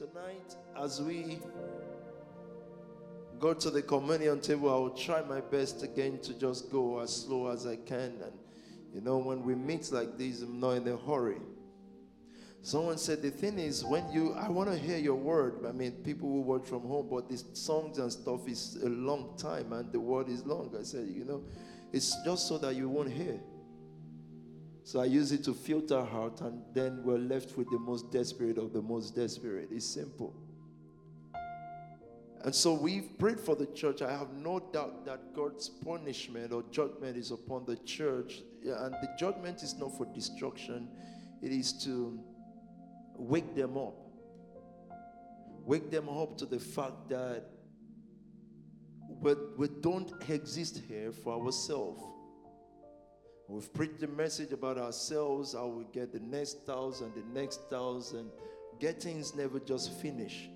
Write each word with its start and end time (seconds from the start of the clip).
Tonight, 0.00 0.56
as 0.82 1.02
we 1.02 1.40
go 3.38 3.52
to 3.52 3.68
the 3.68 3.82
communion 3.82 4.40
table, 4.40 4.70
I 4.70 4.78
will 4.78 4.96
try 4.96 5.20
my 5.20 5.42
best 5.42 5.82
again 5.82 6.18
to 6.20 6.32
just 6.32 6.72
go 6.72 7.00
as 7.00 7.14
slow 7.14 7.48
as 7.48 7.66
I 7.66 7.76
can. 7.76 8.14
And 8.24 8.32
you 8.94 9.02
know, 9.02 9.18
when 9.18 9.42
we 9.42 9.54
meet 9.54 9.92
like 9.92 10.16
this, 10.16 10.40
I'm 10.40 10.58
not 10.58 10.70
in 10.70 10.88
a 10.88 10.96
hurry. 10.96 11.42
Someone 12.62 12.96
said 12.96 13.20
the 13.20 13.30
thing 13.30 13.58
is 13.58 13.84
when 13.84 14.10
you 14.10 14.32
I 14.32 14.48
want 14.48 14.70
to 14.70 14.78
hear 14.78 14.96
your 14.96 15.16
word. 15.16 15.66
I 15.68 15.72
mean, 15.72 15.92
people 16.02 16.30
who 16.30 16.40
work 16.40 16.64
from 16.64 16.80
home, 16.80 17.08
but 17.10 17.28
these 17.28 17.44
songs 17.52 17.98
and 17.98 18.10
stuff 18.10 18.48
is 18.48 18.78
a 18.82 18.88
long 18.88 19.34
time 19.36 19.74
and 19.74 19.92
the 19.92 20.00
word 20.00 20.30
is 20.30 20.46
long. 20.46 20.74
I 20.80 20.82
said, 20.82 21.08
you 21.08 21.26
know, 21.26 21.42
it's 21.92 22.16
just 22.24 22.48
so 22.48 22.56
that 22.56 22.74
you 22.74 22.88
won't 22.88 23.12
hear. 23.12 23.38
So 24.82 25.00
I 25.00 25.04
use 25.04 25.30
it 25.32 25.44
to 25.44 25.54
filter 25.54 25.98
out, 25.98 26.40
and 26.40 26.62
then 26.74 27.02
we're 27.04 27.18
left 27.18 27.56
with 27.56 27.70
the 27.70 27.78
most 27.78 28.10
desperate 28.10 28.58
of 28.58 28.72
the 28.72 28.82
most 28.82 29.14
desperate. 29.14 29.68
It's 29.70 29.86
simple. 29.86 30.34
And 32.42 32.54
so 32.54 32.72
we've 32.72 33.18
prayed 33.18 33.38
for 33.38 33.54
the 33.54 33.66
church. 33.66 34.00
I 34.00 34.10
have 34.10 34.32
no 34.32 34.58
doubt 34.58 35.04
that 35.04 35.34
God's 35.34 35.68
punishment 35.68 36.52
or 36.52 36.64
judgment 36.70 37.18
is 37.18 37.30
upon 37.30 37.66
the 37.66 37.76
church. 37.76 38.40
And 38.64 38.94
the 38.94 39.10
judgment 39.18 39.62
is 39.62 39.76
not 39.78 39.96
for 39.96 40.06
destruction, 40.14 40.88
it 41.42 41.52
is 41.52 41.72
to 41.84 42.18
wake 43.16 43.54
them 43.54 43.76
up. 43.76 43.94
Wake 45.66 45.90
them 45.90 46.08
up 46.08 46.38
to 46.38 46.46
the 46.46 46.58
fact 46.58 47.10
that 47.10 47.44
we, 49.20 49.34
we 49.58 49.68
don't 49.82 50.10
exist 50.28 50.80
here 50.88 51.12
for 51.12 51.44
ourselves. 51.44 52.02
We've 53.50 53.72
preached 53.74 53.98
the 53.98 54.06
message 54.06 54.52
about 54.52 54.78
ourselves, 54.78 55.54
how 55.54 55.66
we 55.66 55.84
get 55.92 56.12
the 56.12 56.20
next 56.20 56.64
thousand, 56.64 57.14
the 57.16 57.40
next 57.40 57.68
thousand. 57.68 58.30
Getting's 58.78 59.34
never 59.34 59.58
just 59.58 60.00
finish. 60.00 60.48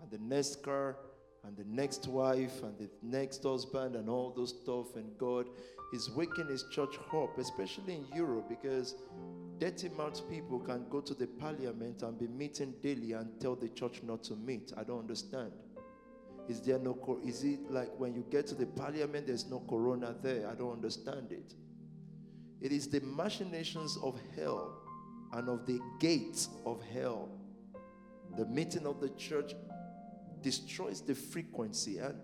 And 0.00 0.08
the 0.08 0.18
next 0.18 0.62
car, 0.62 0.96
and 1.44 1.56
the 1.56 1.64
next 1.64 2.06
wife, 2.06 2.62
and 2.62 2.78
the 2.78 2.88
next 3.02 3.42
husband, 3.42 3.96
and 3.96 4.08
all 4.08 4.32
those 4.36 4.50
stuff. 4.62 4.94
And 4.94 5.18
God 5.18 5.46
is 5.92 6.08
waking 6.10 6.46
His 6.46 6.64
church 6.70 7.00
up, 7.12 7.36
especially 7.36 7.96
in 7.96 8.06
Europe, 8.14 8.48
because 8.48 8.94
dirty 9.58 9.88
mouthed 9.88 10.22
people 10.30 10.60
can 10.60 10.86
go 10.88 11.00
to 11.00 11.14
the 11.14 11.26
parliament 11.26 12.02
and 12.02 12.16
be 12.16 12.28
meeting 12.28 12.74
daily 12.80 13.14
and 13.14 13.40
tell 13.40 13.56
the 13.56 13.70
church 13.70 14.04
not 14.04 14.22
to 14.22 14.36
meet. 14.36 14.72
I 14.76 14.84
don't 14.84 15.00
understand. 15.00 15.50
Is 16.48 16.60
there 16.60 16.78
no, 16.78 17.20
is 17.24 17.42
it 17.42 17.70
like 17.70 17.90
when 17.98 18.14
you 18.14 18.24
get 18.30 18.46
to 18.48 18.54
the 18.54 18.66
parliament, 18.66 19.26
there's 19.26 19.46
no 19.46 19.60
corona 19.68 20.14
there? 20.22 20.48
I 20.48 20.54
don't 20.54 20.72
understand 20.72 21.32
it. 21.32 21.54
It 22.60 22.72
is 22.72 22.88
the 22.88 23.00
machinations 23.00 23.98
of 24.02 24.18
hell 24.34 24.78
and 25.32 25.48
of 25.48 25.66
the 25.66 25.80
gates 25.98 26.48
of 26.64 26.82
hell. 26.94 27.28
The 28.36 28.46
meeting 28.46 28.86
of 28.86 29.00
the 29.00 29.10
church 29.10 29.54
destroys 30.40 31.00
the 31.00 31.14
frequency. 31.14 31.98
And, 31.98 32.14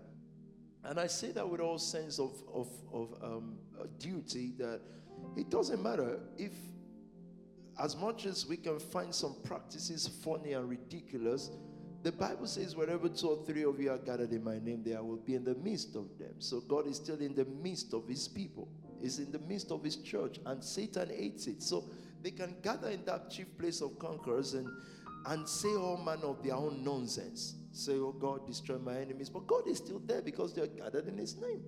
and 0.85 1.01
I 1.01 1.07
say 1.09 1.33
that 1.33 1.49
with 1.49 1.61
all 1.61 1.79
sense 1.79 2.19
of, 2.19 2.43
of, 2.53 2.69
of 2.93 3.15
um, 3.23 3.59
duty 3.99 4.53
that 4.59 4.81
it 5.37 5.51
doesn't 5.51 5.83
matter 5.83 6.21
if, 6.39 6.53
as 7.79 7.97
much 7.97 8.27
as 8.27 8.47
we 8.47 8.57
can 8.57 8.79
find 8.79 9.15
some 9.15 9.37
practices 9.43 10.09
funny 10.23 10.53
and 10.53 10.69
ridiculous, 10.69 11.51
the 12.03 12.13
Bible 12.13 12.47
says, 12.47 12.75
wherever 12.75 13.09
two 13.09 13.29
or 13.29 13.45
three 13.45 13.65
of 13.65 13.81
you 13.81 13.91
are 13.91 13.99
gathered 13.99 14.33
in 14.33 14.43
my 14.43 14.59
name, 14.59 14.83
there 14.85 14.99
I 14.99 15.01
will 15.01 15.17
be 15.17 15.35
in 15.35 15.45
the 15.45 15.55
midst 15.55 15.95
of 15.95 16.19
them. 16.19 16.35
So 16.39 16.61
God 16.61 16.87
is 16.87 16.97
still 16.97 17.21
in 17.21 17.35
the 17.35 17.45
midst 17.45 17.95
of 17.95 18.09
his 18.09 18.27
people, 18.29 18.69
He's 19.01 19.19
in 19.19 19.33
the 19.33 19.41
midst 19.41 19.73
of 19.73 19.83
his 19.83 19.97
church, 19.97 20.39
and 20.47 20.63
Satan 20.63 21.11
hates 21.11 21.49
it. 21.49 21.63
So 21.63 21.91
they 22.23 22.31
can 22.31 22.55
gather 22.63 22.89
in 22.89 23.05
that 23.05 23.31
chief 23.31 23.47
place 23.59 23.81
of 23.81 23.99
conquerors 23.99 24.55
and, 24.55 24.69
and 25.27 25.49
say 25.49 25.75
all 25.75 25.97
manner 25.97 26.27
of 26.27 26.43
their 26.43 26.55
own 26.55 26.85
nonsense. 26.85 27.57
Say, 27.73 27.95
Oh 27.95 28.13
God, 28.13 28.47
destroy 28.47 28.79
my 28.79 28.99
enemies. 28.99 29.29
But 29.29 29.47
God 29.49 29.67
is 29.67 29.79
still 29.79 30.01
there 30.07 30.23
because 30.23 30.55
they 30.55 30.63
are 30.63 30.69
gathered 30.69 31.09
in 31.09 31.19
his 31.19 31.37
name. 31.37 31.63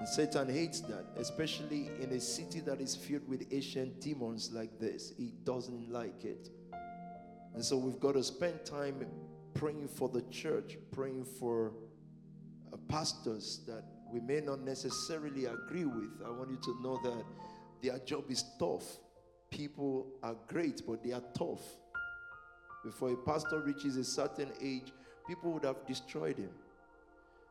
And 0.00 0.08
Satan 0.08 0.48
hates 0.48 0.80
that, 0.80 1.04
especially 1.16 1.90
in 2.00 2.10
a 2.10 2.20
city 2.20 2.60
that 2.60 2.80
is 2.80 2.96
filled 2.96 3.28
with 3.28 3.46
ancient 3.52 4.00
demons 4.00 4.50
like 4.52 4.80
this. 4.80 5.12
He 5.16 5.32
doesn't 5.44 5.90
like 5.90 6.24
it. 6.24 6.48
And 7.54 7.64
so 7.64 7.76
we've 7.76 8.00
got 8.00 8.12
to 8.12 8.22
spend 8.22 8.64
time 8.64 9.06
praying 9.54 9.88
for 9.88 10.08
the 10.08 10.22
church, 10.22 10.76
praying 10.90 11.24
for 11.24 11.72
uh, 12.72 12.76
pastors 12.88 13.60
that 13.66 13.84
we 14.12 14.20
may 14.20 14.40
not 14.40 14.60
necessarily 14.60 15.46
agree 15.46 15.84
with. 15.84 16.10
I 16.24 16.30
want 16.30 16.50
you 16.50 16.58
to 16.62 16.82
know 16.82 17.00
that 17.02 17.24
their 17.82 17.98
job 18.00 18.30
is 18.30 18.44
tough. 18.58 18.98
People 19.50 20.08
are 20.22 20.36
great, 20.48 20.82
but 20.86 21.02
they 21.04 21.12
are 21.12 21.22
tough. 21.38 21.62
Before 22.84 23.12
a 23.12 23.16
pastor 23.16 23.60
reaches 23.60 23.96
a 23.96 24.04
certain 24.04 24.50
age, 24.60 24.92
people 25.26 25.52
would 25.52 25.64
have 25.64 25.86
destroyed 25.86 26.36
him. 26.36 26.50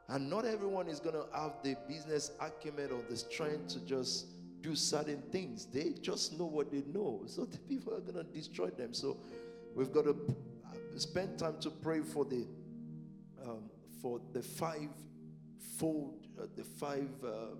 And 0.09 0.29
not 0.29 0.45
everyone 0.45 0.89
is 0.89 0.99
going 0.99 1.15
to 1.15 1.25
have 1.33 1.53
the 1.63 1.75
business 1.87 2.31
acumen 2.41 2.91
or 2.91 3.01
the 3.09 3.15
strength 3.15 3.69
to 3.69 3.79
just 3.79 4.27
do 4.61 4.75
certain 4.75 5.21
things. 5.31 5.65
They 5.65 5.93
just 6.01 6.37
know 6.37 6.45
what 6.45 6.71
they 6.71 6.83
know. 6.93 7.21
So 7.25 7.45
the 7.51 7.57
people 7.59 7.93
are 7.93 8.01
going 8.01 8.25
to 8.25 8.31
destroy 8.31 8.69
them. 8.69 8.93
So 8.93 9.17
We've 9.75 9.91
got 9.91 10.05
to 10.05 10.15
spend 10.97 11.39
time 11.39 11.59
to 11.61 11.69
pray 11.69 12.01
for 12.01 12.25
the 12.25 12.45
um, 13.43 13.69
for 14.01 14.21
the 14.31 14.41
five 14.41 14.89
fold, 15.77 16.27
uh, 16.39 16.45
the 16.55 16.63
five 16.63 17.09
uh, 17.25 17.55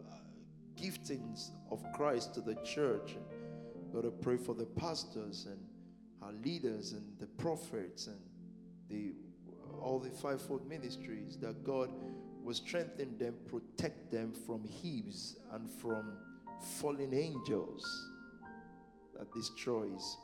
giftings 0.76 1.50
of 1.72 1.84
Christ 1.94 2.34
to 2.36 2.42
the 2.42 2.56
church. 2.64 3.16
We've 3.76 3.94
got 3.94 4.04
to 4.04 4.12
pray 4.12 4.38
for 4.38 4.54
the 4.54 4.66
pastors 4.66 5.48
and 5.50 5.60
our 6.22 6.34
leaders 6.44 6.94
and 6.94 7.04
the 7.20 7.28
prophets 7.28 8.08
and 8.08 8.20
the 8.90 9.14
all 9.82 10.00
the 10.00 10.10
fivefold 10.10 10.68
ministries 10.68 11.38
that 11.38 11.64
God 11.64 11.90
will 12.44 12.54
strengthen 12.54 13.18
them, 13.18 13.36
protect 13.48 14.12
them 14.12 14.34
from 14.46 14.64
heaves 14.64 15.38
and 15.52 15.70
from 15.70 16.18
fallen 16.80 17.14
angels 17.14 17.84
that 19.18 19.32
destroys. 19.34 20.18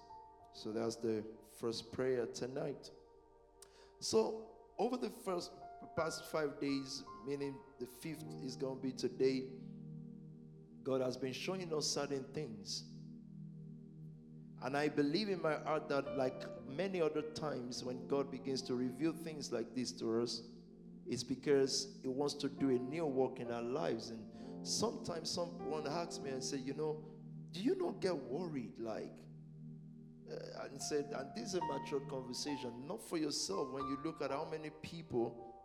So 0.54 0.72
that's 0.72 0.96
the 0.96 1.24
first 1.60 1.92
prayer 1.92 2.26
tonight. 2.28 2.90
So, 4.00 4.44
over 4.78 4.96
the 4.96 5.12
first 5.26 5.52
past 5.96 6.26
five 6.32 6.60
days, 6.60 7.04
meaning 7.28 7.56
the 7.80 7.86
fifth 7.86 8.24
is 8.44 8.56
going 8.56 8.78
to 8.78 8.82
be 8.82 8.92
today, 8.92 9.44
God 10.84 11.02
has 11.02 11.18
been 11.18 11.34
showing 11.34 11.74
us 11.74 11.86
certain 11.86 12.24
things. 12.34 12.86
And 14.64 14.76
I 14.76 14.90
believe 14.90 15.30
in 15.30 15.42
my 15.42 15.56
heart 15.56 15.88
that, 15.90 16.18
like 16.18 16.44
many 16.68 17.02
other 17.02 17.22
times, 17.22 17.84
when 17.84 18.08
God 18.08 18.32
begins 18.32 18.62
to 18.64 18.76
reveal 18.76 19.14
things 19.14 19.52
like 19.52 19.74
this 19.76 19.92
to 19.94 20.22
us, 20.22 20.42
it's 21.08 21.24
because 21.24 21.88
He 22.02 22.08
wants 22.08 22.34
to 22.36 22.50
do 22.50 22.70
a 22.70 22.80
new 22.80 23.06
work 23.06 23.40
in 23.40 23.52
our 23.52 23.62
lives. 23.62 24.10
And 24.10 24.20
sometimes 24.64 25.30
someone 25.30 25.88
asks 25.88 26.20
me 26.20 26.32
and 26.32 26.44
say, 26.44 26.58
You 26.58 26.74
know, 26.74 27.04
do 27.52 27.62
you 27.62 27.76
not 27.78 28.02
get 28.02 28.16
worried? 28.16 28.74
Like, 28.80 29.14
uh, 30.32 30.66
and 30.66 30.82
said, 30.82 31.06
and 31.16 31.28
this 31.36 31.50
is 31.50 31.56
a 31.56 31.62
mature 31.66 32.02
conversation, 32.02 32.72
not 32.88 33.08
for 33.08 33.18
yourself. 33.18 33.72
When 33.72 33.84
you 33.84 33.98
look 34.04 34.22
at 34.22 34.32
how 34.32 34.48
many 34.50 34.70
people 34.82 35.56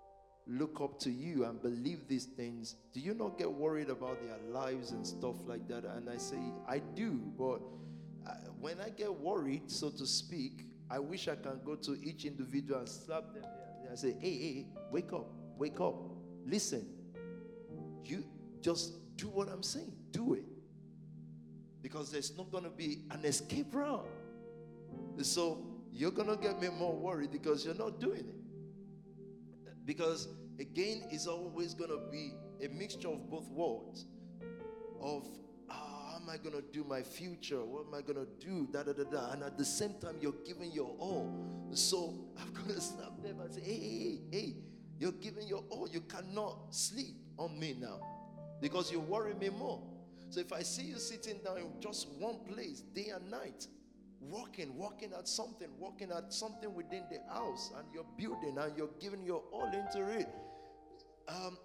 look 0.47 0.81
up 0.81 0.99
to 1.01 1.11
you 1.11 1.45
and 1.45 1.61
believe 1.61 2.07
these 2.09 2.27
things, 2.27 2.77
do 2.93 3.01
you 3.01 3.15
not 3.15 3.39
get 3.39 3.51
worried 3.51 3.91
about 3.91 4.19
their 4.21 4.39
lives 4.51 4.91
and 4.93 5.07
stuff 5.07 5.37
like 5.47 5.67
that? 5.69 5.85
And 5.85 6.09
I 6.09 6.17
say, 6.17 6.39
I 6.69 6.79
do, 6.79 7.13
but 7.39 7.61
uh, 8.27 8.35
when 8.61 8.81
I 8.81 8.91
get 8.91 9.13
worried, 9.13 9.71
so 9.71 9.91
to 9.91 10.07
speak, 10.07 10.67
I 10.91 10.99
wish 10.99 11.29
I 11.29 11.37
can 11.37 11.61
go 11.65 11.75
to 11.77 11.99
each 12.03 12.25
individual 12.25 12.81
and 12.81 12.89
slap 12.89 13.33
them 13.35 13.45
and 13.85 13.93
I 13.93 13.97
say, 13.97 14.17
hey, 14.19 14.39
hey, 14.39 14.67
wake 14.91 15.13
up, 15.13 15.27
wake 15.59 15.81
up, 15.81 15.95
listen. 16.47 16.87
You 18.05 18.25
just 18.61 19.17
do 19.17 19.29
what 19.29 19.49
I'm 19.49 19.63
saying, 19.63 19.93
do 20.11 20.35
it. 20.35 20.45
Because 21.83 22.11
there's 22.11 22.37
not 22.37 22.51
going 22.51 22.65
to 22.65 22.71
be 22.71 23.03
an 23.11 23.25
escape 23.25 23.75
route. 23.75 24.07
So 25.23 25.67
you're 25.93 26.11
going 26.11 26.29
to 26.29 26.37
get 26.37 26.61
me 26.61 26.69
more 26.69 26.95
worried 26.95 27.31
because 27.31 27.65
you're 27.65 27.75
not 27.75 28.01
doing 28.01 28.21
it. 28.21 29.77
Because 29.87 30.29
again, 30.59 31.05
it's 31.11 31.27
always 31.27 31.75
going 31.75 31.91
to 31.91 32.01
be 32.11 32.33
a 32.65 32.69
mixture 32.69 33.09
of 33.09 33.31
both 33.31 33.49
worlds 33.51 34.07
of 35.01 35.29
oh, 35.71 35.75
how 36.15 36.17
am 36.17 36.29
I 36.29 36.37
going 36.37 36.55
to 36.55 36.63
do 36.73 36.85
my 36.85 37.03
future? 37.03 37.65
What 37.65 37.87
am 37.87 37.95
I 37.95 38.01
going 38.01 38.27
to 38.27 38.47
do? 38.47 38.69
Da, 38.73 38.83
da, 38.83 38.93
da, 38.93 39.05
da. 39.05 39.33
And 39.33 39.43
at 39.43 39.59
the 39.59 39.65
same 39.65 39.95
time, 40.01 40.17
you're 40.21 40.35
giving 40.45 40.73
your 40.73 40.95
all. 40.99 41.33
So 41.73 42.15
I'm 42.41 42.53
going 42.53 42.75
to 42.75 42.81
snap 42.81 43.23
them 43.23 43.41
and 43.41 43.53
say, 43.53 43.61
hey, 43.63 43.79
hey, 43.79 44.21
hey, 44.31 44.55
you're 44.99 45.13
giving 45.13 45.47
your 45.47 45.65
all. 45.71 45.89
You 45.89 46.01
cannot 46.01 46.75
sleep 46.75 47.17
on 47.39 47.59
me 47.59 47.77
now 47.79 48.01
because 48.61 48.91
you 48.91 49.01
worry 49.01 49.35
me 49.35 49.51
more. 49.51 49.83
So 50.31 50.41
if 50.41 50.53
I 50.53 50.63
see 50.63 50.83
you 50.83 50.99
sitting 50.99 51.39
down 51.45 51.59
in 51.59 51.67
just 51.81 52.09
one 52.19 52.39
place 52.49 52.81
day 52.81 53.13
and 53.15 53.31
night, 53.31 53.67
working, 54.31 54.77
working 54.77 55.13
at 55.19 55.29
something, 55.29 55.69
working 55.79 56.11
at 56.11 56.33
something 56.33 56.73
within 56.75 57.05
the 57.11 57.19
house, 57.33 57.71
and 57.77 57.87
you're 57.93 58.07
building 58.17 58.57
and 58.59 58.77
you're 58.77 58.91
giving 59.01 59.25
your 59.25 59.43
all 59.53 59.67
into 59.67 60.09
it. 60.11 60.29
Um, 61.29 61.59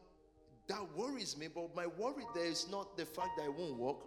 that 0.67 0.81
worries 0.95 1.38
me, 1.38 1.47
but 1.53 1.75
my 1.75 1.88
worry 1.88 2.23
there 2.35 2.45
is 2.45 2.67
not 2.69 2.95
the 2.95 3.06
fact 3.06 3.29
that 3.38 3.44
I 3.45 3.50
won't 3.50 3.77
work. 3.77 3.97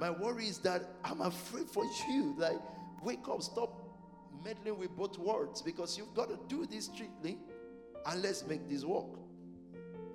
My 0.00 0.10
worry 0.10 0.48
is 0.48 0.58
that 0.60 0.82
I'm 1.04 1.20
afraid 1.20 1.68
for 1.68 1.84
you. 2.08 2.34
Like, 2.38 2.58
wake 3.02 3.28
up, 3.28 3.42
stop 3.42 3.86
meddling 4.44 4.78
with 4.78 4.96
both 4.96 5.18
words 5.18 5.62
because 5.62 5.98
you've 5.98 6.14
got 6.14 6.28
to 6.28 6.38
do 6.48 6.66
this 6.66 6.86
strictly 6.86 7.38
and 8.06 8.22
let's 8.22 8.46
make 8.46 8.68
this 8.68 8.84
work. 8.84 9.18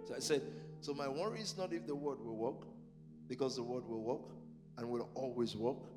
So 0.08 0.16
I 0.16 0.20
said, 0.20 0.42
so 0.80 0.94
my 0.94 1.08
worry 1.08 1.42
is 1.42 1.58
not 1.58 1.74
if 1.74 1.86
the 1.86 1.96
word 1.96 2.20
will 2.20 2.36
work, 2.36 2.68
because 3.28 3.56
the 3.56 3.64
word 3.64 3.88
will 3.88 4.02
work 4.02 4.36
and 4.78 4.90
will 4.90 5.10
always 5.14 5.56
work. 5.56 5.91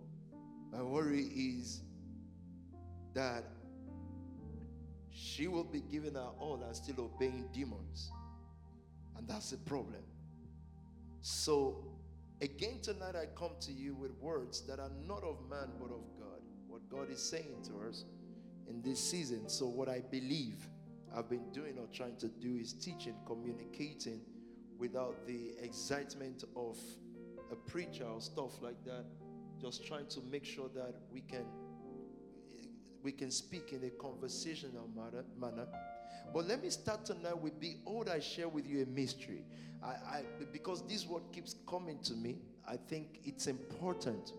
My 0.75 0.83
worry 0.83 1.27
is 1.35 1.83
that 3.15 3.45
she 5.11 5.47
will 5.47 5.65
be 5.65 5.81
giving 5.81 6.15
her 6.15 6.31
all 6.41 6.61
and 6.67 6.75
still 6.75 7.01
obeying 7.01 7.49
demons. 7.53 8.11
And 9.17 9.29
that's 9.29 9.51
the 9.51 9.59
problem. 9.59 10.03
So, 11.21 11.85
again, 12.41 12.81
tonight 12.83 13.15
I 13.15 13.27
come 13.39 13.53
to 13.61 13.73
you 13.73 13.95
with 13.95 14.11
words 14.21 14.63
that 14.63 14.81
are 14.81 14.91
not 15.07 15.23
of 15.23 15.49
man 15.49 15.71
but 15.79 15.91
of 15.91 16.03
God. 16.19 16.43
What 16.67 16.89
God 16.89 17.09
is 17.09 17.23
saying 17.23 17.63
to 17.69 17.89
us 17.89 18.05
in 18.69 18.83
this 18.83 18.99
season. 18.99 19.49
So, 19.49 19.67
what 19.67 19.89
I 19.89 20.01
believe 20.01 20.67
I've 21.17 21.31
been 21.31 21.53
doing 21.53 21.79
or 21.79 21.87
trying 21.93 22.17
to 22.17 22.29
do 22.29 22.57
is 22.57 22.73
teaching, 22.73 23.15
communicating 23.27 24.21
without 24.79 25.25
the 25.25 25.53
excitement 25.63 26.43
of 26.57 26.77
a 27.53 27.55
preacher 27.55 28.05
or 28.05 28.21
stuff 28.21 28.61
like 28.61 28.85
that. 28.85 29.05
Just 29.65 29.87
trying 29.87 30.07
to 30.09 30.21
make 30.31 30.45
sure 30.45 30.69
that 30.75 30.95
we 31.11 31.23
can 31.23 31.47
we 33.03 33.11
can 33.13 33.31
speak 33.31 33.73
in 33.73 33.83
a 33.85 33.91
conversational 33.91 34.91
manner. 34.95 35.67
But 36.35 36.47
let 36.47 36.63
me 36.63 36.69
start 36.69 37.07
tonight 37.07 37.39
with 37.39 37.59
Behold, 37.59 38.11
I 38.11 38.21
share 38.21 38.47
with 38.47 38.67
you 38.67 38.83
a 38.83 38.87
mystery. 38.87 39.43
I, 39.83 39.87
I, 39.87 40.23
because 40.53 40.87
this 40.87 41.07
word 41.07 41.23
keeps 41.33 41.57
coming 41.67 41.99
to 42.01 42.13
me, 42.13 42.41
I 42.69 42.77
think 42.77 43.21
it's 43.25 43.47
important 43.47 44.33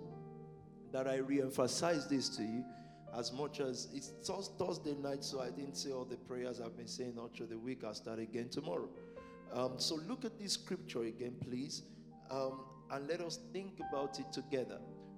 that 0.92 1.08
I 1.08 1.16
re 1.16 1.42
emphasize 1.42 2.08
this 2.08 2.30
to 2.38 2.44
you 2.44 2.64
as 3.18 3.34
much 3.34 3.62
as 3.62 3.88
it's 3.96 4.12
Thursday 4.60 4.94
night, 4.94 5.24
so 5.24 5.42
I 5.42 5.50
didn't 5.50 5.76
say 5.76 5.92
all 5.92 6.06
the 6.06 6.18
prayers 6.18 6.62
I've 6.62 6.78
been 6.78 6.88
saying 6.88 7.16
all 7.18 7.32
through 7.36 7.48
the 7.48 7.58
week. 7.58 7.84
I'll 7.84 7.96
start 7.96 8.20
again 8.20 8.50
tomorrow. 8.50 8.90
Um, 9.52 9.74
so 9.78 9.96
look 10.08 10.24
at 10.24 10.38
this 10.38 10.54
scripture 10.54 11.06
again, 11.06 11.34
please, 11.42 11.82
um, 12.30 12.60
and 12.92 13.08
let 13.08 13.22
us 13.22 13.40
think 13.52 13.80
about 13.90 14.20
it 14.20 14.32
together. 14.32 14.78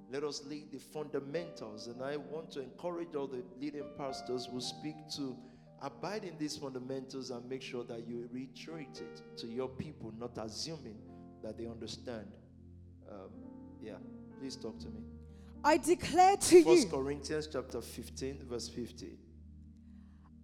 Let 0.09 0.23
us 0.23 0.43
lay 0.45 0.63
the 0.71 0.79
fundamentals. 0.79 1.87
And 1.87 2.01
I 2.01 2.17
want 2.17 2.51
to 2.51 2.61
encourage 2.61 3.15
all 3.15 3.27
the 3.27 3.43
leading 3.59 3.83
pastors 3.97 4.47
who 4.51 4.61
speak 4.61 4.95
to 5.15 5.35
abide 5.81 6.23
in 6.23 6.37
these 6.37 6.57
fundamentals 6.57 7.29
and 7.29 7.47
make 7.49 7.61
sure 7.61 7.83
that 7.83 8.07
you 8.07 8.27
reiterate 8.31 9.01
it 9.01 9.21
to 9.37 9.47
your 9.47 9.67
people, 9.67 10.13
not 10.17 10.37
assuming 10.37 10.97
that 11.43 11.57
they 11.57 11.67
understand. 11.67 12.27
Um, 13.11 13.29
yeah, 13.81 13.93
please 14.39 14.55
talk 14.55 14.79
to 14.79 14.87
me. 14.87 15.01
I 15.63 15.77
declare 15.77 16.37
to 16.37 16.63
First 16.63 16.83
you. 16.83 16.89
Corinthians 16.89 17.47
chapter 17.51 17.81
15, 17.81 18.45
verse 18.49 18.69
50. 18.69 19.17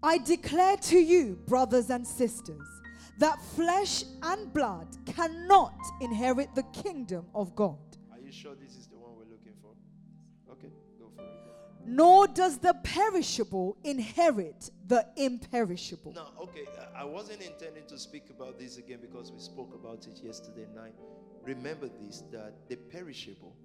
I 0.02 0.18
declare 0.18 0.76
to 0.78 1.00
you, 1.00 1.40
brothers 1.48 1.90
and 1.90 2.06
sisters, 2.06 2.68
that 3.20 3.42
flesh 3.56 4.04
and 4.22 4.52
blood 4.52 4.88
cannot 5.06 5.76
inherit 6.02 6.54
the 6.56 6.64
kingdom 6.74 7.26
of 7.34 7.56
God. 7.56 7.78
Are 8.12 8.20
you 8.20 8.32
sure 8.32 8.54
this 8.56 8.76
is 8.76 8.88
Nor 11.86 12.28
does 12.28 12.58
the 12.60 12.74
perishable 12.84 13.78
inherit 13.84 14.70
the 14.88 15.06
imperishable. 15.18 16.14
Now, 16.14 16.32
okay, 16.42 16.66
I 16.96 17.04
wasn't 17.04 17.42
intending 17.42 17.86
to 17.88 18.00
speak 18.00 18.30
about 18.30 18.58
this 18.58 18.78
again 18.78 19.00
because 19.02 19.32
we 19.32 19.40
spoke 19.40 19.74
about 19.74 20.08
it 20.08 20.24
yesterday 20.24 20.66
night. 20.74 20.94
Remember 21.44 21.90
this 22.00 22.24
that 22.32 22.54
the 22.70 22.78
perishable 22.78 23.56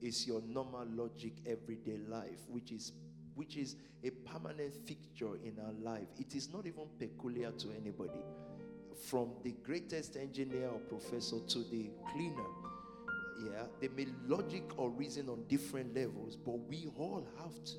is 0.00 0.26
your 0.26 0.42
normal 0.42 0.86
logic 0.94 1.34
everyday 1.46 1.98
life, 2.08 2.40
which 2.48 2.72
is 2.72 2.92
which 3.34 3.56
is 3.56 3.76
a 4.04 4.10
permanent 4.10 4.74
fixture 4.86 5.36
in 5.42 5.56
our 5.64 5.72
life. 5.72 6.08
It 6.18 6.34
is 6.34 6.52
not 6.52 6.66
even 6.66 6.84
peculiar 6.98 7.50
to 7.50 7.68
anybody. 7.80 8.20
From 9.08 9.30
the 9.42 9.52
greatest 9.64 10.16
engineer 10.16 10.68
or 10.68 10.78
professor 10.80 11.38
to 11.48 11.58
the 11.70 11.90
cleaner, 12.12 12.50
yeah, 13.44 13.64
they 13.80 13.88
may 13.88 14.06
logic 14.26 14.64
or 14.76 14.90
reason 14.90 15.28
on 15.28 15.44
different 15.48 15.94
levels, 15.94 16.36
but 16.36 16.58
we 16.68 16.88
all 16.96 17.26
have 17.38 17.64
to. 17.64 17.76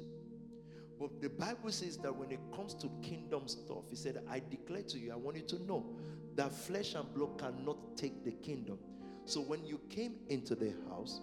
But 0.99 1.21
the 1.21 1.29
Bible 1.29 1.71
says 1.71 1.97
that 1.97 2.15
when 2.15 2.31
it 2.31 2.39
comes 2.55 2.73
to 2.75 2.89
kingdom 3.01 3.47
stuff, 3.47 3.89
He 3.89 3.95
said, 3.95 4.23
I 4.29 4.41
declare 4.49 4.83
to 4.83 4.99
you, 4.99 5.11
I 5.11 5.15
want 5.15 5.37
you 5.37 5.43
to 5.43 5.63
know 5.63 5.85
that 6.35 6.53
flesh 6.53 6.95
and 6.95 7.11
blood 7.13 7.37
cannot 7.39 7.97
take 7.97 8.23
the 8.23 8.31
kingdom. 8.31 8.77
So 9.25 9.41
when 9.41 9.65
you 9.65 9.79
came 9.89 10.15
into 10.29 10.55
the 10.55 10.73
house, 10.89 11.21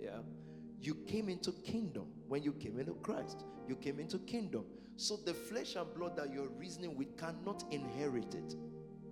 yeah, 0.00 0.18
you 0.80 0.94
came 1.06 1.28
into 1.28 1.52
kingdom 1.52 2.06
when 2.28 2.42
you 2.42 2.52
came 2.52 2.78
into 2.78 2.94
Christ. 2.94 3.44
You 3.68 3.76
came 3.76 4.00
into 4.00 4.18
kingdom. 4.18 4.64
So 4.96 5.16
the 5.16 5.34
flesh 5.34 5.76
and 5.76 5.92
blood 5.94 6.16
that 6.16 6.32
you're 6.32 6.48
reasoning 6.48 6.96
with 6.96 7.16
cannot 7.16 7.64
inherit 7.70 8.34
it. 8.34 8.54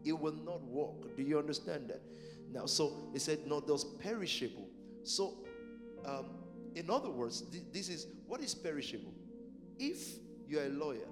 It 0.05 0.19
will 0.19 0.37
not 0.45 0.63
work. 0.63 1.17
Do 1.17 1.23
you 1.23 1.39
understand 1.39 1.89
that? 1.89 2.03
Now, 2.53 2.67
so 2.67 3.11
he 3.13 3.19
said, 3.19 3.47
no, 3.47 3.61
those 3.61 3.85
perishable. 3.85 4.69
So, 5.03 5.39
um, 6.05 6.27
in 6.75 6.91
other 6.91 7.11
words, 7.11 7.43
th- 7.43 7.65
this 7.73 7.89
is 7.89 8.07
what 8.27 8.41
is 8.41 8.55
perishable. 8.55 9.13
If 9.79 10.19
you're 10.49 10.65
a 10.65 10.71
lawyer, 10.71 11.09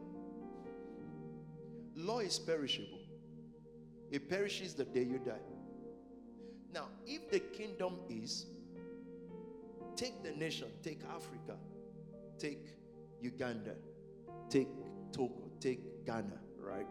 law 1.95 2.21
is 2.21 2.39
perishable. 2.39 3.01
It 4.11 4.29
perishes 4.29 4.75
the 4.75 4.85
day 4.85 5.03
you 5.03 5.19
die. 5.19 5.35
Now, 6.73 6.89
if 7.07 7.31
the 7.31 7.41
kingdom 7.41 7.97
is 8.09 8.47
Take 9.97 10.23
the 10.23 10.33
nation, 10.33 10.69
take 10.83 11.01
Africa, 11.09 11.57
take 12.39 12.67
Uganda, 13.23 13.75
take 14.51 14.69
Togo, 15.11 15.51
take 15.59 16.05
Ghana, 16.05 16.39
right? 16.59 16.87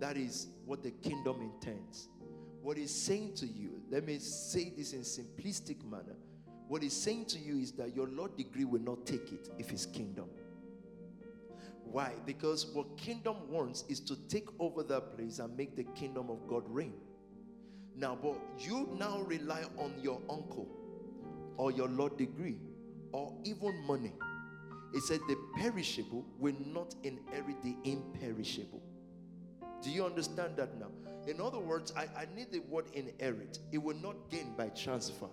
That 0.00 0.16
is 0.16 0.46
what 0.64 0.82
the 0.82 0.90
kingdom 0.90 1.42
intends. 1.42 2.08
What 2.62 2.76
he's 2.76 2.94
saying 2.94 3.34
to 3.36 3.46
you, 3.46 3.80
let 3.90 4.04
me 4.04 4.18
say 4.18 4.72
this 4.76 4.92
in 4.92 5.00
simplistic 5.00 5.84
manner. 5.84 6.16
What 6.66 6.82
he's 6.82 6.96
saying 6.96 7.26
to 7.26 7.38
you 7.38 7.58
is 7.58 7.72
that 7.72 7.94
your 7.94 8.08
law 8.08 8.28
degree 8.28 8.64
will 8.64 8.80
not 8.80 9.06
take 9.06 9.32
it 9.32 9.48
if 9.58 9.72
it's 9.72 9.86
kingdom. 9.86 10.28
Why? 11.84 12.12
Because 12.26 12.66
what 12.74 12.98
kingdom 12.98 13.36
wants 13.48 13.84
is 13.88 14.00
to 14.00 14.16
take 14.28 14.48
over 14.58 14.82
that 14.82 15.16
place 15.16 15.38
and 15.38 15.56
make 15.56 15.74
the 15.76 15.84
kingdom 15.84 16.28
of 16.28 16.46
God 16.46 16.64
reign. 16.66 16.92
Now, 17.96 18.16
but 18.20 18.36
you 18.58 18.88
now 18.98 19.22
rely 19.22 19.64
on 19.78 19.94
your 20.02 20.20
uncle 20.28 20.68
or 21.56 21.72
your 21.72 21.88
law 21.88 22.08
degree 22.08 22.58
or 23.12 23.34
even 23.44 23.84
money. 23.86 24.12
It 24.94 25.02
said 25.02 25.20
the 25.28 25.36
perishable 25.56 26.24
will 26.38 26.56
not 26.66 26.94
inherit 27.02 27.62
the 27.62 27.76
imperishable. 27.84 28.82
Do 29.82 29.90
you 29.90 30.04
understand 30.04 30.56
that 30.56 30.78
now? 30.78 30.90
In 31.28 31.42
other 31.42 31.58
words, 31.58 31.92
I, 31.94 32.04
I 32.16 32.26
need 32.34 32.50
the 32.50 32.60
word 32.60 32.86
inherit. 32.94 33.58
It 33.70 33.78
will 33.78 33.96
not 33.96 34.30
gain 34.30 34.54
by 34.56 34.68
transfer. 34.68 35.28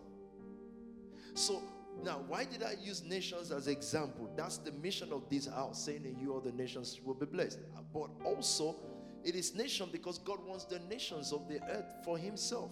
So 1.33 1.63
now, 2.03 2.21
why 2.27 2.43
did 2.43 2.63
I 2.63 2.75
use 2.81 3.01
nations 3.03 3.51
as 3.51 3.67
example? 3.67 4.29
That's 4.35 4.57
the 4.57 4.73
mission 4.73 5.13
of 5.13 5.29
this 5.29 5.47
house, 5.47 5.85
saying 5.85 6.03
in 6.03 6.19
you 6.19 6.33
all 6.33 6.41
the 6.41 6.51
nations 6.51 6.99
will 7.03 7.13
be 7.13 7.25
blessed. 7.25 7.59
But 7.93 8.09
also, 8.25 8.75
it 9.23 9.35
is 9.35 9.55
nation 9.55 9.87
because 9.91 10.19
God 10.19 10.45
wants 10.45 10.65
the 10.65 10.79
nations 10.79 11.31
of 11.31 11.47
the 11.47 11.61
earth 11.63 11.85
for 12.03 12.17
Himself. 12.17 12.71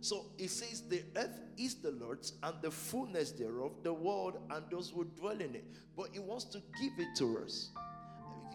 So 0.00 0.26
it 0.38 0.50
says, 0.50 0.82
The 0.88 1.02
earth 1.16 1.40
is 1.56 1.74
the 1.76 1.90
Lord's 1.90 2.34
and 2.44 2.54
the 2.62 2.70
fullness 2.70 3.32
thereof, 3.32 3.72
the 3.82 3.92
world 3.92 4.38
and 4.50 4.64
those 4.70 4.90
who 4.90 5.04
dwell 5.04 5.40
in 5.40 5.56
it. 5.56 5.64
But 5.96 6.10
He 6.12 6.20
wants 6.20 6.44
to 6.46 6.58
give 6.80 6.92
it 6.98 7.16
to 7.18 7.38
us. 7.38 7.70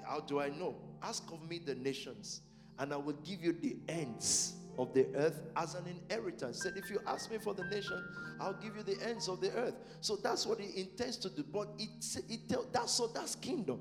How 0.08 0.22
do 0.22 0.40
I 0.40 0.48
know? 0.50 0.76
Ask 1.04 1.24
of 1.32 1.48
me 1.48 1.60
the 1.60 1.76
nations, 1.76 2.42
and 2.80 2.94
I 2.94 2.98
will 2.98 3.18
give 3.26 3.42
you 3.42 3.54
the 3.54 3.78
ends 3.90 4.54
of 4.78 4.94
the 4.94 5.08
earth 5.16 5.42
as 5.56 5.76
an 5.76 5.86
inheritance. 5.88 6.62
Said, 6.62 6.74
if 6.76 6.90
you 6.90 7.00
ask 7.08 7.32
me 7.32 7.38
for 7.38 7.54
the 7.54 7.64
nation, 7.66 8.04
I'll 8.40 8.54
give 8.54 8.76
you 8.76 8.84
the 8.84 9.02
ends 9.08 9.28
of 9.28 9.42
the 9.42 9.52
earth. 9.54 9.76
So 10.02 10.16
that's 10.16 10.46
what 10.46 10.60
he 10.60 10.82
intends 10.82 11.18
to 11.18 11.30
do. 11.30 11.44
But 11.44 11.70
it, 11.80 11.90
it 12.30 12.48
tell, 12.48 12.66
that's 12.72 12.94
so 12.94 13.08
that's 13.08 13.36
kingdom. 13.36 13.80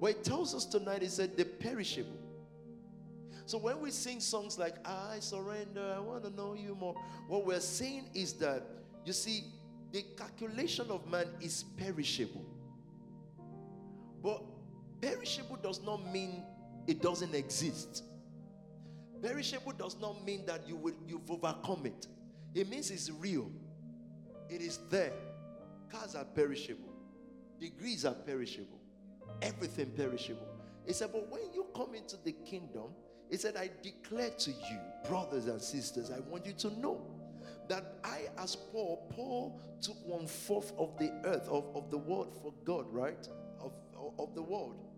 But 0.00 0.10
it 0.10 0.24
tells 0.24 0.54
us 0.54 0.64
tonight, 0.64 1.02
he 1.02 1.08
said, 1.08 1.36
the 1.36 1.44
perishable. 1.44 2.18
So 3.44 3.58
when 3.58 3.80
we 3.80 3.90
sing 3.90 4.20
songs 4.20 4.58
like 4.58 4.76
I 4.86 5.16
surrender, 5.18 5.92
I 5.96 5.98
want 5.98 6.22
to 6.24 6.30
know 6.30 6.54
you 6.54 6.76
more, 6.76 6.94
what 7.26 7.44
we're 7.44 7.60
saying 7.60 8.10
is 8.14 8.34
that 8.34 8.62
you 9.04 9.12
see, 9.12 9.44
the 9.90 10.04
calculation 10.16 10.86
of 10.90 11.06
man 11.10 11.26
is 11.40 11.64
perishable. 11.76 12.44
But 14.22 14.42
perishable 15.00 15.56
does 15.56 15.82
not 15.82 16.10
mean 16.12 16.44
it 16.86 17.00
doesn't 17.00 17.34
exist. 17.34 18.04
Perishable 19.22 19.72
does 19.72 19.96
not 20.00 20.24
mean 20.24 20.44
that 20.46 20.66
you 20.66 20.76
will 20.76 20.94
you've 21.06 21.30
overcome 21.30 21.86
it. 21.86 22.06
It 22.54 22.68
means 22.68 22.90
it's 22.90 23.10
real. 23.10 23.50
It 24.48 24.60
is 24.60 24.80
there. 24.90 25.12
Cars 25.90 26.14
are 26.14 26.24
perishable. 26.24 26.92
Degrees 27.60 28.04
are 28.04 28.14
perishable. 28.14 28.80
Everything 29.40 29.90
perishable. 29.90 30.48
He 30.86 30.92
said, 30.92 31.10
but 31.12 31.30
when 31.30 31.52
you 31.54 31.66
come 31.76 31.94
into 31.94 32.16
the 32.24 32.32
kingdom, 32.32 32.90
he 33.30 33.36
said, 33.36 33.56
I 33.56 33.70
declare 33.82 34.30
to 34.30 34.50
you, 34.50 34.78
brothers 35.08 35.46
and 35.46 35.62
sisters, 35.62 36.10
I 36.10 36.18
want 36.28 36.44
you 36.44 36.52
to 36.54 36.80
know 36.80 37.00
that 37.68 37.94
I, 38.04 38.22
as 38.38 38.56
Paul, 38.56 39.08
Paul 39.14 39.60
took 39.80 39.96
one 40.04 40.26
fourth 40.26 40.72
of 40.76 40.98
the 40.98 41.12
earth, 41.24 41.48
of, 41.48 41.64
of 41.74 41.90
the 41.90 41.98
world 41.98 42.34
for 42.42 42.52
God, 42.64 42.86
right? 42.92 43.26
Of, 43.60 43.72
of, 43.96 44.12
of 44.18 44.34
the 44.34 44.42
world 44.42 44.91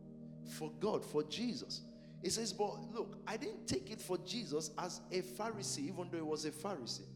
for 0.46 0.70
God, 0.80 1.04
for 1.04 1.22
Jesus. 1.24 1.82
He 2.22 2.30
says, 2.30 2.52
But 2.52 2.76
look, 2.94 3.18
I 3.26 3.36
didn't 3.36 3.66
take 3.66 3.90
it 3.90 4.00
for 4.00 4.18
Jesus 4.18 4.70
as 4.78 5.00
a 5.12 5.20
Pharisee, 5.20 5.88
even 5.88 6.08
though 6.10 6.18
he 6.18 6.22
was 6.22 6.44
a 6.44 6.50
Pharisee. 6.50 7.06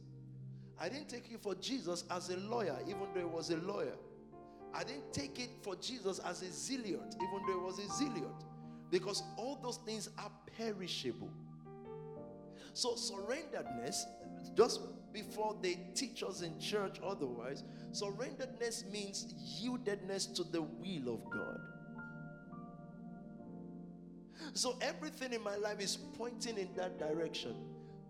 I 0.80 0.88
didn't 0.88 1.08
take 1.08 1.30
it 1.32 1.42
for 1.42 1.54
Jesus 1.56 2.04
as 2.11 2.30
a 2.30 2.37
lawyer, 2.37 2.76
even 2.87 3.02
though 3.14 3.20
he 3.20 3.26
was 3.26 3.50
a 3.50 3.56
lawyer. 3.56 3.97
I 4.75 4.85
didn't 4.85 5.12
take 5.12 5.40
it 5.40 5.50
for 5.62 5.76
Jesus 5.76 6.18
as 6.20 6.42
a 6.42 6.52
zealot, 6.52 7.14
even 7.16 7.47
though 7.47 7.58
he 7.58 7.64
was 7.64 7.78
a 7.78 7.88
zealot. 7.94 8.44
Because 8.90 9.23
all 9.37 9.58
those 9.62 9.78
things 9.78 10.11
are 10.18 10.30
perishable. 10.56 11.30
So, 12.75 12.94
surrenderedness, 12.94 14.04
just 14.54 14.80
before 15.12 15.56
they 15.61 15.78
teach 15.94 16.23
us 16.23 16.42
in 16.42 16.58
church 16.61 16.99
otherwise, 17.02 17.64
surrenderedness 17.92 18.90
means 18.90 19.35
yieldedness 19.61 20.35
to 20.37 20.44
the 20.44 20.62
will 20.62 21.14
of 21.14 21.30
God. 21.30 21.58
So 24.55 24.76
everything 24.81 25.33
in 25.33 25.43
my 25.43 25.57
life 25.57 25.81
is 25.81 25.97
pointing 25.97 26.59
in 26.59 26.69
that 26.76 26.99
direction. 26.99 27.55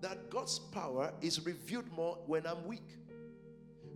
That 0.01 0.31
God's 0.31 0.59
power 0.59 1.13
is 1.21 1.45
revealed 1.45 1.91
more 1.93 2.19
when 2.27 2.47
I'm 2.47 2.67
weak. 2.67 2.97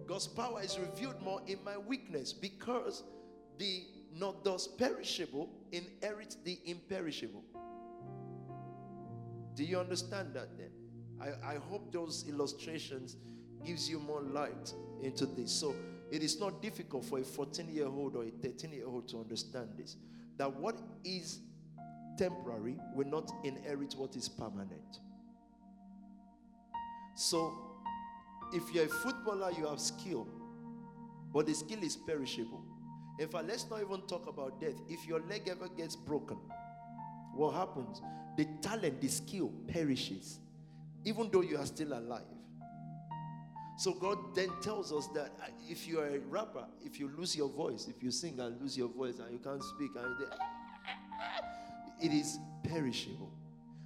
God's 0.06 0.26
power 0.26 0.60
is 0.62 0.78
revealed 0.78 1.20
more 1.22 1.40
in 1.46 1.58
my 1.64 1.78
weakness 1.78 2.32
because 2.32 3.04
the 3.58 3.84
not 4.14 4.44
thus 4.44 4.66
perishable 4.66 5.48
inherit 5.70 6.36
the 6.44 6.58
imperishable. 6.66 7.42
Do 9.54 9.64
you 9.64 9.78
understand 9.78 10.34
that 10.34 10.56
then? 10.58 10.70
I, 11.20 11.54
I 11.54 11.58
hope 11.58 11.92
those 11.92 12.24
illustrations 12.28 13.16
gives 13.64 13.88
you 13.88 14.00
more 14.00 14.22
light 14.22 14.72
into 15.02 15.26
this. 15.26 15.52
So 15.52 15.74
it 16.10 16.22
is 16.22 16.40
not 16.40 16.60
difficult 16.62 17.04
for 17.04 17.20
a 17.20 17.24
14 17.24 17.68
year 17.68 17.86
old 17.86 18.16
or 18.16 18.24
a 18.24 18.30
13 18.30 18.72
year 18.72 18.86
old 18.86 19.08
to 19.08 19.18
understand 19.18 19.70
this. 19.76 19.96
That 20.36 20.52
what 20.52 20.80
is 21.04 21.40
temporary 22.16 22.76
will 22.94 23.08
not 23.08 23.30
inherit 23.44 23.94
what 23.94 24.16
is 24.16 24.28
permanent. 24.28 25.00
So, 27.14 27.52
if 28.52 28.62
you're 28.74 28.84
a 28.84 28.88
footballer, 28.88 29.50
you 29.56 29.66
have 29.66 29.80
skill, 29.80 30.26
but 31.32 31.46
the 31.46 31.54
skill 31.54 31.82
is 31.82 31.96
perishable. 31.96 32.62
In 33.18 33.28
fact, 33.28 33.46
let's 33.46 33.68
not 33.70 33.80
even 33.80 34.02
talk 34.02 34.26
about 34.26 34.60
death. 34.60 34.74
If 34.88 35.06
your 35.06 35.20
leg 35.20 35.48
ever 35.48 35.68
gets 35.68 35.96
broken, 35.96 36.38
what 37.34 37.54
happens? 37.54 38.00
The 38.36 38.46
talent, 38.60 39.00
the 39.00 39.08
skill 39.08 39.52
perishes, 39.68 40.38
even 41.04 41.30
though 41.30 41.42
you 41.42 41.58
are 41.58 41.66
still 41.66 41.92
alive. 41.92 42.22
So 43.78 43.94
God 43.94 44.34
then 44.34 44.48
tells 44.62 44.92
us 44.92 45.08
that 45.08 45.32
uh, 45.42 45.48
if 45.68 45.88
you 45.88 45.98
are 46.00 46.06
a 46.06 46.18
rapper, 46.18 46.64
if 46.84 47.00
you 47.00 47.10
lose 47.16 47.34
your 47.34 47.48
voice, 47.48 47.88
if 47.88 48.02
you 48.02 48.10
sing 48.10 48.38
and 48.38 48.60
lose 48.60 48.76
your 48.76 48.88
voice 48.88 49.18
and 49.18 49.32
you 49.32 49.38
can't 49.38 49.62
speak, 49.62 49.90
and 49.96 50.16
it 52.02 52.12
is 52.12 52.38
perishable. 52.64 53.32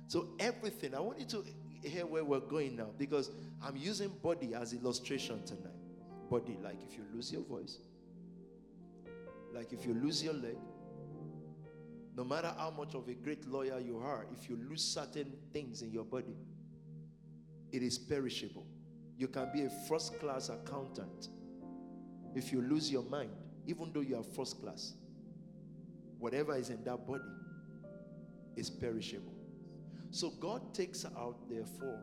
So 0.08 0.28
everything, 0.38 0.94
I 0.94 1.00
want 1.00 1.20
you 1.20 1.26
to 1.26 1.44
hear 1.82 2.06
where 2.06 2.24
we're 2.24 2.40
going 2.40 2.76
now 2.76 2.88
because 2.98 3.30
I'm 3.62 3.76
using 3.76 4.08
body 4.22 4.54
as 4.54 4.72
illustration 4.72 5.44
tonight. 5.44 5.72
Body, 6.30 6.58
like 6.62 6.78
if 6.82 6.96
you 6.96 7.04
lose 7.12 7.30
your 7.30 7.42
voice, 7.42 7.78
like 9.54 9.72
if 9.72 9.86
you 9.86 9.94
lose 9.94 10.22
your 10.24 10.34
leg, 10.34 10.56
no 12.16 12.24
matter 12.24 12.52
how 12.56 12.70
much 12.70 12.94
of 12.94 13.08
a 13.08 13.14
great 13.14 13.46
lawyer 13.46 13.78
you 13.78 13.98
are, 13.98 14.26
if 14.32 14.48
you 14.48 14.58
lose 14.68 14.82
certain 14.82 15.32
things 15.52 15.82
in 15.82 15.92
your 15.92 16.04
body, 16.04 16.36
it 17.72 17.82
is 17.82 17.98
perishable. 17.98 18.66
You 19.18 19.28
can 19.28 19.50
be 19.52 19.64
a 19.64 19.70
first 19.88 20.18
class 20.18 20.48
accountant. 20.48 21.28
If 22.34 22.52
you 22.52 22.62
lose 22.62 22.90
your 22.90 23.02
mind, 23.04 23.30
even 23.66 23.92
though 23.92 24.00
you 24.00 24.16
are 24.16 24.22
first 24.22 24.60
class, 24.62 24.94
whatever 26.18 26.56
is 26.56 26.70
in 26.70 26.82
that 26.84 27.06
body 27.06 27.22
is 28.56 28.70
perishable. 28.70 29.32
So 30.10 30.30
God 30.30 30.74
takes 30.74 31.04
out, 31.04 31.48
therefore, 31.48 32.00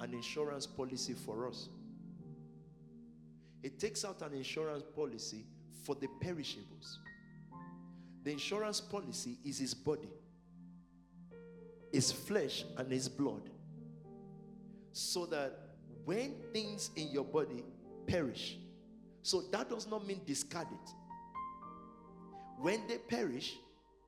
an 0.00 0.14
insurance 0.14 0.66
policy 0.66 1.14
for 1.14 1.48
us. 1.48 1.68
It 3.62 3.80
takes 3.80 4.04
out 4.04 4.22
an 4.22 4.34
insurance 4.34 4.84
policy 4.94 5.44
for 5.84 5.94
the 5.96 6.06
perishables. 6.20 7.00
The 8.22 8.30
insurance 8.30 8.80
policy 8.80 9.38
is 9.44 9.58
his 9.58 9.74
body, 9.74 10.08
his 11.92 12.12
flesh, 12.12 12.64
and 12.76 12.92
his 12.92 13.08
blood. 13.08 13.50
So 14.92 15.26
that 15.26 15.58
when 16.04 16.34
things 16.52 16.90
in 16.96 17.08
your 17.08 17.24
body 17.24 17.64
perish, 18.06 18.58
so 19.22 19.42
that 19.52 19.68
does 19.68 19.88
not 19.88 20.06
mean 20.06 20.20
discard 20.26 20.68
it. 20.70 20.90
When 22.60 22.86
they 22.86 22.98
perish, 22.98 23.56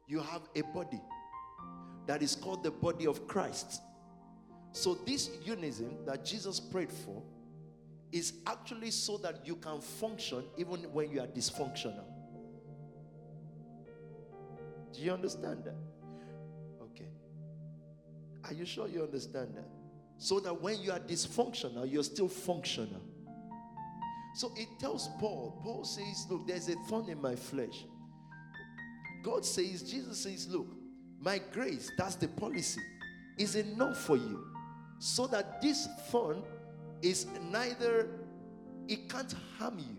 you 0.06 0.20
have 0.20 0.42
a 0.54 0.62
body 0.62 1.00
that 2.06 2.22
is 2.22 2.34
called 2.34 2.62
the 2.62 2.70
body 2.70 3.06
of 3.06 3.26
Christ. 3.26 3.82
So, 4.72 4.94
this 4.94 5.30
unison 5.44 5.96
that 6.06 6.24
Jesus 6.24 6.60
prayed 6.60 6.92
for 6.92 7.22
is 8.12 8.34
actually 8.46 8.90
so 8.90 9.16
that 9.18 9.46
you 9.46 9.56
can 9.56 9.80
function 9.80 10.44
even 10.56 10.80
when 10.92 11.10
you 11.10 11.20
are 11.20 11.26
dysfunctional. 11.26 12.04
Do 14.92 15.00
you 15.00 15.12
understand 15.12 15.64
that? 15.64 15.76
Okay. 16.82 17.08
Are 18.44 18.52
you 18.52 18.64
sure 18.64 18.88
you 18.88 19.02
understand 19.02 19.54
that? 19.54 19.68
So 20.18 20.40
that 20.40 20.60
when 20.60 20.80
you 20.80 20.92
are 20.92 20.98
dysfunctional, 20.98 21.90
you're 21.90 22.04
still 22.04 22.28
functional. 22.28 23.00
So 24.34 24.52
it 24.56 24.68
tells 24.78 25.08
Paul, 25.18 25.60
Paul 25.62 25.84
says, 25.84 26.26
Look, 26.28 26.46
there's 26.46 26.68
a 26.68 26.74
thorn 26.88 27.08
in 27.08 27.20
my 27.20 27.34
flesh. 27.34 27.84
God 29.22 29.44
says, 29.44 29.82
Jesus 29.82 30.18
says, 30.18 30.48
Look, 30.48 30.68
my 31.20 31.40
grace, 31.52 31.92
that's 31.96 32.14
the 32.14 32.28
policy, 32.28 32.80
is 33.38 33.54
enough 33.54 33.98
for 33.98 34.16
you. 34.16 34.46
So 34.98 35.26
that 35.28 35.60
this 35.62 35.88
thorn 36.08 36.42
is 37.02 37.26
neither, 37.50 38.08
it 38.88 39.08
can't 39.08 39.34
harm 39.58 39.78
you, 39.78 39.96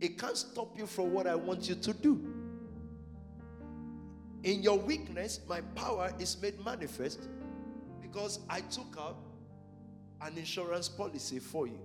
it 0.00 0.18
can't 0.18 0.36
stop 0.36 0.78
you 0.78 0.86
from 0.86 1.12
what 1.12 1.26
I 1.26 1.34
want 1.34 1.68
you 1.68 1.74
to 1.74 1.92
do. 1.92 2.32
In 4.44 4.62
your 4.62 4.78
weakness, 4.78 5.40
my 5.48 5.60
power 5.74 6.12
is 6.18 6.40
made 6.40 6.62
manifest 6.64 7.28
because 8.00 8.40
I 8.48 8.60
took 8.60 8.96
out 8.98 9.16
an 10.20 10.36
insurance 10.38 10.88
policy 10.88 11.38
for 11.38 11.66
you. 11.66 11.80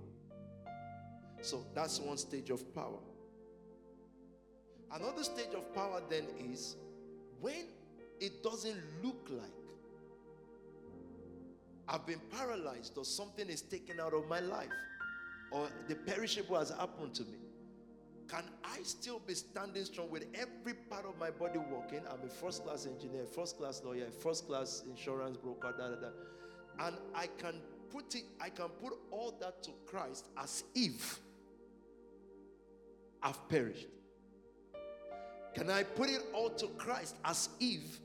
So 1.40 1.66
that's 1.74 1.98
one 1.98 2.18
stage 2.18 2.50
of 2.50 2.74
power. 2.74 3.00
Another 4.92 5.24
stage 5.24 5.54
of 5.56 5.74
power 5.74 6.00
then 6.08 6.24
is 6.38 6.76
when 7.40 7.64
it 8.22 8.40
doesn't 8.44 8.80
look 9.02 9.28
like 9.30 9.50
I've 11.88 12.06
been 12.06 12.20
paralyzed 12.30 12.96
or 12.96 13.04
something 13.04 13.48
is 13.48 13.62
taken 13.62 13.98
out 13.98 14.14
of 14.14 14.28
my 14.28 14.38
life 14.38 14.68
or 15.50 15.68
the 15.88 15.96
perishable 15.96 16.56
has 16.56 16.70
happened 16.70 17.14
to 17.16 17.24
me. 17.24 17.38
Can 18.28 18.44
I 18.64 18.78
still 18.84 19.20
be 19.26 19.34
standing 19.34 19.84
strong 19.84 20.08
with 20.08 20.24
every 20.34 20.74
part 20.88 21.04
of 21.04 21.18
my 21.18 21.30
body 21.30 21.58
working? 21.58 22.00
I'm 22.08 22.24
a 22.24 22.30
first 22.30 22.64
class 22.64 22.86
engineer, 22.86 23.26
first 23.26 23.58
class 23.58 23.82
lawyer, 23.84 24.06
first 24.22 24.46
class 24.46 24.84
insurance 24.88 25.36
broker, 25.36 25.74
da, 25.76 25.88
da, 25.88 25.96
da. 25.96 26.86
And 26.86 26.96
I 27.16 27.26
can 27.26 27.56
put 27.90 28.14
it, 28.14 28.22
I 28.40 28.50
can 28.50 28.68
put 28.80 28.92
all 29.10 29.36
that 29.40 29.64
to 29.64 29.72
Christ 29.84 30.28
as 30.38 30.62
if 30.76 31.18
I've 33.20 33.48
perished. 33.48 33.88
Can 35.54 35.68
I 35.68 35.82
put 35.82 36.08
it 36.08 36.22
all 36.32 36.50
to 36.50 36.68
Christ 36.68 37.16
as 37.24 37.48
if 37.60 38.00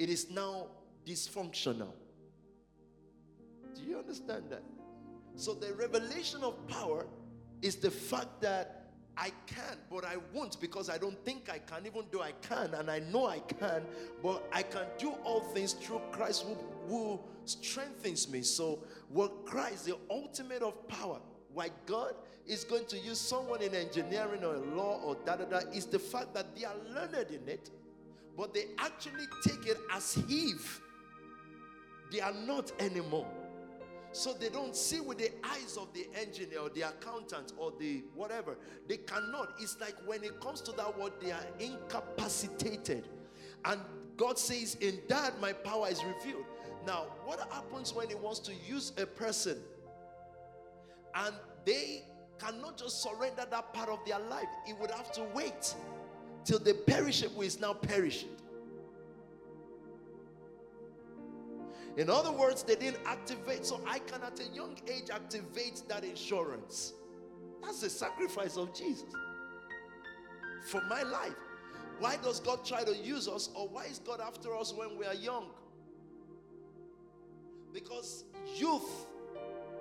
it 0.00 0.08
is 0.08 0.30
now 0.30 0.66
dysfunctional. 1.06 1.92
Do 3.74 3.82
you 3.82 3.98
understand 3.98 4.44
that? 4.48 4.62
So, 5.36 5.52
the 5.52 5.74
revelation 5.74 6.42
of 6.42 6.66
power 6.68 7.06
is 7.60 7.76
the 7.76 7.90
fact 7.90 8.40
that 8.40 8.92
I 9.14 9.30
can, 9.46 9.76
but 9.90 10.06
I 10.06 10.16
won't 10.32 10.58
because 10.58 10.88
I 10.88 10.96
don't 10.96 11.22
think 11.22 11.50
I 11.50 11.58
can, 11.58 11.84
even 11.84 12.04
though 12.10 12.22
I 12.22 12.32
can, 12.40 12.72
and 12.72 12.90
I 12.90 13.00
know 13.00 13.26
I 13.26 13.40
can, 13.40 13.82
but 14.22 14.48
I 14.50 14.62
can 14.62 14.86
do 14.96 15.10
all 15.22 15.40
things 15.40 15.74
through 15.74 16.00
Christ 16.12 16.46
who, 16.46 16.56
who 16.88 17.20
strengthens 17.44 18.26
me. 18.26 18.40
So, 18.40 18.78
what 19.10 19.44
Christ, 19.44 19.84
the 19.84 19.98
ultimate 20.08 20.62
of 20.62 20.88
power, 20.88 21.20
why 21.52 21.68
God 21.84 22.14
is 22.46 22.64
going 22.64 22.86
to 22.86 22.98
use 22.98 23.20
someone 23.20 23.60
in 23.60 23.74
engineering 23.74 24.44
or 24.44 24.56
law 24.56 24.98
or 25.04 25.18
da 25.26 25.36
da 25.36 25.44
da, 25.44 25.58
is 25.74 25.84
the 25.84 25.98
fact 25.98 26.32
that 26.32 26.56
they 26.56 26.64
are 26.64 26.76
learned 26.88 27.30
in 27.30 27.46
it 27.46 27.70
but 28.36 28.54
they 28.54 28.66
actually 28.78 29.26
take 29.46 29.66
it 29.66 29.78
as 29.92 30.22
if 30.28 30.80
they 32.12 32.20
are 32.20 32.34
not 32.46 32.72
anymore. 32.80 33.26
So 34.12 34.32
they 34.32 34.48
don't 34.48 34.74
see 34.74 35.00
with 35.00 35.18
the 35.18 35.30
eyes 35.44 35.76
of 35.76 35.92
the 35.94 36.08
engineer 36.20 36.60
or 36.60 36.70
the 36.70 36.82
accountant 36.82 37.52
or 37.56 37.72
the 37.78 38.02
whatever. 38.14 38.56
They 38.88 38.96
cannot. 38.96 39.54
It's 39.60 39.80
like 39.80 39.94
when 40.06 40.24
it 40.24 40.40
comes 40.40 40.60
to 40.62 40.72
that 40.72 40.98
word, 40.98 41.12
they 41.22 41.30
are 41.30 41.46
incapacitated. 41.60 43.08
And 43.64 43.80
God 44.16 44.38
says, 44.38 44.76
In 44.76 45.00
that 45.08 45.40
my 45.40 45.52
power 45.52 45.88
is 45.88 46.02
revealed. 46.04 46.44
Now, 46.86 47.06
what 47.24 47.40
happens 47.52 47.94
when 47.94 48.08
He 48.08 48.16
wants 48.16 48.40
to 48.40 48.52
use 48.68 48.92
a 48.98 49.06
person 49.06 49.58
And 51.14 51.34
they 51.64 52.04
cannot 52.38 52.78
just 52.78 53.02
surrender 53.02 53.44
that 53.50 53.72
part 53.74 53.88
of 53.88 53.98
their 54.06 54.18
life. 54.18 54.48
It 54.66 54.78
would 54.80 54.90
have 54.90 55.12
to 55.12 55.24
wait 55.34 55.74
till 56.44 56.58
the 56.58 56.74
perishable 56.74 57.42
is 57.42 57.60
now 57.60 57.74
perished. 57.74 58.26
In 61.96 62.08
other 62.08 62.32
words, 62.32 62.62
they 62.62 62.76
didn't 62.76 63.00
activate. 63.04 63.66
So 63.66 63.80
I 63.86 63.98
can 63.98 64.22
at 64.22 64.40
a 64.40 64.54
young 64.54 64.78
age 64.88 65.10
activate 65.12 65.82
that 65.88 66.04
insurance. 66.04 66.94
That's 67.62 67.80
the 67.80 67.90
sacrifice 67.90 68.56
of 68.56 68.74
Jesus 68.74 69.04
for 70.66 70.82
my 70.88 71.02
life. 71.02 71.34
Why 71.98 72.16
does 72.16 72.40
God 72.40 72.64
try 72.64 72.82
to 72.82 72.96
use 72.96 73.28
us, 73.28 73.50
or 73.54 73.68
why 73.68 73.84
is 73.84 73.98
God 73.98 74.20
after 74.20 74.56
us 74.56 74.72
when 74.72 74.98
we 74.98 75.04
are 75.04 75.14
young? 75.14 75.48
Because 77.74 78.24
youth 78.56 79.06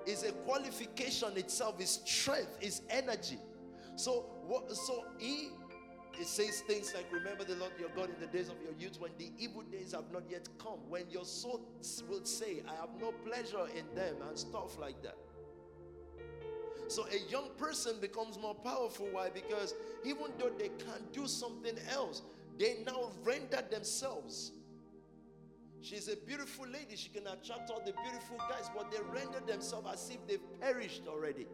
is 0.05 0.23
a 0.23 0.31
qualification 0.31 1.37
itself, 1.37 1.79
is 1.79 2.01
strength, 2.03 2.57
is 2.59 2.81
energy. 2.89 3.37
So 3.95 4.25
what 4.45 4.69
so 4.71 5.05
he 5.17 5.49
it 6.19 6.27
says 6.27 6.61
things 6.61 6.93
like 6.93 7.05
remember 7.11 7.43
the 7.43 7.55
Lord 7.55 7.71
your 7.79 7.89
God 7.95 8.09
in 8.09 8.19
the 8.19 8.27
days 8.27 8.49
of 8.49 8.55
your 8.63 8.73
youth 8.77 8.99
when 8.99 9.11
the 9.17 9.31
evil 9.37 9.61
days 9.63 9.93
have 9.93 10.11
not 10.11 10.23
yet 10.29 10.47
come, 10.57 10.79
when 10.89 11.03
your 11.09 11.25
soul 11.25 11.61
will 12.09 12.25
say, 12.25 12.61
I 12.67 12.75
have 12.81 12.89
no 12.99 13.11
pleasure 13.11 13.67
in 13.75 13.95
them, 13.95 14.15
and 14.27 14.37
stuff 14.37 14.77
like 14.79 15.01
that. 15.03 15.17
So 16.87 17.05
a 17.05 17.31
young 17.31 17.49
person 17.57 17.97
becomes 18.01 18.39
more 18.39 18.55
powerful. 18.55 19.07
Why? 19.11 19.29
Because 19.29 19.75
even 20.03 20.25
though 20.39 20.49
they 20.49 20.69
can't 20.69 21.13
do 21.13 21.27
something 21.27 21.75
else, 21.91 22.23
they 22.57 22.77
now 22.85 23.11
render 23.23 23.63
themselves. 23.69 24.53
She's 25.81 26.09
a 26.09 26.17
beautiful 26.17 26.65
lady. 26.65 26.95
She 26.95 27.09
can 27.09 27.27
attract 27.27 27.69
all 27.69 27.81
the 27.85 27.93
beautiful 27.93 28.37
guys, 28.49 28.69
but 28.75 28.91
they 28.91 28.97
render 29.13 29.39
themselves 29.45 29.87
as 29.93 30.09
if 30.09 30.27
they've 30.27 30.59
perished 30.59 31.03
already. 31.07 31.47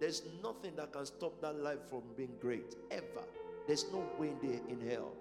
There's 0.00 0.22
nothing 0.42 0.74
that 0.76 0.92
can 0.92 1.06
stop 1.06 1.40
that 1.42 1.60
life 1.60 1.88
from 1.88 2.02
being 2.16 2.34
great, 2.40 2.74
ever. 2.90 3.24
There's 3.66 3.86
no 3.92 4.04
way 4.18 4.28
in, 4.28 4.38
the, 4.40 4.54
in 4.68 4.90
hell. 4.90 5.12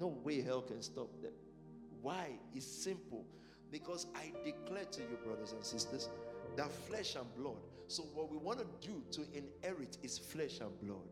No 0.00 0.08
way 0.24 0.42
hell 0.42 0.62
can 0.62 0.82
stop 0.82 1.10
them. 1.22 1.32
Why? 2.02 2.30
It's 2.54 2.66
simple. 2.66 3.24
Because 3.70 4.06
I 4.14 4.32
declare 4.44 4.84
to 4.84 5.00
you, 5.00 5.18
brothers 5.24 5.52
and 5.52 5.64
sisters, 5.64 6.08
that 6.56 6.70
flesh 6.70 7.16
and 7.16 7.26
blood. 7.36 7.56
So, 7.88 8.04
what 8.14 8.30
we 8.30 8.36
want 8.36 8.60
to 8.60 8.88
do 8.88 9.02
to 9.12 9.22
inherit 9.32 9.98
is 10.02 10.18
flesh 10.18 10.60
and 10.60 10.70
blood. 10.80 11.08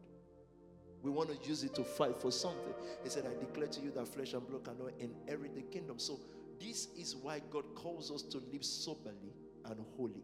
We 1.03 1.11
want 1.11 1.31
to 1.31 1.49
use 1.49 1.65
it 1.65 1.75
to 1.75 1.83
fight 1.83 2.17
for 2.17 2.31
something. 2.31 2.75
He 3.03 3.11
said, 3.11 3.25
I 3.27 3.39
declare 3.41 3.67
to 3.67 3.81
you 3.81 3.91
that 3.93 4.07
flesh 4.07 4.35
and 4.35 4.47
blood 4.47 4.65
cannot 4.65 4.93
inherit 5.01 5.55
the 5.55 5.63
kingdom. 5.63 5.99
So, 5.99 6.21
this 6.61 6.89
is 6.97 7.17
why 7.17 7.41
God 7.51 7.65
calls 7.75 8.11
us 8.11 8.23
to 8.23 8.39
live 8.53 8.65
soberly 8.65 9.35
and 9.65 9.81
holy. 9.97 10.23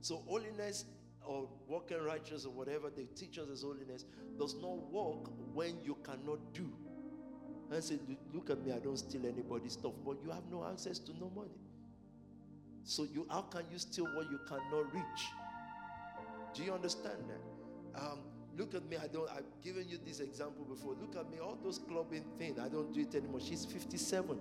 So, 0.00 0.24
holiness 0.26 0.86
or 1.30 1.48
walking 1.68 2.02
righteous 2.02 2.44
or 2.44 2.50
whatever 2.50 2.90
they 2.90 3.04
teach 3.14 3.38
us 3.38 3.48
as 3.52 3.62
holiness 3.62 4.04
does 4.36 4.56
not 4.56 4.90
work 4.90 5.30
when 5.54 5.78
you 5.84 5.96
cannot 6.02 6.40
do. 6.52 6.68
And 7.70 7.84
say, 7.84 8.00
look 8.34 8.50
at 8.50 8.64
me, 8.64 8.72
I 8.72 8.80
don't 8.80 8.96
steal 8.96 9.24
anybody's 9.24 9.74
stuff, 9.74 9.92
but 10.04 10.16
you 10.24 10.30
have 10.32 10.42
no 10.50 10.66
access 10.68 10.98
to 10.98 11.12
no 11.20 11.30
money. 11.36 11.54
So 12.82 13.04
you 13.04 13.28
how 13.30 13.42
can 13.42 13.62
you 13.70 13.78
steal 13.78 14.06
what 14.06 14.28
you 14.28 14.40
cannot 14.48 14.92
reach? 14.92 15.22
Do 16.52 16.64
you 16.64 16.72
understand 16.72 17.22
that? 17.28 18.02
Um, 18.02 18.18
look 18.58 18.74
at 18.74 18.84
me, 18.86 18.96
I 18.96 19.06
don't 19.06 19.30
I've 19.30 19.62
given 19.62 19.88
you 19.88 19.98
this 20.04 20.18
example 20.18 20.64
before. 20.64 20.96
Look 21.00 21.14
at 21.14 21.30
me, 21.30 21.38
all 21.38 21.56
those 21.62 21.78
clubbing 21.78 22.24
thing, 22.38 22.58
I 22.58 22.68
don't 22.68 22.92
do 22.92 23.02
it 23.02 23.14
anymore. 23.14 23.40
She's 23.40 23.64
57. 23.64 24.36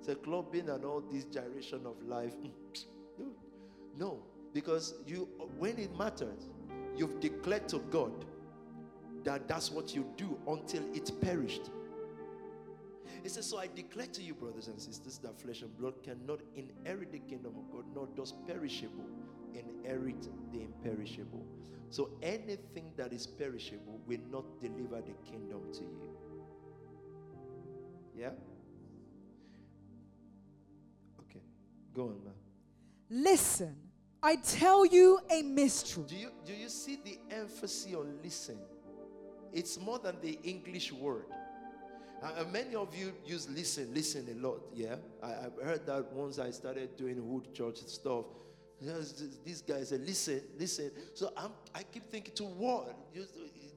It's 0.00 0.08
a 0.08 0.16
clubbing 0.16 0.70
and 0.70 0.84
all 0.84 1.02
this 1.02 1.24
gyration 1.26 1.86
of 1.86 2.02
life. 2.02 2.34
no, 3.96 4.24
because 4.52 4.94
you 5.06 5.28
when 5.58 5.78
it 5.78 5.96
matters, 5.96 6.48
you've 6.96 7.20
declared 7.20 7.68
to 7.68 7.78
God 7.90 8.24
that 9.24 9.46
that's 9.48 9.70
what 9.70 9.94
you 9.94 10.06
do 10.16 10.38
until 10.46 10.82
it 10.94 11.10
perished. 11.20 11.70
He 13.22 13.28
says, 13.28 13.46
So 13.46 13.58
I 13.58 13.68
declare 13.74 14.06
to 14.06 14.22
you, 14.22 14.34
brothers 14.34 14.68
and 14.68 14.80
sisters, 14.80 15.18
that 15.18 15.40
flesh 15.40 15.62
and 15.62 15.76
blood 15.76 16.02
cannot 16.02 16.40
inherit 16.54 17.12
the 17.12 17.18
kingdom 17.18 17.54
of 17.56 17.70
God, 17.70 17.84
nor 17.94 18.08
does 18.16 18.32
perishable 18.46 19.04
inherit 19.54 20.28
the 20.52 20.62
imperishable. 20.62 21.44
So 21.90 22.10
anything 22.22 22.92
that 22.96 23.12
is 23.12 23.26
perishable 23.26 24.00
will 24.06 24.20
not 24.30 24.60
deliver 24.60 25.02
the 25.02 25.14
kingdom 25.28 25.60
to 25.72 25.80
you. 25.80 26.16
Yeah? 28.16 28.30
Okay. 31.20 31.42
Go 31.92 32.02
on, 32.04 32.24
man. 32.24 32.34
Listen, 33.10 33.76
I 34.22 34.36
tell 34.36 34.84
you 34.84 35.18
a 35.30 35.42
mystery. 35.42 36.04
Do 36.06 36.16
you 36.16 36.30
do 36.44 36.52
you 36.52 36.68
see 36.68 36.98
the 37.02 37.18
emphasis 37.30 37.94
on 37.94 38.18
listen? 38.22 38.58
It's 39.52 39.80
more 39.80 39.98
than 39.98 40.16
the 40.20 40.38
English 40.42 40.92
word. 40.92 41.24
Uh, 42.22 42.44
many 42.52 42.74
of 42.74 42.94
you 42.94 43.12
use 43.24 43.48
listen, 43.48 43.92
listen 43.94 44.26
a 44.30 44.46
lot. 44.46 44.60
Yeah, 44.74 44.96
I, 45.22 45.28
have 45.28 45.52
heard 45.62 45.86
that 45.86 46.12
once 46.12 46.38
I 46.38 46.50
started 46.50 46.96
doing 46.96 47.16
Hood 47.16 47.54
Church 47.54 47.78
stuff. 47.86 48.26
These 49.44 49.62
guys 49.62 49.90
say, 49.90 49.98
listen, 49.98 50.40
listen. 50.58 50.90
So 51.14 51.32
I'm, 51.36 51.50
I 51.74 51.82
keep 51.82 52.10
thinking 52.10 52.34
to 52.34 52.44
what? 52.44 52.94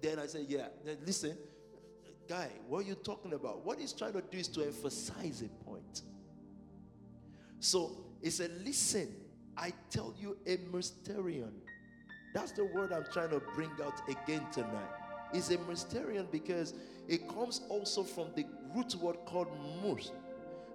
Then 0.01 0.19
I 0.19 0.27
say, 0.27 0.45
yeah, 0.47 0.67
then 0.85 0.97
listen. 1.05 1.37
Guy, 2.27 2.49
what 2.67 2.79
are 2.79 2.87
you 2.87 2.95
talking 2.95 3.33
about? 3.33 3.65
What 3.65 3.79
he's 3.79 3.91
trying 3.91 4.13
to 4.13 4.21
do 4.21 4.37
is 4.37 4.47
to 4.49 4.63
emphasize 4.63 5.41
a 5.41 5.65
point. 5.65 6.03
So 7.59 7.97
he 8.21 8.29
said, 8.29 8.51
listen, 8.63 9.13
I 9.57 9.73
tell 9.89 10.13
you 10.19 10.37
a 10.45 10.57
mysterion. 10.57 11.51
That's 12.33 12.51
the 12.51 12.65
word 12.65 12.91
I'm 12.91 13.05
trying 13.11 13.29
to 13.29 13.41
bring 13.53 13.69
out 13.83 14.01
again 14.09 14.45
tonight. 14.51 14.89
It's 15.33 15.49
a 15.51 15.57
mysterion 15.57 16.29
because 16.31 16.73
it 17.07 17.27
comes 17.27 17.61
also 17.69 18.03
from 18.03 18.27
the 18.35 18.45
root 18.75 18.95
word 18.95 19.17
called 19.25 19.47
mus, 19.83 20.11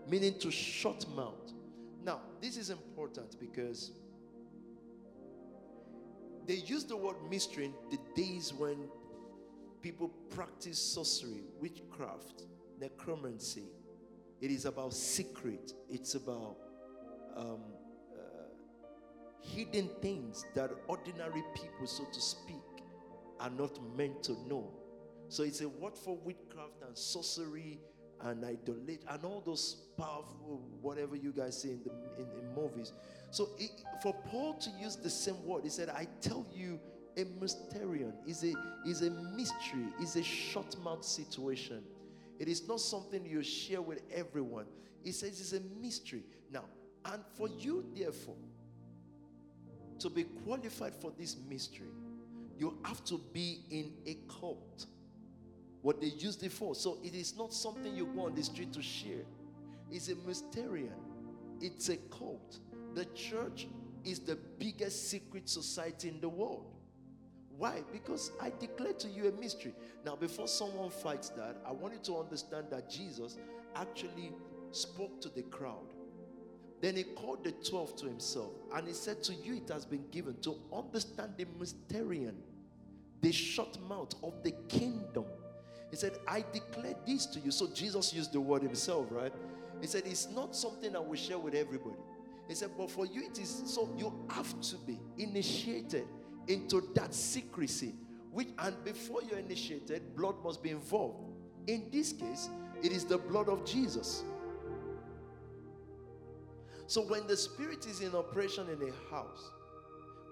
meaning 0.09 0.39
to 0.41 0.51
shut 0.51 1.05
mouth. 1.15 1.53
Now, 2.05 2.21
this 2.41 2.57
is 2.57 2.71
important 2.71 3.39
because 3.41 3.93
they 6.47 6.55
use 6.55 6.85
the 6.85 6.97
word 6.97 7.17
mystery 7.29 7.67
in 7.67 7.75
the 7.91 7.99
days 8.15 8.55
when 8.55 8.89
people 9.83 10.09
practice 10.31 10.79
sorcery, 10.79 11.45
witchcraft, 11.61 12.45
necromancy. 12.81 13.65
It 14.41 14.51
is 14.51 14.65
about 14.65 14.95
secret, 14.95 15.73
it's 15.91 16.15
about 16.15 16.57
um, 17.37 17.61
hidden 19.41 19.89
things 20.01 20.45
that 20.55 20.71
ordinary 20.87 21.43
people, 21.55 21.87
so 21.87 22.05
to 22.13 22.21
speak, 22.21 22.57
are 23.41 23.51
not 23.51 23.79
meant 23.97 24.23
to 24.25 24.33
know. 24.49 24.71
So 25.29 25.43
it's 25.43 25.61
a 25.61 25.69
word 25.69 25.97
for 25.97 26.17
witchcraft 26.17 26.83
and 26.87 26.97
sorcery 26.97 27.81
and 28.23 28.45
idolatry 28.45 28.99
and 29.09 29.25
all 29.25 29.43
those 29.45 29.77
powerful 29.97 30.63
whatever 30.81 31.15
you 31.15 31.33
guys 31.33 31.61
say 31.63 31.71
in 31.71 31.83
the 31.85 31.91
in, 32.21 32.29
in 32.39 32.55
movies. 32.55 32.93
So 33.31 33.51
it, 33.59 33.71
for 34.03 34.15
Paul 34.27 34.55
to 34.55 34.71
use 34.81 34.97
the 34.97 35.11
same 35.11 35.45
word, 35.45 35.65
he 35.65 35.71
said, 35.71 35.89
"I 35.89 36.07
tell 36.21 36.47
you." 36.53 36.81
A 37.17 37.25
mysterion 37.25 38.13
is 38.29 38.45
a 38.45 38.53
is 38.87 39.03
a 39.03 39.11
mystery, 39.11 39.89
is 40.01 40.15
a 40.15 40.23
short 40.23 40.79
mouth 40.85 41.05
situation. 41.05 41.83
It 42.39 42.47
is 42.47 42.69
not 42.69 42.79
something 42.79 43.27
you 43.27 43.43
share 43.43 43.83
with 43.83 44.03
everyone. 44.15 44.67
He 45.03 45.11
says 45.11 45.41
it's 45.41 45.53
a 45.53 45.61
mystery. 45.81 46.23
Now, 46.53 46.67
and 47.07 47.25
for 47.37 47.49
you, 47.49 47.85
therefore, 47.97 48.37
to 50.01 50.11
be 50.11 50.25
qualified 50.25 50.95
for 50.95 51.13
this 51.19 51.37
mystery, 51.49 51.93
you 52.59 52.79
have 52.85 53.05
to 53.05 53.21
be 53.33 53.61
in 53.71 53.93
a 54.07 54.17
cult 54.41 54.87
what 55.83 56.01
they 56.01 56.09
used 56.09 56.43
it 56.43 56.53
for. 56.53 56.75
So 56.75 56.99
it 57.03 57.15
is 57.15 57.37
not 57.37 57.53
something 57.53 57.95
you 57.95 58.07
go 58.07 58.27
on 58.27 58.35
the 58.35 58.43
street 58.43 58.73
to 58.75 58.83
share. 58.83 59.25
It's 59.91 60.09
a 60.09 60.15
mysterion. 60.15 60.93
It's 61.61 61.89
a 61.89 61.97
cult. 61.97 62.59
The 62.95 63.05
church 63.07 63.69
is 64.05 64.21
the 64.21 64.37
biggest 64.59 65.11
secret 65.11 65.49
society 65.49 66.09
in 66.09 66.21
the 66.21 66.29
world. 66.29 66.67
Why? 67.57 67.83
Because 67.93 68.31
I 68.41 68.53
declare 68.61 68.93
to 68.93 69.09
you 69.09 69.29
a 69.29 69.33
mystery. 69.33 69.75
Now, 70.05 70.15
before 70.15 70.47
someone 70.47 70.91
fights 70.91 71.31
that, 71.31 71.57
I 71.67 71.73
want 71.73 71.95
you 71.95 72.01
to 72.05 72.19
understand 72.19 72.67
that 72.71 72.89
Jesus 72.89 73.37
actually 73.75 74.33
spoke 74.71 75.21
to 75.23 75.29
the 75.29 75.43
crowd. 75.43 75.95
Then 76.81 76.97
he 76.97 77.03
called 77.03 77.45
the 77.45 77.53
12 77.53 77.97
to 77.97 78.07
himself 78.07 78.53
and 78.75 78.87
he 78.87 78.95
said, 78.95 79.23
To 79.25 79.35
you 79.35 79.57
it 79.57 79.69
has 79.71 79.85
been 79.85 80.05
given 80.11 80.41
to 80.43 80.57
understand 80.73 81.33
the 81.37 81.45
mysterion, 81.45 82.35
the 83.21 83.33
short 83.33 83.79
mouth 83.89 84.15
of 84.23 84.43
the 84.43 84.53
kingdom 84.69 85.25
he 85.91 85.97
said, 85.97 86.19
I 86.27 86.45
declare 86.53 86.95
this 87.07 87.27
to 87.27 87.41
you. 87.41 87.51
So 87.51 87.69
Jesus 87.73 88.13
used 88.13 88.33
the 88.33 88.41
word 88.41 88.63
himself, 88.63 89.07
right? 89.11 89.33
He 89.81 89.87
said, 89.87 90.03
It's 90.07 90.29
not 90.31 90.55
something 90.55 90.95
I 90.95 90.99
will 90.99 91.17
share 91.17 91.39
with 91.39 91.55
everybody. 91.55 91.97
He 92.47 92.55
said, 92.55 92.71
But 92.77 92.91
for 92.91 93.07
you, 93.07 93.23
it 93.25 93.39
is 93.39 93.63
so 93.67 93.89
you 93.97 94.13
have 94.31 94.61
to 94.61 94.77
be 94.79 94.99
initiated 95.17 96.07
into 96.47 96.89
that 96.95 97.15
secrecy. 97.15 97.95
Which 98.31 98.49
and 98.59 98.85
before 98.85 99.23
you're 99.23 99.39
initiated, 99.39 100.15
blood 100.15 100.35
must 100.45 100.63
be 100.63 100.71
involved. 100.71 101.17
In 101.67 101.89
this 101.91 102.13
case, 102.13 102.51
it 102.83 102.93
is 102.93 103.05
the 103.05 103.19
blood 103.19 103.49
of 103.49 103.65
Jesus. 103.65 104.23
So 106.89 107.03
when 107.03 107.27
the 107.29 107.37
spirit 107.37 107.87
is 107.87 108.01
in 108.01 108.15
operation 108.17 108.67
in 108.69 108.83
a 108.83 109.15
house, 109.15 109.51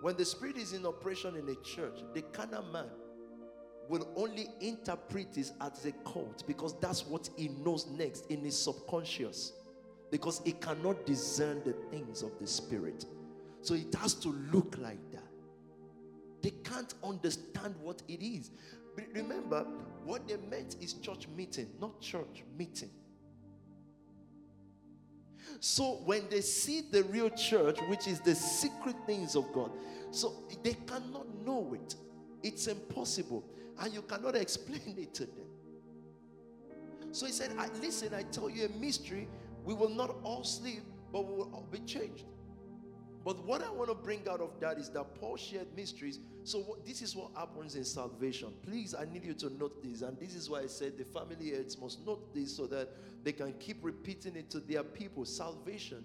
When 0.01 0.17
the 0.17 0.25
Spirit 0.25 0.57
is 0.57 0.73
in 0.73 0.87
operation 0.87 1.37
in 1.37 1.49
a 1.49 1.55
church, 1.57 2.01
the 2.15 2.23
carnal 2.23 2.65
man 2.73 2.87
will 3.89 4.07
only 4.17 4.49
interpret 4.61 5.33
this 5.33 5.53
as 5.61 5.85
a 5.87 5.93
cult 6.09 6.47
because 6.47 6.79
that's 6.81 7.07
what 7.07 7.31
he 7.37 7.49
knows 7.49 7.87
next 7.87 8.31
in 8.31 8.45
his 8.45 8.59
subconscious. 8.59 9.53
Because 10.11 10.41
he 10.45 10.53
cannot 10.53 11.07
discern 11.07 11.63
the 11.65 11.73
things 11.91 12.23
of 12.23 12.31
the 12.41 12.47
Spirit. 12.47 13.07
So 13.63 13.75
it 13.75 13.95
has 13.97 14.15
to 14.15 14.29
look 14.53 14.77
like 14.79 15.01
that. 15.13 15.23
They 16.43 16.51
can't 16.63 16.95
understand 17.03 17.75
what 17.81 18.03
it 18.07 18.23
is. 18.23 18.51
Remember, 19.13 19.67
what 20.05 20.29
they 20.29 20.37
meant 20.49 20.77
is 20.81 20.95
church 20.95 21.27
meeting, 21.37 21.69
not 21.81 22.01
church 22.01 22.45
meeting. 22.57 22.91
So 25.61 26.01
when 26.05 26.29
they 26.29 26.41
see 26.41 26.83
the 26.91 27.05
real 27.05 27.31
church, 27.31 27.79
which 27.89 28.07
is 28.07 28.21
the 28.21 28.35
secret 28.35 28.97
things 29.07 29.37
of 29.37 29.53
God, 29.53 29.71
so 30.11 30.45
they 30.63 30.75
cannot 30.75 31.27
know 31.45 31.75
it. 31.75 31.95
It's 32.43 32.67
impossible. 32.67 33.45
And 33.79 33.93
you 33.93 34.03
cannot 34.03 34.37
explain 34.45 34.97
it 34.99 35.15
to 35.15 35.27
them. 35.27 35.47
So 37.13 37.27
he 37.27 37.33
said, 37.33 37.51
Listen, 37.81 38.15
I 38.15 38.23
tell 38.25 38.51
you 38.51 38.67
a 38.67 38.69
mystery. 38.81 39.29
We 39.65 39.75
will 39.75 39.89
not 39.89 40.17
all 40.23 40.45
sleep, 40.45 40.83
but 41.13 41.27
we 41.27 41.35
will 41.35 41.51
all 41.53 41.67
be 41.71 41.81
changed. 41.81 42.25
But 43.27 43.45
what 43.45 43.61
I 43.61 43.71
want 43.71 43.89
to 43.89 43.95
bring 43.97 44.21
out 44.31 44.41
of 44.41 44.51
that 44.61 44.79
is 44.79 44.89
that 44.91 45.17
Paul 45.17 45.37
shared 45.37 45.67
mysteries. 45.75 46.21
So 46.45 46.61
what, 46.61 46.87
this 46.87 47.03
is 47.03 47.17
what 47.17 47.33
happens 47.35 47.75
in 47.75 47.85
salvation. 47.85 48.53
Please, 48.65 48.95
I 48.95 49.05
need 49.13 49.25
you 49.25 49.35
to 49.35 49.51
note 49.59 49.83
this. 49.83 50.03
And 50.03 50.17
this 50.17 50.37
is 50.37 50.49
why 50.49 50.61
I 50.61 50.69
said 50.69 50.97
the 50.97 51.05
family 51.05 51.51
heads 51.51 51.77
must 51.77 52.07
note 52.07 52.33
this 52.33 52.57
so 52.57 52.69
that 52.69 52.89
they 53.25 53.33
can 53.33 53.53
keep 53.55 53.79
repeating 53.83 54.37
it 54.37 54.49
to 54.51 54.61
their 54.61 54.85
people. 54.85 55.25
Salvation 55.25 56.05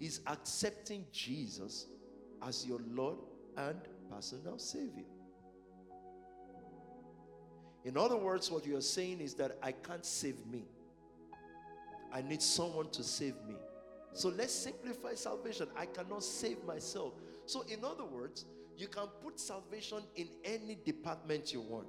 is 0.00 0.20
accepting 0.26 1.04
Jesus 1.12 1.84
as 2.42 2.64
your 2.66 2.80
Lord 2.92 3.18
and 3.58 3.78
personal 4.10 4.58
Savior. 4.58 5.04
In 7.84 7.98
other 7.98 8.16
words, 8.16 8.50
what 8.50 8.64
you 8.64 8.78
are 8.78 8.80
saying 8.80 9.20
is 9.20 9.34
that 9.34 9.58
I 9.62 9.72
can't 9.72 10.06
save 10.06 10.46
me. 10.46 10.64
I 12.10 12.22
need 12.22 12.40
someone 12.40 12.88
to 12.92 13.04
save 13.04 13.34
me. 13.46 13.56
So 14.14 14.28
let's 14.28 14.54
simplify 14.54 15.14
salvation. 15.14 15.68
I 15.76 15.86
cannot 15.86 16.22
save 16.22 16.64
myself. 16.64 17.14
So, 17.46 17.62
in 17.62 17.84
other 17.84 18.04
words, 18.04 18.46
you 18.78 18.86
can 18.86 19.08
put 19.22 19.38
salvation 19.38 19.98
in 20.14 20.28
any 20.44 20.78
department 20.84 21.52
you 21.52 21.60
want. 21.60 21.88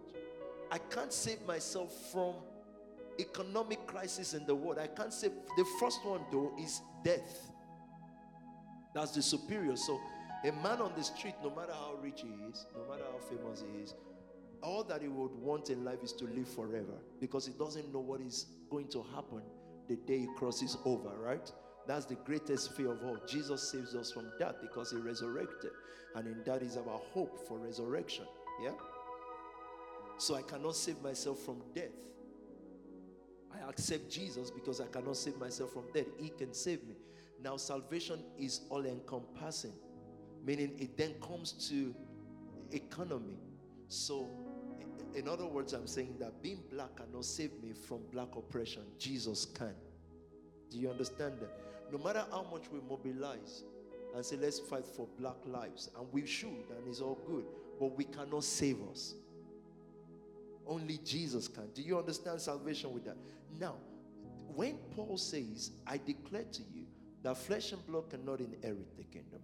I 0.72 0.80
can't 0.80 1.14
save 1.14 1.46
myself 1.46 1.94
from 2.12 2.34
economic 3.20 3.86
crisis 3.86 4.34
in 4.34 4.46
the 4.48 4.56
world. 4.56 4.80
I 4.80 4.88
can't 4.88 5.14
save. 5.14 5.32
The 5.56 5.66
first 5.80 6.04
one, 6.04 6.22
though, 6.32 6.52
is 6.60 6.82
death. 7.04 7.52
That's 8.96 9.12
the 9.12 9.22
superior. 9.22 9.76
So, 9.76 10.02
a 10.44 10.52
man 10.52 10.82
on 10.82 10.94
the 10.98 11.04
street, 11.04 11.36
no 11.44 11.52
matter 11.52 11.74
how 11.74 11.94
rich 12.02 12.22
he 12.24 12.30
is, 12.50 12.66
no 12.76 12.92
matter 12.92 13.04
how 13.12 13.20
famous 13.20 13.64
he 13.72 13.84
is, 13.84 13.94
all 14.64 14.84
that 14.84 15.04
he 15.04 15.08
would 15.08 15.32
want 15.32 15.70
in 15.70 15.86
life 15.86 16.00
is 16.04 16.12
to 16.14 16.26
live 16.26 16.48
forever 16.48 16.98
because 17.22 17.46
he 17.46 17.54
doesn't 17.54 17.94
know 17.94 18.00
what 18.00 18.20
is 18.20 18.48
going 18.72 18.88
to 18.88 19.04
happen 19.14 19.42
the 19.88 19.96
day 19.96 20.20
he 20.20 20.28
crosses 20.36 20.78
over, 20.86 21.10
right? 21.20 21.52
That's 21.88 22.06
the 22.06 22.16
greatest 22.16 22.74
fear 22.74 22.92
of 22.92 23.04
all. 23.04 23.18
Jesus 23.28 23.70
saves 23.72 23.96
us 23.96 24.12
from 24.12 24.32
that 24.40 24.62
because 24.62 24.92
he 24.92 24.98
resurrected. 24.98 25.72
And 26.16 26.28
in 26.28 26.44
that 26.46 26.62
is 26.62 26.78
our 26.78 27.00
hope 27.14 27.48
for 27.48 27.58
resurrection. 27.58 28.26
Yeah? 28.64 28.72
So 30.18 30.36
I 30.36 30.42
cannot 30.42 30.76
save 30.76 31.02
myself 31.02 31.40
from 31.40 31.62
death. 31.74 31.92
I 33.54 33.70
accept 33.70 34.10
Jesus 34.10 34.50
because 34.50 34.82
I 34.82 34.88
cannot 34.88 35.18
save 35.18 35.38
myself 35.38 35.74
from 35.74 35.84
death. 35.94 36.08
He 36.18 36.30
can 36.30 36.54
save 36.54 36.84
me. 36.88 36.96
Now, 37.42 37.58
salvation 37.58 38.20
is 38.38 38.62
all 38.70 38.86
encompassing, 38.86 39.74
meaning 40.44 40.74
it 40.80 40.98
then 40.98 41.14
comes 41.22 41.52
to 41.70 41.94
economy. 42.72 43.38
So, 43.88 44.30
in 45.14 45.28
other 45.28 45.46
words, 45.46 45.74
I'm 45.74 45.88
saying 45.88 46.16
that 46.20 46.42
being 46.42 46.64
black 46.72 46.96
cannot 46.98 47.26
save 47.26 47.52
me 47.62 47.74
from 47.74 48.00
black 48.12 48.36
oppression. 48.36 48.84
Jesus 48.98 49.46
can. 49.46 49.76
Do 50.70 50.78
you 50.78 50.90
understand 50.90 51.40
that? 51.40 51.66
no 51.92 51.98
matter 51.98 52.26
how 52.32 52.46
much 52.52 52.64
we 52.72 52.80
mobilize 52.90 53.64
and 54.16 54.26
say, 54.26 54.38
let's 54.38 54.60
fight 54.60 54.86
for 54.86 55.08
black 55.20 55.36
lives, 55.46 55.90
and 55.98 56.08
we 56.12 56.26
should, 56.26 56.48
and 56.50 56.88
it's 56.88 57.02
all 57.02 57.20
good, 57.28 57.46
but 57.80 57.96
we 57.98 58.06
cannot 58.06 58.44
save 58.44 58.78
us. 58.90 59.14
Only 60.66 61.00
Jesus 61.04 61.48
can. 61.48 61.68
Do 61.74 61.82
you 61.82 61.98
understand 61.98 62.40
salvation 62.40 62.94
with 62.94 63.06
that? 63.06 63.18
Now, 63.60 63.76
when 64.56 64.78
Paul 64.96 65.18
says, 65.18 65.72
I 65.86 65.98
declare 65.98 66.46
to 66.46 66.62
you 66.74 66.86
that 67.24 67.38
flesh 67.38 67.72
and 67.74 67.86
blood 67.86 68.10
cannot 68.10 68.40
inherit 68.40 68.96
the 68.98 69.04
kingdom. 69.04 69.42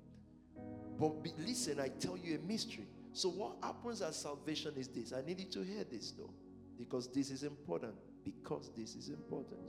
But 0.98 1.22
be, 1.22 1.34
listen, 1.46 1.80
I 1.80 1.90
tell 1.90 2.18
you 2.18 2.38
a 2.38 2.48
mystery. 2.48 2.88
So, 3.12 3.30
what 3.30 3.58
happens 3.62 4.02
at 4.02 4.14
salvation 4.14 4.74
is 4.78 4.88
this. 4.88 5.12
I 5.12 5.22
need 5.22 5.40
you 5.40 5.48
to 5.48 5.64
hear 5.64 5.84
this 5.84 6.12
though, 6.12 6.30
because 6.78 7.08
this 7.08 7.30
is 7.30 7.44
important. 7.44 7.94
Because 8.24 8.72
this 8.78 8.96
is 8.96 9.10
important. 9.10 9.60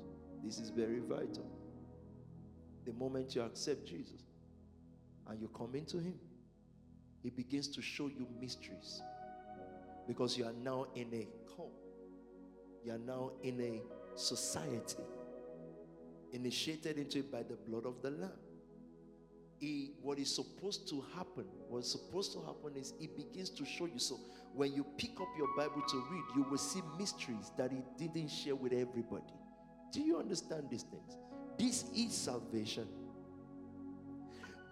This 0.43 0.59
is 0.59 0.71
very 0.71 0.99
vital 1.01 1.47
the 2.85 2.93
moment 2.93 3.35
you 3.35 3.43
accept 3.43 3.87
Jesus 3.87 4.23
and 5.29 5.41
you 5.41 5.49
come 5.57 5.75
into 5.75 5.99
Him, 5.99 6.15
He 7.23 7.31
begins 7.31 7.69
to 7.69 7.83
show 7.83 8.09
you 8.09 8.27
mysteries 8.41 9.03
because 10.07 10.37
you 10.37 10.45
are 10.45 10.53
now 10.53 10.87
in 10.95 11.09
a 11.13 11.29
cult, 11.55 11.73
you 12.85 12.93
are 12.93 12.99
now 12.99 13.33
in 13.43 13.61
a 13.61 13.83
society 14.19 15.03
initiated 16.33 16.99
into 16.99 17.21
it 17.21 17.31
by 17.31 17.43
the 17.43 17.55
blood 17.55 17.87
of 17.87 18.03
the 18.03 18.11
Lamb. 18.11 18.31
He, 19.59 19.93
what 20.03 20.19
is 20.19 20.35
supposed 20.35 20.89
to 20.89 21.05
happen, 21.15 21.45
what's 21.69 21.93
supposed 21.93 22.33
to 22.33 22.41
happen 22.41 22.77
is 22.77 22.95
He 22.99 23.07
begins 23.07 23.51
to 23.51 23.65
show 23.65 23.87
you. 23.87 23.99
So 23.99 24.19
when 24.55 24.75
you 24.75 24.85
pick 24.99 25.21
up 25.21 25.29
your 25.39 25.49
Bible 25.57 25.83
to 25.89 26.05
read, 26.11 26.25
you 26.35 26.45
will 26.51 26.59
see 26.59 26.81
mysteries 26.99 27.53
that 27.57 27.71
He 27.71 27.83
didn't 27.97 28.29
share 28.29 28.57
with 28.57 28.73
everybody. 28.73 29.33
Do 29.93 30.01
you 30.01 30.19
understand 30.19 30.69
these 30.71 30.83
things? 30.83 31.17
This 31.59 31.85
is 31.95 32.13
salvation. 32.13 32.89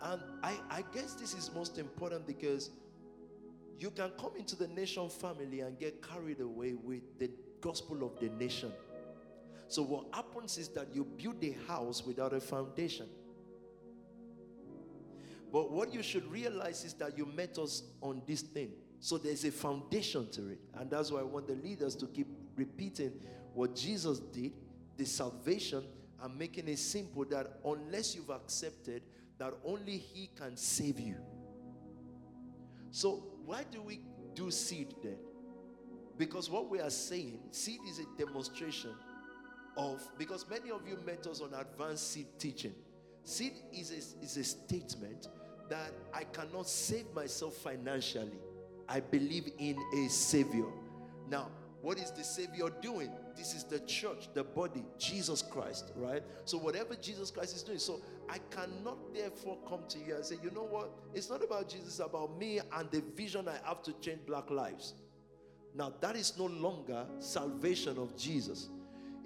And 0.03 0.21
I, 0.43 0.55
I 0.71 0.85
guess 0.95 1.15
this 1.15 1.35
is 1.35 1.51
most 1.55 1.79
important 1.79 2.27
because 2.27 2.71
you 3.79 3.91
can 3.91 4.11
come 4.19 4.33
into 4.39 4.57
the 4.57 4.69
nation 4.69 5.09
family 5.09 5.61
and 5.61 5.79
get 5.79 6.03
carried 6.03 6.41
away 6.41 6.75
with 6.75 7.03
the 7.19 7.31
gospel 7.61 8.03
of 8.05 8.19
the 8.19 8.29
nation. 8.31 8.73
So, 9.69 9.83
what 9.83 10.07
happens 10.13 10.59
is 10.59 10.69
that 10.71 10.89
you 10.95 11.05
build 11.05 11.45
a 11.45 11.53
house 11.69 12.05
without 12.05 12.33
a 12.33 12.41
foundation. 12.41 13.07
But 15.53 15.71
what 15.71 15.93
you 15.95 16.03
should 16.03 16.31
realize 16.31 16.85
is 16.85 16.95
that 16.95 17.17
you 17.17 17.27
met 17.27 17.59
us 17.59 17.83
on 18.01 18.23
this 18.27 18.43
thing. 18.43 18.71
So, 19.01 19.17
there's 19.17 19.45
a 19.45 19.53
foundation 19.53 20.29
to 20.33 20.49
it. 20.49 20.59
And 20.75 20.91
that's 20.91 21.13
why 21.13 21.21
I 21.21 21.25
want 21.25 21.47
the 21.47 21.55
leaders 21.55 21.95
to 21.97 22.07
keep 22.07 22.27
repeating 22.57 23.13
what 23.55 23.77
Jesus 23.77 24.19
did, 24.19 24.53
the 25.01 25.07
salvation, 25.07 25.83
I'm 26.23 26.37
making 26.37 26.69
it 26.69 26.79
simple 26.79 27.25
that 27.31 27.59
unless 27.65 28.15
you've 28.15 28.29
accepted 28.29 29.03
that 29.39 29.55
only 29.65 29.97
He 29.97 30.29
can 30.37 30.59
save 30.59 31.01
you. 31.01 31.17
So, 32.91 33.25
why 33.47 33.65
do 33.71 33.81
we 33.81 34.01
do 34.35 34.51
seed 34.51 34.95
then? 35.03 35.17
Because 36.19 36.51
what 36.51 36.69
we 36.69 36.81
are 36.81 36.91
saying, 36.91 37.41
seed 37.51 37.81
is 37.89 37.99
a 37.99 38.05
demonstration 38.23 38.91
of, 39.79 40.07
because 40.19 40.45
many 40.51 40.71
of 40.71 40.87
you 40.87 40.99
met 41.07 41.27
us 41.27 41.41
on 41.41 41.55
advanced 41.55 42.13
seed 42.13 42.27
teaching. 42.39 42.75
Seed 43.25 43.55
is 43.73 43.91
a, 43.91 44.23
is 44.23 44.37
a 44.37 44.45
statement 44.45 45.29
that 45.71 45.93
I 46.13 46.25
cannot 46.25 46.69
save 46.69 47.07
myself 47.15 47.55
financially. 47.55 48.39
I 48.87 49.01
believe 49.01 49.49
in 49.59 49.79
a 49.97 50.09
Savior. 50.11 50.67
Now, 51.27 51.49
what 51.81 51.99
is 51.99 52.11
the 52.11 52.25
Savior 52.25 52.69
doing? 52.83 53.11
This 53.37 53.55
is 53.55 53.65
the 53.65 53.81
church, 53.81 54.29
the 54.35 54.45
body, 54.45 54.85
Jesus 54.99 55.43
Christ, 55.43 55.93
right? 55.97 56.23
So, 56.45 56.59
whatever 56.59 56.95
Jesus 56.95 57.31
Christ 57.31 57.57
is 57.57 57.63
doing. 57.63 57.79
So, 57.79 58.01
I 58.29 58.39
cannot 58.51 59.15
therefore 59.15 59.59
come 59.69 59.81
to 59.89 59.99
you 59.99 60.17
and 60.17 60.25
say, 60.25 60.37
you 60.43 60.51
know 60.51 60.65
what? 60.65 60.91
It's 61.15 61.31
not 61.31 61.43
about 61.43 61.69
Jesus, 61.69 61.89
it's 61.89 61.99
about 62.01 62.39
me 62.39 62.61
and 62.75 62.91
the 62.91 63.03
vision 63.17 63.49
I 63.49 63.67
have 63.67 63.83
to 63.85 63.93
change 64.01 64.21
black 64.27 64.51
lives. 64.51 64.95
Now, 65.75 65.93
that 66.01 66.17
is 66.17 66.39
no 66.39 66.47
longer 66.47 67.07
salvation 67.19 67.99
of 67.99 68.17
Jesus. 68.17 68.69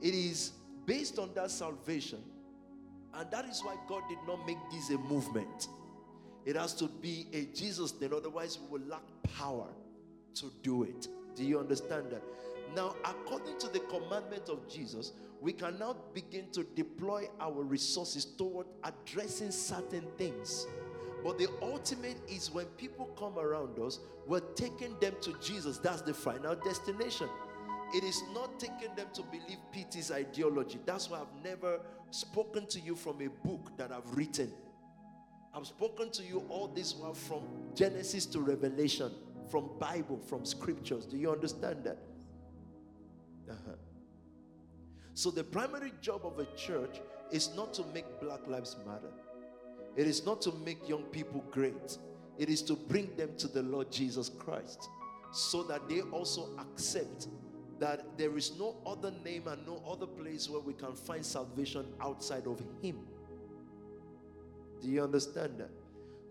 It 0.03 0.15
is 0.15 0.53
based 0.87 1.19
on 1.19 1.33
that 1.35 1.51
salvation. 1.51 2.23
And 3.15 3.31
that 3.31 3.45
is 3.47 3.63
why 3.63 3.77
God 3.89 4.03
did 4.09 4.19
not 4.27 4.47
make 4.47 4.59
this 4.73 4.91
a 4.91 4.99
movement. 4.99 5.69
It 6.45 6.57
has 6.57 6.75
to 6.75 6.89
be 6.89 7.27
a 7.33 7.45
Jesus 7.57 7.93
thing, 7.93 8.13
otherwise, 8.13 8.59
we 8.59 8.79
will 8.79 8.87
lack 8.87 9.03
power 9.39 9.69
to 10.35 10.53
do 10.63 10.83
it. 10.83 11.09
Do 11.35 11.45
you 11.45 11.59
understand 11.59 12.11
that? 12.11 12.23
Now, 12.75 12.97
according 13.05 13.59
to 13.59 13.69
the 13.69 13.81
commandment 13.81 14.49
of 14.49 14.69
Jesus, 14.69 15.13
we 15.41 15.53
can 15.53 15.79
now 15.79 15.97
begin 16.13 16.51
to 16.53 16.65
deploy 16.65 17.29
our 17.41 17.63
resources 17.63 18.25
toward 18.25 18.67
addressing 18.83 19.51
certain 19.51 20.07
things. 20.17 20.67
But 21.23 21.39
the 21.39 21.49
ultimate 21.63 22.17
is 22.29 22.51
when 22.51 22.67
people 22.77 23.07
come 23.19 23.39
around 23.39 23.79
us, 23.79 24.01
we're 24.27 24.41
taking 24.41 24.99
them 25.01 25.15
to 25.23 25.35
Jesus. 25.41 25.79
That's 25.79 26.03
the 26.03 26.15
final 26.15 26.55
destination. 26.57 27.29
It 27.95 28.03
is 28.03 28.23
not 28.33 28.59
taking 28.59 28.95
them 28.97 29.07
to 29.15 29.23
believe 29.23 29.59
PT's 29.73 30.11
ideology. 30.11 30.81
That's 30.85 31.09
why 31.11 31.21
I've 31.21 31.45
never 31.45 31.81
spoken 32.11 32.67
to 32.67 32.81
you 32.81 32.97
from 32.97 33.21
a 33.23 33.29
book 33.47 33.71
that 33.77 33.93
I've 33.93 34.17
written. 34.17 34.53
I've 35.55 35.67
spoken 35.67 36.11
to 36.13 36.25
you 36.25 36.45
all 36.49 36.67
this 36.67 36.95
while 36.95 37.15
from 37.15 37.43
Genesis 37.75 38.27
to 38.27 38.41
Revelation, 38.41 39.13
from 39.49 39.71
Bible, 39.79 40.19
from 40.19 40.45
scriptures. 40.45 41.07
Do 41.07 41.17
you 41.17 41.31
understand 41.31 41.85
that? 41.85 41.99
Uh-huh. 43.51 43.73
So 45.15 45.31
the 45.31 45.45
primary 45.45 45.93
job 46.01 46.23
of 46.25 46.39
a 46.39 46.47
church 46.57 47.01
is 47.31 47.55
not 47.55 47.73
to 47.75 47.85
make 47.95 48.05
Black 48.21 48.47
Lives 48.47 48.77
Matter. 48.87 49.13
It 49.97 50.07
is 50.07 50.27
not 50.27 50.43
to 50.43 50.53
make 50.65 50.89
young 50.89 51.05
people 51.05 51.45
great. 51.51 51.99
It 52.37 52.49
is 52.49 52.63
to 52.63 52.75
bring 52.75 53.15
them 53.17 53.31
to 53.39 53.49
the 53.49 53.63
Lord 53.63 53.93
Jesus 53.93 54.29
Christ 54.29 54.89
so 55.33 55.63
that 55.65 55.89
they 55.89 56.01
also 56.01 56.49
accept 56.59 57.29
that 57.79 58.17
there 58.17 58.37
is 58.37 58.59
no 58.59 58.77
other 58.87 59.13
name 59.25 59.49
and 59.49 59.65
no 59.67 59.83
other 59.89 60.07
place 60.07 60.49
where 60.49 60.61
we 60.61 60.73
can 60.75 60.95
find 60.95 61.25
salvation 61.25 61.87
outside 62.01 62.47
of 62.47 62.61
Him. 62.83 63.01
Do 64.81 64.89
you 64.89 65.03
understand 65.03 65.59
that? 65.59 65.71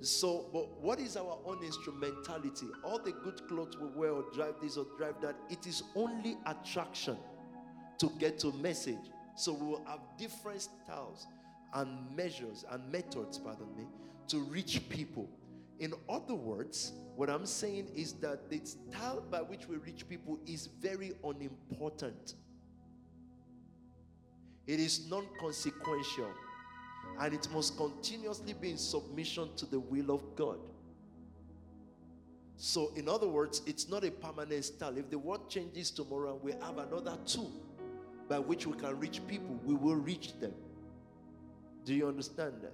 So, 0.04 0.48
but 0.52 0.82
what 0.82 1.00
is 1.00 1.16
our 1.16 1.38
own 1.46 1.64
instrumentality? 1.64 2.66
All 2.84 3.00
the 3.00 3.14
good 3.14 3.48
clothes 3.48 3.78
we 3.80 3.88
wear 3.88 4.12
or 4.12 4.26
drive 4.34 4.56
this 4.62 4.76
or 4.76 4.86
drive 4.98 5.16
that, 5.22 5.36
it 5.50 5.66
is 5.66 5.82
only 5.96 6.38
attraction 6.46 7.16
to 8.00 8.12
get 8.20 8.38
to 8.40 8.52
message. 8.54 8.98
So 9.38 9.54
we 9.54 9.66
will 9.66 9.86
have 9.86 10.00
different 10.18 10.62
styles 10.62 11.26
and 11.74 12.14
measures 12.16 12.66
and 12.70 12.92
methods, 12.92 13.40
pardon 13.40 13.68
me, 13.78 13.86
to 14.28 14.40
reach 14.40 14.82
people. 14.90 15.30
In 15.80 15.94
other 16.10 16.36
words, 16.36 16.92
what 17.16 17.30
I'm 17.30 17.46
saying 17.46 17.88
is 17.96 18.14
that 18.16 18.50
the 18.50 18.60
style 18.66 19.24
by 19.32 19.42
which 19.42 19.70
we 19.70 19.78
reach 19.78 20.08
people 20.10 20.38
is 20.46 20.68
very 20.82 21.14
unimportant. 21.24 22.36
It 24.68 24.82
is 24.82 25.08
non 25.10 25.28
consequential 25.40 26.30
and 27.20 27.34
it 27.34 27.48
must 27.54 27.78
continuously 27.78 28.54
be 28.54 28.72
in 28.72 28.78
submission 28.78 29.50
to 29.58 29.66
the 29.66 29.80
will 29.80 30.12
of 30.12 30.36
God. 30.36 30.58
So, 32.58 32.92
in 32.96 33.10
other 33.10 33.28
words, 33.28 33.62
it's 33.66 33.90
not 33.90 34.04
a 34.06 34.12
permanent 34.12 34.64
style. 34.66 34.98
If 34.98 35.10
the 35.10 35.18
world 35.18 35.50
changes 35.50 35.92
tomorrow 35.92 36.34
and 36.34 36.44
we 36.44 36.52
have 36.54 36.78
another 36.78 37.18
tool 37.26 37.52
by 38.30 38.40
which 38.40 38.66
we 38.66 38.78
can 38.78 38.98
reach 39.00 39.26
people, 39.28 39.60
we 39.66 39.76
will 39.76 39.96
reach 39.96 40.40
them. 40.40 40.54
Do 41.86 41.94
you 41.94 42.08
understand 42.08 42.54
that? 42.62 42.74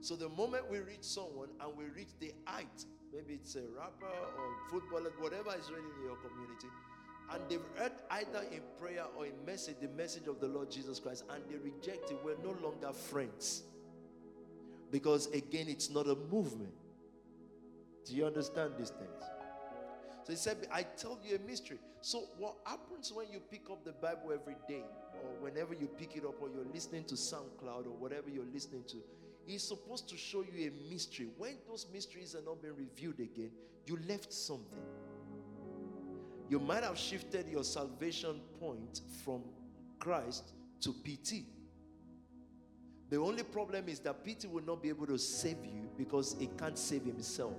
So, 0.00 0.16
the 0.16 0.28
moment 0.28 0.68
we 0.70 0.78
reach 0.78 1.02
someone 1.02 1.48
and 1.60 1.76
we 1.76 1.84
reach 1.94 2.08
the 2.18 2.32
height, 2.46 2.84
maybe 3.12 3.34
it's 3.34 3.54
a 3.54 3.62
rapper 3.78 4.06
or 4.06 4.56
footballer, 4.70 5.12
whatever 5.20 5.50
is 5.50 5.70
reigning 5.70 5.92
in 6.00 6.06
your 6.06 6.16
community, 6.16 6.66
and 7.30 7.42
they've 7.48 7.60
heard 7.76 7.92
either 8.10 8.44
in 8.50 8.60
prayer 8.80 9.04
or 9.16 9.26
in 9.26 9.32
message 9.46 9.76
the 9.80 9.88
message 9.88 10.26
of 10.26 10.40
the 10.40 10.48
Lord 10.48 10.70
Jesus 10.70 10.98
Christ 10.98 11.24
and 11.32 11.42
they 11.48 11.56
reject 11.56 12.10
it, 12.10 12.18
we're 12.24 12.36
no 12.42 12.56
longer 12.62 12.92
friends. 12.92 13.62
Because 14.90 15.26
again, 15.28 15.66
it's 15.68 15.90
not 15.90 16.06
a 16.06 16.16
movement. 16.30 16.72
Do 18.04 18.14
you 18.14 18.26
understand 18.26 18.72
these 18.78 18.90
things? 18.90 19.22
So 20.24 20.32
he 20.32 20.36
said, 20.36 20.68
I 20.72 20.82
tell 20.82 21.18
you 21.24 21.36
a 21.36 21.48
mystery. 21.48 21.78
So, 22.00 22.24
what 22.36 22.56
happens 22.66 23.12
when 23.12 23.26
you 23.30 23.40
pick 23.50 23.62
up 23.70 23.84
the 23.84 23.92
Bible 23.92 24.32
every 24.32 24.56
day, 24.68 24.82
or 25.22 25.30
whenever 25.40 25.72
you 25.72 25.86
pick 25.86 26.16
it 26.16 26.24
up, 26.24 26.34
or 26.40 26.48
you're 26.48 26.72
listening 26.72 27.04
to 27.04 27.14
SoundCloud, 27.14 27.86
or 27.86 27.96
whatever 27.98 28.28
you're 28.28 28.44
listening 28.52 28.82
to, 28.88 28.96
He's 29.46 29.62
supposed 29.62 30.08
to 30.08 30.16
show 30.16 30.42
you 30.42 30.68
a 30.68 30.90
mystery. 30.92 31.28
When 31.36 31.54
those 31.68 31.86
mysteries 31.92 32.34
are 32.34 32.42
not 32.42 32.62
being 32.62 32.76
reviewed 32.76 33.18
again, 33.18 33.50
you 33.86 33.98
left 34.08 34.32
something. 34.32 34.82
You 36.52 36.60
might 36.60 36.82
have 36.82 36.98
shifted 36.98 37.48
your 37.48 37.64
salvation 37.64 38.38
point 38.60 39.00
from 39.24 39.40
Christ 39.98 40.52
to 40.82 40.92
PT. 40.92 41.46
The 43.08 43.16
only 43.16 43.42
problem 43.42 43.88
is 43.88 44.00
that 44.00 44.22
PT 44.22 44.52
will 44.52 44.62
not 44.62 44.82
be 44.82 44.90
able 44.90 45.06
to 45.06 45.16
save 45.16 45.64
you 45.64 45.88
because 45.96 46.36
he 46.38 46.50
can't 46.58 46.76
save 46.76 47.04
himself. 47.04 47.56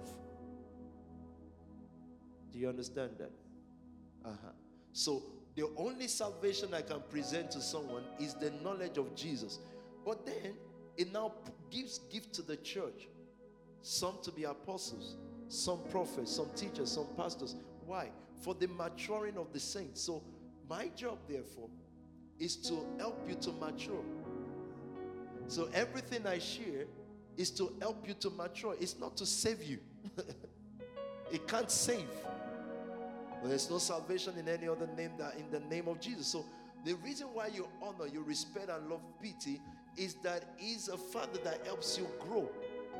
Do 2.51 2.60
you 2.60 2.69
understand 2.69 3.13
that? 3.17 3.32
Uh-huh. 4.25 4.49
So 4.91 5.23
the 5.56 5.71
only 5.75 6.08
salvation 6.08 6.71
I 6.75 6.84
can 6.84 7.01
present 7.10 7.49
to 7.49 7.62
someone 7.62 8.03
is 8.19 8.36
the 8.36 8.51
knowledge 8.63 8.99
of 8.99 9.15
Jesus. 9.15 9.58
But 10.06 10.23
then 10.23 10.53
it 10.97 11.12
now 11.12 11.34
gives 11.71 11.97
gift 12.12 12.32
to 12.34 12.43
the 12.43 12.58
church. 12.58 13.08
Some 13.82 14.19
to 14.21 14.32
be 14.32 14.43
apostles, 14.43 15.15
some 15.47 15.79
prophets, 15.89 16.36
some 16.36 16.51
teachers, 16.56 16.91
some 16.91 17.08
pastors. 17.17 17.56
Why? 17.88 18.12
For 18.43 18.53
the 18.53 18.67
maturing 18.67 19.38
of 19.38 19.53
the 19.53 19.60
saints. 19.60 20.01
So 20.01 20.21
my 20.69 20.89
job, 20.89 21.17
therefore, 21.29 21.69
is 22.39 22.58
to 22.58 22.86
help 22.99 23.25
you 23.27 23.36
to 23.36 23.51
mature. 23.53 24.03
So 25.47 25.69
everything 25.73 26.27
I 26.27 26.39
share 26.39 26.86
is 27.38 27.51
to 27.51 27.73
help 27.79 28.06
you 28.06 28.13
to 28.15 28.29
mature. 28.32 28.75
It's 28.82 28.99
not 28.99 29.15
to 29.17 29.25
save 29.25 29.63
you. 29.63 29.79
it 31.32 31.47
can't 31.47 31.71
save. 31.71 32.10
there's 33.43 33.69
no 33.69 33.77
salvation 33.77 34.38
in 34.38 34.49
any 34.49 34.67
other 34.67 34.88
name 34.97 35.12
than 35.17 35.32
in 35.38 35.49
the 35.49 35.62
name 35.73 35.88
of 35.88 36.01
Jesus. 36.01 36.27
So 36.27 36.45
the 36.84 36.95
reason 36.95 37.27
why 37.34 37.47
you 37.47 37.67
honor, 37.82 38.08
you 38.08 38.23
respect, 38.23 38.69
and 38.69 38.89
love 38.89 39.01
PT 39.21 39.62
is 39.95 40.15
that 40.15 40.43
He's 40.58 40.89
a 40.89 40.97
Father 40.97 41.39
that 41.45 41.65
helps 41.65 41.97
you 41.97 42.08
grow, 42.19 42.49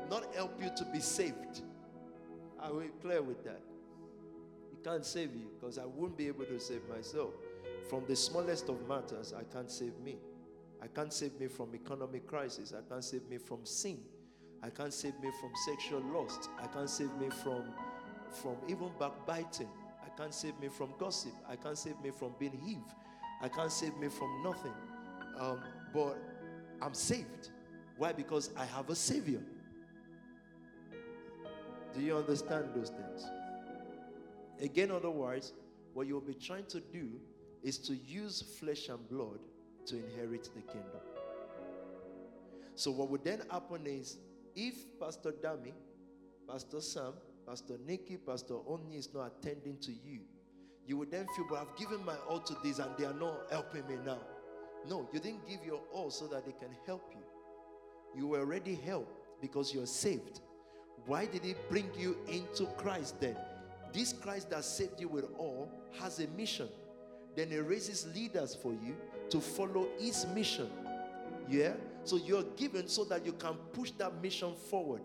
not 0.08 0.34
help 0.34 0.58
you 0.62 0.70
to 0.74 0.84
be 0.86 1.00
saved. 1.00 1.60
Are 2.60 2.72
we 2.72 2.86
clear 3.02 3.20
with 3.20 3.44
that? 3.44 3.60
Can't 4.84 5.04
save 5.04 5.34
you 5.34 5.48
because 5.58 5.78
I 5.78 5.86
won't 5.86 6.16
be 6.16 6.28
able 6.28 6.44
to 6.44 6.60
save 6.60 6.86
myself. 6.94 7.32
From 7.88 8.04
the 8.06 8.14
smallest 8.14 8.68
of 8.68 8.86
matters, 8.86 9.32
I 9.32 9.42
can't 9.44 9.70
save 9.70 9.98
me. 10.04 10.16
I 10.82 10.86
can't 10.88 11.12
save 11.12 11.40
me 11.40 11.46
from 11.46 11.74
economic 11.74 12.26
crisis. 12.26 12.74
I 12.76 12.86
can't 12.86 13.02
save 13.02 13.26
me 13.30 13.38
from 13.38 13.64
sin. 13.64 13.98
I 14.62 14.68
can't 14.68 14.92
save 14.92 15.18
me 15.20 15.30
from 15.40 15.52
sexual 15.64 16.02
lust. 16.12 16.50
I 16.62 16.66
can't 16.66 16.90
save 16.90 17.14
me 17.14 17.30
from, 17.30 17.64
from 18.30 18.56
even 18.68 18.90
backbiting. 18.98 19.68
I 20.04 20.10
can't 20.18 20.34
save 20.34 20.58
me 20.60 20.68
from 20.68 20.90
gossip. 20.98 21.32
I 21.48 21.56
can't 21.56 21.78
save 21.78 21.98
me 22.02 22.10
from 22.10 22.34
being 22.38 22.58
heaved. 22.64 22.92
I 23.40 23.48
can't 23.48 23.72
save 23.72 23.96
me 23.96 24.08
from 24.08 24.42
nothing. 24.42 24.74
Um, 25.40 25.60
but 25.94 26.18
I'm 26.82 26.94
saved. 26.94 27.50
Why? 27.96 28.12
Because 28.12 28.50
I 28.56 28.66
have 28.66 28.90
a 28.90 28.94
Savior. 28.94 29.40
Do 31.94 32.00
you 32.00 32.16
understand 32.16 32.66
those 32.74 32.90
things? 32.90 33.30
Again, 34.60 34.90
otherwise, 34.90 35.52
what 35.92 36.06
you'll 36.06 36.20
be 36.20 36.34
trying 36.34 36.66
to 36.66 36.80
do 36.80 37.08
is 37.62 37.78
to 37.78 37.96
use 37.96 38.42
flesh 38.60 38.88
and 38.88 39.08
blood 39.08 39.38
to 39.86 39.96
inherit 39.96 40.48
the 40.54 40.62
kingdom. 40.62 41.00
So, 42.74 42.90
what 42.90 43.08
would 43.10 43.24
then 43.24 43.42
happen 43.50 43.86
is 43.86 44.18
if 44.54 44.74
Pastor 44.98 45.32
Dami, 45.32 45.72
Pastor 46.48 46.80
Sam, 46.80 47.14
Pastor 47.46 47.78
Nikki, 47.86 48.16
Pastor 48.16 48.56
Oni 48.66 48.96
is 48.96 49.08
not 49.14 49.32
attending 49.38 49.78
to 49.78 49.92
you, 49.92 50.20
you 50.86 50.96
would 50.98 51.10
then 51.10 51.26
feel, 51.34 51.46
but 51.48 51.60
I've 51.60 51.76
given 51.76 52.04
my 52.04 52.16
all 52.28 52.40
to 52.40 52.56
this 52.62 52.78
and 52.78 52.90
they 52.98 53.04
are 53.04 53.14
not 53.14 53.46
helping 53.50 53.86
me 53.86 53.96
now. 54.04 54.20
No, 54.88 55.08
you 55.12 55.20
didn't 55.20 55.48
give 55.48 55.64
your 55.64 55.80
all 55.92 56.10
so 56.10 56.26
that 56.26 56.44
they 56.44 56.52
can 56.52 56.76
help 56.86 57.10
you. 57.14 57.22
You 58.16 58.28
were 58.28 58.40
already 58.40 58.74
helped 58.74 59.40
because 59.40 59.72
you're 59.72 59.86
saved. 59.86 60.40
Why 61.06 61.26
did 61.26 61.44
he 61.44 61.54
bring 61.70 61.88
you 61.96 62.16
into 62.28 62.66
Christ 62.76 63.20
then? 63.20 63.36
This 63.94 64.12
Christ 64.12 64.50
that 64.50 64.64
saved 64.64 65.00
you 65.00 65.08
with 65.08 65.26
all 65.38 65.70
has 66.00 66.18
a 66.18 66.26
mission. 66.28 66.68
Then 67.36 67.48
he 67.48 67.58
raises 67.58 68.06
leaders 68.14 68.54
for 68.54 68.72
you 68.72 68.96
to 69.30 69.40
follow 69.40 69.86
his 69.98 70.26
mission. 70.34 70.68
Yeah? 71.48 71.74
So 72.02 72.16
you're 72.16 72.42
given 72.56 72.88
so 72.88 73.04
that 73.04 73.24
you 73.24 73.32
can 73.32 73.54
push 73.72 73.92
that 73.92 74.20
mission 74.20 74.54
forward. 74.68 75.02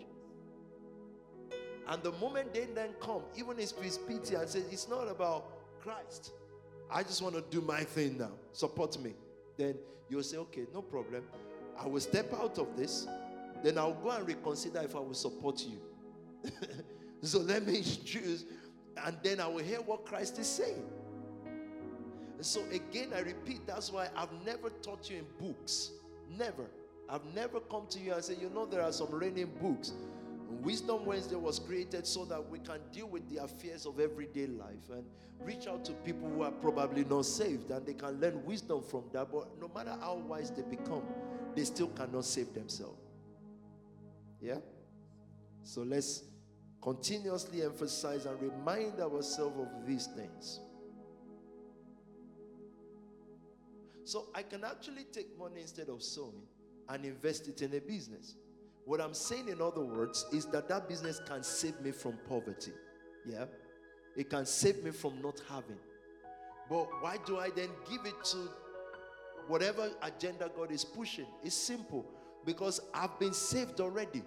And 1.88 2.04
the 2.04 2.12
moment 2.14 2.54
they 2.54 2.66
then 2.66 2.90
come, 3.00 3.22
even 3.36 3.60
if 3.60 3.74
it's 3.82 3.98
PT 3.98 4.34
and 4.34 4.50
say, 4.50 4.64
it's 4.72 4.88
not 4.90 5.08
about 5.08 5.46
Christ. 5.82 6.32
I 6.92 7.04
just 7.04 7.22
want 7.22 7.36
to 7.36 7.44
do 7.50 7.62
my 7.62 7.84
thing 7.84 8.18
now. 8.18 8.32
Support 8.54 9.00
me. 9.02 9.14
Then 9.58 9.76
you'll 10.10 10.24
say, 10.24 10.38
okay, 10.38 10.66
no 10.74 10.82
problem. 10.82 11.24
I 11.80 11.88
will 11.88 12.00
step 12.00 12.34
out 12.34 12.58
of 12.58 12.76
this. 12.76 13.08
Then 13.64 13.78
I'll 13.78 13.94
go 13.94 14.10
and 14.10 14.28
reconsider 14.28 14.82
if 14.84 14.96
I 14.96 15.00
will 15.00 15.14
support 15.14 15.64
you. 15.66 16.52
so 17.22 17.40
let 17.40 17.66
me 17.66 17.82
choose. 18.06 18.46
And 19.06 19.18
then 19.24 19.40
I 19.40 19.48
will 19.48 19.64
hear 19.64 19.82
what 19.82 20.06
Christ 20.06 20.40
is 20.40 20.48
saying. 20.48 20.84
So 22.42 22.62
again, 22.72 23.10
I 23.16 23.20
repeat, 23.20 23.68
that's 23.68 23.92
why 23.92 24.08
I've 24.16 24.32
never 24.46 24.70
taught 24.82 25.10
you 25.10 25.18
in 25.18 25.26
books. 25.40 25.92
Never. 26.38 26.68
I've 27.10 27.26
never 27.36 27.60
come 27.60 27.88
to 27.90 28.00
you 28.00 28.14
and 28.14 28.24
said, 28.24 28.38
you 28.40 28.50
know, 28.50 28.66
there 28.66 28.82
are 28.82 28.92
some 28.92 29.12
reigning 29.12 29.52
books. 29.62 29.94
Wisdom 30.64 31.06
Wednesday 31.06 31.36
was 31.36 31.60
created 31.60 32.08
so 32.08 32.26
that 32.26 32.50
we 32.50 32.60
can 32.60 32.80
deal 32.92 33.08
with 33.08 33.28
the 33.30 33.44
affairs 33.44 33.86
of 33.86 34.00
everyday 34.00 34.48
life 34.48 34.90
and 34.92 35.04
reach 35.42 35.68
out 35.68 35.86
to 35.86 35.92
people 35.94 36.30
who 36.30 36.44
are 36.44 36.52
probably 36.52 37.04
not 37.04 37.26
saved 37.26 37.72
and 37.72 37.86
they 37.86 37.94
can 37.94 38.20
learn 38.20 38.44
wisdom 38.46 38.82
from 38.82 39.04
that. 39.14 39.32
But 39.32 39.48
no 39.60 39.70
matter 39.74 39.96
how 40.00 40.16
wise 40.16 40.52
they 40.52 40.64
become, 40.64 41.04
they 41.56 41.64
still 41.64 41.90
cannot 41.90 42.26
save 42.26 42.54
themselves. 42.54 42.98
Yeah? 44.42 44.58
So 45.64 45.82
let's 45.82 46.24
continuously 46.82 47.64
emphasize 47.64 48.26
and 48.26 48.42
remind 48.42 49.00
ourselves 49.00 49.60
of 49.60 49.88
these 49.88 50.08
things. 50.08 50.62
So 54.04 54.28
I 54.34 54.42
can 54.42 54.64
actually 54.64 55.04
take 55.12 55.38
money 55.38 55.62
instead 55.62 55.90
of 55.90 56.02
sowing 56.02 56.42
and 56.88 57.06
invest 57.06 57.48
it 57.48 57.62
in 57.62 57.74
a 57.76 57.80
business. 57.80 58.36
What 58.86 59.02
I'm 59.02 59.14
saying, 59.14 59.50
in 59.50 59.62
other 59.62 59.82
words, 59.82 60.26
is 60.32 60.48
that 60.48 60.68
that 60.70 60.90
business 60.90 61.22
can 61.28 61.44
save 61.44 61.80
me 61.82 61.92
from 61.92 62.18
poverty. 62.28 62.72
Yeah? 63.26 63.46
It 64.16 64.30
can 64.30 64.46
save 64.48 64.84
me 64.84 64.92
from 64.92 65.22
not 65.22 65.40
having. 65.48 65.78
But 66.68 66.88
why 67.02 67.18
do 67.26 67.38
I 67.38 67.50
then 67.52 67.70
give 67.90 68.06
it 68.06 68.24
to 68.32 68.50
whatever 69.48 69.92
agenda 70.02 70.50
God 70.56 70.72
is 70.72 70.84
pushing? 70.84 71.28
It's 71.44 71.56
simple 71.56 72.04
because 72.46 72.82
I've 72.94 73.20
been 73.20 73.34
saved 73.34 73.80
already. 73.80 74.24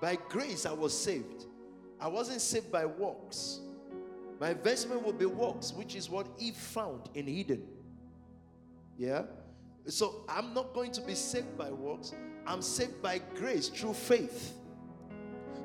By 0.00 0.16
grace, 0.28 0.66
I 0.66 0.72
was 0.72 0.96
saved. 0.96 1.46
I 2.00 2.08
wasn't 2.08 2.40
saved 2.40 2.70
by 2.70 2.84
works. 2.84 3.60
My 4.40 4.50
investment 4.50 5.02
will 5.02 5.14
be 5.14 5.26
works, 5.26 5.72
which 5.72 5.94
is 5.94 6.10
what 6.10 6.26
Eve 6.38 6.56
found 6.56 7.08
in 7.14 7.28
Eden. 7.28 7.66
Yeah? 8.98 9.22
So 9.86 10.24
I'm 10.28 10.52
not 10.52 10.74
going 10.74 10.92
to 10.92 11.00
be 11.00 11.14
saved 11.14 11.56
by 11.56 11.70
works. 11.70 12.12
I'm 12.46 12.60
saved 12.60 13.00
by 13.00 13.20
grace 13.34 13.68
through 13.68 13.94
faith. 13.94 14.52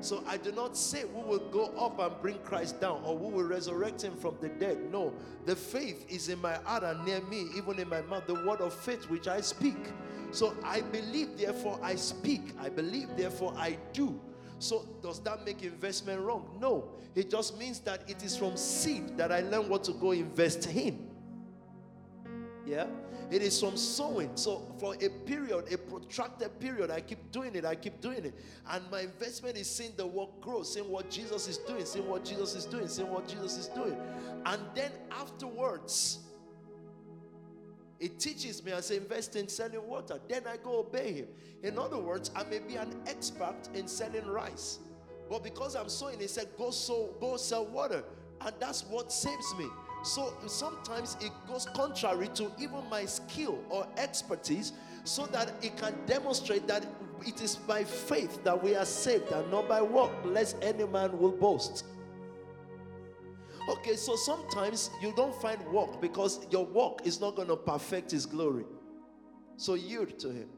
So 0.00 0.24
I 0.26 0.36
do 0.36 0.50
not 0.50 0.76
say 0.76 1.04
we 1.04 1.22
will 1.22 1.48
go 1.50 1.66
up 1.78 2.00
and 2.00 2.20
bring 2.20 2.38
Christ 2.38 2.80
down 2.80 3.02
or 3.04 3.16
we 3.16 3.32
will 3.32 3.44
resurrect 3.44 4.02
him 4.02 4.16
from 4.16 4.36
the 4.40 4.48
dead. 4.48 4.90
No, 4.90 5.12
the 5.46 5.54
faith 5.54 6.06
is 6.08 6.28
in 6.28 6.40
my 6.40 6.54
heart 6.54 6.82
and 6.82 7.04
near 7.04 7.20
me, 7.22 7.46
even 7.56 7.78
in 7.78 7.88
my 7.88 8.02
mouth, 8.02 8.26
the 8.26 8.34
word 8.34 8.60
of 8.60 8.74
faith 8.74 9.08
which 9.08 9.28
I 9.28 9.40
speak. 9.40 9.76
So 10.32 10.56
I 10.64 10.80
believe, 10.80 11.36
therefore 11.36 11.78
I 11.82 11.94
speak. 11.94 12.54
I 12.58 12.68
believe, 12.68 13.08
therefore 13.16 13.54
I 13.56 13.78
do. 13.92 14.18
So 14.58 14.88
does 15.02 15.20
that 15.20 15.44
make 15.44 15.62
investment 15.62 16.20
wrong? 16.20 16.56
No. 16.60 16.88
It 17.14 17.30
just 17.30 17.58
means 17.58 17.80
that 17.80 18.08
it 18.08 18.22
is 18.22 18.36
from 18.36 18.56
seed 18.56 19.16
that 19.18 19.30
I 19.30 19.40
learn 19.40 19.68
what 19.68 19.84
to 19.84 19.92
go 19.92 20.12
invest 20.12 20.66
in. 20.68 21.08
Yeah? 22.66 22.86
It 23.30 23.42
is 23.42 23.58
from 23.58 23.76
sowing. 23.76 24.30
So 24.36 24.62
for 24.78 24.94
a 24.94 25.08
period, 25.08 25.72
a 25.72 25.78
protracted 25.78 26.60
period, 26.60 26.90
I 26.90 27.00
keep 27.00 27.32
doing 27.32 27.54
it. 27.54 27.64
I 27.64 27.74
keep 27.74 28.00
doing 28.00 28.24
it. 28.26 28.34
And 28.70 28.84
my 28.90 29.00
investment 29.00 29.56
is 29.56 29.68
seeing 29.68 29.92
the 29.96 30.06
work 30.06 30.40
grow, 30.40 30.62
seeing 30.62 30.88
what 30.88 31.10
Jesus 31.10 31.48
is 31.48 31.58
doing, 31.58 31.84
seeing 31.84 32.06
what 32.08 32.24
Jesus 32.24 32.54
is 32.54 32.64
doing, 32.64 32.88
seeing 32.88 33.10
what 33.10 33.26
Jesus 33.26 33.56
is 33.56 33.68
doing. 33.68 33.96
And 34.46 34.62
then 34.74 34.92
afterwards, 35.10 36.20
it 38.02 38.18
teaches 38.18 38.64
me 38.64 38.72
as 38.72 38.90
I 38.90 38.96
invest 38.96 39.36
in 39.36 39.46
selling 39.46 39.86
water. 39.86 40.18
Then 40.28 40.42
I 40.48 40.56
go 40.56 40.80
obey 40.80 41.12
him. 41.12 41.28
In 41.62 41.78
other 41.78 41.98
words, 41.98 42.32
I 42.34 42.42
may 42.42 42.58
be 42.58 42.74
an 42.74 42.92
expert 43.06 43.54
in 43.74 43.86
selling 43.86 44.26
rice. 44.26 44.80
But 45.30 45.44
because 45.44 45.76
I'm 45.76 45.88
sowing, 45.88 46.18
he 46.18 46.26
said, 46.26 46.48
go 46.58 46.72
sow, 46.72 47.14
go 47.20 47.36
sell 47.36 47.64
water. 47.64 48.02
And 48.40 48.52
that's 48.58 48.84
what 48.86 49.12
saves 49.12 49.54
me. 49.56 49.66
So 50.02 50.34
sometimes 50.48 51.16
it 51.20 51.30
goes 51.46 51.66
contrary 51.76 52.26
to 52.34 52.50
even 52.58 52.82
my 52.90 53.04
skill 53.04 53.62
or 53.70 53.86
expertise 53.96 54.72
so 55.04 55.26
that 55.26 55.52
it 55.62 55.76
can 55.76 55.94
demonstrate 56.04 56.66
that 56.66 56.84
it 57.24 57.40
is 57.40 57.54
by 57.54 57.84
faith 57.84 58.42
that 58.42 58.60
we 58.60 58.74
are 58.74 58.84
saved 58.84 59.30
and 59.30 59.48
not 59.48 59.68
by 59.68 59.80
work, 59.80 60.10
lest 60.24 60.56
any 60.60 60.84
man 60.88 61.16
will 61.16 61.30
boast. 61.30 61.84
Okay, 63.68 63.94
so 63.94 64.16
sometimes 64.16 64.90
you 65.00 65.12
don't 65.16 65.34
find 65.34 65.64
work 65.68 66.00
because 66.00 66.46
your 66.50 66.64
work 66.64 67.06
is 67.06 67.20
not 67.20 67.36
going 67.36 67.48
to 67.48 67.56
perfect 67.56 68.10
his 68.10 68.26
glory. 68.26 68.64
So 69.56 69.74
yield 69.74 70.18
to 70.20 70.30
him 70.30 70.48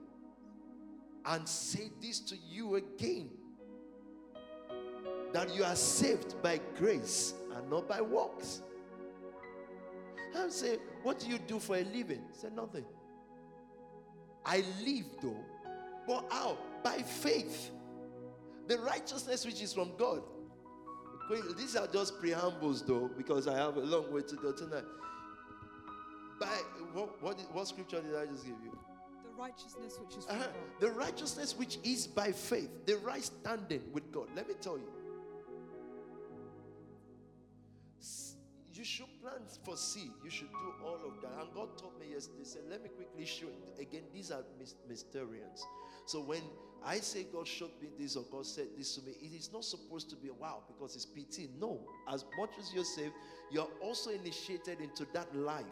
and 1.27 1.47
say 1.49 1.90
this 2.01 2.21
to 2.21 2.37
you 2.37 2.77
again 2.77 3.31
that 5.33 5.55
you 5.55 5.64
are 5.64 5.77
saved 5.77 6.40
by 6.43 6.61
grace 6.79 7.35
and 7.55 7.69
not 7.69 7.88
by 7.88 8.01
works. 8.01 8.62
I 10.37 10.49
say, 10.49 10.79
What 11.03 11.21
do 11.21 11.29
you 11.29 11.38
do 11.38 11.59
for 11.59 11.77
a 11.77 11.85
living? 11.85 12.23
Say, 12.33 12.49
Nothing. 12.55 12.85
I 14.45 14.64
live 14.85 15.07
though. 15.23 15.45
But 16.07 16.27
how? 16.31 16.59
By 16.83 16.99
faith. 16.99 17.71
The 18.67 18.79
righteousness 18.79 19.45
which 19.45 19.62
is 19.62 19.73
from 19.73 19.93
God. 19.97 20.23
These 21.57 21.77
are 21.77 21.87
just 21.87 22.21
preambles 22.21 22.83
though, 22.83 23.11
because 23.17 23.49
I 23.49 23.57
have 23.57 23.77
a 23.77 23.81
long 23.81 24.13
way 24.13 24.23
to 24.23 24.37
go 24.37 24.53
tonight. 24.53 24.85
By 26.41 26.47
what, 26.93 27.23
what, 27.23 27.41
what 27.53 27.69
scripture 27.69 28.01
did 28.03 28.15
I 28.15 28.27
just 28.27 28.45
give 28.45 28.57
you? 28.63 28.77
The 29.25 29.41
righteousness 29.41 29.99
which 30.01 30.19
is 30.19 30.27
uh-huh. 30.27 30.47
The 30.81 30.91
righteousness 30.91 31.57
which 31.57 31.79
is 31.83 32.07
by 32.07 32.33
faith, 32.33 32.71
the 32.87 32.97
right 32.99 33.25
standing 33.25 33.83
with 33.93 34.13
God. 34.13 34.29
Let 34.37 34.49
me 34.49 34.55
tell 34.61 34.77
you. 34.77 34.91
You 38.73 38.85
should 38.85 39.07
plant 39.23 39.59
for 39.65 39.77
seed. 39.79 40.11
You 40.23 40.31
should 40.31 40.51
do 40.51 40.85
all 40.85 40.97
of 41.07 41.23
that. 41.23 41.31
And 41.41 41.55
God 41.55 41.79
told 41.79 41.99
me 41.99 42.13
yesterday, 42.13 42.45
said, 42.45 42.63
let 42.69 42.83
me 42.83 42.91
quickly 42.91 43.25
show 43.25 43.47
it. 43.47 43.81
Again, 43.81 44.03
these 44.13 44.31
are 44.31 44.43
mysterians. 44.91 45.63
So 46.07 46.21
when 46.21 46.43
I 46.85 46.99
say 46.99 47.27
God 47.33 47.49
showed 47.49 47.71
me 47.81 47.88
this 47.99 48.17
or 48.17 48.25
God 48.31 48.47
said 48.47 48.67
this 48.77 48.95
to 48.97 49.03
me, 49.03 49.12
it 49.21 49.35
is 49.35 49.51
not 49.53 49.64
supposed 49.64 50.11
to 50.11 50.17
be 50.17 50.31
wow 50.31 50.62
because 50.67 50.95
it's 50.95 51.07
PT. 51.07 51.49
No. 51.59 51.81
As 52.12 52.25
much 52.38 52.51
as 52.59 52.73
you're 52.75 52.85
saved, 52.85 53.14
you're 53.51 53.69
also 53.81 54.11
initiated 54.11 54.81
into 54.81 55.07
that 55.14 55.35
life. 55.35 55.64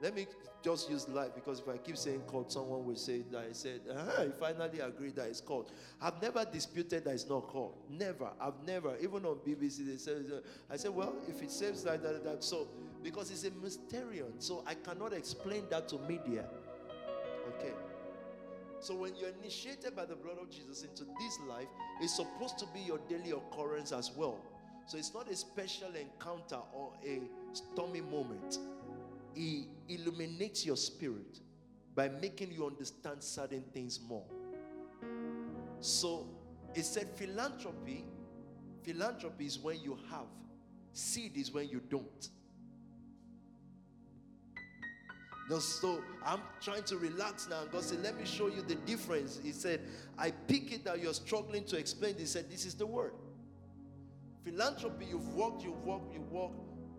Let 0.00 0.16
me 0.16 0.26
just 0.64 0.90
use 0.90 1.08
life 1.08 1.30
because 1.34 1.60
if 1.60 1.68
I 1.68 1.76
keep 1.76 1.96
saying 1.96 2.22
called, 2.26 2.50
someone 2.50 2.84
will 2.84 2.96
say 2.96 3.22
that 3.30 3.46
I 3.48 3.52
said, 3.52 3.82
uh-huh, 3.88 4.22
I 4.22 4.28
finally 4.30 4.80
agree 4.80 5.10
that 5.10 5.26
it's 5.28 5.40
called. 5.40 5.70
I've 6.00 6.20
never 6.20 6.44
disputed 6.44 7.04
that 7.04 7.10
it's 7.10 7.28
not 7.28 7.46
called. 7.46 7.76
Never. 7.88 8.30
I've 8.40 8.60
never. 8.66 8.96
Even 9.00 9.24
on 9.24 9.36
BBC, 9.46 9.86
they 9.86 9.96
said, 9.96 10.24
I 10.68 10.76
said, 10.76 10.90
well, 10.90 11.14
if 11.28 11.40
it 11.40 11.52
says 11.52 11.84
like 11.84 12.02
that, 12.02 12.24
that, 12.24 12.42
so, 12.42 12.66
because 13.02 13.30
it's 13.30 13.44
a 13.44 13.50
mysterion, 13.50 14.32
so 14.40 14.64
I 14.66 14.74
cannot 14.74 15.12
explain 15.12 15.64
that 15.70 15.88
to 15.90 15.98
media. 16.08 16.46
So 18.82 18.96
when 18.96 19.14
you're 19.14 19.30
initiated 19.40 19.94
by 19.94 20.06
the 20.06 20.16
blood 20.16 20.38
of 20.42 20.50
Jesus 20.50 20.82
into 20.82 21.04
this 21.04 21.38
life, 21.48 21.68
it's 22.00 22.16
supposed 22.16 22.58
to 22.58 22.66
be 22.74 22.80
your 22.80 22.98
daily 23.08 23.30
occurrence 23.30 23.92
as 23.92 24.10
well. 24.16 24.40
So 24.86 24.98
it's 24.98 25.14
not 25.14 25.30
a 25.30 25.36
special 25.36 25.90
encounter 25.94 26.58
or 26.74 26.92
a 27.06 27.20
stormy 27.52 28.00
moment. 28.00 28.58
He 29.34 29.68
illuminates 29.88 30.66
your 30.66 30.76
spirit 30.76 31.38
by 31.94 32.08
making 32.08 32.50
you 32.50 32.66
understand 32.66 33.22
certain 33.22 33.62
things 33.72 34.00
more. 34.00 34.24
So 35.78 36.26
it 36.74 36.84
said 36.84 37.08
philanthropy, 37.14 38.04
philanthropy 38.82 39.46
is 39.46 39.60
when 39.60 39.80
you 39.80 39.96
have, 40.10 40.26
seed 40.92 41.36
is 41.36 41.52
when 41.52 41.68
you 41.68 41.80
don't. 41.88 42.30
No, 45.50 45.58
so 45.58 46.02
I'm 46.24 46.40
trying 46.60 46.84
to 46.84 46.96
relax 46.96 47.48
now. 47.48 47.64
God 47.70 47.82
said, 47.82 48.02
Let 48.02 48.18
me 48.18 48.24
show 48.24 48.46
you 48.46 48.62
the 48.62 48.76
difference. 48.76 49.40
He 49.42 49.52
said, 49.52 49.80
I 50.18 50.30
pick 50.30 50.72
it 50.72 50.84
that 50.84 51.00
you're 51.00 51.14
struggling 51.14 51.64
to 51.64 51.76
explain. 51.76 52.16
He 52.16 52.26
said, 52.26 52.50
This 52.50 52.64
is 52.64 52.74
the 52.74 52.86
word. 52.86 53.12
Philanthropy, 54.44 55.06
you've 55.06 55.34
worked, 55.34 55.62
you've 55.62 55.82
worked, 55.84 56.12
you 56.12 56.20
work, 56.30 56.50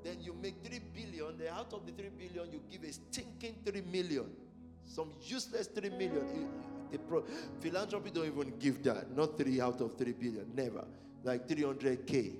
then 0.03 0.17
you 0.21 0.35
make 0.41 0.55
three 0.63 0.79
billion. 0.93 1.37
Then 1.37 1.53
out 1.53 1.73
of 1.73 1.85
the 1.85 1.91
three 1.93 2.09
billion, 2.09 2.51
you 2.51 2.61
give 2.69 2.83
a 2.83 2.91
stinking 2.91 3.55
three 3.65 3.81
million. 3.81 4.25
Some 4.85 5.11
useless 5.21 5.67
three 5.67 5.89
million. 5.89 6.25
Mm. 6.25 6.91
The 6.91 6.99
pro- 6.99 7.23
philanthropy 7.59 8.11
don't 8.11 8.25
even 8.27 8.53
give 8.59 8.83
that. 8.83 9.15
Not 9.15 9.37
three 9.37 9.59
out 9.59 9.81
of 9.81 9.97
three 9.97 10.11
billion. 10.11 10.51
Never. 10.53 10.85
Like 11.23 11.47
300k 11.47 12.35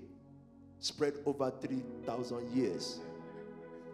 spread 0.80 1.14
over 1.26 1.52
3,000 1.62 2.52
years. 2.52 3.00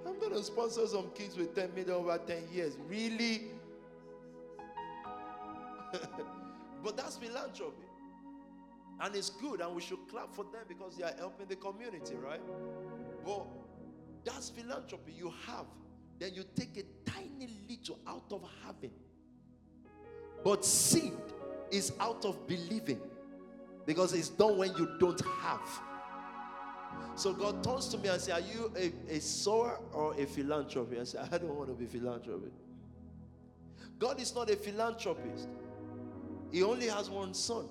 I'm 0.05 0.19
going 0.19 0.33
to 0.33 0.43
sponsor 0.43 0.85
some 0.87 1.09
kids 1.11 1.37
with 1.37 1.55
10 1.55 1.73
million 1.75 1.91
over 1.95 2.17
10 2.17 2.43
years. 2.51 2.77
Really? 2.87 3.47
but 6.83 6.97
that's 6.97 7.17
philanthropy. 7.17 7.85
And 9.01 9.15
it's 9.15 9.29
good, 9.29 9.61
and 9.61 9.73
we 9.73 9.81
should 9.81 9.99
clap 10.09 10.33
for 10.33 10.43
them 10.43 10.63
because 10.67 10.97
they 10.97 11.03
are 11.03 11.15
helping 11.17 11.47
the 11.47 11.55
community, 11.55 12.15
right? 12.15 12.41
But 13.25 13.45
that's 14.25 14.49
philanthropy. 14.49 15.13
You 15.17 15.33
have, 15.47 15.65
then 16.19 16.33
you 16.33 16.43
take 16.55 16.77
a 16.77 17.09
tiny 17.09 17.49
little 17.69 17.99
out 18.07 18.31
of 18.31 18.43
having. 18.65 18.91
But 20.43 20.65
seed 20.65 21.13
is 21.71 21.93
out 21.99 22.25
of 22.25 22.45
believing 22.47 22.99
because 23.85 24.13
it's 24.13 24.29
done 24.29 24.57
when 24.57 24.75
you 24.75 24.89
don't 24.99 25.21
have. 25.41 25.81
So 27.15 27.33
God 27.33 27.63
turns 27.63 27.89
to 27.89 27.97
me 27.97 28.09
and 28.09 28.21
says, 28.21 28.33
Are 28.33 28.39
you 28.39 28.71
a, 28.77 29.15
a 29.15 29.19
sower 29.19 29.79
or 29.93 30.13
a 30.13 30.25
philanthropist? 30.25 31.15
I 31.15 31.23
said, 31.23 31.33
I 31.33 31.37
don't 31.37 31.55
want 31.55 31.69
to 31.69 31.75
be 31.75 31.85
philanthropist. 31.85 32.55
God 33.97 34.21
is 34.21 34.33
not 34.33 34.49
a 34.49 34.55
philanthropist. 34.55 35.47
He 36.51 36.63
only 36.63 36.87
has 36.87 37.09
one 37.09 37.33
son. 37.33 37.67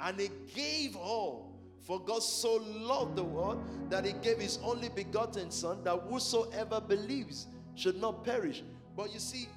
And 0.00 0.18
he 0.18 0.30
gave 0.54 0.96
all. 0.96 1.50
For 1.80 1.98
God 1.98 2.22
so 2.22 2.56
loved 2.56 3.16
the 3.16 3.24
world 3.24 3.64
that 3.90 4.04
he 4.04 4.12
gave 4.12 4.38
his 4.38 4.58
only 4.62 4.90
begotten 4.90 5.50
son 5.50 5.82
that 5.84 5.98
whosoever 6.08 6.80
believes 6.80 7.46
should 7.74 8.00
not 8.00 8.24
perish. 8.24 8.62
But 8.96 9.12
you 9.12 9.18
see, 9.18 9.48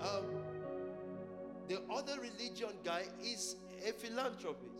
um, 0.00 0.24
the 1.68 1.80
other 1.90 2.20
religion 2.20 2.68
guy 2.84 3.04
is 3.22 3.56
a 3.86 3.92
philanthropist. 3.92 4.75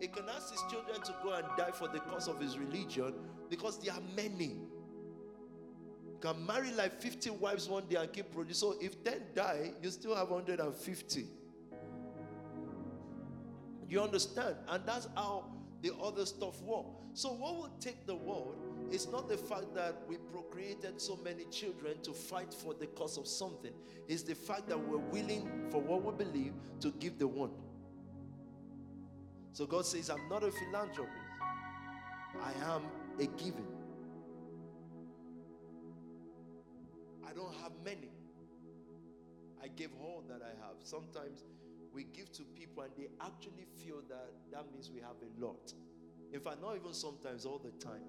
He 0.00 0.06
can 0.06 0.24
ask 0.28 0.52
his 0.52 0.62
children 0.70 1.00
to 1.02 1.14
go 1.22 1.32
and 1.32 1.44
die 1.56 1.72
for 1.72 1.88
the 1.88 1.98
cause 2.00 2.28
of 2.28 2.40
his 2.40 2.58
religion 2.58 3.14
because 3.50 3.78
there 3.78 3.94
are 3.94 4.02
many. 4.16 4.56
You 6.06 6.18
can 6.20 6.46
marry 6.46 6.72
like 6.72 7.00
50 7.00 7.30
wives 7.30 7.68
one 7.68 7.84
day 7.88 7.96
and 7.96 8.12
keep 8.12 8.32
producing. 8.32 8.54
So 8.54 8.76
if 8.80 9.02
10 9.04 9.22
die, 9.34 9.72
you 9.82 9.90
still 9.90 10.14
have 10.14 10.30
150. 10.30 11.26
You 13.88 14.02
understand? 14.02 14.56
And 14.68 14.84
that's 14.84 15.08
how 15.16 15.46
the 15.82 15.92
other 16.02 16.26
stuff 16.26 16.60
work. 16.62 16.86
So, 17.14 17.30
what 17.30 17.56
will 17.56 17.72
take 17.80 18.06
the 18.06 18.14
world 18.14 18.56
is 18.90 19.08
not 19.08 19.28
the 19.28 19.36
fact 19.36 19.74
that 19.74 20.02
we 20.08 20.16
procreated 20.16 21.00
so 21.00 21.16
many 21.16 21.44
children 21.44 22.00
to 22.02 22.12
fight 22.12 22.52
for 22.52 22.74
the 22.74 22.86
cause 22.86 23.18
of 23.18 23.26
something, 23.26 23.72
it's 24.08 24.22
the 24.22 24.34
fact 24.34 24.68
that 24.68 24.78
we're 24.78 24.98
willing, 24.98 25.66
for 25.70 25.80
what 25.80 26.04
we 26.04 26.24
believe, 26.24 26.52
to 26.80 26.90
give 26.92 27.18
the 27.18 27.26
one. 27.26 27.50
So, 29.52 29.66
God 29.66 29.86
says, 29.86 30.10
I'm 30.10 30.28
not 30.28 30.44
a 30.44 30.50
philanthropist, 30.50 31.12
I 32.42 32.52
am 32.74 32.82
a 33.18 33.26
giver. 33.42 33.62
I 37.28 37.32
don't 37.32 37.54
have 37.62 37.72
many. 37.84 38.10
I 39.62 39.68
give 39.68 39.90
all 40.00 40.22
that 40.28 40.40
I 40.42 40.66
have. 40.66 40.76
Sometimes 40.84 41.44
we 41.92 42.04
give 42.04 42.30
to 42.32 42.42
people 42.44 42.82
and 42.84 42.92
they 42.96 43.08
actually 43.20 43.66
feel 43.84 44.02
that 44.08 44.30
that 44.52 44.70
means 44.72 44.90
we 44.92 45.00
have 45.00 45.16
a 45.22 45.44
lot. 45.44 45.72
In 46.32 46.40
fact, 46.40 46.60
not 46.60 46.76
even 46.76 46.92
sometimes, 46.92 47.44
all 47.44 47.58
the 47.58 47.72
time. 47.84 48.02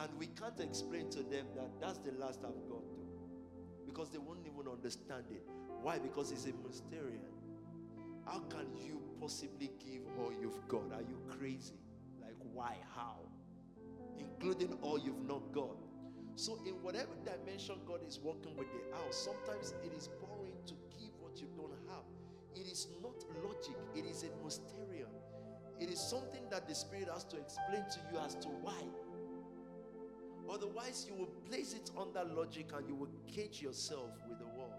And 0.00 0.10
we 0.18 0.26
can't 0.28 0.58
explain 0.60 1.10
to 1.10 1.18
them 1.18 1.46
that 1.56 1.70
that's 1.80 1.98
the 1.98 2.12
last 2.12 2.40
I've 2.40 2.68
got 2.68 2.88
to. 2.94 3.06
Because 3.86 4.10
they 4.10 4.18
won't 4.18 4.46
even 4.46 4.70
understand 4.70 5.24
it. 5.30 5.42
Why? 5.82 5.98
Because 5.98 6.30
it's 6.32 6.46
a 6.46 6.52
mysterium. 6.66 7.22
How 8.24 8.40
can 8.48 8.66
you 8.76 9.00
possibly 9.20 9.70
give 9.78 10.02
all 10.18 10.32
you've 10.40 10.66
got? 10.66 10.92
Are 10.92 11.02
you 11.02 11.18
crazy? 11.38 11.78
Like, 12.20 12.36
why? 12.52 12.76
How? 12.94 13.18
Including 14.18 14.76
all 14.82 14.98
you've 14.98 15.26
not 15.28 15.52
got. 15.52 15.76
So, 16.36 16.58
in 16.66 16.74
whatever 16.82 17.10
dimension 17.24 17.76
God 17.86 18.00
is 18.06 18.18
working 18.18 18.56
with 18.56 18.68
the 18.72 18.96
house, 18.96 19.16
sometimes 19.16 19.74
it 19.84 19.92
is 19.96 20.08
boring 20.08 20.56
to 20.66 20.74
give 20.98 21.10
what 21.18 21.38
you 21.40 21.48
don't 21.54 21.76
have. 21.88 22.04
It 22.54 22.66
is 22.70 22.88
not 23.02 23.24
logic, 23.44 23.76
it 23.94 24.06
is 24.06 24.24
a 24.24 24.44
mysterium. 24.44 25.10
It 25.78 25.90
is 25.90 26.00
something 26.00 26.42
that 26.50 26.68
the 26.68 26.74
Spirit 26.74 27.08
has 27.12 27.24
to 27.24 27.36
explain 27.36 27.84
to 27.90 28.00
you 28.12 28.18
as 28.24 28.34
to 28.36 28.48
why. 28.48 28.82
Otherwise, 30.50 31.06
you 31.08 31.14
will 31.14 31.32
place 31.48 31.74
it 31.74 31.90
under 31.98 32.24
logic 32.34 32.70
and 32.76 32.86
you 32.88 32.94
will 32.94 33.10
cage 33.26 33.62
yourself 33.62 34.10
with 34.28 34.38
the 34.38 34.46
world. 34.46 34.72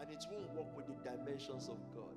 And 0.00 0.10
it 0.10 0.24
won't 0.30 0.52
work 0.54 0.76
with 0.76 0.86
the 0.86 1.08
dimensions 1.08 1.68
of 1.68 1.78
God. 1.94 2.09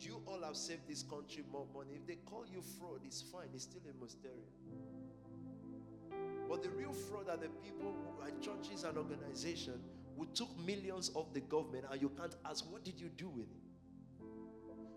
You 0.00 0.22
all 0.26 0.42
have 0.44 0.56
saved 0.56 0.86
this 0.88 1.02
country 1.02 1.44
more 1.50 1.66
money. 1.74 1.94
If 1.96 2.06
they 2.06 2.16
call 2.24 2.44
you 2.46 2.62
fraud, 2.78 3.00
it's 3.04 3.22
fine. 3.22 3.48
It's 3.54 3.64
still 3.64 3.82
a 3.88 4.02
mysterium. 4.02 4.38
But 6.48 6.62
the 6.62 6.70
real 6.70 6.92
fraud 6.92 7.28
are 7.28 7.36
the 7.36 7.48
people 7.62 7.94
who 7.94 8.22
are 8.22 8.30
churches 8.40 8.84
and 8.84 8.96
organizations 8.96 9.84
who 10.16 10.26
took 10.34 10.48
millions 10.58 11.10
of 11.14 11.32
the 11.34 11.40
government 11.40 11.84
and 11.90 12.00
you 12.00 12.10
can't 12.10 12.34
ask, 12.44 12.64
what 12.70 12.84
did 12.84 13.00
you 13.00 13.08
do 13.08 13.28
with 13.28 13.46
it? 13.46 13.68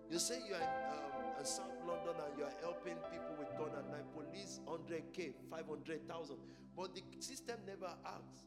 You 0.10 0.20
say 0.20 0.40
you're 0.48 0.58
in, 0.58 0.64
um, 0.64 1.40
in 1.40 1.46
South 1.46 1.78
London 1.88 2.16
and 2.26 2.38
you're 2.38 2.54
helping 2.62 2.96
people 3.12 3.36
with 3.38 3.50
gun 3.58 3.70
and 3.78 3.90
knife. 3.92 4.06
Police 4.14 4.60
100k, 4.66 5.34
500,000. 5.50 6.36
But 6.76 6.96
the 6.96 7.02
system 7.20 7.58
never 7.68 7.92
asks, 8.06 8.44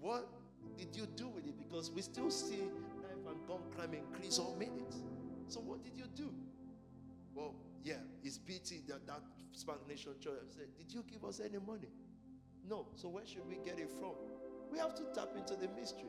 what 0.00 0.28
did 0.76 0.96
you 0.96 1.06
do 1.06 1.28
with 1.28 1.46
it? 1.46 1.56
Because 1.58 1.90
we 1.90 2.02
still 2.02 2.30
see 2.30 2.56
knife 3.02 3.28
and 3.28 3.46
gun 3.46 3.60
crime 3.76 3.94
increase 3.94 4.38
all 4.38 4.56
minutes. 4.56 4.96
So 5.48 5.60
what 5.60 5.82
did 5.84 5.96
you 5.96 6.06
do? 6.14 6.32
Well, 7.34 7.54
yeah, 7.82 7.98
it's 8.22 8.38
pity 8.38 8.82
that 8.88 9.06
that 9.06 9.20
Nation 9.88 10.12
Church 10.20 10.34
said, 10.50 10.66
did 10.76 10.92
you 10.92 11.04
give 11.10 11.24
us 11.24 11.40
any 11.40 11.58
money? 11.64 11.88
No. 12.68 12.86
So 12.96 13.08
where 13.08 13.26
should 13.26 13.46
we 13.48 13.56
get 13.64 13.78
it 13.78 13.90
from? 13.98 14.14
We 14.72 14.78
have 14.78 14.94
to 14.94 15.02
tap 15.14 15.30
into 15.36 15.54
the 15.54 15.68
mystery. 15.78 16.08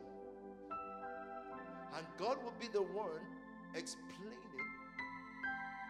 And 1.95 2.05
God 2.17 2.37
will 2.43 2.53
be 2.59 2.67
the 2.71 2.81
one 2.81 3.21
explaining 3.73 4.37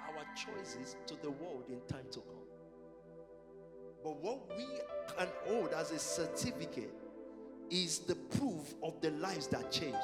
our 0.07 0.25
choices 0.35 0.95
to 1.07 1.15
the 1.21 1.31
world 1.31 1.65
in 1.69 1.79
time 1.87 2.05
to 2.11 2.19
come. 2.19 2.45
But 4.03 4.21
what 4.21 4.49
we 4.57 4.65
can 5.17 5.27
hold 5.47 5.73
as 5.73 5.91
a 5.91 5.99
certificate 5.99 6.93
is 7.69 7.99
the 7.99 8.15
proof 8.15 8.75
of 8.83 9.01
the 9.01 9.11
lives 9.11 9.47
that 9.47 9.71
changed. 9.71 9.97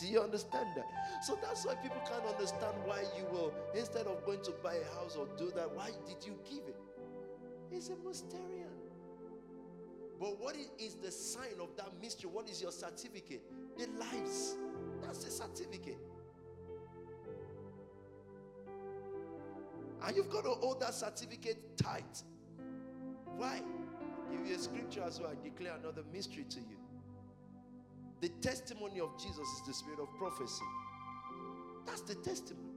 Do 0.00 0.06
you 0.06 0.20
understand 0.20 0.68
that? 0.76 0.86
So 1.22 1.38
that's 1.42 1.66
why 1.66 1.74
people 1.74 2.00
can't 2.08 2.24
understand 2.24 2.74
why 2.84 3.02
you 3.16 3.24
will, 3.30 3.52
instead 3.74 4.06
of 4.06 4.24
going 4.24 4.42
to 4.44 4.52
buy 4.62 4.76
a 4.76 4.84
house 4.98 5.14
or 5.16 5.28
do 5.36 5.52
that, 5.54 5.70
why 5.76 5.90
did 6.06 6.24
you 6.24 6.38
give 6.48 6.66
it? 6.66 6.76
It's 7.70 7.90
a 7.90 7.96
mysterium. 8.06 8.70
But 10.18 10.40
what 10.40 10.56
is 10.78 10.94
the 10.94 11.10
sign 11.10 11.60
of 11.60 11.76
that 11.76 11.92
mystery? 12.00 12.30
What 12.30 12.48
is 12.48 12.60
your 12.60 12.72
certificate? 12.72 13.42
The 13.78 13.86
lives. 13.98 14.56
That's 15.02 15.24
the 15.24 15.30
certificate. 15.30 15.98
And 20.02 20.16
you've 20.16 20.30
got 20.30 20.44
to 20.44 20.50
hold 20.50 20.80
that 20.80 20.94
certificate 20.94 21.76
tight. 21.76 22.22
Why? 23.36 23.60
Give 24.30 24.46
you 24.46 24.56
a 24.56 24.58
scripture 24.58 25.02
as 25.02 25.20
well. 25.20 25.30
I 25.30 25.42
declare 25.42 25.74
another 25.76 26.02
mystery 26.12 26.44
to 26.50 26.60
you. 26.60 26.79
The 28.20 28.28
testimony 28.40 29.00
of 29.00 29.16
Jesus 29.18 29.46
is 29.46 29.62
the 29.66 29.72
spirit 29.72 29.98
of 29.98 30.08
prophecy. 30.18 30.64
That's 31.86 32.02
the 32.02 32.16
testimony. 32.16 32.68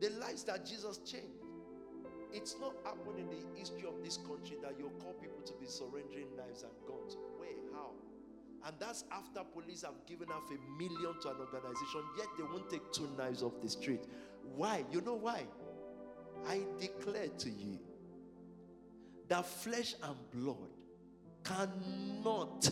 The 0.00 0.10
lives 0.10 0.44
that 0.44 0.66
Jesus 0.66 0.98
changed. 0.98 1.44
It's 2.32 2.56
not 2.60 2.74
happened 2.84 3.18
in 3.18 3.28
the 3.28 3.58
history 3.58 3.86
of 3.86 4.02
this 4.04 4.16
country 4.16 4.56
that 4.62 4.74
you 4.78 4.90
call 5.00 5.14
people 5.14 5.40
to 5.42 5.52
be 5.60 5.66
surrendering 5.66 6.28
knives 6.36 6.62
and 6.62 6.72
guns. 6.86 7.16
Where? 7.38 7.50
How? 7.74 7.90
And 8.66 8.76
that's 8.78 9.04
after 9.10 9.40
police 9.52 9.82
have 9.82 10.06
given 10.06 10.28
off 10.30 10.44
a 10.50 10.78
million 10.78 11.14
to 11.22 11.28
an 11.30 11.36
organization, 11.40 12.02
yet 12.16 12.26
they 12.36 12.44
won't 12.44 12.68
take 12.70 12.92
two 12.92 13.08
knives 13.16 13.42
off 13.42 13.60
the 13.62 13.68
street. 13.68 14.02
Why? 14.56 14.84
You 14.92 15.00
know 15.00 15.14
why? 15.14 15.44
I 16.48 16.62
declare 16.78 17.28
to 17.28 17.50
you 17.50 17.78
that 19.28 19.46
flesh 19.46 19.94
and 20.02 20.16
blood 20.32 20.56
cannot. 21.44 22.70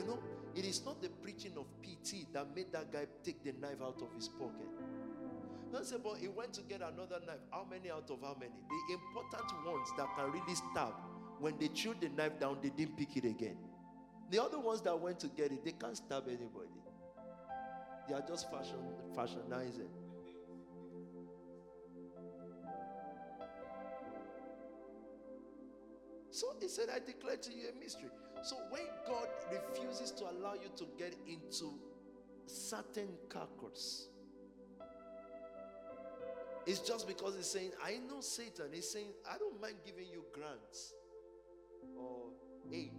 You 0.00 0.06
know, 0.06 0.18
it 0.56 0.64
is 0.64 0.82
not 0.84 1.02
the 1.02 1.08
preaching 1.22 1.52
of 1.56 1.66
PT 1.82 2.32
that 2.32 2.54
made 2.56 2.72
that 2.72 2.90
guy 2.92 3.06
take 3.22 3.44
the 3.44 3.52
knife 3.60 3.82
out 3.82 4.00
of 4.00 4.08
his 4.16 4.28
pocket. 4.28 4.68
Don't 5.72 5.86
say, 5.86 5.96
but 6.02 6.16
he 6.16 6.28
went 6.28 6.52
to 6.54 6.62
get 6.62 6.80
another 6.80 7.20
knife. 7.26 7.38
How 7.50 7.66
many 7.70 7.90
out 7.90 8.10
of 8.10 8.20
how 8.22 8.36
many? 8.40 8.52
The 8.88 8.94
important 8.94 9.66
ones 9.66 9.88
that 9.96 10.06
can 10.16 10.32
really 10.32 10.54
stab, 10.54 10.94
when 11.38 11.58
they 11.58 11.68
threw 11.68 11.94
the 12.00 12.08
knife 12.08 12.40
down, 12.40 12.58
they 12.62 12.70
didn't 12.70 12.96
pick 12.96 13.16
it 13.16 13.24
again. 13.24 13.56
The 14.30 14.42
other 14.42 14.58
ones 14.58 14.80
that 14.82 14.98
went 14.98 15.20
to 15.20 15.28
get 15.28 15.52
it, 15.52 15.64
they 15.64 15.72
can't 15.72 15.96
stab 15.96 16.24
anybody. 16.26 16.80
They 18.08 18.14
are 18.14 18.24
just 18.26 18.50
fashion, 18.50 18.78
fashionizing. 19.14 19.90
So 26.40 26.54
he 26.58 26.68
said, 26.68 26.88
I 26.88 27.00
declare 27.00 27.36
to 27.36 27.52
you 27.52 27.64
a 27.68 27.78
mystery. 27.78 28.08
So 28.42 28.56
when 28.70 28.86
God 29.06 29.28
refuses 29.52 30.10
to 30.12 30.24
allow 30.24 30.54
you 30.54 30.70
to 30.74 30.86
get 30.96 31.14
into 31.28 31.74
certain 32.46 33.10
carcass, 33.28 34.08
it's 36.64 36.78
just 36.78 37.06
because 37.06 37.36
he's 37.36 37.44
saying, 37.44 37.72
I 37.84 37.98
know 38.08 38.22
Satan. 38.22 38.68
He's 38.72 38.90
saying, 38.90 39.08
I 39.30 39.36
don't 39.36 39.60
mind 39.60 39.74
giving 39.84 40.06
you 40.10 40.24
grants 40.32 40.94
or 41.94 42.30
aid, 42.72 42.92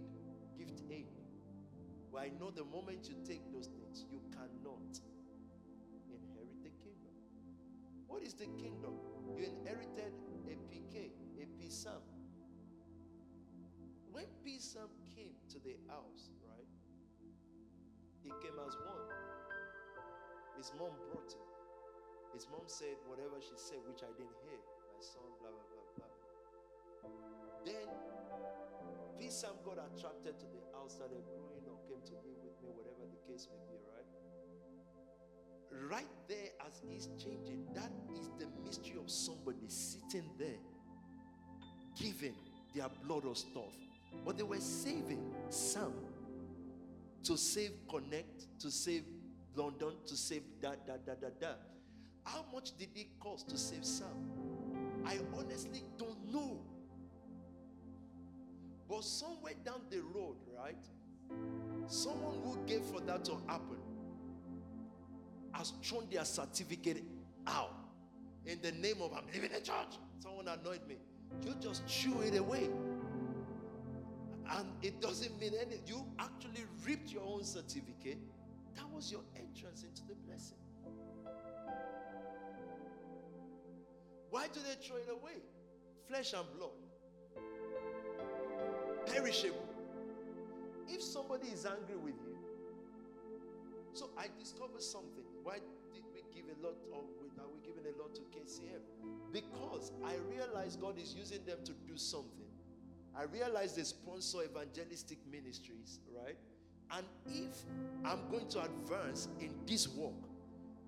gift 0.56 0.80
aid. 0.88 1.08
But 2.12 2.20
I 2.20 2.30
know 2.38 2.52
the 2.52 2.64
moment 2.64 3.08
you 3.08 3.16
take 3.26 3.42
those 3.52 3.66
things, 3.66 4.06
you 4.08 4.20
cannot 4.30 5.00
inherit 6.08 6.62
the 6.62 6.70
kingdom. 6.78 7.14
What 8.06 8.22
is 8.22 8.34
the 8.34 8.46
kingdom? 8.62 8.94
You 9.36 9.46
inherited 9.46 10.12
a 10.46 10.72
PK, 10.72 11.10
a 11.40 11.46
PSAM. 11.60 12.11
When 14.12 14.28
PSAM 14.44 14.92
came 15.16 15.32
to 15.48 15.58
the 15.64 15.76
house, 15.88 16.28
right? 16.44 16.68
He 18.22 18.28
came 18.44 18.60
as 18.60 18.76
one. 18.84 19.08
His 20.56 20.70
mom 20.78 20.92
brought 21.08 21.32
him. 21.32 21.48
His 22.36 22.46
mom 22.52 22.68
said 22.68 23.00
whatever 23.08 23.40
she 23.40 23.56
said, 23.56 23.80
which 23.88 24.04
I 24.04 24.12
didn't 24.20 24.36
hear. 24.44 24.60
My 24.92 25.00
son, 25.00 25.24
blah, 25.40 25.48
blah, 25.48 25.64
blah, 25.64 25.88
blah. 25.96 26.12
Then 27.64 27.88
PSAM 29.16 29.56
got 29.64 29.80
attracted 29.80 30.36
to 30.40 30.46
the 30.52 30.60
house, 30.76 31.00
started 31.00 31.24
growing 31.32 31.64
or 31.64 31.80
came 31.88 32.04
to 32.04 32.14
live 32.20 32.36
with 32.44 32.56
me, 32.60 32.68
whatever 32.76 33.08
the 33.08 33.20
case 33.24 33.48
may 33.48 33.64
be, 33.64 33.80
right? 33.96 34.12
Right 35.88 36.12
there, 36.28 36.52
as 36.68 36.80
he's 36.84 37.08
changing, 37.16 37.64
that 37.72 37.92
is 38.12 38.28
the 38.38 38.48
mystery 38.62 39.00
of 39.00 39.10
somebody 39.10 39.64
sitting 39.68 40.28
there, 40.38 40.60
giving 41.96 42.36
their 42.74 42.88
blood 43.04 43.24
or 43.24 43.34
stuff. 43.34 43.72
But 44.24 44.36
they 44.36 44.44
were 44.44 44.60
saving 44.60 45.34
some 45.48 45.94
to 47.24 47.36
save 47.36 47.72
Connect, 47.88 48.58
to 48.60 48.70
save 48.70 49.04
London, 49.54 49.92
to 50.06 50.16
save 50.16 50.42
da 50.60 50.70
da 50.86 50.94
da 51.04 51.14
da 51.14 51.28
da. 51.40 51.54
How 52.24 52.44
much 52.52 52.76
did 52.76 52.88
it 52.94 53.18
cost 53.20 53.48
to 53.50 53.58
save 53.58 53.84
Sam? 53.84 54.06
I 55.04 55.18
honestly 55.36 55.82
don't 55.98 56.32
know. 56.32 56.60
But 58.88 59.04
somewhere 59.04 59.54
down 59.64 59.82
the 59.90 60.00
road, 60.00 60.36
right? 60.56 60.76
Someone 61.86 62.36
who 62.44 62.58
gave 62.66 62.82
for 62.82 63.00
that 63.00 63.24
to 63.24 63.36
happen 63.46 63.78
has 65.52 65.72
thrown 65.82 66.06
their 66.10 66.24
certificate 66.24 67.02
out 67.46 67.74
in 68.46 68.60
the 68.62 68.72
name 68.72 69.00
of 69.00 69.12
I'm 69.12 69.24
leaving 69.32 69.52
the 69.52 69.60
church. 69.60 69.98
Someone 70.18 70.48
annoyed 70.48 70.86
me. 70.88 70.96
You 71.44 71.54
just 71.60 71.86
chew 71.86 72.20
it 72.20 72.36
away. 72.36 72.68
And 74.50 74.68
it 74.82 75.00
doesn't 75.00 75.38
mean 75.40 75.52
anything. 75.54 75.82
You 75.86 76.04
actually 76.18 76.64
ripped 76.86 77.10
your 77.10 77.22
own 77.22 77.44
certificate. 77.44 78.18
That 78.76 78.90
was 78.90 79.10
your 79.10 79.22
entrance 79.36 79.82
into 79.84 80.02
the 80.06 80.14
blessing. 80.26 80.56
Why 84.30 84.48
do 84.48 84.60
they 84.60 84.86
throw 84.86 84.96
it 84.96 85.08
away? 85.10 85.42
Flesh 86.08 86.32
and 86.32 86.46
blood. 86.56 86.70
Perishable. 89.06 89.68
If 90.88 91.02
somebody 91.02 91.48
is 91.48 91.66
angry 91.66 91.96
with 91.96 92.14
you, 92.26 92.36
so 93.92 94.10
I 94.16 94.26
discovered 94.38 94.82
something. 94.82 95.24
Why 95.42 95.58
did 95.92 96.04
we 96.14 96.22
give 96.34 96.46
a 96.46 96.66
lot 96.66 96.76
of 96.92 97.04
are 97.42 97.48
we 97.52 97.60
giving 97.66 97.84
a 97.92 97.98
lot 98.00 98.14
to 98.14 98.22
KCM? 98.22 98.80
Because 99.32 99.92
I 100.04 100.14
realized 100.30 100.80
God 100.80 100.98
is 100.98 101.14
using 101.14 101.44
them 101.44 101.58
to 101.64 101.72
do 101.72 101.96
something. 101.96 102.51
I 103.16 103.24
realized 103.24 103.76
they 103.76 103.82
sponsor 103.82 104.38
evangelistic 104.44 105.18
ministries, 105.30 106.00
right? 106.24 106.36
And 106.90 107.06
if 107.26 107.64
I'm 108.04 108.30
going 108.30 108.48
to 108.48 108.62
advance 108.62 109.28
in 109.40 109.50
this 109.66 109.88
work, 109.88 110.12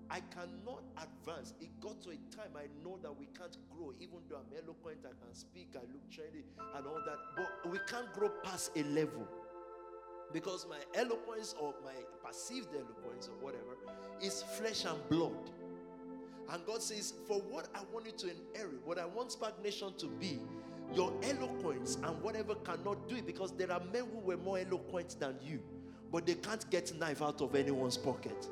I 0.09 0.21
cannot 0.31 0.83
advance. 0.97 1.53
It 1.59 1.69
got 1.81 2.01
to 2.03 2.09
a 2.09 2.35
time 2.35 2.51
I 2.55 2.67
know 2.83 2.99
that 3.01 3.17
we 3.17 3.27
can't 3.37 3.57
grow, 3.75 3.91
even 3.99 4.19
though 4.29 4.37
I'm 4.37 4.63
eloquent, 4.63 4.99
I 5.03 5.09
can 5.23 5.33
speak, 5.33 5.75
I 5.75 5.81
look 5.81 6.09
trendy, 6.11 6.43
and 6.75 6.85
all 6.85 7.01
that. 7.05 7.17
But 7.35 7.71
we 7.71 7.79
can't 7.87 8.11
grow 8.13 8.29
past 8.43 8.71
a 8.75 8.83
level 8.83 9.27
because 10.31 10.65
my 10.69 10.77
eloquence 10.99 11.55
or 11.59 11.73
my 11.83 11.93
perceived 12.23 12.69
eloquence 12.75 13.29
or 13.29 13.43
whatever 13.43 13.77
is 14.21 14.43
flesh 14.57 14.85
and 14.85 14.97
blood. 15.09 15.49
And 16.51 16.65
God 16.65 16.81
says, 16.81 17.13
For 17.27 17.39
what 17.39 17.67
I 17.73 17.79
want 17.91 18.05
you 18.05 18.11
to 18.11 18.27
inherit, 18.29 18.85
what 18.85 18.99
I 18.99 19.05
want 19.05 19.29
SPAC 19.29 19.63
Nation 19.63 19.93
to 19.97 20.07
be, 20.07 20.39
your 20.93 21.13
eloquence 21.23 21.95
and 22.03 22.21
whatever 22.21 22.55
cannot 22.55 23.07
do 23.09 23.15
it 23.15 23.25
because 23.25 23.51
there 23.53 23.71
are 23.71 23.81
men 23.91 24.05
who 24.11 24.19
were 24.19 24.37
more 24.37 24.59
eloquent 24.59 25.19
than 25.19 25.35
you, 25.43 25.61
but 26.11 26.25
they 26.25 26.35
can't 26.35 26.69
get 26.69 26.97
knife 26.99 27.21
out 27.21 27.41
of 27.41 27.55
anyone's 27.55 27.97
pocket. 27.97 28.47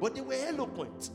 But 0.00 0.14
they 0.14 0.20
were 0.20 0.34
eloquent. 0.34 1.10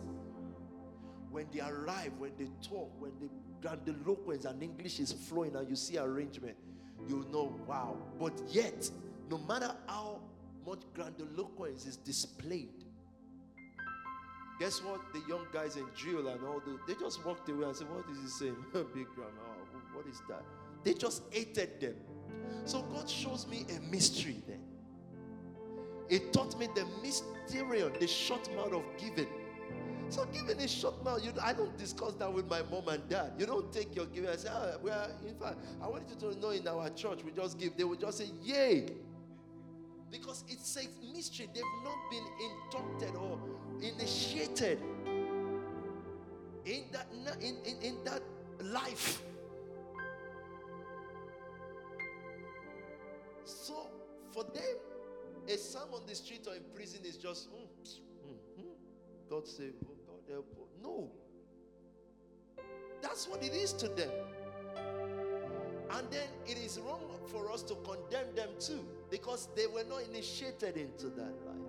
When 1.32 1.46
they 1.54 1.62
arrive, 1.62 2.14
when 2.18 2.32
they 2.38 2.48
talk, 2.68 2.92
when 3.00 3.12
they 3.20 3.28
grandiloquence 3.62 4.46
and 4.46 4.62
English 4.64 5.00
is 5.00 5.12
flowing 5.12 5.56
and 5.56 5.70
you 5.70 5.76
see 5.76 5.98
arrangement, 5.98 6.56
you 7.08 7.26
know, 7.32 7.56
wow. 7.68 7.98
But 8.20 8.34
yet, 8.50 8.90
no 9.30 9.38
matter 9.40 9.72
how 9.88 10.22
much 10.66 10.80
grandiloquence 10.94 11.86
is 11.86 11.98
displayed, 11.98 12.86
guess 14.60 14.82
what? 14.84 15.02
The 15.14 15.22
young 15.28 15.46
guys 15.54 15.78
in 15.78 15.86
drill 15.96 16.28
and 16.28 16.44
all 16.46 16.62
the 16.66 16.78
they 16.88 17.00
just 17.00 17.26
walked 17.26 17.50
away 17.50 17.66
and 17.66 17.76
said, 17.76 17.88
What 17.90 18.06
is 18.12 18.22
he 18.22 18.28
saying? 18.28 18.58
Big 18.74 19.08
grammar. 19.16 19.32
Oh, 19.40 19.80
what 19.94 20.08
is 20.08 20.22
that? 20.30 20.44
They 20.84 20.94
just 20.94 21.24
hated 21.32 21.80
them. 21.82 21.96
So 22.66 22.82
God 22.84 23.10
shows 23.10 23.48
me 23.48 23.66
a 23.76 23.80
mystery 23.92 24.42
then. 24.48 24.60
He 26.10 26.20
taught 26.32 26.58
me 26.60 26.68
the 26.74 26.86
mysterium, 27.02 27.94
the 28.00 28.08
short 28.08 28.54
mouth 28.56 28.74
of 28.74 28.84
giving. 28.98 29.28
So 30.10 30.26
giving 30.26 30.60
is 30.60 30.72
short 30.72 31.04
mouth. 31.04 31.24
You, 31.24 31.32
I 31.42 31.54
don't 31.54 31.78
discuss 31.78 32.14
that 32.16 32.34
with 32.34 32.50
my 32.50 32.64
mom 32.72 32.88
and 32.88 33.08
dad. 33.08 33.34
You 33.38 33.46
don't 33.46 33.72
take 33.72 33.96
your 33.96 34.08
giving 34.08 34.30
and 34.30 34.40
say, 34.40 34.50
ah, 34.52 34.78
well, 34.82 35.10
in 35.28 35.36
fact, 35.36 35.58
I 35.82 35.88
want 35.88 36.04
you 36.10 36.16
to 36.30 36.40
know 36.40 36.50
in 36.50 36.68
our 36.68 36.90
church 36.92 37.24
we 37.24 37.32
just 37.32 37.60
give. 37.60 37.78
They 37.78 37.84
will 37.84 37.96
just 37.96 38.18
say, 38.18 38.30
yay. 38.42 38.88
Because 40.12 40.44
it's 40.48 40.76
a 40.78 41.14
mystery. 41.14 41.48
They've 41.54 41.64
not 41.84 41.98
been 42.10 42.26
inducted 42.50 43.16
or 43.16 43.38
initiated 43.82 44.80
in 46.66 46.84
that, 46.92 47.08
in, 47.40 47.58
in, 47.64 47.82
in 47.82 48.04
that 48.06 48.24
life. 48.64 49.22
So 53.50 53.88
for 54.32 54.44
them, 54.44 54.78
a 55.48 55.58
psalm 55.58 55.90
on 55.94 56.02
the 56.08 56.16
street 56.16 56.46
or 56.48 56.56
in 56.56 56.64
prison 56.76 57.00
is 57.04 57.18
just, 57.18 57.50
mm, 57.52 57.68
mm, 58.28 58.64
mm, 58.64 59.30
God 59.30 59.48
save, 59.48 59.74
oh, 59.86 59.96
God 60.08 60.32
help. 60.32 60.46
Oh. 60.60 60.68
No. 60.84 61.12
That's 63.02 63.28
what 63.28 63.44
it 63.44 63.54
is 63.54 63.74
to 63.74 63.88
them. 63.88 64.12
And 65.92 66.08
then 66.12 66.28
it 66.46 66.58
is 66.58 66.80
wrong 66.80 67.02
for 67.28 67.52
us 67.52 67.64
to 67.64 67.76
condemn 67.76 68.36
them 68.36 68.50
too 68.60 68.86
because 69.10 69.50
they 69.56 69.68
were 69.68 69.84
not 69.90 70.04
initiated 70.04 70.78
into 70.78 71.08
that 71.08 71.34
life. 71.46 71.69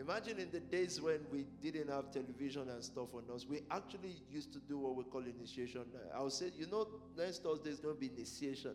Imagine 0.00 0.38
in 0.38 0.50
the 0.50 0.60
days 0.60 0.98
when 0.98 1.18
we 1.30 1.44
didn't 1.62 1.90
have 1.90 2.10
television 2.10 2.70
and 2.70 2.82
stuff 2.82 3.08
on 3.14 3.22
us, 3.34 3.46
we 3.46 3.60
actually 3.70 4.16
used 4.32 4.50
to 4.54 4.58
do 4.60 4.78
what 4.78 4.96
we 4.96 5.04
call 5.04 5.20
initiation. 5.20 5.82
I 6.16 6.22
would 6.22 6.32
say, 6.32 6.50
you 6.58 6.66
know, 6.68 6.88
next 7.18 7.42
Thursday 7.42 7.68
is 7.68 7.80
going 7.80 7.96
to 7.96 8.00
be 8.00 8.10
initiation. 8.16 8.70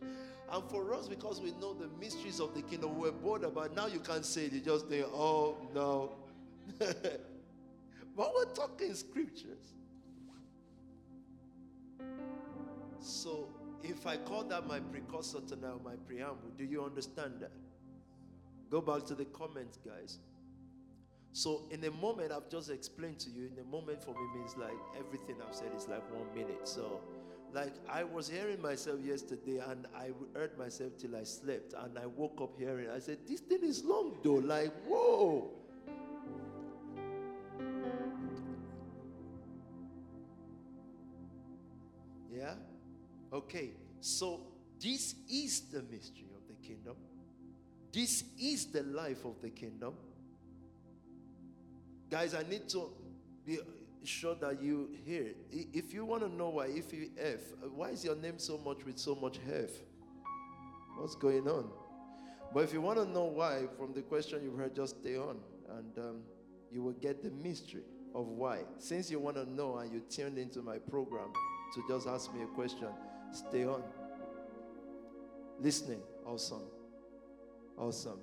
And 0.52 0.64
for 0.70 0.94
us, 0.94 1.08
because 1.08 1.42
we 1.42 1.52
know 1.54 1.74
the 1.74 1.90
mysteries 2.00 2.40
of 2.40 2.54
the 2.54 2.62
kingdom, 2.62 3.00
we're 3.00 3.12
bored 3.12 3.44
about 3.44 3.76
now 3.76 3.88
you 3.88 4.00
can't 4.00 4.24
say 4.24 4.46
it. 4.46 4.54
You 4.54 4.60
just 4.60 4.88
think, 4.88 5.08
oh, 5.08 5.58
no. 5.74 6.12
but 6.78 8.34
we're 8.36 8.54
talking 8.54 8.94
scriptures. 8.94 9.74
So 13.00 13.50
if 13.82 14.06
I 14.06 14.18
call 14.18 14.44
that 14.44 14.68
my 14.68 14.80
precursor 14.80 15.40
to 15.48 15.56
now, 15.56 15.80
my 15.84 15.96
preamble, 16.08 16.52
do 16.56 16.66
you 16.66 16.84
understand 16.84 17.34
that? 17.40 17.52
Go 18.70 18.80
back 18.80 19.06
to 19.06 19.16
the 19.16 19.26
comments, 19.26 19.80
guys. 19.84 20.20
So, 21.36 21.64
in 21.70 21.84
a 21.84 21.92
moment, 21.92 22.32
I've 22.32 22.50
just 22.50 22.70
explained 22.70 23.20
to 23.20 23.30
you, 23.30 23.50
in 23.52 23.60
a 23.60 23.70
moment 23.70 24.02
for 24.02 24.12
me 24.12 24.40
means 24.40 24.56
like 24.56 24.78
everything 24.98 25.36
I've 25.46 25.54
said 25.54 25.68
is 25.76 25.86
like 25.90 26.02
one 26.10 26.34
minute. 26.34 26.66
So, 26.66 27.02
like 27.54 27.74
I 27.90 28.06
was 28.06 28.30
hearing 28.30 28.62
myself 28.62 29.02
yesterday 29.04 29.58
and 29.58 29.86
I 29.94 30.12
heard 30.34 30.58
myself 30.58 30.94
till 30.98 31.14
I 31.14 31.24
slept 31.24 31.74
and 31.78 32.00
I 32.00 32.06
woke 32.06 32.40
up 32.42 32.58
hearing. 32.58 32.90
I 32.90 33.00
said, 33.00 33.18
This 33.28 33.42
thing 33.42 33.64
is 33.64 33.84
long 33.84 34.16
though. 34.24 34.36
Like, 34.36 34.72
whoa. 34.88 35.52
Yeah? 42.34 42.54
Okay. 43.34 43.72
So, 44.00 44.40
this 44.80 45.16
is 45.30 45.64
the 45.70 45.84
mystery 45.92 46.30
of 46.34 46.48
the 46.48 46.66
kingdom. 46.66 46.96
This 47.92 48.24
is 48.40 48.68
the 48.68 48.84
life 48.84 49.26
of 49.26 49.42
the 49.42 49.50
kingdom. 49.50 49.96
Guys, 52.10 52.36
I 52.36 52.44
need 52.44 52.70
to 52.70 52.90
be 53.46 53.60
sure 54.04 54.36
that 54.36 54.62
you 54.62 54.90
hear. 55.06 55.34
If 55.52 55.94
you 55.94 56.06
want 56.06 56.24
to 56.24 56.30
know 56.30 56.50
why, 56.50 56.68
if 56.68 56.94
you 56.94 57.10
F, 57.18 57.40
why 57.74 57.90
is 57.90 58.04
your 58.04 58.16
name 58.16 58.38
so 58.38 58.58
much 58.58 58.86
with 58.86 58.98
so 58.98 59.16
much 59.16 59.40
F? 59.52 59.70
What's 60.98 61.16
going 61.16 61.48
on? 61.48 61.70
But 62.54 62.64
if 62.64 62.74
you 62.74 62.82
want 62.82 63.00
to 63.00 63.06
know 63.06 63.26
why, 63.26 63.64
from 63.78 63.94
the 63.94 64.02
question 64.02 64.42
you've 64.44 64.58
heard, 64.58 64.76
just 64.76 65.02
stay 65.02 65.18
on 65.18 65.38
and 65.78 65.98
um, 65.98 66.18
you 66.72 66.82
will 66.82 66.94
get 66.94 67.22
the 67.22 67.32
mystery 67.32 67.84
of 68.14 68.28
why. 68.28 68.60
Since 68.78 69.12
you 69.12 69.20
want 69.20 69.36
to 69.36 69.50
know 69.52 69.78
and 69.78 69.92
you 69.92 70.02
tuned 70.10 70.38
into 70.38 70.62
my 70.62 70.78
program 70.78 71.34
to 71.74 71.84
just 71.90 72.08
ask 72.08 72.34
me 72.34 72.44
a 72.44 72.48
question, 72.48 72.88
stay 73.34 73.66
on. 73.66 73.84
Listening, 75.60 76.02
awesome. 76.26 76.64
Awesome. 77.78 78.20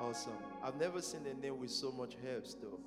Awesome. 0.00 0.32
I've 0.62 0.76
never 0.76 1.02
seen 1.02 1.20
a 1.26 1.34
name 1.34 1.60
with 1.60 1.70
so 1.70 1.92
much 1.92 2.16
herbs, 2.26 2.56
though. 2.60 2.78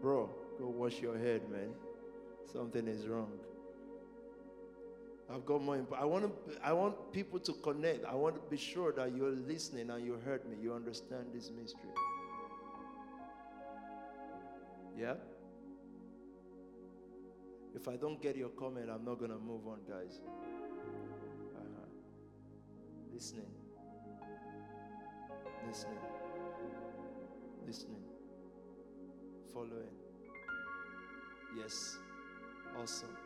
Bro, 0.00 0.30
go 0.58 0.68
wash 0.68 1.00
your 1.00 1.18
head, 1.18 1.42
man. 1.50 1.70
Something 2.50 2.88
is 2.88 3.06
wrong. 3.06 3.30
I've 5.30 5.44
got 5.44 5.62
more. 5.62 5.76
Imp- 5.76 5.92
I 5.92 6.06
want 6.06 6.24
to. 6.24 6.66
I 6.66 6.72
want 6.72 7.12
people 7.12 7.38
to 7.40 7.52
connect. 7.52 8.06
I 8.06 8.14
want 8.14 8.36
to 8.36 8.40
be 8.50 8.56
sure 8.56 8.92
that 8.92 9.14
you're 9.14 9.32
listening 9.32 9.90
and 9.90 10.02
you 10.02 10.18
heard 10.24 10.48
me. 10.48 10.56
You 10.62 10.72
understand 10.72 11.26
this 11.34 11.50
mystery. 11.50 11.90
Yeah. 14.96 15.14
If 17.74 17.86
I 17.86 17.96
don't 17.96 18.20
get 18.22 18.36
your 18.36 18.48
comment, 18.48 18.88
I'm 18.90 19.04
not 19.04 19.20
gonna 19.20 19.38
move 19.38 19.66
on, 19.66 19.80
guys. 19.86 20.20
Uh-huh. 21.54 21.86
Listening 23.12 23.67
listening, 25.66 25.98
listening, 27.66 28.02
following. 29.52 29.94
Yes, 31.56 31.98
awesome. 32.80 33.16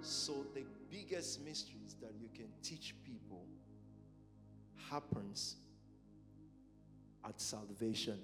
So, 0.00 0.46
the 0.54 0.64
biggest 0.90 1.44
mysteries 1.44 1.96
that 2.00 2.12
you 2.20 2.28
can 2.34 2.48
teach 2.62 2.94
people 3.04 3.44
happens 4.90 5.56
at 7.24 7.40
salvation. 7.40 8.18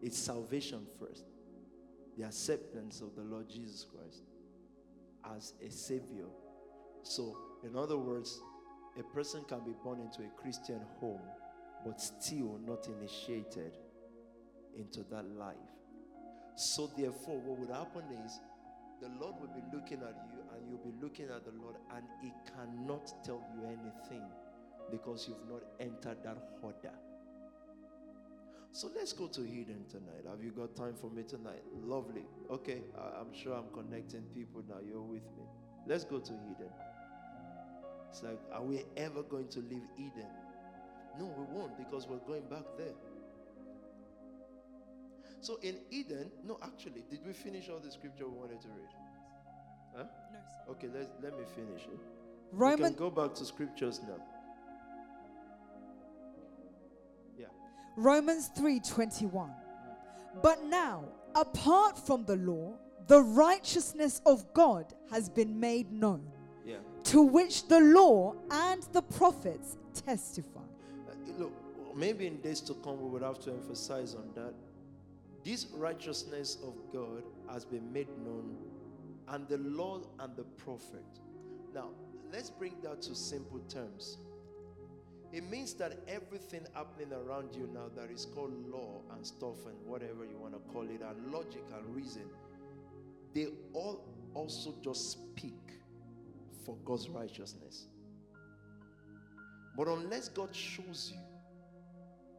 It's 0.00 0.16
salvation 0.16 0.86
first, 0.98 1.24
the 2.16 2.24
acceptance 2.24 3.00
of 3.00 3.16
the 3.16 3.22
Lord 3.22 3.48
Jesus 3.48 3.84
Christ 3.84 4.22
as 5.36 5.54
a 5.64 5.70
savior. 5.70 6.26
So, 7.02 7.36
in 7.64 7.76
other 7.76 7.98
words, 7.98 8.40
a 8.98 9.02
person 9.14 9.44
can 9.48 9.60
be 9.64 9.72
born 9.84 10.00
into 10.00 10.22
a 10.22 10.40
Christian 10.40 10.80
home, 11.00 11.20
but 11.84 12.00
still 12.00 12.58
not 12.66 12.86
initiated 12.88 13.76
into 14.76 15.04
that 15.10 15.24
life. 15.36 15.56
So, 16.56 16.90
therefore, 16.96 17.38
what 17.40 17.58
would 17.58 17.70
happen 17.70 18.04
is 18.24 18.40
the 19.00 19.08
Lord 19.20 19.36
will 19.40 19.54
be 19.54 19.62
looking 19.72 20.02
at 20.02 20.16
you, 20.32 20.40
and 20.54 20.68
you'll 20.68 20.78
be 20.92 20.94
looking 21.00 21.26
at 21.26 21.44
the 21.44 21.52
Lord, 21.52 21.76
and 21.94 22.04
He 22.20 22.32
cannot 22.56 23.12
tell 23.24 23.44
you 23.54 23.64
anything 23.66 24.24
because 24.90 25.28
you've 25.28 25.48
not 25.48 25.62
entered 25.80 26.22
that 26.24 26.38
order. 26.62 26.94
So 28.72 28.90
let's 28.94 29.12
go 29.12 29.28
to 29.28 29.40
Eden 29.40 29.84
tonight. 29.88 30.24
Have 30.28 30.42
you 30.42 30.50
got 30.50 30.76
time 30.76 30.94
for 31.00 31.10
me 31.10 31.22
tonight? 31.22 31.62
Lovely. 31.72 32.26
Okay, 32.50 32.82
I- 32.96 33.20
I'm 33.20 33.32
sure 33.32 33.54
I'm 33.54 33.70
connecting 33.72 34.22
people 34.34 34.62
now. 34.68 34.78
You're 34.80 35.02
with 35.02 35.24
me. 35.36 35.44
Let's 35.86 36.04
go 36.04 36.18
to 36.18 36.32
Eden. 36.32 36.70
It's 38.10 38.22
like, 38.22 38.38
are 38.52 38.62
we 38.62 38.84
ever 38.96 39.22
going 39.22 39.48
to 39.48 39.60
leave 39.60 39.82
Eden? 39.96 40.26
No, 41.18 41.26
we 41.36 41.44
won't 41.54 41.76
because 41.76 42.06
we're 42.06 42.18
going 42.18 42.48
back 42.48 42.64
there. 42.76 42.94
So 45.40 45.58
in 45.62 45.76
Eden, 45.90 46.30
no, 46.44 46.58
actually, 46.62 47.04
did 47.10 47.20
we 47.26 47.32
finish 47.32 47.68
all 47.68 47.78
the 47.78 47.90
scripture 47.90 48.28
we 48.28 48.38
wanted 48.38 48.60
to 48.62 48.68
read? 48.68 48.88
Huh? 49.96 50.04
No, 50.32 50.38
sir. 50.38 50.72
Okay, 50.72 50.88
let's 50.92 51.08
let 51.22 51.38
me 51.38 51.44
finish 51.54 51.82
it. 51.82 52.00
We 52.52 52.76
can 52.76 52.94
go 52.94 53.10
back 53.10 53.34
to 53.34 53.44
scriptures 53.44 54.00
now. 54.06 54.22
Yeah. 57.38 57.46
Romans 57.96 58.50
3:21. 58.56 59.50
But 60.42 60.64
now, 60.64 61.04
apart 61.34 61.98
from 61.98 62.24
the 62.24 62.36
law, 62.36 62.74
the 63.06 63.22
righteousness 63.22 64.20
of 64.26 64.52
God 64.54 64.92
has 65.10 65.28
been 65.28 65.58
made 65.58 65.92
known. 65.92 66.30
To 67.08 67.22
which 67.22 67.66
the 67.68 67.80
law 67.80 68.34
and 68.50 68.82
the 68.92 69.00
prophets 69.00 69.78
testify. 69.94 70.60
Uh, 71.08 71.14
look, 71.38 71.52
maybe 71.96 72.26
in 72.26 72.38
days 72.42 72.60
to 72.60 72.74
come, 72.74 73.00
we 73.00 73.08
would 73.08 73.22
have 73.22 73.38
to 73.40 73.50
emphasize 73.50 74.14
on 74.14 74.28
that. 74.34 74.52
This 75.42 75.68
righteousness 75.74 76.58
of 76.62 76.74
God 76.92 77.22
has 77.50 77.64
been 77.64 77.90
made 77.94 78.08
known, 78.22 78.58
and 79.28 79.48
the 79.48 79.56
law 79.56 80.02
and 80.20 80.36
the 80.36 80.44
prophet. 80.44 81.06
Now, 81.74 81.88
let's 82.30 82.50
bring 82.50 82.74
that 82.82 83.00
to 83.02 83.14
simple 83.14 83.60
terms. 83.70 84.18
It 85.32 85.48
means 85.48 85.72
that 85.74 86.00
everything 86.08 86.66
happening 86.74 87.12
around 87.12 87.54
you 87.54 87.70
now 87.72 87.88
that 87.96 88.10
is 88.10 88.26
called 88.26 88.52
law 88.70 89.00
and 89.14 89.26
stuff 89.26 89.64
and 89.64 89.76
whatever 89.86 90.26
you 90.26 90.36
want 90.38 90.52
to 90.52 90.60
call 90.72 90.82
it, 90.82 91.00
and 91.00 91.32
logic 91.32 91.64
and 91.74 91.96
reason, 91.96 92.24
they 93.32 93.46
all 93.72 94.04
also 94.34 94.74
just 94.82 95.12
speak 95.12 95.54
for 96.68 96.76
God's 96.84 97.08
righteousness. 97.08 97.86
But 99.74 99.88
unless 99.88 100.28
God 100.28 100.54
shows 100.54 101.10
you, 101.14 101.20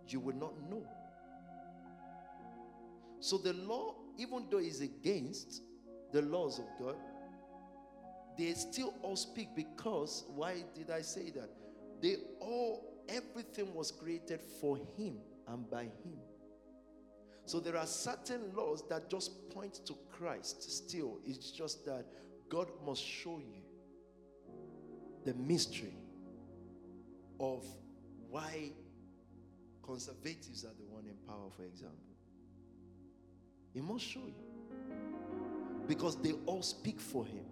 you 0.08 0.20
will 0.20 0.36
not 0.36 0.54
know. 0.70 0.86
So 3.20 3.40
the 3.40 3.54
law, 3.54 3.96
even 4.20 4.46
though 4.52 4.60
it's 4.60 4.82
against 4.82 5.64
the 6.14 6.22
laws 6.22 6.60
of 6.60 6.66
God, 6.80 6.96
they 8.38 8.54
still 8.54 8.94
all 9.02 9.16
speak 9.16 9.48
because 9.56 10.26
why 10.36 10.64
did 10.76 10.92
I 10.92 11.02
say 11.02 11.32
that? 11.32 11.50
They 12.00 12.18
all, 12.40 13.04
everything 13.10 13.74
was 13.74 13.90
created 13.90 14.42
for 14.62 14.78
Him 14.96 15.16
and 15.48 15.68
by 15.72 15.86
Him. 15.86 16.20
So 17.46 17.60
there 17.60 17.78
are 17.78 17.88
certain 17.88 18.42
laws 18.56 18.84
that 18.90 19.10
just 19.10 19.50
point 19.50 19.84
to 19.88 19.96
Christ 20.12 20.70
still. 20.70 21.18
It's 21.26 21.50
just 21.50 21.84
that 21.88 22.06
God 22.48 22.68
must 22.86 23.04
show 23.04 23.40
you 23.40 23.64
the 25.26 25.34
mystery 25.34 25.94
of 27.40 27.66
why 28.30 28.72
conservatives 29.84 30.64
are 30.66 30.74
the 30.78 30.86
one 30.86 31.06
in 31.06 31.16
power, 31.28 31.50
for 31.56 31.64
example. 31.64 31.98
He 33.74 33.82
must 33.82 34.06
show 34.06 34.20
you. 34.26 34.34
Because 35.88 36.16
they 36.18 36.34
all 36.46 36.62
speak 36.62 37.00
for 37.00 37.26
him. 37.26 37.46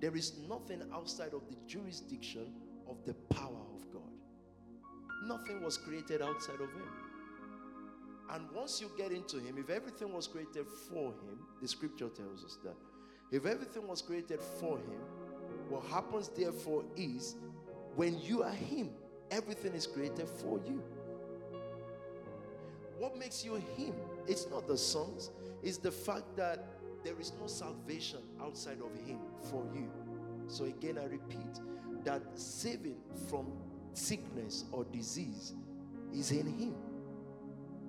There 0.00 0.16
is 0.16 0.38
nothing 0.48 0.82
outside 0.92 1.32
of 1.34 1.48
the 1.48 1.56
jurisdiction 1.66 2.52
of 2.88 3.04
the 3.04 3.14
power 3.34 3.62
of 3.74 3.90
God. 3.92 4.02
Nothing 5.26 5.62
was 5.62 5.78
created 5.78 6.20
outside 6.20 6.60
of 6.60 6.70
him. 6.72 6.88
And 8.30 8.50
once 8.52 8.80
you 8.80 8.90
get 8.96 9.12
into 9.12 9.38
him, 9.38 9.56
if 9.58 9.70
everything 9.70 10.12
was 10.12 10.26
created 10.26 10.66
for 10.88 11.12
him, 11.12 11.38
the 11.62 11.68
scripture 11.68 12.08
tells 12.08 12.44
us 12.44 12.58
that. 12.64 12.74
If 13.30 13.46
everything 13.46 13.86
was 13.86 14.02
created 14.02 14.40
for 14.40 14.78
him, 14.78 15.00
what 15.68 15.84
happens 15.84 16.28
therefore 16.28 16.84
is 16.96 17.36
when 17.96 18.18
you 18.20 18.42
are 18.42 18.52
him, 18.52 18.90
everything 19.30 19.74
is 19.74 19.86
created 19.86 20.28
for 20.28 20.60
you. 20.66 20.82
What 22.98 23.18
makes 23.18 23.44
you 23.44 23.56
him? 23.76 23.94
It's 24.26 24.48
not 24.50 24.66
the 24.66 24.78
songs, 24.78 25.30
it's 25.62 25.78
the 25.78 25.90
fact 25.90 26.36
that 26.36 26.64
there 27.04 27.18
is 27.20 27.32
no 27.40 27.46
salvation 27.46 28.20
outside 28.40 28.78
of 28.80 28.94
him 29.06 29.18
for 29.50 29.64
you. 29.74 29.90
So 30.48 30.64
again, 30.64 30.98
I 30.98 31.04
repeat 31.04 31.60
that 32.04 32.22
saving 32.34 32.96
from 33.28 33.52
sickness 33.92 34.64
or 34.72 34.84
disease 34.84 35.52
is 36.12 36.30
in 36.30 36.46
him. 36.46 36.74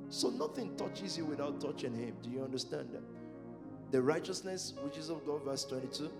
So 0.09 0.29
nothing 0.29 0.75
touches 0.75 1.17
you 1.17 1.25
without 1.25 1.59
touching 1.59 1.93
him. 1.93 2.15
Do 2.21 2.29
you 2.29 2.43
understand 2.43 2.89
that? 2.91 3.03
The 3.91 4.01
righteousness 4.01 4.73
which 4.83 4.97
is 4.97 5.09
of 5.09 5.25
God, 5.25 5.43
verse 5.43 5.65
22. 5.65 6.11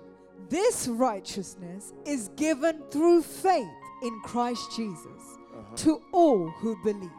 This 0.50 0.88
righteousness 0.88 1.94
is 2.06 2.30
given 2.36 2.84
through 2.92 3.22
faith 3.24 3.68
in 4.04 4.20
Christ 4.24 4.76
Jesus 4.76 5.38
Uh-huh. 5.56 5.76
to 5.78 6.02
all 6.12 6.50
who 6.50 6.76
believe. 6.84 7.10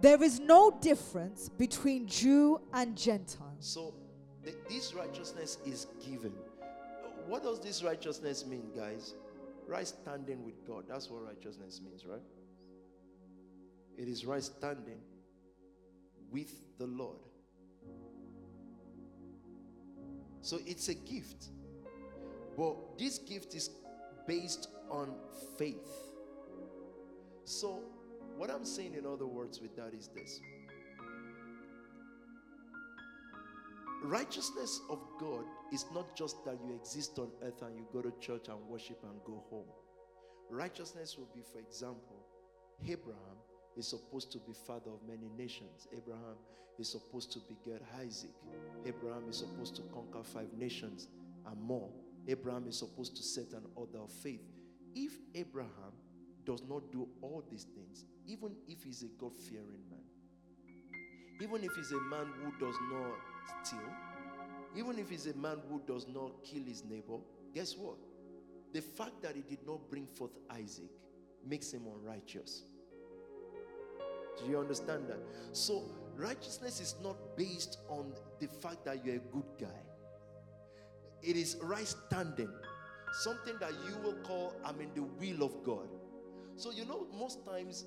There 0.00 0.22
is 0.22 0.40
no 0.40 0.70
difference 0.80 1.48
between 1.48 2.06
Jew 2.06 2.60
and 2.72 2.96
Gentile. 2.96 3.56
So 3.60 3.94
the, 4.44 4.54
this 4.68 4.94
righteousness 4.94 5.58
is 5.66 5.86
given. 6.04 6.32
What 7.26 7.42
does 7.42 7.60
this 7.60 7.82
righteousness 7.82 8.46
mean, 8.46 8.70
guys? 8.76 9.14
Right 9.66 9.86
standing 9.86 10.44
with 10.44 10.64
God. 10.66 10.84
That's 10.88 11.10
what 11.10 11.24
righteousness 11.24 11.80
means, 11.84 12.06
right? 12.06 12.22
It 13.98 14.06
is 14.06 14.24
right 14.24 14.42
standing 14.42 15.00
with 16.30 16.54
the 16.78 16.86
Lord. 16.86 17.18
So 20.40 20.58
it's 20.66 20.88
a 20.88 20.94
gift. 20.94 21.46
But 22.56 22.98
this 22.98 23.18
gift 23.18 23.54
is 23.54 23.70
based 24.26 24.68
on 24.90 25.14
faith. 25.58 25.88
So, 27.44 27.82
what 28.36 28.50
I'm 28.50 28.64
saying, 28.64 28.94
in 28.94 29.06
other 29.06 29.26
words, 29.26 29.60
with 29.60 29.76
that 29.76 29.94
is 29.94 30.08
this 30.08 30.40
righteousness 34.02 34.80
of 34.88 35.00
God 35.18 35.44
is 35.72 35.84
not 35.92 36.14
just 36.16 36.44
that 36.44 36.58
you 36.64 36.74
exist 36.74 37.18
on 37.18 37.28
earth 37.42 37.62
and 37.62 37.76
you 37.76 37.86
go 37.92 38.02
to 38.02 38.12
church 38.20 38.48
and 38.48 38.58
worship 38.68 38.98
and 39.02 39.20
go 39.24 39.42
home. 39.50 39.66
Righteousness 40.50 41.16
will 41.18 41.28
be, 41.34 41.42
for 41.42 41.58
example, 41.58 42.24
Abraham 42.84 43.38
is 43.76 43.88
supposed 43.88 44.30
to 44.32 44.38
be 44.38 44.52
father 44.52 44.90
of 44.90 45.00
many 45.08 45.28
nations. 45.36 45.88
Abraham 45.96 46.36
is 46.78 46.88
supposed 46.88 47.32
to 47.32 47.40
beget 47.40 47.82
Isaac. 48.00 48.30
Abraham 48.84 49.24
is 49.28 49.38
supposed 49.38 49.74
to 49.76 49.82
conquer 49.92 50.22
five 50.22 50.52
nations 50.56 51.08
and 51.46 51.60
more. 51.60 51.90
Abraham 52.28 52.66
is 52.68 52.78
supposed 52.78 53.16
to 53.16 53.22
set 53.22 53.52
an 53.52 53.64
order 53.74 53.98
of 53.98 54.10
faith. 54.10 54.42
If 54.94 55.12
Abraham 55.34 55.92
does 56.44 56.62
not 56.68 56.90
do 56.92 57.08
all 57.20 57.44
these 57.50 57.64
things, 57.74 58.04
even 58.26 58.56
if 58.68 58.82
he's 58.82 59.02
a 59.02 59.08
God 59.20 59.36
fearing 59.36 59.82
man, 59.90 60.00
even 61.40 61.62
if 61.64 61.74
he's 61.76 61.92
a 61.92 62.00
man 62.00 62.26
who 62.42 62.66
does 62.66 62.76
not 62.90 63.14
steal, 63.62 63.78
even 64.76 64.98
if 64.98 65.10
he's 65.10 65.26
a 65.26 65.36
man 65.36 65.58
who 65.70 65.80
does 65.86 66.06
not 66.08 66.42
kill 66.44 66.62
his 66.64 66.84
neighbor, 66.84 67.18
guess 67.54 67.76
what? 67.76 67.96
The 68.72 68.80
fact 68.80 69.22
that 69.22 69.36
he 69.36 69.42
did 69.42 69.66
not 69.66 69.88
bring 69.90 70.06
forth 70.06 70.32
Isaac 70.50 70.90
makes 71.46 71.72
him 71.72 71.82
unrighteous. 71.86 72.64
Do 74.38 74.50
you 74.50 74.58
understand 74.58 75.08
that? 75.08 75.20
So, 75.52 75.84
righteousness 76.14 76.80
is 76.80 76.94
not 77.02 77.16
based 77.36 77.78
on 77.88 78.12
the 78.38 78.48
fact 78.48 78.84
that 78.84 79.04
you're 79.04 79.16
a 79.16 79.18
good 79.18 79.46
guy, 79.58 79.80
it 81.22 81.36
is 81.36 81.56
right 81.62 81.86
standing, 81.86 82.50
something 83.12 83.54
that 83.60 83.72
you 83.86 83.96
will 84.02 84.16
call, 84.22 84.54
I'm 84.64 84.80
in 84.80 84.90
the 84.94 85.02
will 85.02 85.44
of 85.44 85.62
God. 85.64 85.88
So, 86.56 86.70
you 86.70 86.84
know, 86.84 87.06
most 87.18 87.44
times 87.44 87.84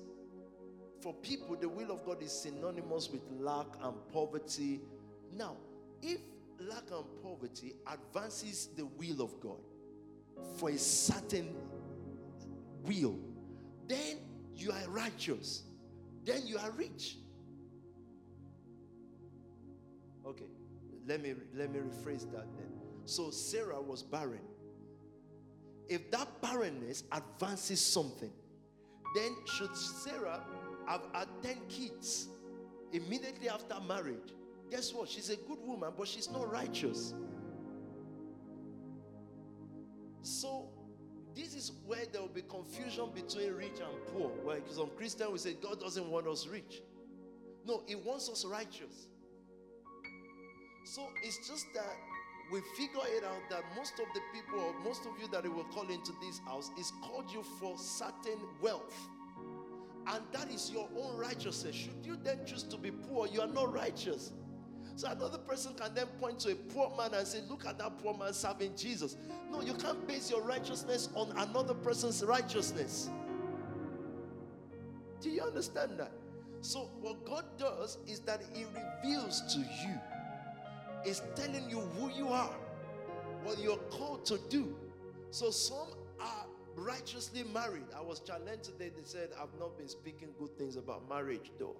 for 1.00 1.14
people, 1.14 1.56
the 1.56 1.68
will 1.68 1.90
of 1.90 2.04
God 2.04 2.22
is 2.22 2.32
synonymous 2.32 3.08
with 3.10 3.22
lack 3.38 3.66
and 3.82 3.94
poverty. 4.12 4.80
Now, 5.36 5.56
if 6.02 6.20
lack 6.58 6.84
and 6.92 7.04
poverty 7.22 7.74
advances 7.90 8.68
the 8.76 8.84
will 8.84 9.22
of 9.22 9.40
God 9.40 9.60
for 10.56 10.70
a 10.70 10.78
certain 10.78 11.54
will, 12.84 13.18
then 13.88 14.18
you 14.54 14.70
are 14.70 14.88
righteous. 14.88 15.62
Then 16.24 16.46
you 16.46 16.58
are 16.58 16.70
rich. 16.72 17.16
Okay, 20.26 20.44
let 21.06 21.22
me 21.22 21.34
let 21.54 21.72
me 21.72 21.80
rephrase 21.80 22.30
that 22.30 22.46
then. 22.56 22.79
So 23.04 23.30
Sarah 23.30 23.80
was 23.80 24.02
barren. 24.02 24.40
If 25.88 26.10
that 26.12 26.28
barrenness 26.40 27.04
advances 27.10 27.80
something, 27.80 28.30
then 29.14 29.34
should 29.44 29.76
Sarah 29.76 30.40
have 30.86 31.02
had 31.12 31.28
10 31.42 31.56
kids 31.68 32.28
immediately 32.92 33.48
after 33.48 33.74
marriage? 33.88 34.34
Guess 34.70 34.94
what? 34.94 35.08
She's 35.08 35.30
a 35.30 35.36
good 35.36 35.58
woman, 35.64 35.92
but 35.98 36.06
she's 36.06 36.30
not 36.30 36.50
righteous. 36.50 37.14
So, 40.22 40.68
this 41.34 41.54
is 41.54 41.72
where 41.86 42.04
there 42.12 42.20
will 42.20 42.28
be 42.28 42.42
confusion 42.42 43.10
between 43.14 43.52
rich 43.54 43.80
and 43.80 44.06
poor. 44.12 44.30
Where 44.44 44.60
some 44.70 44.90
Christians 44.96 45.30
will 45.30 45.38
say 45.38 45.54
God 45.54 45.80
doesn't 45.80 46.08
want 46.08 46.28
us 46.28 46.46
rich. 46.46 46.82
No, 47.66 47.82
He 47.86 47.96
wants 47.96 48.28
us 48.28 48.44
righteous. 48.44 49.08
So 50.84 51.08
it's 51.22 51.48
just 51.48 51.66
that 51.74 51.96
we 52.50 52.60
figure 52.76 53.00
it 53.06 53.24
out 53.24 53.48
that 53.50 53.64
most 53.76 53.94
of 53.94 54.06
the 54.14 54.20
people, 54.32 54.60
or 54.60 54.74
most 54.84 55.06
of 55.06 55.12
you 55.20 55.28
that 55.28 55.44
He 55.44 55.48
will 55.48 55.64
call 55.64 55.88
into 55.88 56.12
this 56.20 56.40
house, 56.44 56.70
is 56.78 56.92
called 57.02 57.30
you 57.32 57.42
for 57.60 57.76
certain 57.78 58.38
wealth. 58.60 59.08
And 60.06 60.22
that 60.32 60.50
is 60.50 60.70
your 60.70 60.88
own 60.98 61.16
righteousness. 61.16 61.74
Should 61.74 62.04
you 62.04 62.16
then 62.22 62.40
choose 62.46 62.62
to 62.64 62.76
be 62.76 62.90
poor, 62.90 63.28
you 63.28 63.40
are 63.40 63.46
not 63.46 63.72
righteous. 63.72 64.32
So 64.96 65.08
another 65.08 65.38
person 65.38 65.72
can 65.74 65.94
then 65.94 66.06
point 66.20 66.40
to 66.40 66.52
a 66.52 66.54
poor 66.54 66.92
man 66.96 67.14
and 67.14 67.26
say, 67.26 67.40
Look 67.48 67.64
at 67.66 67.78
that 67.78 67.98
poor 67.98 68.16
man 68.16 68.32
serving 68.32 68.76
Jesus. 68.76 69.16
No, 69.50 69.62
you 69.62 69.74
can't 69.74 70.06
base 70.06 70.30
your 70.30 70.42
righteousness 70.42 71.08
on 71.14 71.30
another 71.36 71.74
person's 71.74 72.22
righteousness. 72.24 73.08
Do 75.20 75.30
you 75.30 75.42
understand 75.42 75.92
that? 75.98 76.12
So, 76.62 76.90
what 77.00 77.24
God 77.24 77.44
does 77.58 77.98
is 78.06 78.20
that 78.20 78.42
He 78.52 78.64
reveals 78.64 79.54
to 79.54 79.60
you, 79.60 79.98
is 81.04 81.22
telling 81.34 81.68
you 81.68 81.80
who 81.80 82.10
you 82.10 82.28
are, 82.28 82.54
what 83.44 83.58
you're 83.58 83.76
called 83.90 84.24
to 84.26 84.38
do. 84.48 84.76
So, 85.30 85.50
some 85.50 85.88
are 86.20 86.46
righteously 86.76 87.44
married. 87.54 87.86
I 87.96 88.00
was 88.00 88.20
challenged 88.20 88.64
today. 88.64 88.90
They 88.94 89.04
said, 89.04 89.30
I've 89.40 89.58
not 89.58 89.78
been 89.78 89.88
speaking 89.88 90.28
good 90.38 90.56
things 90.58 90.76
about 90.76 91.08
marriage, 91.08 91.52
though. 91.58 91.76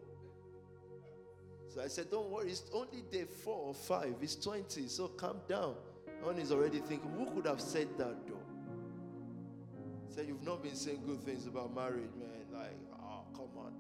So 1.73 1.81
I 1.81 1.87
said, 1.87 2.11
Don't 2.11 2.31
worry, 2.31 2.51
it's 2.51 2.65
only 2.73 3.03
day 3.13 3.25
four 3.25 3.69
or 3.69 3.75
five, 3.75 4.15
it's 4.21 4.35
20, 4.37 4.89
so 4.89 5.09
calm 5.09 5.37
down. 5.49 5.75
One 6.23 6.37
is 6.39 6.51
already 6.51 6.79
thinking, 6.79 7.11
Who 7.17 7.27
could 7.27 7.47
have 7.47 7.61
said 7.61 7.89
that 7.99 8.27
though? 8.27 8.35
Say, 10.09 10.27
You've 10.27 10.43
not 10.43 10.63
been 10.63 10.75
saying 10.75 11.03
good 11.07 11.23
things 11.23 11.47
about 11.47 11.75
marriage, 11.75 12.11
man. 12.19 12.29
Like, 12.53 12.77
oh, 13.01 13.23
come 13.35 13.51
on. 13.57 13.73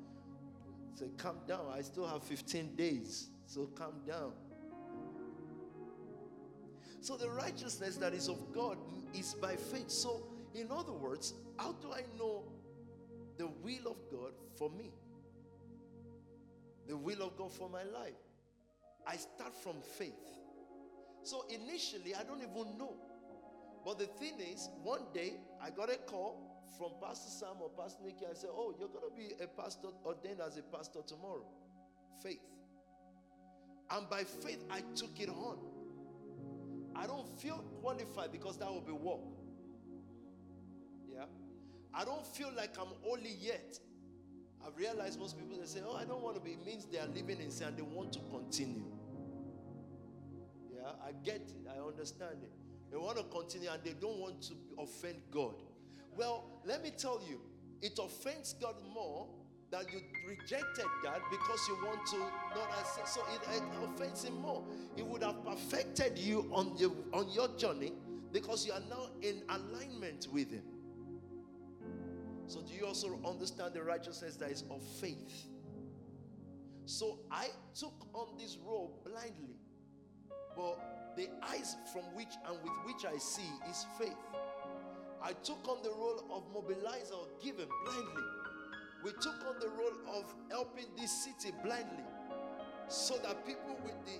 Say, 0.94 1.06
Calm 1.16 1.36
down. 1.48 1.66
I 1.72 1.82
still 1.82 2.06
have 2.06 2.22
15 2.22 2.76
days, 2.76 3.30
so 3.46 3.66
calm 3.74 3.94
down. 4.06 4.32
So 7.00 7.16
the 7.16 7.30
righteousness 7.30 7.96
that 7.96 8.12
is 8.12 8.28
of 8.28 8.52
God 8.52 8.78
is 9.14 9.34
by 9.34 9.56
faith. 9.56 9.90
So, 9.90 10.22
in 10.54 10.70
other 10.70 10.92
words, 10.92 11.34
how 11.56 11.72
do 11.72 11.92
I 11.92 12.02
know 12.18 12.44
the 13.38 13.46
will 13.46 13.92
of 13.92 13.96
God 14.10 14.32
for 14.56 14.70
me? 14.70 14.92
the 16.90 16.96
will 16.96 17.22
of 17.22 17.36
God 17.36 17.52
for 17.52 17.70
my 17.70 17.84
life. 17.84 18.18
I 19.06 19.16
start 19.16 19.54
from 19.62 19.76
faith. 19.96 20.26
So 21.22 21.44
initially, 21.48 22.16
I 22.16 22.24
don't 22.24 22.42
even 22.42 22.76
know. 22.76 22.94
But 23.84 24.00
the 24.00 24.06
thing 24.06 24.40
is, 24.40 24.68
one 24.82 25.02
day 25.14 25.34
I 25.62 25.70
got 25.70 25.88
a 25.88 25.96
call 25.96 26.66
from 26.76 26.90
Pastor 27.00 27.30
Sam 27.30 27.62
or 27.62 27.70
Pastor 27.70 28.02
Nikki. 28.04 28.26
I 28.28 28.34
said, 28.34 28.50
Oh, 28.52 28.74
you're 28.76 28.88
going 28.88 29.08
to 29.08 29.16
be 29.16 29.42
a 29.42 29.46
pastor, 29.46 29.88
ordained 30.04 30.40
as 30.44 30.58
a 30.58 30.62
pastor 30.62 30.98
tomorrow. 31.06 31.44
Faith. 32.20 32.40
And 33.92 34.10
by 34.10 34.24
faith, 34.24 34.64
I 34.68 34.80
took 34.96 35.20
it 35.20 35.28
on. 35.28 35.58
I 37.00 37.06
don't 37.06 37.26
feel 37.40 37.64
qualified 37.80 38.30
because 38.30 38.58
that 38.58 38.68
will 38.68 38.82
be 38.82 38.92
work. 38.92 39.20
Yeah. 41.10 41.24
I 41.94 42.04
don't 42.04 42.26
feel 42.26 42.50
like 42.56 42.76
I'm 42.78 42.92
holy 43.02 43.36
yet 43.40 43.78
I've 44.66 44.76
realized 44.76 45.18
most 45.18 45.38
people 45.38 45.56
they 45.58 45.66
say, 45.66 45.80
Oh, 45.86 45.96
I 45.96 46.04
don't 46.04 46.22
want 46.22 46.36
to 46.36 46.40
be, 46.42 46.50
it 46.50 46.64
means 46.64 46.86
they 46.86 46.98
are 46.98 47.06
living 47.06 47.40
in 47.40 47.50
sin 47.50 47.68
and 47.68 47.76
they 47.76 47.82
want 47.82 48.12
to 48.14 48.20
continue. 48.30 48.84
Yeah, 50.72 50.90
I 51.04 51.12
get 51.24 51.36
it, 51.36 51.68
I 51.68 51.86
understand 51.86 52.42
it. 52.42 52.52
They 52.90 52.96
want 52.96 53.16
to 53.18 53.24
continue 53.24 53.70
and 53.70 53.82
they 53.82 53.94
don't 53.94 54.18
want 54.18 54.42
to 54.42 54.54
offend 54.78 55.16
God. 55.30 55.54
Well, 56.16 56.44
let 56.64 56.82
me 56.82 56.90
tell 56.90 57.22
you, 57.26 57.40
it 57.80 57.98
offends 57.98 58.54
God 58.60 58.74
more 58.92 59.28
that 59.70 59.92
you 59.92 60.00
rejected 60.26 60.86
God 61.02 61.20
because 61.30 61.60
you 61.68 61.76
want 61.84 62.04
to 62.06 62.18
not 62.18 62.70
accept. 62.80 63.08
So 63.08 63.20
it, 63.34 63.56
it 63.56 63.62
offends 63.84 64.24
Him 64.24 64.40
more. 64.40 64.64
He 64.96 65.02
would 65.02 65.22
have 65.22 65.44
perfected 65.44 66.18
you 66.18 66.50
on 66.52 66.76
your 66.76 66.92
on 67.12 67.30
your 67.30 67.48
journey 67.56 67.92
because 68.32 68.66
you 68.66 68.72
are 68.72 68.82
now 68.88 69.08
in 69.22 69.42
alignment 69.48 70.26
with 70.32 70.50
Him. 70.50 70.62
So, 72.50 72.60
do 72.62 72.74
you 72.74 72.84
also 72.84 73.16
understand 73.24 73.74
the 73.74 73.82
righteousness 73.84 74.34
that 74.36 74.50
is 74.50 74.64
of 74.72 74.82
faith? 75.00 75.46
So, 76.84 77.20
I 77.30 77.46
took 77.78 78.08
on 78.12 78.36
this 78.36 78.58
role 78.66 79.00
blindly, 79.04 79.54
but 80.56 81.14
the 81.16 81.28
eyes 81.48 81.76
from 81.92 82.02
which 82.16 82.34
and 82.48 82.56
with 82.64 82.72
which 82.84 83.04
I 83.04 83.18
see 83.18 83.48
is 83.70 83.86
faith. 84.00 84.16
I 85.22 85.32
took 85.44 85.68
on 85.68 85.82
the 85.84 85.90
role 85.90 86.24
of 86.32 86.52
mobilizer 86.52 87.12
or 87.12 87.28
given 87.40 87.68
blindly. 87.84 88.22
We 89.02 89.12
took 89.12 89.36
on 89.48 89.58
the 89.60 89.68
role 89.68 90.18
of 90.18 90.34
helping 90.50 90.86
this 90.96 91.10
city 91.24 91.54
blindly 91.64 92.04
so 92.88 93.16
that 93.22 93.46
people 93.46 93.78
with 93.82 93.94
the 94.04 94.18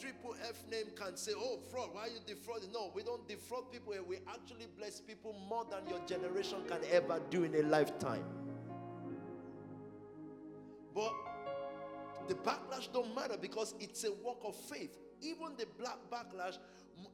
triple 0.00 0.34
F 0.48 0.64
name 0.70 0.86
can 0.96 1.16
say, 1.16 1.32
Oh, 1.36 1.58
fraud, 1.70 1.90
why 1.92 2.02
are 2.02 2.08
you 2.08 2.18
defrauding? 2.26 2.72
No, 2.72 2.90
we 2.94 3.02
don't 3.02 3.26
defraud 3.28 3.70
people 3.70 3.92
here. 3.92 4.02
We 4.02 4.16
actually 4.28 4.66
bless 4.76 5.00
people 5.00 5.34
more 5.48 5.64
than 5.70 5.88
your 5.88 6.00
generation 6.06 6.58
can 6.66 6.80
ever 6.90 7.20
do 7.30 7.44
in 7.44 7.54
a 7.54 7.62
lifetime. 7.62 8.24
But 10.94 11.12
the 12.28 12.34
backlash 12.34 12.92
don't 12.92 13.14
matter 13.14 13.36
because 13.40 13.74
it's 13.80 14.04
a 14.04 14.12
work 14.12 14.38
of 14.44 14.56
faith. 14.56 14.96
Even 15.22 15.48
the 15.56 15.66
black 15.78 15.98
backlash 16.10 16.58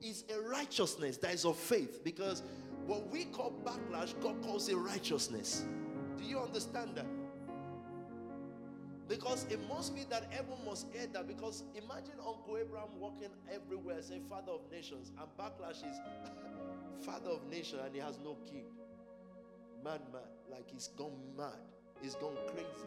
is 0.00 0.24
a 0.34 0.40
righteousness 0.40 1.16
that 1.18 1.34
is 1.34 1.44
of 1.44 1.56
faith 1.56 2.02
because 2.04 2.42
what 2.86 3.08
we 3.10 3.24
call 3.26 3.52
backlash, 3.64 4.18
God 4.20 4.40
calls 4.42 4.68
it 4.68 4.76
righteousness. 4.76 5.64
Do 6.22 6.28
you 6.28 6.38
understand 6.38 6.90
that? 6.94 7.06
Because 9.08 9.44
it 9.50 9.58
must 9.68 9.94
be 9.94 10.04
that 10.08 10.30
everyone 10.32 10.64
must 10.64 10.86
hear 10.92 11.06
that. 11.12 11.26
Because 11.26 11.64
imagine 11.74 12.14
Uncle 12.24 12.56
Abraham 12.58 12.88
walking 12.98 13.28
everywhere 13.52 14.00
saying, 14.00 14.24
Father 14.28 14.52
of 14.52 14.60
nations, 14.70 15.10
and 15.18 15.28
backlash 15.38 15.78
is 15.78 15.98
Father 17.04 17.30
of 17.30 17.44
nations, 17.50 17.82
and 17.84 17.94
he 17.94 18.00
has 18.00 18.18
no 18.24 18.36
kid. 18.46 18.64
Mad, 19.84 20.00
mad. 20.12 20.22
Like 20.48 20.70
he's 20.70 20.88
gone 20.96 21.18
mad. 21.36 21.58
He's 22.00 22.14
gone 22.14 22.36
crazy. 22.46 22.86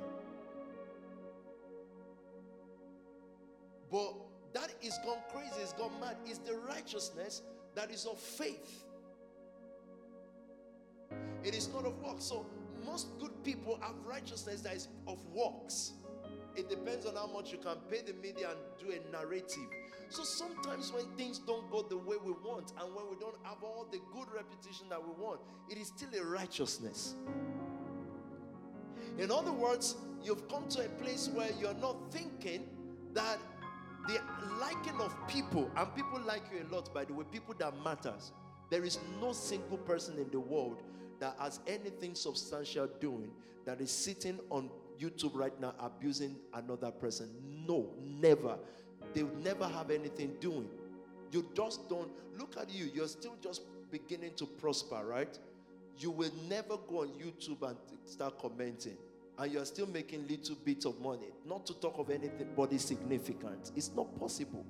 But 3.91 4.13
that 4.53 4.73
is 4.81 4.97
gone 5.05 5.19
crazy, 5.31 5.61
is 5.61 5.73
gone 5.73 5.91
mad, 5.99 6.15
is 6.27 6.39
the 6.39 6.55
righteousness 6.57 7.41
that 7.75 7.91
is 7.91 8.05
of 8.05 8.17
faith. 8.17 8.85
It 11.43 11.53
is 11.53 11.67
not 11.73 11.85
of 11.85 12.01
works. 12.01 12.23
So 12.25 12.45
most 12.85 13.07
good 13.19 13.31
people 13.43 13.79
have 13.81 13.95
righteousness 14.05 14.61
that 14.61 14.75
is 14.75 14.87
of 15.07 15.23
works. 15.33 15.93
It 16.55 16.69
depends 16.69 17.05
on 17.05 17.15
how 17.15 17.27
much 17.27 17.51
you 17.51 17.57
can 17.57 17.77
pay 17.89 18.01
the 18.01 18.13
media 18.13 18.51
and 18.51 18.59
do 18.79 18.93
a 18.93 19.11
narrative. 19.11 19.67
So 20.09 20.23
sometimes 20.23 20.93
when 20.93 21.05
things 21.17 21.39
don't 21.39 21.69
go 21.71 21.81
the 21.81 21.97
way 21.97 22.15
we 22.23 22.31
want 22.31 22.71
and 22.79 22.95
when 22.95 23.09
we 23.09 23.17
don't 23.19 23.35
have 23.43 23.63
all 23.63 23.87
the 23.91 23.99
good 24.13 24.27
reputation 24.33 24.87
that 24.89 25.03
we 25.03 25.11
want, 25.21 25.41
it 25.69 25.77
is 25.77 25.87
still 25.87 26.09
a 26.17 26.23
righteousness. 26.23 27.15
In 29.17 29.31
other 29.31 29.51
words, 29.51 29.95
you've 30.23 30.47
come 30.47 30.67
to 30.69 30.85
a 30.85 30.89
place 30.89 31.29
where 31.33 31.49
you're 31.59 31.73
not 31.75 31.97
thinking 32.11 32.67
that 33.13 33.39
the 34.07 34.19
liking 34.59 34.99
of 35.01 35.15
people, 35.27 35.69
and 35.75 35.95
people 35.95 36.21
like 36.25 36.43
you 36.53 36.65
a 36.65 36.67
lot, 36.73 36.93
by 36.93 37.05
the 37.05 37.13
way, 37.13 37.25
people 37.31 37.55
that 37.57 37.73
matters. 37.83 38.31
There 38.69 38.83
is 38.83 38.99
no 39.19 39.31
single 39.31 39.77
person 39.79 40.17
in 40.17 40.29
the 40.31 40.39
world 40.39 40.83
that 41.19 41.35
has 41.39 41.59
anything 41.67 42.15
substantial 42.15 42.87
doing 42.99 43.31
that 43.65 43.81
is 43.81 43.91
sitting 43.91 44.39
on 44.49 44.69
YouTube 44.99 45.31
right 45.33 45.59
now 45.59 45.73
abusing 45.79 46.35
another 46.53 46.91
person. 46.91 47.29
No, 47.67 47.89
never. 48.01 48.57
They'll 49.13 49.29
never 49.43 49.67
have 49.67 49.91
anything 49.91 50.35
doing. 50.39 50.69
You 51.31 51.45
just 51.53 51.89
don't 51.89 52.09
look 52.37 52.55
at 52.59 52.73
you. 52.73 52.89
You're 52.93 53.07
still 53.07 53.35
just 53.41 53.61
beginning 53.91 54.31
to 54.37 54.45
prosper, 54.45 55.03
right? 55.05 55.37
You 55.97 56.11
will 56.11 56.31
never 56.49 56.77
go 56.87 57.01
on 57.01 57.09
YouTube 57.09 57.67
and 57.67 57.77
start 58.05 58.39
commenting. 58.39 58.97
And 59.37 59.51
you're 59.51 59.65
still 59.65 59.87
making 59.87 60.27
little 60.27 60.55
bits 60.63 60.85
of 60.85 60.99
money. 61.01 61.27
Not 61.45 61.65
to 61.67 61.73
talk 61.79 61.97
of 61.97 62.09
anything 62.09 62.53
body 62.55 62.77
significant. 62.77 63.71
It's 63.75 63.91
not 63.95 64.17
possible. 64.19 64.65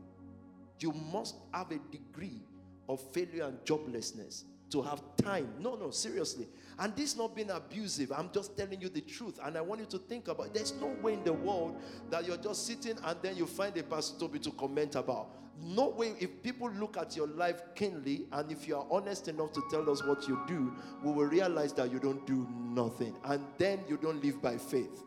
You 0.79 0.91
must 0.91 1.35
have 1.53 1.71
a 1.71 1.79
degree 1.91 2.41
of 2.89 2.99
failure 3.11 3.43
and 3.45 3.57
joblessness 3.59 4.43
to 4.71 4.81
have 4.81 5.01
time. 5.25 5.49
No, 5.59 5.75
no, 5.75 5.89
seriously. 5.91 6.47
And 6.77 6.95
this 6.95 7.17
not 7.17 7.35
being 7.35 7.49
abusive. 7.49 8.11
I'm 8.11 8.29
just 8.33 8.55
telling 8.57 8.79
you 8.81 8.89
the 8.89 9.01
truth. 9.01 9.39
And 9.43 9.57
I 9.57 9.61
want 9.61 9.81
you 9.81 9.87
to 9.87 9.97
think 9.97 10.27
about 10.27 10.47
it. 10.47 10.53
There's 10.53 10.73
no 10.79 10.87
way 11.01 11.13
in 11.13 11.23
the 11.23 11.33
world 11.33 11.75
that 12.09 12.25
you're 12.25 12.37
just 12.37 12.65
sitting 12.67 12.97
and 13.03 13.17
then 13.21 13.35
you 13.35 13.45
find 13.45 13.75
a 13.77 13.83
Pastor 13.83 14.25
Tobi 14.25 14.41
to 14.43 14.51
comment 14.51 14.95
about. 14.95 15.29
no 15.61 15.87
way, 15.87 16.13
if 16.19 16.43
people 16.43 16.69
look 16.71 16.97
at 16.97 17.15
your 17.15 17.27
life 17.27 17.61
keenly 17.75 18.25
and 18.33 18.51
if 18.51 18.67
you 18.67 18.75
are 18.75 18.85
honest 18.91 19.29
enough 19.29 19.53
to 19.53 19.63
tell 19.71 19.89
us 19.89 20.03
what 20.03 20.27
you 20.27 20.39
do, 20.47 20.73
we 21.01 21.11
will 21.11 21.25
realize 21.27 21.71
that 21.73 21.91
you 21.91 21.99
don't 21.99 22.25
do 22.27 22.47
nothing. 22.51 23.15
And 23.23 23.41
then 23.57 23.79
you 23.87 23.97
don't 23.97 24.21
live 24.23 24.41
by 24.41 24.57
faith. 24.57 25.03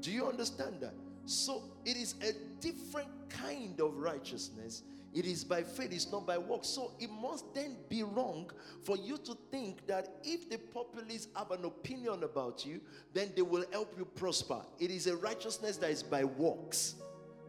Do 0.00 0.10
you 0.10 0.26
understand 0.26 0.80
that? 0.80 0.94
So 1.26 1.62
it 1.84 1.96
is 1.96 2.14
a 2.22 2.32
different 2.60 3.08
kind 3.28 3.78
of 3.80 3.94
righteousness. 3.96 4.82
It 5.12 5.26
is 5.26 5.42
by 5.42 5.64
faith, 5.64 5.92
it's 5.92 6.10
not 6.12 6.26
by 6.26 6.38
works. 6.38 6.68
So 6.68 6.92
it 7.00 7.10
must 7.10 7.52
then 7.52 7.76
be 7.88 8.02
wrong 8.04 8.50
for 8.84 8.96
you 8.96 9.18
to 9.18 9.36
think 9.50 9.86
that 9.88 10.08
if 10.22 10.48
the 10.48 10.58
populace 10.58 11.26
have 11.34 11.50
an 11.50 11.64
opinion 11.64 12.22
about 12.22 12.64
you, 12.64 12.80
then 13.12 13.32
they 13.34 13.42
will 13.42 13.64
help 13.72 13.94
you 13.98 14.04
prosper. 14.04 14.60
It 14.78 14.90
is 14.90 15.08
a 15.08 15.16
righteousness 15.16 15.78
that 15.78 15.90
is 15.90 16.02
by 16.02 16.24
works. 16.24 16.94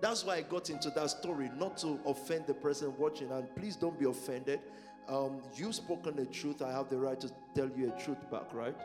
That's 0.01 0.25
why 0.25 0.37
I 0.37 0.41
got 0.41 0.71
into 0.71 0.89
that 0.91 1.11
story, 1.11 1.51
not 1.55 1.77
to 1.77 1.99
offend 2.07 2.47
the 2.47 2.55
person 2.55 2.93
watching. 2.97 3.31
And 3.31 3.47
please 3.55 3.75
don't 3.75 3.99
be 3.99 4.05
offended. 4.05 4.59
Um, 5.07 5.41
you've 5.55 5.75
spoken 5.75 6.15
the 6.15 6.25
truth. 6.25 6.63
I 6.63 6.71
have 6.71 6.89
the 6.89 6.97
right 6.97 7.19
to 7.21 7.29
tell 7.55 7.69
you 7.77 7.93
a 7.95 8.01
truth 8.01 8.31
back, 8.31 8.53
right? 8.53 8.75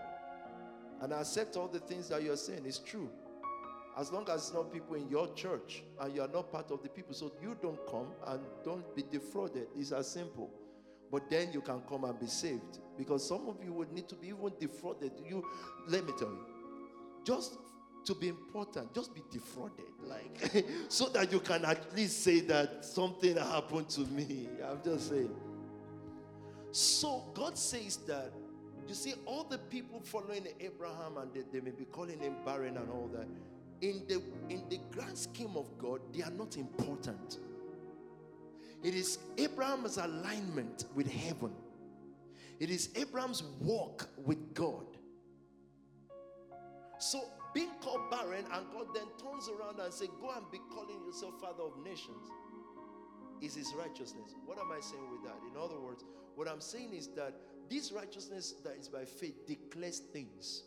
And 1.01 1.15
I 1.15 1.21
accept 1.21 1.57
all 1.57 1.69
the 1.69 1.79
things 1.79 2.11
that 2.11 2.23
you're 2.23 2.37
saying. 2.37 2.65
It's 2.67 2.79
true. 2.79 3.09
As 3.97 4.13
long 4.13 4.29
as 4.29 4.43
it's 4.43 4.53
not 4.53 4.73
people 4.73 4.95
in 4.95 5.09
your 5.09 5.33
church 5.35 5.83
and 6.01 6.15
you 6.15 6.21
are 6.21 6.29
not 6.29 6.53
part 6.53 6.71
of 6.71 6.83
the 6.83 6.89
people, 6.89 7.15
so 7.15 7.33
you 7.41 7.57
don't 7.63 7.79
come 7.87 8.09
and 8.27 8.41
don't 8.63 8.95
be 8.95 9.03
defrauded. 9.11 9.69
It's 9.75 9.93
as 9.93 10.11
simple. 10.11 10.51
But 11.11 11.31
then 11.31 11.51
you 11.53 11.63
can 11.63 11.81
come 11.89 12.05
and 12.05 12.19
be 12.21 12.27
saved. 12.27 12.81
Because 12.99 13.27
some 13.27 13.49
of 13.49 13.57
you 13.65 13.73
would 13.73 13.93
need 13.93 14.09
to 14.09 14.15
be 14.15 14.29
even 14.29 14.53
defrauded. 14.61 15.13
You 15.27 15.43
let 15.89 16.05
me 16.05 16.13
tell 16.19 16.29
you, 16.29 16.47
just 17.25 17.57
to 18.05 18.15
be 18.15 18.29
important, 18.29 18.95
just 18.95 19.15
be 19.15 19.23
defrauded. 19.31 19.87
Like 20.03 20.67
so 20.89 21.09
that 21.11 21.33
you 21.33 21.41
can 21.41 21.65
at 21.65 21.97
least 21.97 22.23
say 22.23 22.41
that 22.41 22.85
something 22.85 23.37
happened 23.37 23.89
to 23.91 24.01
me. 24.03 24.49
I'm 24.69 24.83
just 24.85 25.09
saying. 25.09 25.35
So 26.71 27.25
God 27.33 27.57
says 27.57 27.97
that 28.09 28.33
you 28.87 28.95
see, 28.95 29.15
all 29.25 29.45
the 29.45 29.59
people 29.59 30.01
following 30.01 30.47
Abraham 30.61 31.17
and 31.19 31.33
they, 31.35 31.43
they 31.53 31.61
may 31.61 31.73
be 31.73 31.85
calling 31.87 32.21
him 32.21 32.37
barren 32.45 32.77
and 32.77 32.89
all 32.91 33.11
that 33.13 33.27
in 33.81 34.03
the 34.09 34.23
in 34.49 34.63
the 34.69 34.79
grand 34.91 35.17
scheme 35.17 35.57
of 35.57 35.77
God, 35.79 36.01
they 36.13 36.23
are 36.23 36.31
not 36.31 36.57
important. 36.57 37.39
It 38.83 38.95
is 38.95 39.19
Abraham's 39.39 39.97
alignment 39.97 40.85
with 40.95 41.11
heaven. 41.11 41.53
It 42.61 42.71
is 42.71 42.91
Abraham's 42.95 43.43
walk 43.61 44.09
with 44.25 44.55
God. 44.55 44.87
So 46.99 47.21
being 47.53 47.71
called 47.81 48.11
barren 48.11 48.45
and 48.53 48.67
God 48.73 48.87
then 48.95 49.07
turns 49.19 49.49
around 49.49 49.81
and 49.81 49.93
say, 49.93 50.07
"Go 50.21 50.31
and 50.31 50.51
be 50.51 50.59
calling 50.71 51.05
yourself 51.05 51.41
father 51.41 51.65
of 51.65 51.77
nations." 51.85 52.31
Is 53.43 53.55
his 53.55 53.75
righteousness. 53.75 54.35
What 54.47 54.59
am 54.59 54.73
I 54.73 54.81
saying 54.81 55.11
with 55.11 55.23
that? 55.25 55.37
In 55.51 55.59
other 55.61 55.79
words, 55.79 56.05
what 56.37 56.49
I'm 56.49 56.61
saying 56.61 56.95
is 56.95 57.09
that 57.09 57.35
this 57.69 57.93
righteousness 57.93 58.55
that 58.65 58.77
is 58.77 58.89
by 58.89 59.05
faith 59.05 59.47
declares 59.47 59.99
things. 59.99 60.63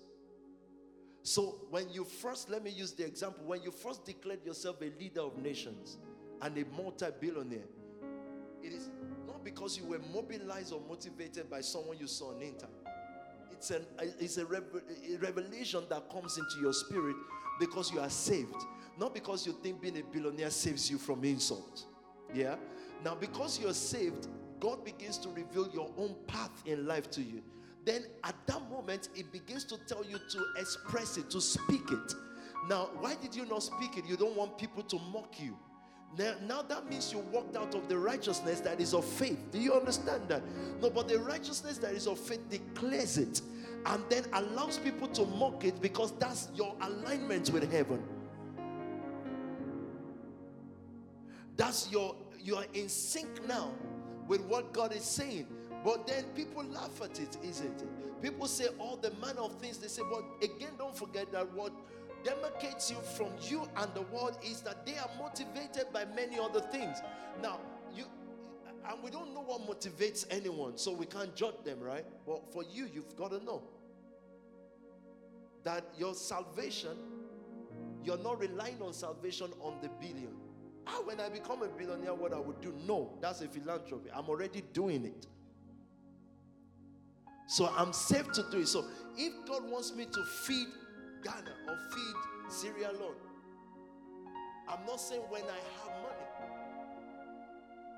So, 1.24 1.62
when 1.70 1.90
you 1.90 2.06
first, 2.06 2.50
let 2.50 2.64
me 2.64 2.72
use 2.72 2.94
the 2.94 3.06
example, 3.06 3.44
when 3.46 3.62
you 3.62 3.72
first 3.72 4.06
declared 4.06 4.46
yourself 4.46 4.82
a 4.82 4.92
leader 5.00 5.22
of 5.22 5.38
nations 5.38 5.98
and 6.42 6.58
a 6.58 6.64
multi 6.76 7.08
billionaire, 7.20 7.68
it 8.64 8.72
is 8.72 8.90
not 9.28 9.44
because 9.44 9.78
you 9.78 9.86
were 9.86 10.00
mobilized 10.14 10.74
or 10.74 10.82
motivated 10.88 11.50
by 11.50 11.62
someone 11.62 11.98
you 11.98 12.08
saw 12.08 12.34
on 12.34 12.42
internet. 12.42 12.70
It's, 13.52 13.72
an, 13.72 13.86
it's 14.00 14.38
a, 14.38 14.46
a 14.46 15.18
revelation 15.20 15.84
that 15.90 16.10
comes 16.10 16.38
into 16.38 16.62
your 16.62 16.72
spirit 16.74 17.16
because 17.60 17.92
you 17.92 18.00
are 18.00 18.10
saved, 18.10 18.56
not 18.98 19.14
because 19.14 19.46
you 19.46 19.54
think 19.62 19.82
being 19.82 19.98
a 19.98 20.04
billionaire 20.04 20.50
saves 20.50 20.90
you 20.90 20.98
from 20.98 21.24
insult. 21.26 21.84
Yeah? 22.34 22.56
Now, 23.04 23.16
because 23.16 23.60
you're 23.60 23.74
saved, 23.74 24.28
God 24.60 24.86
begins 24.86 25.18
to 25.20 25.30
reveal 25.30 25.70
your 25.74 25.92
own 25.98 26.16
path 26.28 26.52
in 26.66 26.86
life 26.86 27.10
to 27.12 27.22
you 27.22 27.42
then 27.90 28.06
at 28.24 28.36
that 28.46 28.62
moment 28.70 29.10
it 29.16 29.32
begins 29.32 29.64
to 29.66 29.78
tell 29.88 30.06
you 30.06 30.20
to 30.30 30.46
express 30.58 31.18
it, 31.18 31.30
to 31.32 31.42
speak 31.42 31.92
it. 31.92 32.14
Now, 32.70 32.90
why 33.00 33.16
did 33.16 33.36
you 33.36 33.46
not 33.46 33.64
speak 33.64 33.98
it? 33.98 34.06
You 34.06 34.16
don't 34.16 34.36
want 34.36 34.58
people 34.58 34.84
to 34.84 35.00
mock 35.12 35.40
you. 35.40 35.58
Now, 36.18 36.36
now 36.46 36.62
that 36.62 36.88
means 36.90 37.12
you 37.12 37.20
walked 37.20 37.56
out 37.56 37.74
of 37.74 37.88
the 37.88 37.98
righteousness 37.98 38.60
that 38.62 38.80
is 38.80 38.94
of 38.94 39.06
faith. 39.06 39.40
Do 39.52 39.60
you 39.60 39.74
understand 39.74 40.28
that? 40.28 40.44
No, 40.82 40.90
but 40.90 41.08
the 41.08 41.20
righteousness 41.20 41.78
that 41.80 41.94
is 41.94 42.08
of 42.08 42.20
faith 42.20 42.48
declares 42.50 43.18
it 43.18 43.42
and 43.86 44.04
then 44.10 44.26
allows 44.34 44.78
people 44.78 45.08
to 45.08 45.26
mock 45.26 45.64
it 45.64 45.82
because 45.82 46.12
that's 46.20 46.50
your 46.54 46.76
alignment 46.82 47.50
with 47.50 47.72
heaven. 47.72 48.04
That's 51.56 51.92
your 51.92 52.16
you 52.40 52.56
are 52.56 52.66
in 52.74 52.88
sync 52.88 53.48
now 53.48 53.72
with 54.28 54.42
what 54.42 54.74
God 54.74 54.94
is 54.94 55.04
saying. 55.04 55.48
But 55.84 56.08
then 56.08 56.26
people 56.36 56.64
laugh 56.66 57.02
at 57.02 57.20
it, 57.20 57.38
isn't 57.44 57.82
it? 57.82 58.22
People 58.22 58.48
say 58.48 58.68
all 58.80 58.98
the 58.98 59.12
manner 59.12 59.42
of 59.42 59.56
things. 59.60 59.78
They 59.78 59.88
say, 59.88 60.02
but 60.10 60.24
again, 60.44 60.72
don't 60.78 60.96
forget 60.96 61.32
that 61.32 61.52
what 61.54 61.72
demarcates 62.24 62.90
you 62.90 62.98
from 63.16 63.32
you 63.42 63.68
and 63.78 63.94
the 63.94 64.02
world 64.14 64.38
is 64.44 64.62
that 64.62 64.86
they 64.86 64.98
are 64.98 65.10
motivated 65.18 65.86
by 65.94 66.06
many 66.16 66.38
other 66.38 66.60
things. 66.60 66.98
Now, 67.42 67.60
you 67.96 68.04
and 68.90 69.04
we 69.04 69.12
don't 69.12 69.34
know 69.34 69.42
what 69.42 69.62
motivates 69.62 70.26
anyone, 70.32 70.78
so 70.78 70.92
we 70.92 71.06
can't 71.06 71.36
judge 71.36 71.64
them, 71.64 71.80
right? 71.80 72.06
But 72.26 72.52
for 72.52 72.64
you, 72.64 72.90
you've 72.92 73.16
got 73.16 73.32
to 73.32 73.44
know 73.44 73.62
that 75.64 75.86
your 75.98 76.16
salvation, 76.16 76.98
you're 78.04 78.18
not 78.18 78.40
relying 78.40 78.82
on 78.82 78.94
salvation 78.94 79.52
on 79.62 79.76
the 79.82 79.90
billion. 79.90 80.36
Ah, 80.88 81.02
when 81.06 81.20
I 81.20 81.30
become 81.30 81.62
a 81.62 81.68
billionaire, 81.68 82.16
what 82.16 82.34
I 82.34 82.40
would 82.40 82.62
do? 82.62 82.74
No, 82.88 83.12
that's 83.22 83.42
a 83.42 83.48
philanthropy. 83.48 84.10
I'm 84.14 84.28
already 84.28 84.64
doing 84.74 85.06
it. 85.06 85.28
So 87.50 87.74
I'm 87.76 87.94
safe 87.94 88.32
to 88.34 88.46
do 88.52 88.60
it. 88.60 88.68
So 88.68 88.86
if 89.18 89.34
God 89.48 89.64
wants 89.70 89.92
me 89.96 90.06
to 90.06 90.24
feed 90.24 90.68
Ghana 91.24 91.52
or 91.68 91.78
feed 91.92 92.52
Sierra 92.52 92.94
Leone, 92.94 93.16
I'm 94.68 94.86
not 94.86 95.02
saying 95.02 95.24
when 95.30 95.42
I 95.42 95.58
have 95.82 95.92
money. 96.04 96.16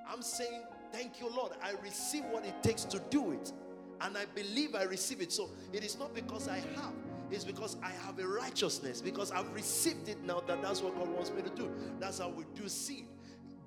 I'm 0.08 0.22
saying, 0.22 0.62
thank 0.94 1.20
you, 1.20 1.30
Lord. 1.30 1.52
I 1.62 1.74
receive 1.84 2.24
what 2.32 2.46
it 2.46 2.64
takes 2.64 2.86
to 2.86 3.02
do 3.10 3.34
it. 3.34 3.52
And 4.00 4.18
I 4.18 4.24
believe 4.24 4.74
I 4.74 4.84
receive 4.84 5.20
it. 5.20 5.34
So 5.34 5.50
it 5.74 5.84
is 5.84 6.00
not 6.00 6.16
because 6.16 6.48
I 6.48 6.60
have, 6.60 6.94
it's 7.30 7.44
because 7.44 7.76
I 7.84 7.92
have 8.06 8.20
a 8.20 8.28
righteousness. 8.28 9.02
Because 9.02 9.34
I've 9.34 9.54
received 9.54 10.08
it 10.08 10.24
now 10.24 10.40
that 10.48 10.62
that's 10.62 10.82
what 10.82 10.98
God 10.98 11.10
wants 11.10 11.30
me 11.30 11.42
to 11.42 11.50
do. 11.50 11.70
That's 12.00 12.20
how 12.20 12.30
we 12.30 12.46
do 12.56 12.70
seed. 12.70 13.06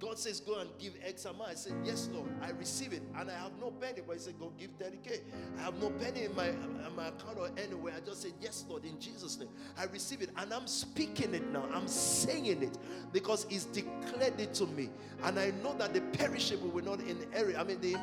God 0.01 0.19
says, 0.19 0.41
Go 0.41 0.59
and 0.59 0.69
give 0.79 0.95
X 1.05 1.25
amount. 1.25 1.51
I 1.51 1.55
said, 1.55 1.73
Yes, 1.85 2.09
Lord, 2.13 2.31
I 2.43 2.51
receive 2.51 2.93
it. 2.93 3.03
And 3.17 3.31
I 3.31 3.35
have 3.35 3.53
no 3.61 3.71
penny. 3.71 4.01
But 4.07 4.15
He 4.15 4.19
said, 4.21 4.39
Go 4.39 4.53
give 4.59 4.77
30K. 4.79 5.21
I 5.59 5.63
have 5.63 5.81
no 5.81 5.91
penny 5.91 6.25
in 6.25 6.35
my, 6.35 6.49
in 6.49 6.97
my 6.97 7.09
account 7.09 7.39
or 7.39 7.51
anywhere. 7.57 7.95
I 7.97 8.01
just 8.01 8.23
said, 8.23 8.33
Yes, 8.41 8.65
Lord, 8.69 8.85
in 8.85 8.99
Jesus' 8.99 9.39
name. 9.39 9.49
I 9.79 9.85
receive 9.85 10.23
it. 10.23 10.31
And 10.37 10.53
I'm 10.53 10.67
speaking 10.67 11.35
it 11.35 11.51
now. 11.51 11.65
I'm 11.73 11.89
saying 11.89 12.63
it 12.63 12.79
because 13.13 13.47
He's 13.49 13.65
declared 13.67 14.41
it 14.41 14.55
to 14.55 14.67
me. 14.67 14.91
And 15.23 15.39
I 15.39 15.53
know 15.63 15.75
that 15.79 15.95
the 15.95 16.01
perishable 16.01 16.69
will 16.69 16.85
not 16.85 17.01
inherit. 17.01 17.57
I 17.57 17.65
mean, 17.65 17.81
the, 17.81 17.97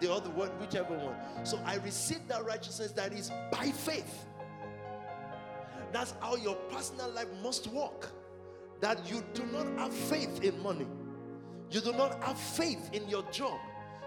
the 0.00 0.12
other 0.12 0.30
one, 0.30 0.48
whichever 0.60 0.96
one. 0.96 1.16
So 1.44 1.60
I 1.64 1.76
receive 1.76 2.26
that 2.28 2.44
righteousness 2.44 2.92
that 2.92 3.12
is 3.12 3.30
by 3.50 3.70
faith. 3.70 4.26
That's 5.92 6.14
how 6.20 6.36
your 6.36 6.56
personal 6.70 7.10
life 7.10 7.28
must 7.42 7.68
work 7.68 8.10
that 8.80 9.08
you 9.10 9.22
do 9.34 9.44
not 9.46 9.66
have 9.78 9.92
faith 9.92 10.42
in 10.42 10.60
money, 10.62 10.86
you 11.70 11.80
do 11.80 11.92
not 11.92 12.22
have 12.22 12.38
faith 12.38 12.90
in 12.92 13.08
your 13.08 13.22
job, 13.30 13.58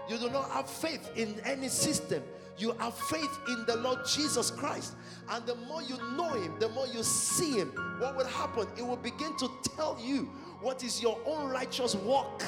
you 0.08 0.18
do 0.18 0.30
not 0.30 0.50
have 0.50 0.68
faith 0.68 1.10
in 1.16 1.40
any 1.44 1.68
system. 1.68 2.22
You 2.60 2.72
have 2.72 2.94
faith 2.94 3.38
in 3.48 3.64
the 3.66 3.76
Lord 3.76 4.00
Jesus 4.04 4.50
Christ. 4.50 4.94
And 5.30 5.46
the 5.46 5.54
more 5.54 5.82
you 5.82 5.96
know 6.14 6.28
Him, 6.28 6.58
the 6.58 6.68
more 6.68 6.86
you 6.86 7.02
see 7.02 7.52
Him, 7.52 7.68
what 7.98 8.16
will 8.16 8.26
happen? 8.26 8.66
It 8.76 8.86
will 8.86 8.98
begin 8.98 9.34
to 9.38 9.48
tell 9.76 9.98
you 9.98 10.30
what 10.60 10.84
is 10.84 11.00
your 11.00 11.18
own 11.24 11.48
righteous 11.48 11.94
walk. 11.94 12.42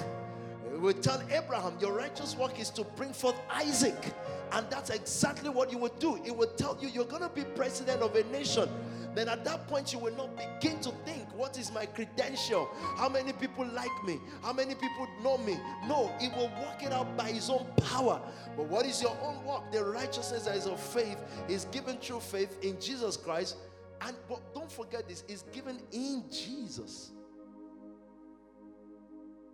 It 0.70 0.79
will 0.79 0.93
tell 0.93 1.23
Abraham, 1.31 1.79
Your 1.81 1.93
righteous 1.93 2.37
work 2.37 2.61
is 2.61 2.68
to 2.70 2.85
bring 2.85 3.14
forth 3.14 3.41
Isaac. 3.51 4.12
And 4.53 4.66
that's 4.68 4.91
exactly 4.91 5.49
what 5.49 5.73
you 5.73 5.79
would 5.79 5.99
do. 5.99 6.20
It 6.27 6.37
will 6.37 6.53
tell 6.57 6.77
you 6.81 6.89
you're 6.89 7.07
going 7.07 7.23
to 7.23 7.31
be 7.31 7.45
president 7.45 8.03
of 8.03 8.14
a 8.14 8.25
nation 8.25 8.68
then 9.15 9.29
at 9.29 9.45
that 9.45 9.67
point 9.69 9.93
you 9.93 9.99
will 9.99 10.15
not 10.17 10.31
begin 10.37 10.81
to 10.81 10.91
think, 11.05 11.27
what 11.35 11.59
is 11.59 11.73
my 11.73 11.87
credential? 11.87 12.69
How 12.97 13.09
many 13.09 13.33
people 13.33 13.67
like 13.67 13.91
me? 14.05 14.19
How 14.43 14.53
many 14.53 14.75
people 14.75 15.07
know 15.23 15.39
me? 15.39 15.59
No, 15.87 16.11
he 16.21 16.29
will 16.29 16.51
work 16.61 16.83
it 16.83 16.93
out 16.93 17.17
by 17.17 17.31
his 17.31 17.51
own 17.51 17.67
power. 17.77 18.21
But 18.57 18.67
what 18.67 18.87
is 18.87 19.03
your 19.03 19.17
own 19.23 19.45
work? 19.45 19.71
The 19.71 19.85
righteousness 19.85 20.45
that 20.45 20.57
is 20.57 20.67
of 20.67 20.81
faith 20.81 21.19
is 21.49 21.67
given 21.67 21.97
through 21.99 22.21
faith 22.21 22.59
in 22.63 22.81
Jesus 22.81 23.17
Christ. 23.17 23.57
And 24.01 24.17
but 24.29 24.55
don't 24.55 24.71
forget 24.71 25.09
this, 25.09 25.25
is 25.29 25.43
given 25.53 25.79
in 25.93 26.25
Jesus. 26.31 27.13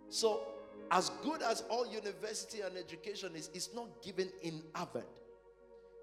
So, 0.09 0.41
as 0.91 1.11
good 1.21 1.43
as 1.43 1.63
all 1.69 1.85
university 1.85 2.61
and 2.61 2.75
education 2.75 3.35
is, 3.35 3.51
it's 3.53 3.75
not 3.75 4.01
given 4.01 4.29
in 4.41 4.63
Harvard. 4.73 5.05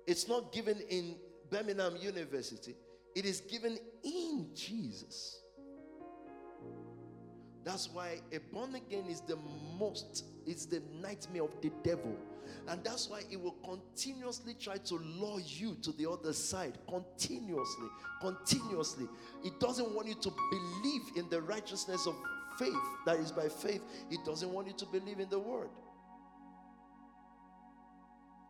It's 0.06 0.28
not 0.28 0.52
given 0.52 0.80
in 0.88 1.16
Birmingham 1.50 1.96
University. 2.00 2.76
It 3.16 3.24
is 3.24 3.40
given 3.40 3.78
in 4.04 4.50
Jesus. 4.54 5.40
That's 7.64 7.88
why 7.88 8.20
a 8.30 8.38
born 8.52 8.74
again 8.74 9.06
is 9.08 9.22
the 9.22 9.38
most, 9.78 10.26
it's 10.46 10.66
the 10.66 10.82
nightmare 11.00 11.44
of 11.44 11.60
the 11.62 11.72
devil. 11.82 12.14
And 12.68 12.84
that's 12.84 13.08
why 13.08 13.22
it 13.30 13.40
will 13.40 13.56
continuously 13.64 14.54
try 14.60 14.76
to 14.76 14.94
lure 14.96 15.40
you 15.40 15.76
to 15.80 15.92
the 15.92 16.08
other 16.08 16.34
side. 16.34 16.76
Continuously. 16.88 17.88
Continuously. 18.20 19.08
It 19.42 19.58
doesn't 19.60 19.94
want 19.94 20.08
you 20.08 20.14
to 20.14 20.32
believe 20.50 21.02
in 21.16 21.30
the 21.30 21.40
righteousness 21.40 22.06
of 22.06 22.14
faith 22.58 22.74
that 23.06 23.18
is 23.18 23.32
by 23.32 23.48
faith. 23.48 23.82
It 24.10 24.24
doesn't 24.26 24.52
want 24.52 24.66
you 24.66 24.74
to 24.74 24.86
believe 24.86 25.20
in 25.20 25.30
the 25.30 25.38
word. 25.38 25.70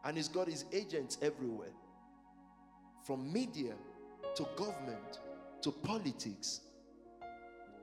And 0.05 0.17
he's 0.17 0.29
got 0.29 0.49
his 0.49 0.64
agents 0.73 1.19
everywhere 1.23 1.73
from 3.07 3.33
media 3.33 3.75
to 4.35 4.47
government 4.57 5.20
to 5.62 5.70
politics 5.70 6.61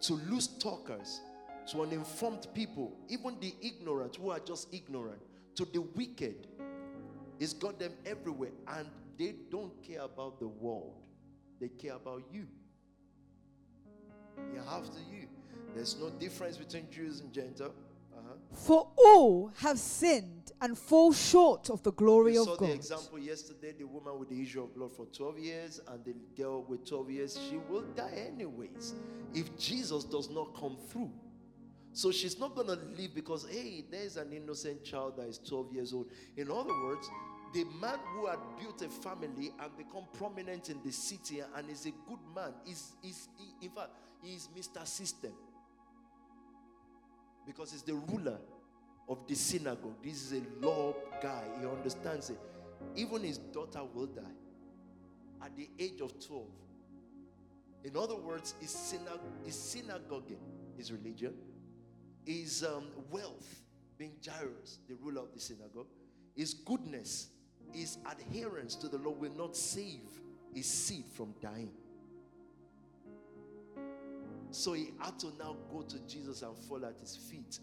to 0.01 0.13
loose 0.29 0.47
talkers 0.47 1.21
to 1.67 1.81
uninformed 1.81 2.47
people, 2.53 2.91
even 3.07 3.37
the 3.39 3.53
ignorant 3.61 4.17
who 4.17 4.31
are 4.31 4.39
just 4.39 4.73
ignorant, 4.73 5.21
to 5.55 5.65
the 5.65 5.79
wicked. 5.79 6.47
He's 7.39 7.53
got 7.53 7.79
them 7.79 7.93
everywhere 8.05 8.51
and 8.67 8.87
they 9.17 9.35
don't 9.49 9.71
care 9.81 10.01
about 10.01 10.39
the 10.39 10.47
world, 10.47 10.95
they 11.59 11.69
care 11.69 11.93
about 11.95 12.23
you. 12.31 12.47
Have 14.69 14.85
to 14.85 14.99
you. 15.11 15.27
There's 15.75 15.97
no 15.99 16.09
difference 16.09 16.57
between 16.57 16.89
Jews 16.89 17.19
and 17.19 17.31
Gentile. 17.33 17.73
For 18.53 18.87
all 18.97 19.51
have 19.57 19.77
sinned 19.79 20.51
and 20.61 20.77
fall 20.77 21.11
short 21.11 21.69
of 21.69 21.83
the 21.83 21.91
glory 21.91 22.33
We 22.33 22.37
of 22.37 22.45
saw 22.45 22.55
God. 22.55 22.69
the 22.69 22.73
example 22.73 23.19
yesterday 23.19 23.73
the 23.77 23.85
woman 23.85 24.17
with 24.19 24.29
the 24.29 24.41
issue 24.41 24.63
of 24.63 24.73
blood 24.75 24.91
for 24.95 25.05
12 25.07 25.39
years 25.39 25.81
and 25.87 26.05
the 26.05 26.13
girl 26.37 26.63
with 26.63 26.87
12 26.87 27.09
years 27.09 27.39
she 27.49 27.57
will 27.69 27.81
die 27.95 28.29
anyways 28.33 28.93
if 29.33 29.57
jesus 29.57 30.03
does 30.05 30.29
not 30.29 30.55
come 30.57 30.77
through. 30.89 31.11
So 31.95 32.11
she's 32.11 32.39
not 32.39 32.55
going 32.55 32.67
to 32.67 32.79
live 32.97 33.13
because 33.13 33.45
hey 33.49 33.83
there's 33.91 34.17
an 34.17 34.31
innocent 34.31 34.83
child 34.83 35.17
that 35.17 35.27
is 35.27 35.39
12 35.39 35.73
years 35.73 35.93
old. 35.93 36.07
In 36.37 36.49
other 36.49 36.73
words 36.85 37.09
the 37.53 37.65
man 37.81 37.99
who 38.15 38.25
had 38.27 38.39
built 38.59 38.81
a 38.81 38.89
family 38.89 39.51
and 39.61 39.77
become 39.77 40.05
prominent 40.13 40.69
in 40.69 40.79
the 40.83 40.91
city 40.91 41.41
and 41.55 41.69
is 41.69 41.85
a 41.85 41.91
good 42.07 42.19
man 42.35 42.51
is 42.67 42.93
is 43.03 43.27
in 43.61 43.69
fact 43.69 43.89
he 44.23 44.33
is 44.35 44.47
mr 44.57 44.87
system 44.87 45.33
because 47.45 47.71
he's 47.71 47.83
the 47.83 47.93
ruler 47.93 48.37
of 49.09 49.27
the 49.27 49.35
synagogue. 49.35 49.95
This 50.03 50.31
is 50.31 50.33
a 50.33 50.65
law 50.65 50.93
guy. 51.21 51.43
He 51.59 51.67
understands 51.67 52.29
it. 52.29 52.39
Even 52.95 53.23
his 53.23 53.37
daughter 53.37 53.81
will 53.93 54.07
die 54.07 54.21
at 55.43 55.55
the 55.55 55.69
age 55.79 56.01
of 56.01 56.13
12. 56.25 56.45
In 57.83 57.97
other 57.97 58.15
words, 58.15 58.55
his, 58.61 58.71
synag- 58.71 59.45
his 59.45 59.55
synagoguing, 59.55 60.39
his 60.77 60.91
religion, 60.91 61.33
his 62.25 62.63
um, 62.63 62.85
wealth, 63.11 63.61
being 63.97 64.13
Jairus, 64.25 64.79
the 64.87 64.95
ruler 64.95 65.21
of 65.21 65.33
the 65.33 65.39
synagogue, 65.39 65.87
his 66.35 66.53
goodness, 66.53 67.27
his 67.73 67.97
adherence 68.09 68.75
to 68.75 68.87
the 68.87 68.97
law 68.97 69.11
will 69.11 69.33
not 69.35 69.55
save 69.55 69.99
his 70.53 70.65
seed 70.65 71.05
from 71.13 71.33
dying. 71.41 71.71
So 74.53 74.73
he 74.73 74.91
had 74.99 75.17
to 75.19 75.33
now 75.39 75.57
go 75.71 75.81
to 75.81 75.99
Jesus 76.07 76.43
and 76.43 76.55
fall 76.55 76.85
at 76.85 76.99
his 76.99 77.17
feet. 77.17 77.57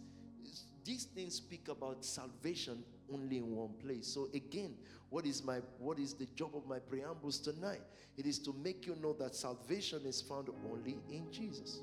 These 0.85 1.05
things 1.05 1.35
speak 1.37 1.69
about 1.69 2.05
salvation 2.05 2.83
only 3.13 3.37
in 3.39 3.55
one 3.55 3.75
place. 3.81 4.09
So 4.09 4.29
again, 4.35 4.75
what 5.09 5.25
is 5.25 5.45
my 5.45 5.59
what 5.79 6.01
is 6.01 6.15
the 6.15 6.27
job 6.35 6.51
of 6.57 6.67
my 6.67 6.81
preambles 6.81 7.39
tonight? 7.39 7.83
It 8.17 8.27
is 8.27 8.41
to 8.41 8.53
make 8.65 8.89
you 8.89 8.97
know 9.01 9.13
that 9.21 9.37
salvation 9.37 10.01
is 10.05 10.21
found 10.21 10.49
only 10.69 10.97
in 11.09 11.31
Jesus. 11.31 11.81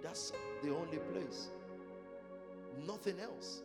That's 0.00 0.32
the 0.62 0.70
only 0.70 0.98
place. 1.12 1.48
Nothing 2.86 3.18
else. 3.18 3.62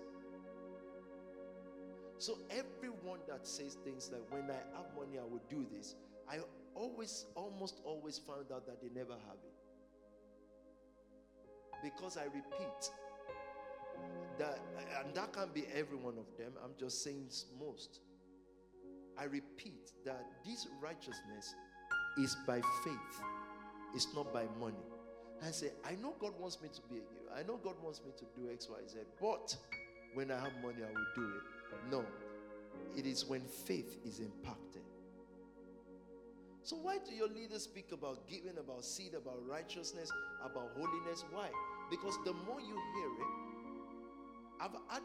So 2.18 2.40
everyone 2.50 3.20
that 3.28 3.46
says 3.46 3.78
things 3.84 4.10
like 4.12 4.24
when 4.32 4.50
I 4.50 4.78
have 4.78 4.88
money 4.98 5.20
I 5.20 5.24
will 5.24 5.44
do 5.48 5.68
this, 5.72 5.94
I 6.28 6.38
always 6.76 7.26
almost 7.36 7.82
always 7.84 8.18
found 8.18 8.52
out 8.54 8.66
that 8.66 8.82
they 8.82 8.90
never 8.94 9.14
have 9.14 9.38
it. 9.44 9.54
Because 11.84 12.18
I 12.18 12.26
repeat 12.26 12.92
that 14.38 14.60
and 15.04 15.14
that 15.16 15.34
can't 15.34 15.54
be 15.54 15.66
every 15.74 15.98
one 15.98 16.18
of 16.18 16.26
them. 16.38 16.54
I'm 16.64 16.72
just 16.80 17.04
saying 17.04 17.30
most. 17.60 18.00
I 19.18 19.26
repeat 19.26 19.92
that 20.06 20.26
this 20.46 20.68
righteousness 20.82 21.54
is 22.18 22.36
by 22.48 22.62
faith. 22.84 23.22
It's 23.94 24.08
not 24.16 24.34
by 24.34 24.46
money. 24.60 24.78
I 25.46 25.52
say, 25.52 25.72
I 25.84 25.96
know 26.02 26.14
God 26.20 26.34
wants 26.40 26.62
me 26.62 26.70
to 26.74 26.82
be 26.90 26.96
a 26.96 27.00
giver. 27.00 27.32
I 27.36 27.44
know 27.44 27.58
God 27.58 27.76
wants 27.84 28.02
me 28.06 28.12
to 28.18 28.26
do 28.40 28.50
X, 28.52 28.68
Y, 28.70 28.78
Z. 28.88 29.00
But 29.20 29.56
when 30.14 30.32
I 30.32 30.36
have 30.40 30.54
money, 30.64 30.84
I 30.84 30.92
will 30.94 31.08
do 31.16 31.24
it. 31.24 31.92
No. 31.92 32.06
It 32.96 33.06
is 33.06 33.26
when 33.26 33.42
faith 33.42 33.98
is 34.06 34.20
impacted. 34.20 34.71
So 36.72 36.78
why 36.78 37.00
do 37.06 37.14
your 37.14 37.28
leaders 37.28 37.64
speak 37.64 37.92
about 37.92 38.30
giving, 38.30 38.58
about 38.58 38.86
seed, 38.86 39.14
about 39.14 39.46
righteousness, 39.46 40.10
about 40.42 40.70
holiness? 40.78 41.26
Why? 41.30 41.50
Because 41.90 42.18
the 42.24 42.32
more 42.32 42.62
you 42.62 42.80
hear 42.96 43.10
it, 43.20 44.62
I've 44.62 44.78
had 44.88 45.02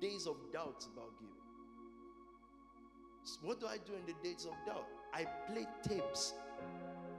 days 0.00 0.28
of 0.28 0.36
doubts 0.52 0.86
about 0.86 1.10
giving. 1.18 1.34
So 3.24 3.40
what 3.42 3.58
do 3.58 3.66
I 3.66 3.78
do 3.78 3.94
in 3.94 4.06
the 4.06 4.14
days 4.22 4.46
of 4.46 4.52
doubt? 4.64 4.86
I 5.12 5.26
play 5.52 5.66
tapes 5.82 6.34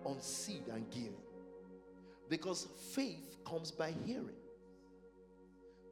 on 0.05 0.21
seed 0.21 0.63
and 0.73 0.89
giving. 0.89 1.17
Because 2.29 2.69
faith 2.93 3.35
comes 3.45 3.69
by 3.69 3.93
hearing. 4.05 4.44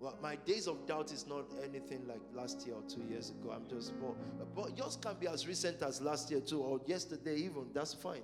Well, 0.04 0.18
my 0.22 0.36
days 0.36 0.68
of 0.68 0.86
doubt 0.86 1.14
is 1.14 1.26
not 1.28 1.46
anything 1.64 2.06
like 2.06 2.20
last 2.36 2.68
year 2.68 2.76
or 2.76 2.82
two 2.90 3.02
years 3.10 3.30
ago. 3.30 3.54
I'm 3.56 3.66
just, 3.70 3.94
but, 4.02 4.54
but 4.54 4.78
yours 4.78 4.98
can 5.02 5.16
be 5.18 5.30
as 5.30 5.48
recent 5.48 5.82
as 5.82 6.02
last 6.02 6.30
year 6.30 6.42
too, 6.42 6.60
or 6.60 6.82
yesterday 6.86 7.38
even. 7.38 7.68
That's 7.74 7.94
fine. 7.94 8.24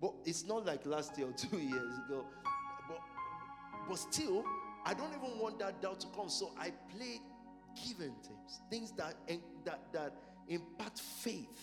But 0.00 0.14
it's 0.24 0.46
not 0.46 0.64
like 0.64 0.86
last 0.86 1.18
year 1.18 1.26
or 1.26 1.32
two 1.36 1.58
years 1.58 1.98
ago. 2.06 2.24
But, 2.88 3.00
but 3.90 3.98
still, 3.98 4.42
I 4.86 4.94
don't 4.94 5.10
even 5.10 5.38
want 5.38 5.58
that 5.58 5.82
doubt 5.82 6.00
to 6.00 6.06
come. 6.16 6.30
So 6.30 6.52
I 6.58 6.72
play 6.96 7.20
giving 7.86 8.14
things, 8.22 8.60
things 8.70 8.92
that 8.92 9.14
that 9.66 9.80
that 9.92 10.14
impact 10.48 10.98
faith. 10.98 11.60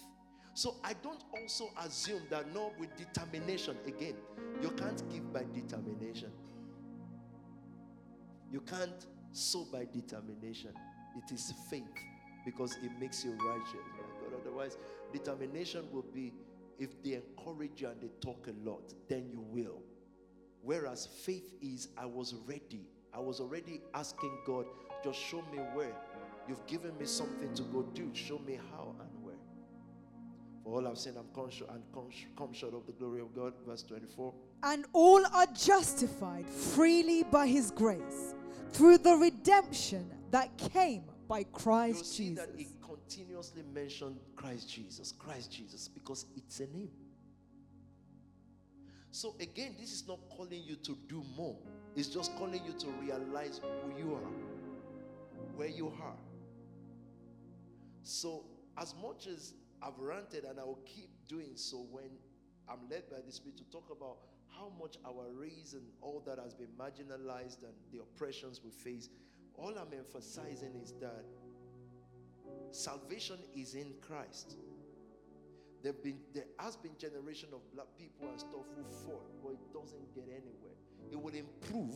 So 0.53 0.75
I 0.83 0.93
don't 1.01 1.23
also 1.41 1.71
assume 1.83 2.21
that 2.29 2.53
no, 2.53 2.71
with 2.77 2.95
determination 2.97 3.77
again, 3.87 4.13
you 4.61 4.69
can't 4.69 5.01
give 5.09 5.33
by 5.33 5.43
determination. 5.55 6.29
You 8.51 8.61
can't 8.61 9.07
sow 9.35 9.65
by 9.71 9.85
determination. 9.91 10.71
It 11.17 11.33
is 11.33 11.53
faith 11.69 11.83
because 12.45 12.77
it 12.83 12.91
makes 12.99 13.23
you 13.23 13.31
righteous. 13.31 13.73
My 13.73 14.29
God, 14.29 14.39
otherwise, 14.41 14.77
determination 15.11 15.85
will 15.91 16.05
be 16.13 16.33
if 16.77 17.01
they 17.03 17.13
encourage 17.13 17.81
you 17.81 17.87
and 17.87 18.01
they 18.01 18.09
talk 18.21 18.47
a 18.47 18.69
lot, 18.69 18.93
then 19.07 19.29
you 19.31 19.39
will. 19.39 19.81
Whereas 20.61 21.05
faith 21.05 21.53
is, 21.61 21.89
I 21.97 22.05
was 22.05 22.35
ready. 22.47 22.87
I 23.13 23.19
was 23.19 23.39
already 23.39 23.81
asking 23.93 24.37
God, 24.45 24.65
just 25.03 25.19
show 25.19 25.41
me 25.51 25.59
where. 25.73 25.95
You've 26.47 26.65
given 26.67 26.97
me 26.97 27.05
something 27.05 27.53
to 27.53 27.63
go 27.63 27.83
do. 27.93 28.09
Show 28.13 28.39
me 28.39 28.59
how 28.71 28.93
and 28.99 29.23
where. 29.23 29.35
For 30.63 30.73
all 30.73 30.87
I've 30.87 30.97
seen, 30.97 31.13
I'm 31.17 31.51
short 31.51 31.71
and 31.71 31.83
sh- 32.11 32.25
come 32.37 32.53
short 32.53 32.73
of 32.73 32.85
the 32.85 32.91
glory 32.91 33.21
of 33.21 33.33
God. 33.33 33.53
Verse 33.65 33.83
24. 33.83 34.33
And 34.63 34.85
all 34.93 35.25
are 35.33 35.47
justified 35.47 36.49
freely 36.49 37.23
by 37.23 37.47
his 37.47 37.71
grace 37.71 38.35
through 38.71 38.97
the 38.99 39.15
redemption 39.15 40.09
that 40.31 40.57
came 40.57 41.03
by 41.27 41.43
Christ 41.43 42.05
see 42.05 42.29
Jesus. 42.29 42.45
that 42.45 42.59
it 42.59 42.67
continuously 42.81 43.63
mentioned 43.73 44.19
Christ 44.35 44.69
Jesus, 44.69 45.11
Christ 45.11 45.51
Jesus, 45.51 45.87
because 45.87 46.25
it's 46.35 46.59
a 46.59 46.67
name. 46.67 46.91
So 49.11 49.35
again, 49.39 49.75
this 49.79 49.93
is 49.93 50.07
not 50.07 50.19
calling 50.29 50.61
you 50.61 50.75
to 50.75 50.97
do 51.07 51.23
more. 51.37 51.57
It's 51.95 52.09
just 52.09 52.35
calling 52.35 52.61
you 52.65 52.73
to 52.79 52.87
realize 53.01 53.61
who 53.81 53.97
you 53.97 54.13
are, 54.13 55.47
where 55.55 55.69
you 55.69 55.87
are. 56.03 56.17
So 58.03 58.43
as 58.77 58.93
much 59.01 59.27
as 59.27 59.53
I've 59.81 59.97
ranted 59.99 60.43
and 60.43 60.59
I 60.59 60.63
will 60.63 60.81
keep 60.85 61.09
doing 61.27 61.51
so 61.55 61.85
when 61.91 62.09
I'm 62.67 62.89
led 62.89 63.09
by 63.09 63.17
the 63.25 63.31
Spirit 63.31 63.57
to 63.57 63.63
talk 63.71 63.89
about 63.89 64.17
how 64.57 64.71
much 64.79 64.97
our 65.05 65.31
race 65.33 65.73
and 65.73 65.83
all 66.01 66.21
that 66.25 66.39
has 66.39 66.53
been 66.53 66.69
marginalized 66.79 67.63
and 67.63 67.73
the 67.91 67.99
oppressions 67.99 68.61
we 68.63 68.71
face, 68.71 69.09
all 69.57 69.69
I'm 69.69 69.93
emphasizing 69.97 70.73
is 70.81 70.93
that 71.01 71.25
salvation 72.71 73.37
is 73.55 73.75
in 73.75 73.93
Christ. 74.01 74.55
There 75.83 75.93
been 75.93 76.17
there 76.33 76.45
has 76.59 76.75
been 76.75 76.91
generation 76.97 77.49
of 77.53 77.59
black 77.73 77.87
people 77.97 78.27
and 78.29 78.39
stuff 78.39 78.65
who 78.75 78.83
fought, 79.05 79.29
but 79.43 79.51
it 79.51 79.73
doesn't 79.73 80.13
get 80.15 80.25
anywhere. 80.27 80.75
It 81.11 81.21
will 81.21 81.33
improve 81.33 81.95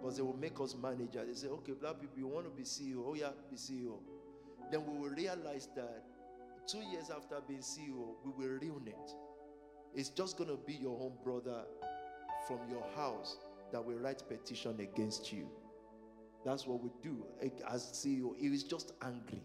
because 0.00 0.16
they 0.16 0.22
will 0.22 0.36
make 0.36 0.60
us 0.60 0.74
manager. 0.80 1.24
They 1.24 1.34
say, 1.34 1.48
okay, 1.48 1.72
black 1.72 2.00
people, 2.00 2.18
you 2.18 2.26
want 2.26 2.44
to 2.46 2.50
be 2.50 2.64
CEO? 2.64 3.02
Oh 3.06 3.14
yeah, 3.14 3.30
be 3.50 3.56
CEO. 3.56 3.98
Then 4.70 4.84
we 4.86 4.98
will 4.98 5.14
realize 5.14 5.68
that 5.76 6.02
two 6.66 6.82
years 6.92 7.10
after 7.10 7.36
being 7.46 7.60
CEO, 7.60 8.14
we 8.24 8.32
will 8.36 8.58
ruin 8.58 8.88
it. 8.88 9.14
It's 9.94 10.08
just 10.08 10.36
gonna 10.36 10.56
be 10.56 10.74
your 10.74 10.98
own 11.00 11.12
brother 11.22 11.64
from 12.46 12.58
your 12.68 12.84
house 12.96 13.38
that 13.72 13.84
will 13.84 13.96
write 13.96 14.22
petition 14.28 14.78
against 14.80 15.32
you. 15.32 15.48
That's 16.44 16.66
what 16.66 16.82
we 16.82 16.90
do 17.02 17.24
as 17.68 17.84
CEO. 17.92 18.36
He 18.38 18.48
is 18.48 18.64
just 18.64 18.92
angry. 19.02 19.42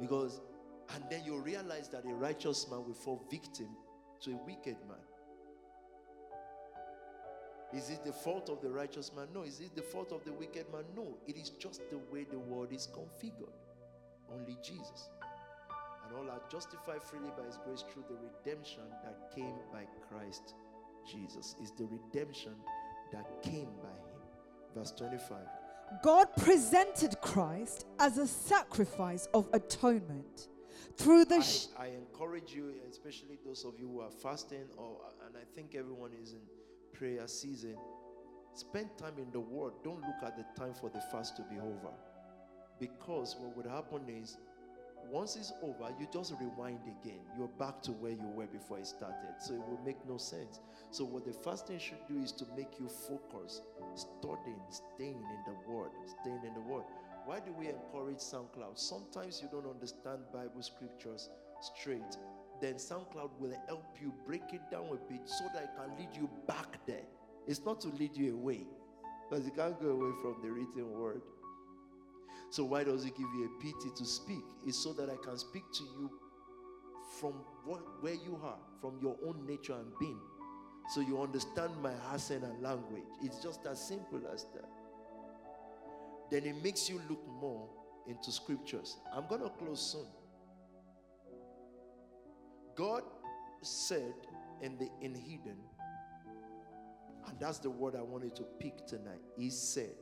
Because, 0.00 0.40
and 0.94 1.04
then 1.10 1.24
you 1.24 1.38
realize 1.38 1.88
that 1.88 2.04
a 2.04 2.14
righteous 2.14 2.66
man 2.70 2.84
will 2.86 2.94
fall 2.94 3.26
victim 3.30 3.68
to 4.22 4.30
a 4.32 4.36
wicked 4.46 4.76
man. 4.88 4.98
Is 7.72 7.90
it 7.90 8.04
the 8.04 8.12
fault 8.12 8.48
of 8.48 8.60
the 8.60 8.70
righteous 8.70 9.12
man? 9.14 9.26
No. 9.34 9.42
Is 9.42 9.60
it 9.60 9.76
the 9.76 9.82
fault 9.82 10.12
of 10.12 10.24
the 10.24 10.32
wicked 10.32 10.66
man? 10.72 10.84
No. 10.96 11.18
It 11.26 11.36
is 11.36 11.50
just 11.50 11.88
the 11.90 11.98
way 12.12 12.24
the 12.30 12.38
world 12.38 12.72
is 12.72 12.88
configured. 12.92 13.52
Only 14.32 14.56
Jesus. 14.62 15.10
And 16.10 16.18
all 16.18 16.30
are 16.34 16.40
justified 16.50 17.02
freely 17.02 17.30
by 17.36 17.44
his 17.44 17.58
grace 17.64 17.84
through 17.92 18.04
the 18.08 18.16
redemption 18.16 18.82
that 19.04 19.32
came 19.34 19.54
by 19.72 19.84
Christ 20.08 20.54
Jesus. 21.06 21.54
Is 21.62 21.70
the 21.72 21.86
redemption 21.86 22.52
that 23.12 23.42
came 23.42 23.68
by 23.82 23.88
him. 23.88 24.20
Verse 24.74 24.92
25. 24.92 25.38
God 26.02 26.28
presented 26.36 27.20
Christ 27.20 27.86
as 27.98 28.18
a 28.18 28.26
sacrifice 28.26 29.28
of 29.34 29.48
atonement 29.52 30.48
through 30.96 31.24
the. 31.24 31.40
Sh- 31.42 31.66
I, 31.78 31.84
I 31.84 31.88
encourage 31.88 32.54
you, 32.54 32.72
especially 32.88 33.38
those 33.44 33.64
of 33.64 33.74
you 33.78 33.88
who 33.88 34.00
are 34.00 34.10
fasting, 34.10 34.66
or 34.76 34.98
and 35.26 35.36
I 35.36 35.44
think 35.54 35.74
everyone 35.74 36.12
is 36.20 36.32
in 36.32 36.40
prayer 36.92 37.26
season. 37.26 37.76
Spend 38.54 38.90
time 38.98 39.14
in 39.18 39.30
the 39.32 39.40
Word. 39.40 39.72
Don't 39.84 40.00
look 40.00 40.22
at 40.24 40.36
the 40.36 40.44
time 40.60 40.74
for 40.74 40.90
the 40.90 41.00
fast 41.12 41.36
to 41.36 41.42
be 41.42 41.56
over, 41.58 41.94
because 42.78 43.36
what 43.38 43.56
would 43.56 43.66
happen 43.66 44.02
is 44.08 44.38
once 45.10 45.36
it's 45.36 45.52
over, 45.62 45.92
you 45.98 46.06
just 46.12 46.34
rewind 46.40 46.80
again. 46.86 47.20
You're 47.36 47.48
back 47.58 47.82
to 47.82 47.92
where 47.92 48.12
you 48.12 48.28
were 48.34 48.46
before 48.46 48.78
it 48.78 48.86
started. 48.86 49.34
So 49.40 49.54
it 49.54 49.60
will 49.60 49.80
make 49.84 49.98
no 50.08 50.16
sense. 50.16 50.60
So, 50.92 51.04
what 51.04 51.24
the 51.24 51.32
fasting 51.32 51.78
should 51.78 52.06
do 52.08 52.20
is 52.22 52.32
to 52.32 52.44
make 52.56 52.78
you 52.78 52.88
focus, 52.88 53.62
studying, 53.94 54.60
staying 54.70 55.22
in 55.22 55.40
the 55.46 55.72
Word, 55.72 55.90
staying 56.20 56.40
in 56.46 56.54
the 56.54 56.60
Word. 56.60 56.84
Why 57.26 57.38
do 57.38 57.52
we 57.52 57.68
encourage 57.68 58.18
SoundCloud? 58.18 58.76
Sometimes 58.76 59.40
you 59.42 59.48
don't 59.52 59.68
understand 59.68 60.20
Bible 60.32 60.62
scriptures 60.62 61.30
straight. 61.60 62.16
Then 62.60 62.74
SoundCloud 62.74 63.30
will 63.38 63.54
help 63.68 63.96
you 64.00 64.12
break 64.26 64.52
it 64.52 64.62
down 64.70 64.86
a 64.86 65.12
bit 65.12 65.28
so 65.28 65.44
that 65.54 65.64
it 65.64 65.70
can 65.76 65.96
lead 65.98 66.08
you 66.14 66.28
back 66.46 66.84
there. 66.86 67.04
It's 67.46 67.64
not 67.64 67.80
to 67.82 67.88
lead 67.88 68.16
you 68.16 68.34
away, 68.34 68.66
because 69.28 69.44
you 69.44 69.52
can't 69.52 69.80
go 69.80 69.88
away 69.88 70.10
from 70.22 70.36
the 70.42 70.50
written 70.50 70.90
word. 70.98 71.22
So 72.50 72.64
why 72.64 72.84
does 72.84 73.04
he 73.04 73.10
give 73.10 73.20
you 73.20 73.46
a 73.46 73.62
pity 73.62 73.94
to 73.96 74.04
speak? 74.04 74.44
It's 74.66 74.78
so 74.78 74.92
that 74.94 75.08
I 75.08 75.16
can 75.24 75.38
speak 75.38 75.62
to 75.72 75.84
you 75.84 76.10
from 77.20 77.34
what, 77.64 77.80
where 78.00 78.14
you 78.14 78.40
are, 78.42 78.58
from 78.80 78.98
your 79.00 79.16
own 79.26 79.46
nature 79.46 79.74
and 79.74 79.92
being. 80.00 80.20
So 80.94 81.00
you 81.00 81.22
understand 81.22 81.72
my 81.80 81.92
accent 82.12 82.42
and 82.42 82.60
language. 82.60 83.04
It's 83.22 83.40
just 83.40 83.66
as 83.66 83.80
simple 83.80 84.20
as 84.32 84.46
that. 84.54 84.68
Then 86.30 86.44
it 86.44 86.62
makes 86.62 86.88
you 86.88 87.00
look 87.08 87.24
more 87.40 87.68
into 88.08 88.32
scriptures. 88.32 88.96
I'm 89.12 89.28
going 89.28 89.42
to 89.42 89.50
close 89.50 89.92
soon. 89.92 90.06
God 92.74 93.02
said 93.62 94.14
in 94.62 94.78
the 94.78 94.88
in 95.00 95.14
hidden, 95.14 95.56
and 97.26 97.38
that's 97.38 97.58
the 97.58 97.70
word 97.70 97.94
I 97.94 98.02
wanted 98.02 98.34
to 98.36 98.44
pick 98.58 98.86
tonight. 98.86 99.20
He 99.36 99.50
said, 99.50 99.94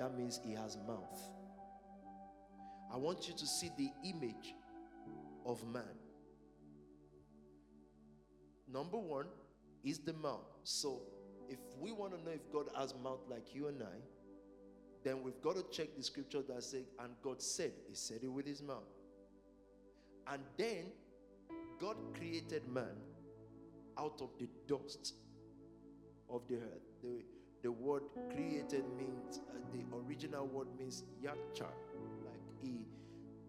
that 0.00 0.16
means 0.16 0.40
he 0.42 0.54
has 0.54 0.78
mouth. 0.88 1.20
I 2.92 2.96
want 2.96 3.28
you 3.28 3.34
to 3.34 3.46
see 3.46 3.70
the 3.76 3.90
image 4.02 4.54
of 5.44 5.62
man. 5.66 5.84
Number 8.72 8.96
one 8.98 9.26
is 9.84 9.98
the 9.98 10.14
mouth. 10.14 10.46
So, 10.64 11.02
if 11.48 11.58
we 11.78 11.92
want 11.92 12.12
to 12.12 12.24
know 12.24 12.30
if 12.30 12.50
God 12.50 12.70
has 12.76 12.94
mouth 13.02 13.20
like 13.28 13.54
you 13.54 13.68
and 13.68 13.82
I, 13.82 13.98
then 15.04 15.22
we've 15.22 15.40
got 15.42 15.56
to 15.56 15.64
check 15.70 15.94
the 15.96 16.02
scripture 16.02 16.42
that 16.48 16.62
says, 16.62 16.84
and 16.98 17.12
God 17.22 17.42
said, 17.42 17.72
He 17.86 17.94
said 17.94 18.20
it 18.22 18.28
with 18.28 18.46
His 18.46 18.62
mouth. 18.62 18.88
And 20.26 20.42
then 20.56 20.86
God 21.78 21.96
created 22.16 22.62
man 22.68 22.96
out 23.98 24.20
of 24.22 24.30
the 24.38 24.48
dust 24.66 25.14
of 26.30 26.42
the 26.48 26.56
earth. 26.56 26.88
The, 27.02 27.22
the 27.62 27.70
word 27.70 28.02
created 28.34 28.84
means, 28.96 29.40
uh, 29.50 29.58
the 29.72 29.96
original 29.96 30.46
word 30.46 30.68
means 30.78 31.04
yacha, 31.22 31.66
like 32.24 32.40
he 32.62 32.86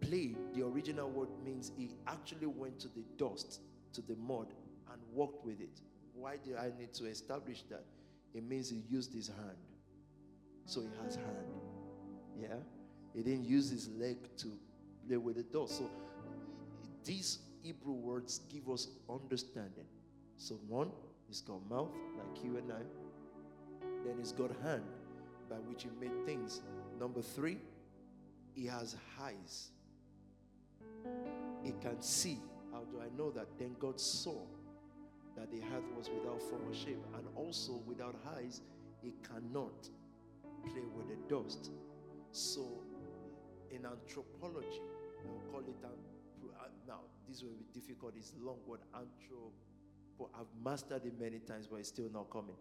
played. 0.02 0.38
The 0.54 0.66
original 0.66 1.10
word 1.10 1.30
means 1.44 1.72
he 1.78 1.92
actually 2.08 2.48
went 2.48 2.80
to 2.80 2.88
the 2.90 3.04
dust, 3.18 3.62
to 3.94 4.02
the 4.02 4.16
mud, 4.16 4.48
and 4.92 5.02
walked 5.14 5.46
with 5.46 5.62
it. 5.62 5.82
Why 6.14 6.38
do 6.44 6.56
I 6.58 6.72
need 6.78 6.94
to 6.96 7.06
establish 7.06 7.64
that? 7.70 7.86
It 8.34 8.44
means 8.44 8.70
he 8.70 8.84
used 8.90 9.14
his 9.14 9.28
hand. 9.28 9.58
So 10.66 10.82
he 10.82 10.90
has 11.04 11.16
hand. 11.16 11.28
Yeah? 12.40 12.56
He 13.14 13.24
didn't 13.24 13.46
use 13.46 13.70
his 13.70 13.90
leg 13.90 14.18
to 14.38 14.48
play 15.08 15.18
with 15.18 15.36
the 15.38 15.44
dust. 15.44 15.78
So 15.78 15.90
these 17.04 17.40
Hebrew 17.64 17.94
words 17.94 18.42
give 18.50 18.70
us 18.70 18.88
understanding. 19.10 19.86
So 20.38 20.56
one, 20.68 20.90
is 21.32 21.42
called 21.42 21.68
mouth, 21.70 21.90
like 22.18 22.44
you 22.44 22.58
and 22.58 22.72
I. 22.72 23.01
Then 24.06 24.16
he's 24.18 24.32
got 24.32 24.52
hand 24.64 24.84
by 25.50 25.58
which 25.58 25.84
he 25.84 25.90
made 26.00 26.26
things. 26.26 26.62
Number 27.00 27.22
three, 27.22 27.58
he 28.54 28.66
has 28.66 28.96
eyes. 29.22 29.72
He 31.64 31.74
can 31.82 32.02
see. 32.02 32.40
How 32.72 32.84
do 32.84 33.02
I 33.02 33.16
know 33.18 33.32
that? 33.32 33.48
Then 33.60 33.76
God 33.80 34.00
saw 34.00 34.40
that 35.36 35.52
the 35.52 35.60
earth 35.76 35.86
was 35.98 36.10
without 36.10 36.42
form 36.42 36.62
or 36.68 36.74
shape, 36.74 37.04
and 37.16 37.26
also 37.36 37.82
without 37.86 38.16
eyes, 38.36 38.62
he 39.02 39.14
cannot 39.24 39.90
play 40.66 40.84
with 40.96 41.08
the 41.10 41.34
dust. 41.34 41.72
So, 42.32 42.66
in 43.72 43.86
anthropology, 43.86 44.82
we'll 45.26 45.52
call 45.52 45.62
it 45.62 45.76
uh, 45.84 45.88
now. 46.88 47.00
This 47.28 47.44
will 47.44 47.52
be 47.52 47.66
difficult. 47.74 48.14
It's 48.18 48.34
long 48.42 48.58
word 48.68 48.82
I've 50.34 50.48
mastered 50.64 51.06
it 51.06 51.20
many 51.20 51.40
times, 51.40 51.68
but 51.68 51.78
it's 51.78 51.90
still 51.90 52.10
not 52.12 52.30
coming. 52.30 52.56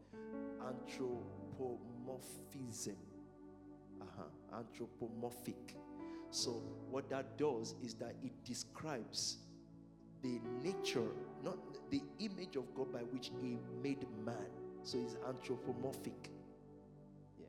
Anthropomorphism. 0.67 2.97
Uh-huh. 4.01 4.59
Anthropomorphic. 4.59 5.77
So, 6.31 6.63
what 6.91 7.09
that 7.11 7.37
does 7.37 7.75
is 7.83 7.95
that 7.95 8.15
it 8.23 8.33
describes 8.45 9.39
the 10.23 10.41
nature, 10.63 11.09
not 11.43 11.59
the 11.91 12.03
image 12.21 12.55
of 12.57 12.73
God 12.75 12.93
by 12.93 13.01
which 13.01 13.33
He 13.41 13.59
made 13.83 14.07
man. 14.25 14.47
So, 14.83 14.99
it's 14.99 15.17
anthropomorphic. 15.29 16.31
Yeah. 17.39 17.47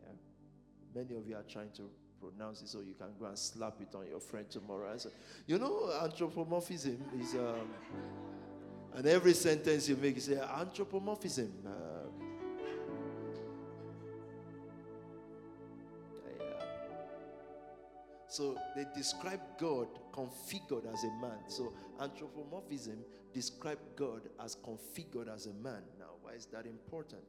Many 0.95 1.15
of 1.15 1.27
you 1.27 1.35
are 1.35 1.43
trying 1.43 1.71
to 1.77 1.89
pronounce 2.19 2.61
it 2.61 2.69
so 2.69 2.79
you 2.79 2.95
can 2.95 3.13
go 3.19 3.25
and 3.25 3.38
slap 3.38 3.81
it 3.81 3.93
on 3.95 4.07
your 4.07 4.19
friend 4.19 4.49
tomorrow. 4.49 4.97
So, 4.97 5.11
you 5.47 5.59
know, 5.59 5.91
anthropomorphism 6.01 7.03
is. 7.19 7.35
Um, 7.35 7.69
and 8.95 9.05
every 9.07 9.34
sentence 9.34 9.88
you 9.88 9.95
make, 9.95 10.15
you 10.15 10.22
say 10.22 10.38
anthropomorphism. 10.38 11.51
Uh, 11.65 11.69
yeah. 16.27 16.65
So 18.27 18.57
they 18.76 18.85
describe 18.95 19.39
God 19.57 19.88
configured 20.11 20.91
as 20.91 21.03
a 21.05 21.11
man. 21.22 21.39
So 21.47 21.73
anthropomorphism 22.01 22.97
describe 23.34 23.80
God 23.95 24.23
as 24.43 24.57
configured 24.57 25.34
as 25.34 25.45
a 25.45 25.53
man. 25.53 25.84
Now, 25.97 26.15
why 26.22 26.34
is 26.34 26.47
that 26.47 26.65
important? 26.65 27.23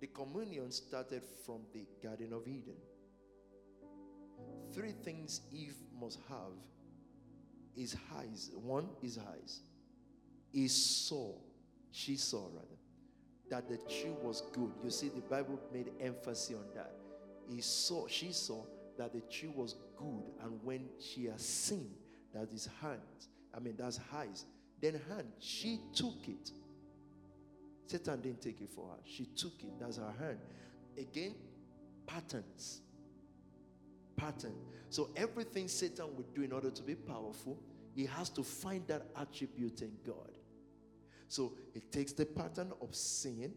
The 0.00 0.08
communion 0.08 0.72
started 0.72 1.22
from 1.44 1.60
the 1.72 1.86
Garden 2.02 2.32
of 2.32 2.48
Eden. 2.48 2.76
Three 4.72 4.92
things 5.04 5.42
Eve 5.52 5.76
must 5.98 6.18
have 6.28 6.52
is 7.76 7.96
eyes. 8.18 8.50
One 8.54 8.88
is 9.02 9.18
eyes 9.18 9.60
he 10.52 10.68
saw, 10.68 11.32
she 11.90 12.16
saw 12.16 12.46
rather, 12.52 12.66
that 13.50 13.68
the 13.68 13.76
tree 13.76 14.14
was 14.22 14.42
good. 14.52 14.72
You 14.82 14.90
see, 14.90 15.08
the 15.08 15.20
Bible 15.20 15.60
made 15.72 15.90
emphasis 16.00 16.56
on 16.56 16.64
that. 16.74 16.92
He 17.48 17.60
saw, 17.60 18.06
she 18.08 18.32
saw 18.32 18.64
that 18.98 19.12
the 19.12 19.20
tree 19.20 19.50
was 19.54 19.76
good, 19.96 20.24
and 20.42 20.58
when 20.62 20.88
she 20.98 21.26
has 21.26 21.42
seen 21.42 21.90
that 22.34 22.50
his 22.50 22.68
hands, 22.80 23.28
I 23.54 23.60
mean 23.60 23.74
that's 23.78 24.00
eyes, 24.12 24.44
then 24.80 25.00
hand, 25.08 25.28
she 25.38 25.80
took 25.94 26.28
it. 26.28 26.50
Satan 27.86 28.20
didn't 28.20 28.42
take 28.42 28.60
it 28.60 28.70
for 28.70 28.88
her. 28.88 28.98
She 29.04 29.26
took 29.26 29.52
it. 29.62 29.78
That's 29.78 29.96
her 29.96 30.12
hand. 30.18 30.38
Again, 30.98 31.34
patterns. 32.06 32.80
Pattern. 34.16 34.54
So 34.90 35.10
everything 35.16 35.68
Satan 35.68 36.16
would 36.16 36.34
do 36.34 36.42
in 36.42 36.52
order 36.52 36.70
to 36.70 36.82
be 36.82 36.94
powerful, 36.94 37.58
he 37.94 38.06
has 38.06 38.28
to 38.30 38.42
find 38.42 38.86
that 38.88 39.06
attribute 39.16 39.82
in 39.82 39.92
God. 40.04 40.35
So 41.28 41.54
it 41.74 41.90
takes 41.90 42.12
the 42.12 42.26
pattern 42.26 42.72
of 42.80 42.94
sin, 42.94 43.52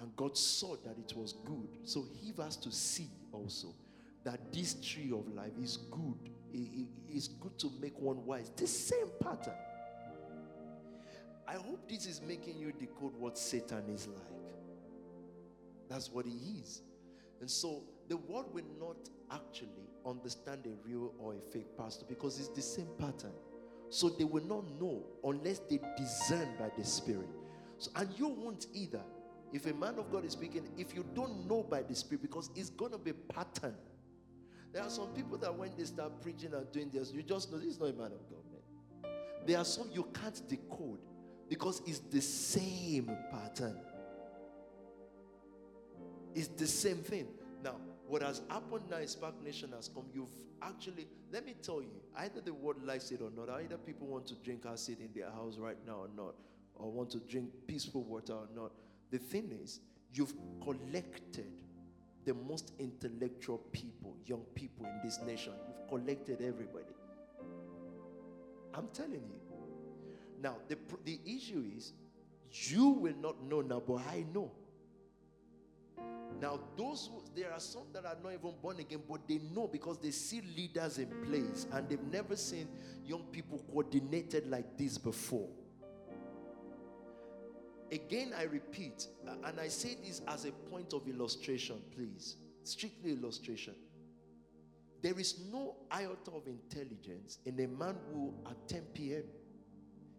and 0.00 0.16
God 0.16 0.36
saw 0.36 0.76
that 0.84 0.96
it 0.98 1.16
was 1.16 1.34
good. 1.44 1.68
So 1.84 2.04
He 2.20 2.32
has 2.40 2.56
to 2.58 2.70
see 2.70 3.08
also 3.32 3.74
that 4.24 4.52
this 4.52 4.74
tree 4.74 5.12
of 5.12 5.26
life 5.34 5.52
is 5.60 5.78
good. 5.90 6.30
It 6.52 6.88
is 7.08 7.28
good 7.28 7.58
to 7.58 7.70
make 7.80 7.98
one 7.98 8.24
wise. 8.24 8.50
The 8.56 8.66
same 8.66 9.08
pattern. 9.22 9.54
I 11.46 11.54
hope 11.54 11.88
this 11.88 12.06
is 12.06 12.20
making 12.20 12.58
you 12.58 12.72
decode 12.72 13.14
what 13.18 13.38
Satan 13.38 13.84
is 13.88 14.06
like. 14.06 14.22
That's 15.88 16.10
what 16.10 16.26
he 16.26 16.60
is. 16.60 16.82
And 17.40 17.50
so 17.50 17.84
the 18.08 18.16
world 18.18 18.52
will 18.52 18.66
not 18.78 18.96
actually 19.30 19.88
understand 20.04 20.66
a 20.66 20.88
real 20.88 21.14
or 21.18 21.34
a 21.34 21.40
fake 21.40 21.76
pastor 21.78 22.04
because 22.08 22.38
it's 22.38 22.48
the 22.48 22.62
same 22.62 22.88
pattern. 22.98 23.32
So 23.90 24.08
they 24.10 24.24
will 24.24 24.44
not 24.44 24.80
know 24.80 25.04
unless 25.24 25.60
they 25.60 25.80
discern 25.96 26.48
by 26.58 26.70
the 26.76 26.84
Spirit. 26.84 27.28
So, 27.78 27.90
and 27.96 28.08
you 28.16 28.28
won't 28.28 28.66
either. 28.74 29.02
If 29.52 29.66
a 29.66 29.72
man 29.72 29.98
of 29.98 30.12
God 30.12 30.24
is 30.24 30.32
speaking, 30.32 30.68
if 30.76 30.94
you 30.94 31.04
don't 31.14 31.48
know 31.48 31.62
by 31.62 31.82
the 31.82 31.94
Spirit, 31.94 32.22
because 32.22 32.50
it's 32.54 32.70
going 32.70 32.92
to 32.92 32.98
be 32.98 33.12
pattern. 33.12 33.74
There 34.72 34.82
are 34.82 34.90
some 34.90 35.08
people 35.14 35.38
that 35.38 35.54
when 35.54 35.70
they 35.76 35.84
start 35.84 36.20
preaching 36.20 36.52
and 36.52 36.70
doing 36.70 36.90
this, 36.92 37.12
you 37.12 37.22
just 37.22 37.50
know 37.50 37.58
this 37.58 37.68
is 37.68 37.80
not 37.80 37.88
a 37.88 37.92
man 37.94 38.12
of 38.12 38.28
God, 38.28 38.42
man. 38.52 39.12
There 39.46 39.56
are 39.56 39.64
some 39.64 39.88
you 39.92 40.06
can't 40.12 40.46
decode 40.48 40.98
because 41.48 41.80
it's 41.86 42.00
the 42.00 42.20
same 42.20 43.10
pattern. 43.30 43.78
It's 46.34 46.48
the 46.48 46.66
same 46.66 46.98
thing. 46.98 47.28
Now, 47.64 47.76
what 48.08 48.22
has 48.22 48.40
happened 48.48 48.84
now 48.90 48.96
SPAC 48.96 49.42
Nation 49.44 49.72
has 49.76 49.88
come. 49.88 50.04
You've 50.14 50.30
actually, 50.62 51.06
let 51.32 51.44
me 51.44 51.54
tell 51.62 51.82
you, 51.82 52.00
either 52.16 52.40
the 52.40 52.54
word 52.54 52.82
likes 52.84 53.10
it 53.10 53.20
or 53.20 53.30
not, 53.36 53.50
either 53.60 53.76
people 53.76 54.06
want 54.06 54.26
to 54.28 54.34
drink 54.36 54.64
acid 54.66 54.98
in 55.00 55.10
their 55.14 55.30
house 55.30 55.58
right 55.58 55.76
now 55.86 55.98
or 56.00 56.08
not, 56.16 56.34
or 56.74 56.90
want 56.90 57.10
to 57.10 57.18
drink 57.18 57.50
peaceful 57.66 58.02
water 58.04 58.32
or 58.32 58.48
not. 58.54 58.72
The 59.10 59.18
thing 59.18 59.50
is, 59.62 59.80
you've 60.12 60.34
collected 60.62 61.52
the 62.24 62.34
most 62.34 62.72
intellectual 62.78 63.58
people, 63.72 64.16
young 64.26 64.42
people 64.54 64.86
in 64.86 65.00
this 65.04 65.20
nation. 65.26 65.52
You've 65.66 65.88
collected 65.88 66.40
everybody. 66.40 66.94
I'm 68.74 68.88
telling 68.92 69.12
you. 69.12 69.40
Now, 70.40 70.56
the, 70.68 70.78
the 71.04 71.18
issue 71.26 71.64
is, 71.76 71.92
you 72.50 72.90
will 72.90 73.16
not 73.20 73.42
know 73.42 73.60
now, 73.60 73.82
but 73.86 74.00
I 74.10 74.24
know. 74.32 74.50
Now, 76.40 76.60
those 76.76 77.10
who, 77.10 77.22
there 77.34 77.52
are 77.52 77.58
some 77.58 77.84
that 77.92 78.04
are 78.04 78.16
not 78.22 78.32
even 78.32 78.54
born 78.62 78.78
again, 78.78 79.02
but 79.08 79.26
they 79.26 79.40
know 79.54 79.66
because 79.66 79.98
they 79.98 80.12
see 80.12 80.40
leaders 80.56 80.98
in 80.98 81.08
place 81.26 81.66
and 81.72 81.88
they've 81.88 82.02
never 82.12 82.36
seen 82.36 82.68
young 83.04 83.24
people 83.32 83.58
coordinated 83.70 84.48
like 84.48 84.76
this 84.78 84.98
before. 84.98 85.48
Again, 87.90 88.34
I 88.38 88.42
repeat, 88.44 89.08
and 89.44 89.58
I 89.58 89.68
say 89.68 89.96
this 90.04 90.20
as 90.28 90.44
a 90.44 90.52
point 90.52 90.92
of 90.92 91.08
illustration, 91.08 91.80
please. 91.96 92.36
Strictly 92.62 93.12
illustration. 93.12 93.74
There 95.02 95.18
is 95.18 95.40
no 95.50 95.76
iota 95.90 96.32
of 96.32 96.46
intelligence 96.46 97.38
in 97.46 97.58
a 97.60 97.66
man 97.66 97.96
who, 98.12 98.34
at 98.48 98.68
10 98.68 98.82
p.m., 98.92 99.22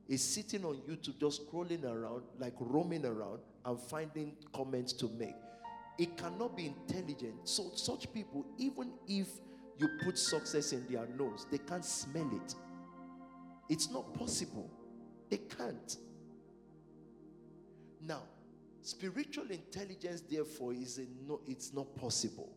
is 0.07 0.23
sitting 0.23 0.65
on 0.65 0.77
YouTube 0.89 1.19
just 1.19 1.47
scrolling 1.47 1.84
around, 1.84 2.23
like 2.39 2.56
roaming 2.60 3.06
around, 3.06 3.39
and 3.65 3.80
finding 3.80 4.35
comments 4.51 4.91
to 4.93 5.07
make. 5.10 5.35
It 5.99 6.15
cannot 6.15 6.55
be 6.55 6.67
intelligent. 6.67 7.35
So, 7.43 7.71
such 7.76 8.11
people, 8.13 8.45
even 8.57 8.93
if 9.05 9.27
you 9.77 9.89
put 10.05 10.17
success 10.17 10.71
in 10.71 10.88
their 10.89 11.05
nose, 11.07 11.45
they 11.51 11.57
can't 11.57 11.84
smell 11.84 12.30
it. 12.34 12.55
It's 13.67 13.91
not 13.91 14.13
possible. 14.13 14.71
They 15.30 15.38
can't. 15.38 15.97
Now, 18.01 18.21
spiritual 18.81 19.51
intelligence, 19.51 20.21
therefore, 20.21 20.71
is 20.71 20.99
a 20.99 21.05
no, 21.27 21.41
it's 21.45 21.73
not 21.73 21.93
possible. 21.97 22.49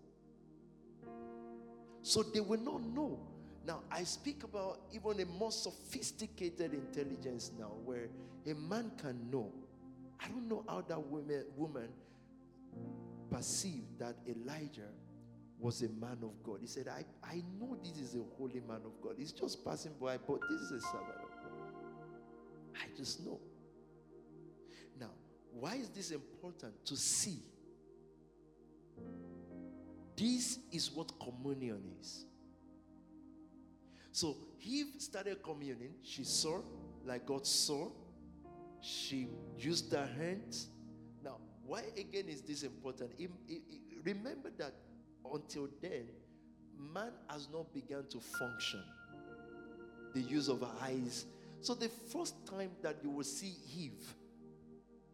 So 2.02 2.22
they 2.22 2.40
will 2.40 2.60
not 2.60 2.80
know. 2.84 3.18
Now, 3.66 3.80
I 3.90 4.04
speak 4.04 4.44
about 4.44 4.82
even 4.92 5.20
a 5.20 5.26
more 5.26 5.50
sophisticated 5.50 6.74
intelligence 6.74 7.50
now, 7.58 7.72
where 7.84 8.08
a 8.46 8.54
man 8.54 8.92
can 9.00 9.30
know. 9.32 9.52
I 10.20 10.28
don't 10.28 10.48
know 10.48 10.64
how 10.68 10.82
that 10.82 11.04
woman, 11.08 11.44
woman 11.56 11.88
perceived 13.32 13.98
that 13.98 14.16
Elijah 14.28 14.90
was 15.58 15.82
a 15.82 15.88
man 15.88 16.18
of 16.22 16.42
God. 16.42 16.58
He 16.60 16.66
said, 16.66 16.88
I, 16.88 17.04
I 17.24 17.42
know 17.58 17.76
this 17.82 17.98
is 17.98 18.14
a 18.14 18.22
holy 18.36 18.60
man 18.68 18.80
of 18.84 19.00
God. 19.00 19.14
He's 19.16 19.32
just 19.32 19.64
passing 19.64 19.92
by, 20.00 20.18
but 20.18 20.40
this 20.50 20.60
is 20.62 20.72
a 20.72 20.80
servant 20.80 21.16
of 21.22 21.30
God. 21.30 21.52
I 22.74 22.96
just 22.96 23.24
know. 23.24 23.38
Now, 24.98 25.10
why 25.52 25.76
is 25.76 25.88
this 25.90 26.10
important? 26.10 26.84
To 26.86 26.96
see. 26.96 27.38
This 30.16 30.58
is 30.72 30.90
what 30.90 31.12
communion 31.20 31.82
is. 32.00 32.26
So 34.10 34.36
Eve 34.60 34.86
started 34.98 35.42
communing. 35.42 35.94
She 36.02 36.24
saw, 36.24 36.60
like 37.04 37.24
God 37.24 37.46
saw. 37.46 37.88
She 38.80 39.28
used 39.56 39.92
her 39.92 40.08
hands. 40.18 40.68
Why 41.72 41.84
again 41.96 42.26
is 42.28 42.42
this 42.42 42.64
important? 42.64 43.12
Remember 44.04 44.50
that 44.58 44.74
until 45.32 45.70
then, 45.80 46.04
man 46.92 47.12
has 47.30 47.48
not 47.50 47.72
begun 47.72 48.04
to 48.10 48.20
function. 48.20 48.82
The 50.12 50.20
use 50.20 50.50
of 50.50 50.62
eyes. 50.82 51.24
So 51.62 51.72
the 51.72 51.88
first 51.88 52.34
time 52.44 52.72
that 52.82 52.96
you 53.02 53.08
will 53.08 53.24
see 53.24 53.54
Eve 53.74 54.04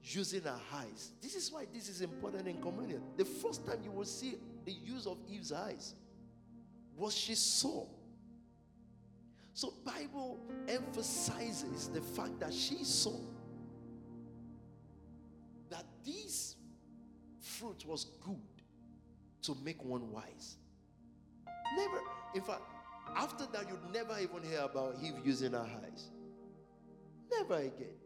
using 0.03 0.43
her 0.43 0.59
eyes. 0.75 1.13
This 1.23 1.37
is 1.37 1.53
why 1.53 1.67
this 1.73 1.89
is 1.89 2.01
important 2.01 2.49
in 2.49 2.61
communion. 2.61 3.03
The 3.17 3.25
first 3.25 3.65
time 3.65 3.79
you 3.85 3.93
will 3.93 4.05
see 4.05 4.35
the 4.65 4.73
use 4.73 5.07
of 5.07 5.17
Eve's 5.31 5.53
eyes 5.53 5.95
was 6.97 7.15
she 7.15 7.37
saw. 7.37 7.87
So 9.55 9.75
Bible 9.85 10.41
emphasizes 10.67 11.87
the 11.87 12.01
fact 12.01 12.41
that 12.41 12.53
she 12.53 12.83
saw 12.83 13.15
that 15.71 15.85
this 16.05 16.48
fruit 17.59 17.85
was 17.87 18.07
good 18.25 18.37
to 19.43 19.57
make 19.65 19.83
one 19.85 20.11
wise. 20.13 20.57
Never, 21.77 22.01
in 22.35 22.43
fact, 22.43 22.63
after 23.17 23.47
that, 23.53 23.69
you'd 23.69 23.93
never 23.93 24.19
even 24.21 24.43
hear 24.49 24.61
about 24.61 24.97
Eve 25.03 25.15
using 25.25 25.53
her 25.53 25.69
eyes. 25.85 26.11
Never 27.31 27.57
again. 27.57 27.97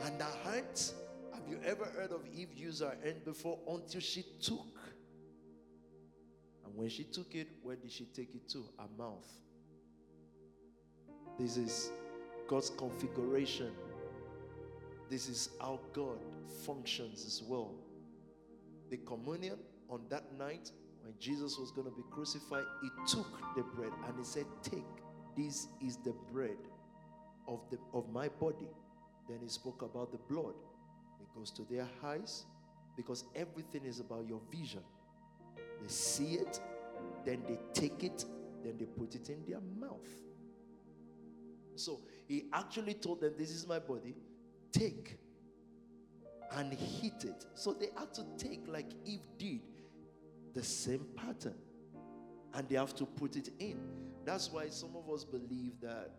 And 0.00 0.22
her 0.22 0.50
hands, 0.50 0.94
have 1.32 1.42
you 1.48 1.58
ever 1.64 1.84
heard 1.86 2.12
of 2.12 2.20
Eve 2.34 2.54
use 2.54 2.80
her 2.80 2.96
hand 3.02 3.24
before 3.24 3.58
until 3.68 4.00
she 4.00 4.24
took? 4.40 4.78
And 6.64 6.74
when 6.76 6.88
she 6.88 7.04
took 7.04 7.34
it, 7.34 7.48
where 7.62 7.76
did 7.76 7.90
she 7.90 8.04
take 8.04 8.34
it 8.34 8.48
to? 8.50 8.64
Her 8.78 8.88
mouth. 8.96 9.28
This 11.38 11.56
is 11.56 11.90
God's 12.48 12.70
configuration. 12.70 13.72
This 15.08 15.28
is 15.28 15.50
how 15.60 15.80
God 15.92 16.18
functions 16.64 17.24
as 17.24 17.42
well. 17.42 17.74
The 18.90 18.98
communion 18.98 19.58
on 19.88 20.02
that 20.10 20.36
night 20.38 20.70
when 21.02 21.14
Jesus 21.18 21.56
was 21.58 21.70
going 21.70 21.86
to 21.86 21.96
be 21.96 22.02
crucified, 22.10 22.64
he 22.82 22.88
took 23.06 23.26
the 23.56 23.62
bread 23.62 23.92
and 24.06 24.18
he 24.18 24.24
said, 24.24 24.44
Take, 24.62 24.84
this 25.36 25.68
is 25.84 25.96
the 25.98 26.14
bread 26.32 26.58
of, 27.46 27.60
the, 27.70 27.78
of 27.94 28.10
my 28.10 28.28
body 28.28 28.68
then 29.28 29.38
he 29.42 29.48
spoke 29.48 29.82
about 29.82 30.10
the 30.10 30.18
blood. 30.18 30.54
It 31.20 31.26
goes 31.36 31.50
to 31.52 31.66
their 31.70 31.86
eyes 32.02 32.46
because 32.96 33.24
everything 33.36 33.84
is 33.84 34.00
about 34.00 34.26
your 34.26 34.40
vision. 34.50 34.82
They 35.56 35.88
see 35.88 36.34
it, 36.34 36.60
then 37.24 37.42
they 37.46 37.58
take 37.74 38.02
it, 38.02 38.24
then 38.64 38.78
they 38.78 38.86
put 38.86 39.14
it 39.14 39.28
in 39.28 39.44
their 39.46 39.60
mouth. 39.78 40.08
So 41.76 42.00
he 42.26 42.46
actually 42.52 42.94
told 42.94 43.20
them, 43.20 43.34
This 43.36 43.50
is 43.50 43.66
my 43.66 43.78
body, 43.78 44.16
take 44.72 45.18
and 46.52 46.72
heat 46.72 47.24
it. 47.24 47.46
So 47.54 47.72
they 47.72 47.88
had 47.96 48.14
to 48.14 48.24
take, 48.36 48.66
like 48.66 48.90
Eve 49.04 49.26
did, 49.38 49.60
the 50.54 50.62
same 50.62 51.06
pattern 51.16 51.54
and 52.54 52.68
they 52.68 52.76
have 52.76 52.94
to 52.96 53.06
put 53.06 53.36
it 53.36 53.50
in. 53.58 53.78
That's 54.24 54.50
why 54.50 54.68
some 54.68 54.90
of 54.96 55.12
us 55.12 55.24
believe 55.24 55.80
that 55.82 56.10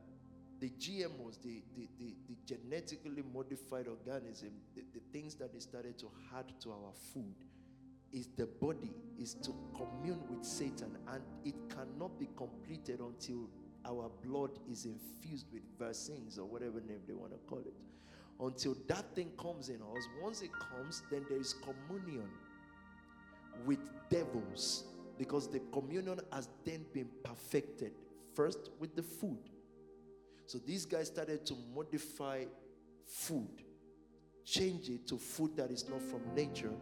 the 0.60 0.70
GMOs, 0.70 1.42
the, 1.42 1.64
the, 1.76 1.88
the, 1.98 2.16
the 2.28 2.36
genetically 2.46 3.24
modified 3.34 3.88
organism, 3.88 4.50
the, 4.76 4.84
the 4.94 5.00
things 5.14 5.36
that 5.36 5.54
they 5.54 5.60
started 5.60 5.98
to 6.00 6.12
add 6.38 6.52
to 6.62 6.72
our 6.72 6.92
food, 7.14 7.36
is 8.12 8.28
the 8.38 8.46
body, 8.46 8.92
is 9.20 9.36
to 9.36 9.54
commune 9.76 10.22
with 10.30 10.44
Satan, 10.44 10.98
and 11.14 11.22
it 11.46 11.56
cannot 11.70 12.20
be 12.20 12.28
completed 12.36 13.00
until 13.00 13.50
our 13.86 14.10
blood 14.26 14.52
is 14.70 14.86
infused 14.86 15.46
with 15.54 15.62
vaccines 15.78 16.38
or 16.38 16.46
whatever 16.46 16.82
name 16.82 17.00
they 17.08 17.14
want 17.14 17.32
to 17.32 17.38
call 17.48 17.60
it. 17.60 17.74
Until 18.40 18.76
that 18.88 19.16
thing 19.16 19.32
comes 19.38 19.70
in 19.70 19.82
us, 19.82 20.08
once 20.22 20.42
it 20.42 20.52
comes, 20.54 21.04
then 21.12 21.26
there 21.30 21.40
is 21.40 21.54
communion 21.54 22.30
with 23.66 23.80
devils 24.10 24.86
because 25.18 25.50
the 25.50 25.60
communion 25.74 26.20
has 26.32 26.48
then 26.64 26.86
been 26.94 27.10
perfected 27.24 27.92
first 28.34 28.70
with 28.80 28.96
the 28.96 29.04
food 29.04 29.38
so 30.50 30.58
these 30.58 30.84
guys 30.84 31.06
started 31.06 31.46
to 31.46 31.54
modify 31.76 32.46
food, 33.06 33.62
change 34.44 34.90
it 34.90 35.06
to 35.10 35.20
food 35.20 35.56
that 35.58 35.70
is 35.70 35.88
not 35.88 36.02
from 36.02 36.22
nature. 36.34 36.74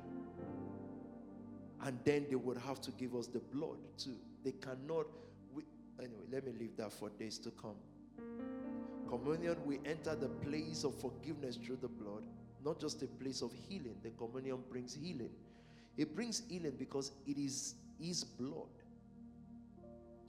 And 1.81 1.99
then 2.05 2.27
they 2.29 2.37
would 2.37 2.57
have 2.59 2.79
to 2.79 2.91
give 2.91 3.13
us 3.13 3.27
the 3.27 3.39
blood 3.39 3.79
too. 3.97 4.15
They 4.41 4.53
cannot. 4.53 5.07
We, 5.53 5.63
anyway, 5.99 6.27
let 6.31 6.45
me 6.45 6.53
leave 6.57 6.77
that 6.77 6.93
for 6.93 7.09
days 7.09 7.39
to 7.39 7.51
come. 7.51 7.75
Communion, 9.07 9.55
we 9.65 9.79
enter 9.85 10.15
the 10.15 10.27
place 10.27 10.83
of 10.83 10.93
forgiveness 10.99 11.55
through 11.55 11.77
the 11.81 11.87
blood, 11.87 12.23
not 12.63 12.79
just 12.79 13.01
a 13.03 13.07
place 13.07 13.41
of 13.41 13.51
healing. 13.67 13.95
The 14.03 14.09
communion 14.11 14.59
brings 14.69 14.93
healing. 14.93 15.29
It 15.95 16.15
brings 16.15 16.43
healing 16.49 16.73
because 16.77 17.11
it 17.25 17.37
is 17.37 17.75
His 17.99 18.23
blood. 18.23 18.67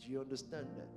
Do 0.00 0.12
you 0.12 0.20
understand 0.20 0.66
that? 0.76 0.88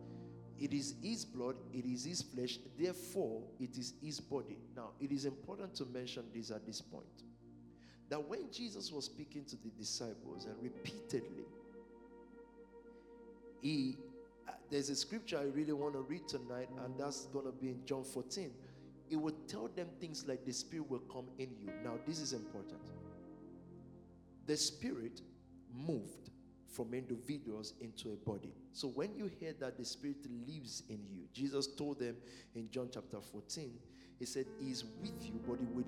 It 0.59 0.73
is 0.73 0.93
His 1.01 1.25
blood, 1.25 1.55
it 1.73 1.85
is 1.85 2.05
His 2.05 2.21
flesh, 2.21 2.59
therefore, 2.79 3.41
it 3.59 3.77
is 3.77 3.93
His 4.01 4.19
body. 4.19 4.57
Now, 4.75 4.89
it 4.99 5.11
is 5.11 5.25
important 5.25 5.73
to 5.75 5.85
mention 5.85 6.23
this 6.33 6.51
at 6.51 6.65
this 6.65 6.81
point 6.81 7.23
that 8.11 8.27
when 8.27 8.51
Jesus 8.51 8.91
was 8.91 9.05
speaking 9.05 9.45
to 9.45 9.55
the 9.55 9.69
disciples 9.69 10.45
and 10.45 10.53
repeatedly, 10.61 11.45
he 13.61 13.95
there's 14.71 14.89
a 14.89 14.95
scripture 14.95 15.37
I 15.37 15.43
really 15.43 15.73
want 15.73 15.93
to 15.93 15.99
read 15.99 16.27
tonight, 16.29 16.69
and 16.85 16.97
that's 16.97 17.25
going 17.25 17.45
to 17.45 17.51
be 17.51 17.67
in 17.67 17.85
John 17.85 18.05
14. 18.05 18.51
It 19.09 19.17
will 19.17 19.35
tell 19.45 19.67
them 19.67 19.87
things 19.99 20.25
like 20.25 20.45
the 20.45 20.53
Spirit 20.53 20.89
will 20.89 21.03
come 21.11 21.25
in 21.37 21.49
you. 21.59 21.69
Now, 21.83 21.95
this 22.07 22.19
is 22.19 22.31
important. 22.31 22.79
The 24.47 24.55
Spirit 24.55 25.21
moved 25.75 26.31
from 26.69 26.93
individuals 26.93 27.73
into 27.81 28.13
a 28.13 28.15
body. 28.15 28.53
So 28.71 28.87
when 28.87 29.13
you 29.13 29.29
hear 29.39 29.53
that 29.59 29.77
the 29.77 29.83
Spirit 29.83 30.25
lives 30.47 30.83
in 30.87 30.99
you, 31.11 31.23
Jesus 31.33 31.67
told 31.75 31.99
them 31.99 32.15
in 32.55 32.71
John 32.71 32.89
chapter 32.93 33.19
14, 33.19 33.73
He 34.19 34.25
said, 34.25 34.45
He 34.61 34.71
is 34.71 34.85
with 35.01 35.25
you, 35.25 35.41
but 35.45 35.59
He 35.59 35.65
will 35.65 35.83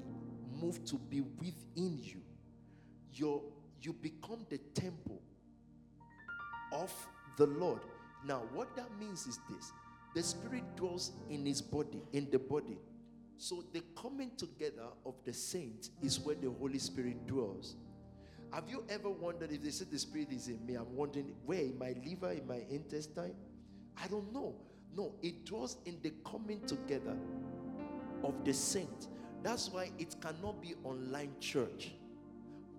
move 0.62 0.84
to 0.86 0.96
be 0.96 1.22
within 1.22 1.98
you. 2.02 2.20
Your, 3.14 3.42
you 3.82 3.94
become 3.94 4.46
the 4.50 4.58
temple 4.74 5.22
of 6.74 6.92
the 7.38 7.46
Lord. 7.46 7.80
Now, 8.26 8.44
what 8.54 8.76
that 8.76 8.90
means 9.00 9.28
is 9.28 9.40
this 9.50 9.72
the 10.14 10.24
Spirit 10.24 10.64
dwells 10.76 11.12
in 11.30 11.46
His 11.46 11.62
body, 11.62 12.02
in 12.14 12.30
the 12.32 12.40
body. 12.40 12.78
So, 13.38 13.64
the 13.74 13.84
coming 14.00 14.32
together 14.38 14.88
of 15.06 15.16
the 15.26 15.34
saints 15.34 15.90
is 16.02 16.20
where 16.20 16.36
the 16.36 16.52
Holy 16.52 16.80
Spirit 16.80 17.26
dwells. 17.28 17.76
Have 18.52 18.70
you 18.70 18.84
ever 18.88 19.10
wondered 19.10 19.52
if 19.52 19.64
they 19.64 19.72
say 19.72 19.86
the 19.92 19.98
Spirit 19.98 20.32
is 20.32 20.48
in 20.48 20.64
me? 20.66 20.76
I'm 20.76 20.96
wondering 20.96 21.34
where 21.46 21.60
in 21.60 21.78
my 21.78 21.96
liver, 22.06 22.32
in 22.32 22.48
my 22.48 22.62
intestine? 22.70 23.34
I 24.02 24.08
don't 24.08 24.32
know. 24.32 24.56
No, 24.96 25.16
it 25.24 25.46
dwells 25.46 25.78
in 25.86 25.98
the 26.04 26.14
coming 26.24 26.62
together 26.68 27.18
of 28.24 28.46
the 28.46 28.54
saints. 28.54 29.08
That's 29.42 29.70
why 29.70 29.92
it 29.98 30.16
cannot 30.22 30.62
be 30.62 30.76
online 30.84 31.32
church. 31.40 31.92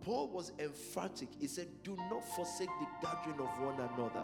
Paul 0.01 0.29
was 0.29 0.53
emphatic. 0.59 1.29
He 1.41 1.49
said, 1.49 1.67
Do 1.83 1.97
not 2.11 2.25
forsake 2.37 2.69
the 2.79 2.87
gathering 3.07 3.41
of 3.41 3.49
one 3.61 3.75
another. 3.75 4.23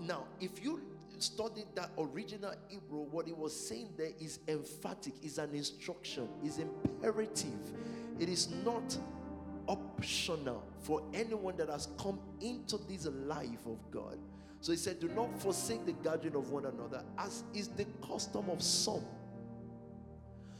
Now, 0.00 0.24
if 0.40 0.62
you 0.62 0.80
study 1.18 1.64
that 1.74 1.90
original 1.98 2.52
Hebrew, 2.68 3.02
what 3.10 3.26
he 3.26 3.32
was 3.32 3.54
saying 3.54 3.90
there 3.96 4.10
is 4.20 4.40
emphatic, 4.48 5.14
is 5.22 5.38
an 5.38 5.54
instruction, 5.54 6.28
is 6.44 6.58
imperative. 6.58 7.60
It 8.18 8.28
is 8.28 8.48
not 8.64 8.96
optional 9.68 10.64
for 10.80 11.02
anyone 11.14 11.56
that 11.56 11.68
has 11.68 11.88
come 11.98 12.18
into 12.40 12.78
this 12.88 13.06
life 13.06 13.66
of 13.66 13.78
God. 13.90 14.18
So 14.60 14.72
he 14.72 14.78
said, 14.78 15.00
Do 15.00 15.08
not 15.08 15.40
forsake 15.40 15.84
the 15.86 15.92
gathering 15.92 16.36
of 16.36 16.50
one 16.50 16.66
another, 16.66 17.02
as 17.18 17.44
is 17.54 17.68
the 17.68 17.86
custom 18.06 18.48
of 18.50 18.62
some. 18.62 19.04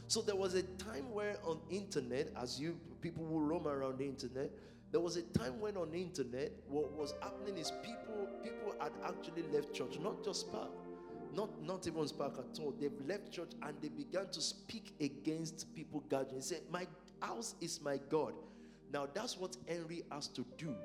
So 0.07 0.21
there 0.21 0.35
was 0.35 0.53
a 0.53 0.63
time 0.63 1.11
where 1.11 1.37
on 1.43 1.59
internet, 1.69 2.27
as 2.35 2.59
you 2.59 2.77
people 3.01 3.25
who 3.25 3.39
roam 3.39 3.67
around 3.67 3.97
the 3.99 4.05
internet, 4.05 4.51
there 4.93 5.01
was 5.01 5.17
a 5.17 5.23
time 5.23 5.59
when 5.59 5.75
on 5.75 5.89
the 5.89 5.97
internet, 5.97 6.51
what 6.69 6.91
was 6.93 7.15
happening 7.19 7.57
is 7.57 7.71
people 7.81 8.27
people 8.43 8.75
had 8.79 8.91
actually 9.03 9.41
left 9.51 9.73
church, 9.73 9.97
not 9.99 10.23
just 10.23 10.51
SPAC, 10.51 10.69
not 11.35 11.49
not 11.63 11.87
even 11.87 12.03
SPAC 12.03 12.37
at 12.37 12.59
all. 12.59 12.75
They've 12.79 12.91
left 13.07 13.31
church 13.31 13.53
and 13.63 13.75
they 13.81 13.89
began 13.89 14.27
to 14.29 14.39
speak 14.39 14.93
against 15.01 15.73
people 15.75 16.03
gathering. 16.11 16.35
They 16.35 16.41
said, 16.41 16.61
"My 16.69 16.85
house 17.19 17.55
is 17.59 17.81
my 17.81 17.99
God." 18.09 18.35
Now 18.93 19.07
that's 19.11 19.35
what 19.35 19.57
Henry 19.67 20.03
has 20.11 20.27
to 20.27 20.45
do. 20.59 20.75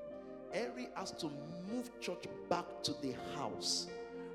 Henry 0.52 0.88
has 0.96 1.10
to 1.10 1.30
move 1.70 1.90
church 2.00 2.24
back 2.48 2.64
to 2.84 2.94
the 3.02 3.12
house. 3.36 3.88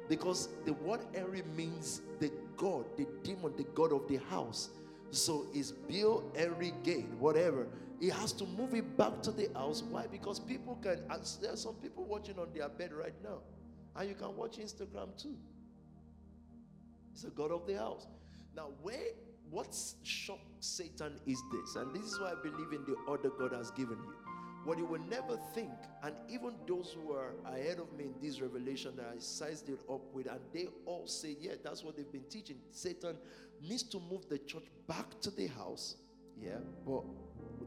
Because 0.08 0.50
the 0.66 0.74
word 0.74 1.00
Henry 1.16 1.42
means 1.56 2.02
the 2.20 2.32
God, 2.58 2.86
the 2.96 3.08
demon, 3.24 3.56
the 3.58 3.64
God 3.64 3.92
of 3.92 4.08
the 4.08 4.18
house. 4.18 4.70
So 5.14 5.48
it's 5.54 5.72
Bill 5.72 6.24
Henry 6.36 6.74
Gate, 6.84 7.08
whatever. 7.20 7.68
He 8.00 8.10
has 8.10 8.34
to 8.34 8.46
move 8.46 8.74
it 8.74 8.98
back 8.98 9.22
to 9.22 9.32
the 9.32 9.50
house. 9.54 9.84
Why? 9.84 10.08
Because 10.08 10.40
people 10.40 10.78
can, 10.82 11.02
there 11.42 11.54
are 11.54 11.56
some 11.56 11.76
people 11.76 12.04
watching 12.04 12.40
on 12.40 12.48
their 12.54 12.68
bed 12.68 12.92
right 12.94 13.14
now. 13.24 13.38
And 13.96 14.10
you 14.10 14.16
can 14.16 14.36
watch 14.36 14.58
Instagram 14.58 15.16
too. 15.22 15.36
It's 17.14 17.22
the 17.22 17.30
God 17.30 17.52
of 17.52 17.68
the 17.68 17.78
house. 17.78 18.08
Now, 18.56 18.70
where 18.82 19.12
what 19.52 19.76
shock 20.02 20.40
Satan 20.60 21.14
is 21.28 21.40
this? 21.52 21.76
And 21.76 21.94
this 21.96 22.04
is 22.06 22.20
why 22.20 22.32
I 22.32 22.36
believe 22.42 22.74
in 22.74 22.84
the 22.86 22.96
order 23.08 23.30
God 23.30 23.54
has 23.54 23.70
given 23.72 23.98
you. 23.98 24.14
What 24.64 24.78
you 24.78 24.86
will 24.86 25.02
never 25.10 25.38
think, 25.54 25.72
and 26.04 26.16
even 26.30 26.54
those 26.66 26.96
who 26.96 27.12
are 27.12 27.34
ahead 27.46 27.80
of 27.80 27.92
me 27.98 28.06
in 28.06 28.14
this 28.22 28.40
revelation 28.40 28.94
that 28.96 29.12
I 29.14 29.20
sized 29.20 29.68
it 29.68 29.80
up 29.92 30.02
with, 30.14 30.28
and 30.28 30.40
they 30.54 30.68
all 30.86 31.06
say, 31.06 31.36
Yeah, 31.40 31.54
that's 31.62 31.84
what 31.84 31.98
they've 31.98 32.12
been 32.12 32.24
teaching. 32.30 32.58
Satan 32.72 33.18
needs 33.62 33.84
to 33.84 34.00
move 34.00 34.30
the 34.30 34.38
church 34.38 34.64
back 34.88 35.20
to 35.22 35.32
the 35.32 35.48
house. 35.48 35.96
Yeah, 36.42 36.60
but 36.86 37.04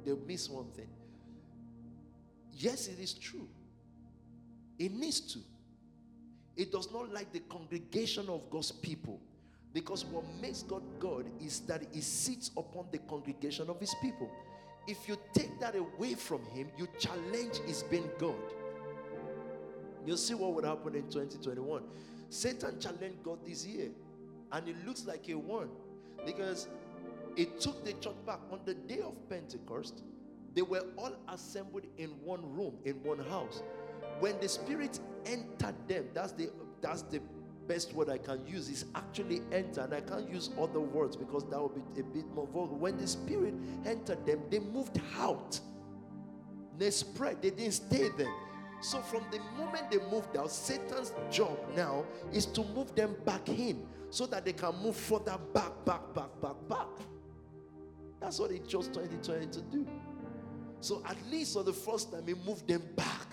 they 0.05 0.13
miss 0.27 0.49
one 0.49 0.71
thing. 0.71 0.89
Yes, 2.53 2.89
it 2.89 2.99
is 2.99 3.13
true. 3.13 3.49
It 4.79 4.93
needs 4.93 5.21
to. 5.33 5.41
It 6.57 6.73
does 6.73 6.91
not 6.91 7.13
like 7.13 7.33
the 7.33 7.41
congregation 7.41 8.29
of 8.29 8.49
God's 8.51 8.73
people. 8.73 9.21
Because 9.75 10.07
what 10.07 10.25
makes 10.41 10.63
God 10.63 10.83
God 10.99 11.27
is 11.39 11.61
that 11.61 11.83
He 11.93 12.01
sits 12.01 12.51
upon 12.57 12.87
the 12.91 12.99
congregation 12.99 13.69
of 13.69 13.79
His 13.79 13.95
people. 14.01 14.31
If 14.87 15.09
you 15.09 15.17
take 15.33 15.59
that 15.61 15.75
away 15.75 16.15
from 16.15 16.45
Him, 16.47 16.69
you 16.77 16.89
challenge 16.99 17.57
His 17.67 17.83
being 17.83 18.09
God. 18.19 18.35
You'll 20.07 20.17
see 20.17 20.35
what 20.35 20.53
would 20.55 20.65
happen 20.65 20.95
in 20.95 21.03
2021. 21.03 21.83
Satan 22.29 22.79
challenged 22.79 23.23
God 23.25 23.39
this 23.45 23.67
year, 23.67 23.91
and 24.53 24.69
it 24.69 24.77
looks 24.87 25.05
like 25.05 25.27
he 25.27 25.35
won 25.35 25.69
because 26.25 26.69
it 27.37 27.61
took 27.61 27.85
the 27.85 27.93
church 27.95 28.15
back 28.25 28.41
on 28.51 28.61
the 28.65 28.75
day 28.75 29.01
of 29.01 29.15
Pentecost. 29.29 30.03
They 30.55 30.63
were 30.63 30.85
all 30.97 31.13
assembled 31.29 31.85
in 31.99 32.11
one 32.25 32.41
room, 32.55 32.75
in 32.85 33.03
one 33.03 33.19
house. 33.19 33.63
When 34.21 34.39
the 34.41 34.49
Spirit 34.49 35.01
entered 35.27 35.75
them, 35.89 36.07
that's 36.15 36.33
the 36.33 36.51
that's 36.81 37.03
the 37.03 37.21
best 37.69 37.93
word 37.93 38.09
I 38.09 38.19
can 38.19 38.47
use 38.47 38.69
is 38.69 38.85
actually 38.95 39.43
enter, 39.53 39.83
and 39.83 39.95
I 39.95 40.01
can't 40.01 40.29
use 40.29 40.51
other 40.61 40.81
words 40.81 41.17
because 41.17 41.45
that 41.51 41.61
would 41.61 41.75
be 41.95 42.01
a 42.01 42.05
bit 42.05 42.27
more 42.35 42.47
vulgar. 42.47 42.75
When 42.75 42.97
the 42.97 43.07
Spirit 43.07 43.55
entered 43.85 44.25
them, 44.27 44.43
they 44.51 44.59
moved 44.59 45.01
out. 45.19 45.59
They 46.79 46.91
spread, 46.91 47.43
they 47.43 47.51
didn't 47.51 47.73
stay 47.73 48.11
there. 48.17 48.33
So, 48.81 49.01
from 49.01 49.25
the 49.31 49.39
moment 49.57 49.91
they 49.91 49.99
moved 50.11 50.37
out, 50.37 50.51
Satan's 50.51 51.13
job 51.31 51.59
now 51.75 52.05
is 52.33 52.47
to 52.47 52.63
move 52.63 52.95
them 52.95 53.17
back 53.25 53.49
in 53.49 53.87
so 54.11 54.27
that 54.27 54.45
they 54.45 54.53
can 54.53 54.75
move 54.83 54.97
further 54.97 55.39
back, 55.53 55.73
back, 55.85 56.15
back, 56.15 56.41
back, 56.41 56.57
back. 56.69 56.89
That's 58.21 58.39
what 58.39 58.51
he 58.51 58.59
chose 58.61 58.89
2020 58.89 59.47
to 59.47 59.63
do. 59.63 59.87
So, 60.81 61.03
at 61.07 61.17
least 61.31 61.55
for 61.55 61.63
the 61.63 61.73
first 61.73 62.13
time, 62.13 62.27
he 62.27 62.35
moved 62.35 62.69
them 62.69 62.83
back. 62.95 63.27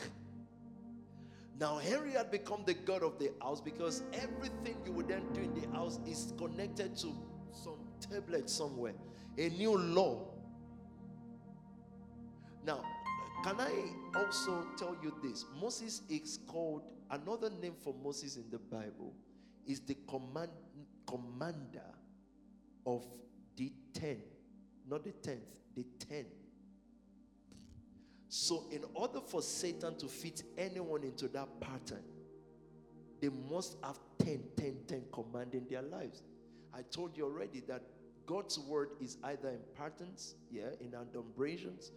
Now, 1.60 1.78
Henry 1.78 2.12
had 2.12 2.32
become 2.32 2.64
the 2.66 2.74
God 2.74 3.04
of 3.04 3.20
the 3.20 3.32
house 3.42 3.62
because 3.62 4.04
everything 4.14 4.78
you 4.86 4.92
would 4.94 5.08
then 5.08 5.24
do 5.34 5.42
in 5.42 5.54
the 5.54 5.68
house 5.70 6.00
is 6.06 6.34
connected 6.38 6.96
to 6.98 7.14
some 7.52 7.78
tablet 8.00 8.50
somewhere, 8.50 8.94
a 9.38 9.50
new 9.50 9.78
law. 9.78 10.28
Now, 12.66 12.84
can 13.44 13.60
I 13.60 13.72
also 14.16 14.66
tell 14.78 14.98
you 15.04 15.14
this? 15.22 15.46
Moses 15.62 16.02
is 16.10 16.40
called, 16.48 16.84
another 17.12 17.50
name 17.62 17.76
for 17.84 17.94
Moses 18.04 18.38
in 18.38 18.50
the 18.50 18.58
Bible 18.58 19.14
is 19.68 19.82
the 19.82 19.98
command, 20.08 20.50
commander 21.06 21.94
of 22.86 23.06
the 23.58 23.72
ten, 23.94 24.22
not 24.90 25.04
the 25.04 25.12
tenth, 25.12 25.60
the 25.76 25.86
ten. 26.00 26.26
So, 28.36 28.64
in 28.72 28.84
order 28.96 29.20
for 29.22 29.44
Satan 29.44 29.96
to 30.00 30.08
fit 30.08 30.42
anyone 30.58 31.04
into 31.04 31.28
that 31.28 31.48
pattern, 31.62 32.02
they 33.22 33.30
must 33.30 33.78
have 33.84 34.00
10, 34.26 34.42
10, 34.58 34.76
10 34.88 35.04
commanding 35.14 35.68
their 35.70 35.84
lives. 35.84 36.24
I 36.74 36.82
told 36.82 37.16
you 37.16 37.26
already 37.26 37.60
that 37.68 37.84
God's 38.26 38.58
word 38.58 38.90
is 39.00 39.18
either 39.24 39.50
in 39.50 39.60
patterns, 39.78 40.34
yeah, 40.50 40.70
in 40.82 40.94
adumbrations. 40.94 41.92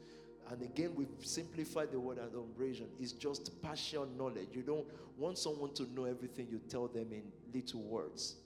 And 0.50 0.60
again, 0.60 0.90
we've 0.94 1.08
simplified 1.20 1.90
the 1.90 1.98
word 1.98 2.18
adumbration. 2.18 2.88
It's 3.00 3.12
just 3.12 3.62
partial 3.62 4.06
knowledge. 4.18 4.48
You 4.52 4.60
don't 4.60 4.84
want 5.16 5.38
someone 5.38 5.72
to 5.72 5.90
know 5.94 6.04
everything 6.04 6.48
you 6.50 6.60
tell 6.68 6.86
them 6.86 7.12
in 7.12 7.22
little 7.54 7.80
words. 7.80 8.36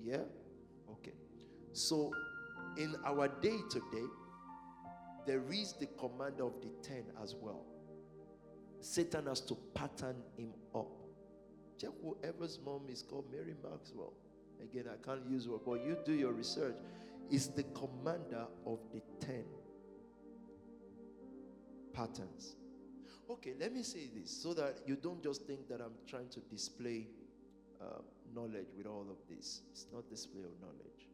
Yeah? 0.00 0.18
Okay. 0.92 1.14
So, 1.72 2.12
in 2.76 2.94
our 3.04 3.26
day 3.26 3.56
today, 3.68 4.06
there 5.26 5.42
is 5.52 5.74
the 5.74 5.86
commander 5.98 6.44
of 6.44 6.60
the 6.60 6.68
ten 6.82 7.04
as 7.22 7.34
well. 7.34 7.64
Satan 8.80 9.26
has 9.26 9.40
to 9.42 9.56
pattern 9.74 10.16
him 10.36 10.52
up. 10.74 10.88
Check 11.80 11.90
whoever's 12.02 12.58
mom 12.64 12.82
is 12.88 13.02
called 13.02 13.24
Mary 13.30 13.54
Maxwell. 13.62 14.12
Again, 14.62 14.84
I 14.92 15.04
can't 15.04 15.26
use 15.28 15.48
word, 15.48 15.60
but 15.66 15.84
you 15.84 15.96
do 16.04 16.12
your 16.12 16.32
research. 16.32 16.76
Is 17.30 17.48
the 17.48 17.64
commander 17.74 18.46
of 18.64 18.78
the 18.92 19.02
10 19.26 19.44
patterns. 21.96 22.56
Okay, 23.28 23.54
let 23.58 23.72
me 23.72 23.82
say 23.82 24.08
this 24.14 24.30
so 24.30 24.54
that 24.54 24.76
you 24.86 24.96
don't 24.96 25.22
just 25.22 25.46
think 25.46 25.68
that 25.68 25.80
I'm 25.80 25.94
trying 26.06 26.28
to 26.28 26.40
display 26.40 27.08
uh, 27.80 28.02
knowledge 28.34 28.68
with 28.76 28.86
all 28.86 29.06
of 29.10 29.16
this. 29.28 29.62
It's 29.72 29.86
not 29.92 30.08
display 30.08 30.42
of 30.42 30.52
knowledge. 30.60 31.05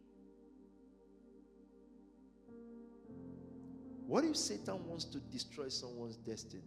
What 4.06 4.24
if 4.24 4.36
Satan 4.36 4.86
wants 4.86 5.04
to 5.06 5.18
destroy 5.18 5.68
someone's 5.68 6.16
destiny? 6.16 6.62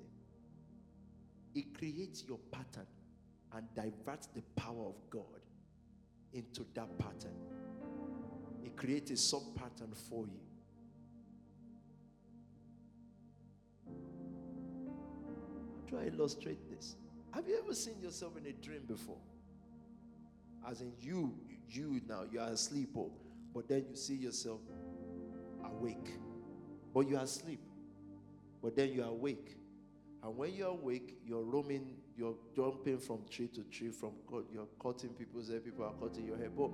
He 1.53 1.63
creates 1.63 2.23
your 2.27 2.39
pattern 2.51 2.87
and 3.53 3.65
diverts 3.75 4.27
the 4.27 4.41
power 4.55 4.87
of 4.87 4.95
God 5.09 5.23
into 6.33 6.65
that 6.73 6.97
pattern. 6.97 7.35
He 8.63 8.69
creates 8.71 9.11
a 9.11 9.17
sub 9.17 9.55
pattern 9.55 9.93
for 10.09 10.25
you. 10.25 10.39
How 15.85 15.89
do 15.89 15.97
I 15.97 16.07
illustrate 16.13 16.69
this? 16.69 16.95
Have 17.31 17.47
you 17.47 17.59
ever 17.63 17.73
seen 17.73 18.01
yourself 18.01 18.33
in 18.37 18.45
a 18.47 18.53
dream 18.53 18.81
before? 18.87 19.19
As 20.67 20.81
in 20.81 20.93
you, 20.99 21.33
you 21.69 22.01
now, 22.07 22.23
you 22.31 22.39
are 22.39 22.49
asleep, 22.49 22.89
oh, 22.97 23.11
but 23.53 23.67
then 23.67 23.85
you 23.89 23.95
see 23.95 24.15
yourself 24.15 24.61
awake. 25.63 26.09
But 26.95 27.09
you 27.09 27.17
are 27.17 27.23
asleep. 27.23 27.59
But 28.63 28.77
then 28.77 28.93
you 28.93 29.03
are 29.03 29.09
awake. 29.09 29.57
And 30.23 30.35
when 30.38 30.53
you're 30.53 30.69
awake, 30.69 31.17
you're 31.26 31.43
roaming, 31.43 31.97
you're 32.17 32.35
jumping 32.55 32.99
from 32.99 33.19
tree 33.30 33.49
to 33.49 33.63
tree, 33.63 33.89
from 33.89 34.13
you're 34.51 34.69
cutting 34.81 35.09
people's 35.09 35.49
hair, 35.49 35.59
people 35.59 35.84
are 35.84 35.93
cutting 36.01 36.26
your 36.26 36.38
hair. 36.38 36.49
But 36.49 36.72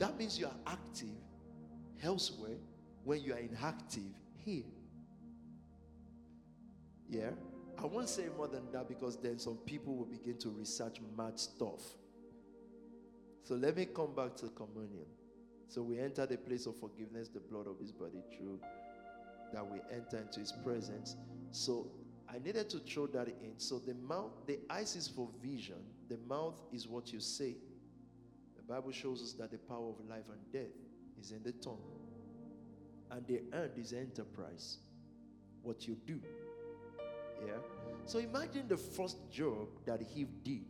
that 0.00 0.18
means 0.18 0.36
you 0.36 0.46
are 0.46 0.56
active 0.66 1.14
elsewhere 2.02 2.56
when 3.04 3.22
you 3.22 3.34
are 3.34 3.38
inactive 3.38 4.02
here. 4.44 4.64
Yeah? 7.08 7.30
I 7.78 7.86
won't 7.86 8.08
say 8.08 8.24
more 8.36 8.48
than 8.48 8.70
that 8.72 8.88
because 8.88 9.16
then 9.16 9.38
some 9.38 9.58
people 9.58 9.94
will 9.94 10.06
begin 10.06 10.38
to 10.38 10.48
research 10.48 11.00
mad 11.16 11.38
stuff. 11.38 11.82
So 13.44 13.54
let 13.54 13.76
me 13.76 13.86
come 13.86 14.12
back 14.14 14.34
to 14.38 14.48
communion. 14.48 15.06
So 15.68 15.82
we 15.82 16.00
enter 16.00 16.26
the 16.26 16.36
place 16.36 16.66
of 16.66 16.76
forgiveness, 16.76 17.28
the 17.28 17.40
blood 17.40 17.68
of 17.68 17.78
his 17.78 17.92
body, 17.92 18.22
through 18.36 18.58
that 19.52 19.66
we 19.66 19.80
enter 19.90 20.18
into 20.18 20.40
his 20.40 20.52
presence. 20.52 21.16
So 21.50 21.88
I 22.28 22.38
needed 22.38 22.70
to 22.70 22.78
throw 22.78 23.06
that 23.08 23.28
in. 23.28 23.58
So 23.58 23.78
the 23.78 23.94
mouth, 23.94 24.32
the 24.46 24.58
eyes 24.70 24.96
is 24.96 25.08
for 25.08 25.28
vision, 25.42 25.82
the 26.08 26.18
mouth 26.28 26.54
is 26.72 26.88
what 26.88 27.12
you 27.12 27.20
say. 27.20 27.56
The 28.56 28.62
Bible 28.62 28.92
shows 28.92 29.22
us 29.22 29.32
that 29.34 29.50
the 29.50 29.58
power 29.58 29.88
of 29.88 30.08
life 30.08 30.24
and 30.30 30.52
death 30.52 30.72
is 31.20 31.32
in 31.32 31.42
the 31.42 31.52
tongue. 31.52 31.82
And 33.10 33.26
the 33.26 33.42
end 33.52 33.72
is 33.76 33.92
enterprise. 33.92 34.78
What 35.62 35.86
you 35.86 35.96
do. 36.06 36.18
Yeah. 37.46 37.52
So 38.06 38.18
imagine 38.18 38.66
the 38.68 38.76
first 38.76 39.18
job 39.30 39.68
that 39.84 40.00
he 40.00 40.24
did 40.24 40.64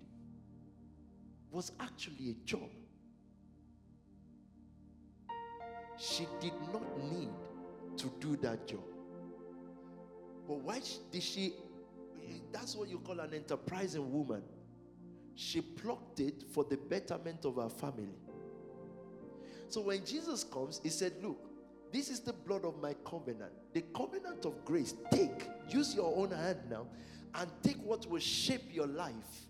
was 1.50 1.70
actually 1.78 2.30
a 2.30 2.34
job. 2.44 2.68
She 5.98 6.26
did 6.40 6.54
not 6.72 6.82
need 7.12 7.28
to 8.02 8.12
do 8.20 8.36
that 8.42 8.66
job. 8.66 8.84
But 10.46 10.58
why 10.58 10.80
did 11.10 11.22
she? 11.22 11.54
That's 12.52 12.76
what 12.76 12.88
you 12.88 12.98
call 12.98 13.20
an 13.20 13.32
enterprising 13.32 14.12
woman. 14.12 14.42
She 15.34 15.60
plucked 15.60 16.20
it 16.20 16.44
for 16.52 16.64
the 16.64 16.76
betterment 16.76 17.44
of 17.44 17.56
her 17.56 17.68
family. 17.68 18.18
So 19.68 19.80
when 19.80 20.04
Jesus 20.04 20.44
comes, 20.44 20.80
he 20.82 20.90
said, 20.90 21.14
Look, 21.22 21.38
this 21.92 22.10
is 22.10 22.20
the 22.20 22.32
blood 22.32 22.64
of 22.64 22.80
my 22.82 22.94
covenant, 23.04 23.52
the 23.72 23.82
covenant 23.94 24.44
of 24.44 24.64
grace. 24.64 24.94
Take, 25.10 25.48
use 25.68 25.94
your 25.94 26.14
own 26.16 26.30
hand 26.30 26.58
now, 26.68 26.86
and 27.34 27.48
take 27.62 27.82
what 27.82 28.06
will 28.10 28.20
shape 28.20 28.64
your 28.72 28.86
life 28.86 29.46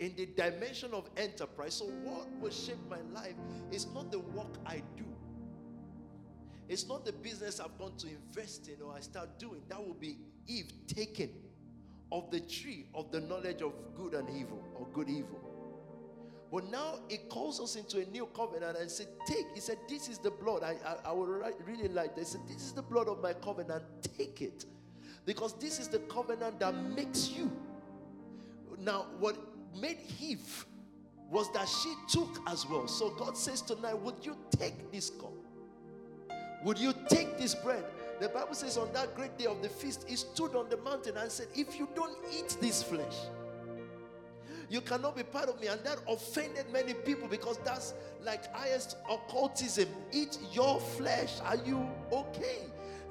in 0.00 0.14
the 0.16 0.26
dimension 0.26 0.92
of 0.92 1.08
enterprise. 1.16 1.74
So, 1.74 1.86
what 2.02 2.26
will 2.40 2.50
shape 2.50 2.78
my 2.90 3.00
life 3.14 3.36
is 3.70 3.86
not 3.94 4.10
the 4.10 4.18
work 4.18 4.58
I 4.66 4.82
do, 4.96 5.04
it's 6.68 6.86
not 6.86 7.04
the 7.04 7.12
business 7.12 7.60
I've 7.60 7.76
gone 7.78 7.96
to 7.98 8.06
invest 8.08 8.68
in 8.68 8.82
or 8.82 8.94
I 8.94 9.00
start 9.00 9.38
doing. 9.38 9.62
That 9.68 9.84
will 9.84 9.94
be 9.94 10.18
Eve 10.46 10.72
taken 10.86 11.30
of 12.10 12.30
the 12.30 12.40
tree 12.40 12.86
of 12.94 13.10
the 13.10 13.20
knowledge 13.20 13.62
of 13.62 13.72
good 13.96 14.14
and 14.14 14.28
evil 14.30 14.62
or 14.74 14.86
good 14.92 15.08
evil. 15.08 15.40
But 16.54 16.70
now 16.70 17.00
it 17.08 17.28
calls 17.28 17.60
us 17.60 17.74
into 17.74 18.00
a 18.00 18.04
new 18.06 18.26
covenant 18.26 18.78
and 18.78 18.88
said, 18.88 19.08
Take. 19.26 19.46
He 19.54 19.60
said, 19.60 19.76
This 19.88 20.08
is 20.08 20.18
the 20.18 20.30
blood. 20.30 20.62
I, 20.62 20.76
I, 20.86 21.10
I 21.10 21.12
would 21.12 21.28
really 21.66 21.88
like 21.88 22.14
this. 22.14 22.32
He 22.32 22.38
said, 22.38 22.48
This 22.48 22.62
is 22.62 22.72
the 22.72 22.82
blood 22.82 23.08
of 23.08 23.20
my 23.20 23.32
covenant. 23.32 23.82
Take 24.16 24.40
it. 24.40 24.64
Because 25.26 25.54
this 25.58 25.80
is 25.80 25.88
the 25.88 25.98
covenant 26.00 26.60
that 26.60 26.74
makes 26.74 27.30
you. 27.30 27.50
Now, 28.78 29.06
what 29.18 29.36
made 29.76 29.98
Eve 30.20 30.66
was 31.28 31.52
that 31.54 31.68
she 31.68 31.92
took 32.08 32.38
as 32.48 32.64
well. 32.68 32.86
So 32.86 33.10
God 33.10 33.36
says 33.36 33.60
tonight, 33.60 33.98
Would 33.98 34.24
you 34.24 34.36
take 34.56 34.92
this 34.92 35.10
cup? 35.10 35.33
Would 36.64 36.78
you 36.78 36.94
take 37.08 37.38
this 37.38 37.54
bread? 37.54 37.84
The 38.20 38.28
Bible 38.28 38.54
says 38.54 38.78
on 38.78 38.92
that 38.94 39.14
great 39.14 39.36
day 39.36 39.46
of 39.46 39.60
the 39.60 39.68
feast, 39.68 40.06
he 40.08 40.16
stood 40.16 40.56
on 40.56 40.68
the 40.70 40.78
mountain 40.78 41.16
and 41.16 41.30
said, 41.30 41.48
If 41.54 41.78
you 41.78 41.88
don't 41.94 42.16
eat 42.32 42.56
this 42.60 42.82
flesh, 42.82 43.16
you 44.70 44.80
cannot 44.80 45.14
be 45.14 45.22
part 45.22 45.48
of 45.48 45.60
me. 45.60 45.66
And 45.66 45.80
that 45.84 45.98
offended 46.08 46.66
many 46.72 46.94
people 46.94 47.28
because 47.28 47.58
that's 47.64 47.92
like 48.22 48.52
highest 48.54 48.96
occultism. 49.10 49.88
Eat 50.10 50.38
your 50.52 50.80
flesh. 50.80 51.38
Are 51.44 51.56
you 51.56 51.88
okay? 52.10 52.62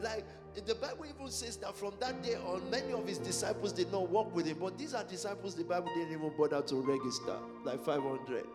Like 0.01 0.25
the 0.65 0.75
Bible 0.75 1.05
even 1.05 1.29
says 1.29 1.57
that 1.57 1.75
from 1.75 1.93
that 1.99 2.23
day 2.23 2.35
on, 2.35 2.67
many 2.71 2.91
of 2.93 3.07
his 3.07 3.19
disciples 3.19 3.71
did 3.71 3.91
not 3.91 4.09
walk 4.09 4.33
with 4.35 4.47
him. 4.47 4.57
But 4.59 4.79
these 4.79 4.95
are 4.95 5.03
disciples 5.03 5.53
the 5.55 5.63
Bible 5.63 5.89
didn't 5.95 6.13
even 6.13 6.31
bother 6.37 6.61
to 6.61 6.75
register, 6.75 7.37
like 7.63 7.83
500. 7.85 8.45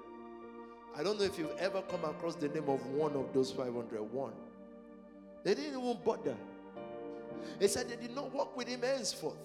I 0.96 1.02
don't 1.04 1.18
know 1.18 1.24
if 1.24 1.38
you've 1.38 1.56
ever 1.58 1.82
come 1.82 2.04
across 2.04 2.34
the 2.34 2.48
name 2.48 2.68
of 2.68 2.84
one 2.86 3.12
of 3.12 3.32
those 3.32 3.52
501. 3.52 4.32
They 5.44 5.54
didn't 5.54 5.80
even 5.80 5.98
bother. 6.04 6.36
They 7.58 7.68
said 7.68 7.88
they 7.88 7.96
did 7.96 8.14
not 8.14 8.32
walk 8.32 8.56
with 8.56 8.68
him 8.68 8.82
henceforth. 8.82 9.36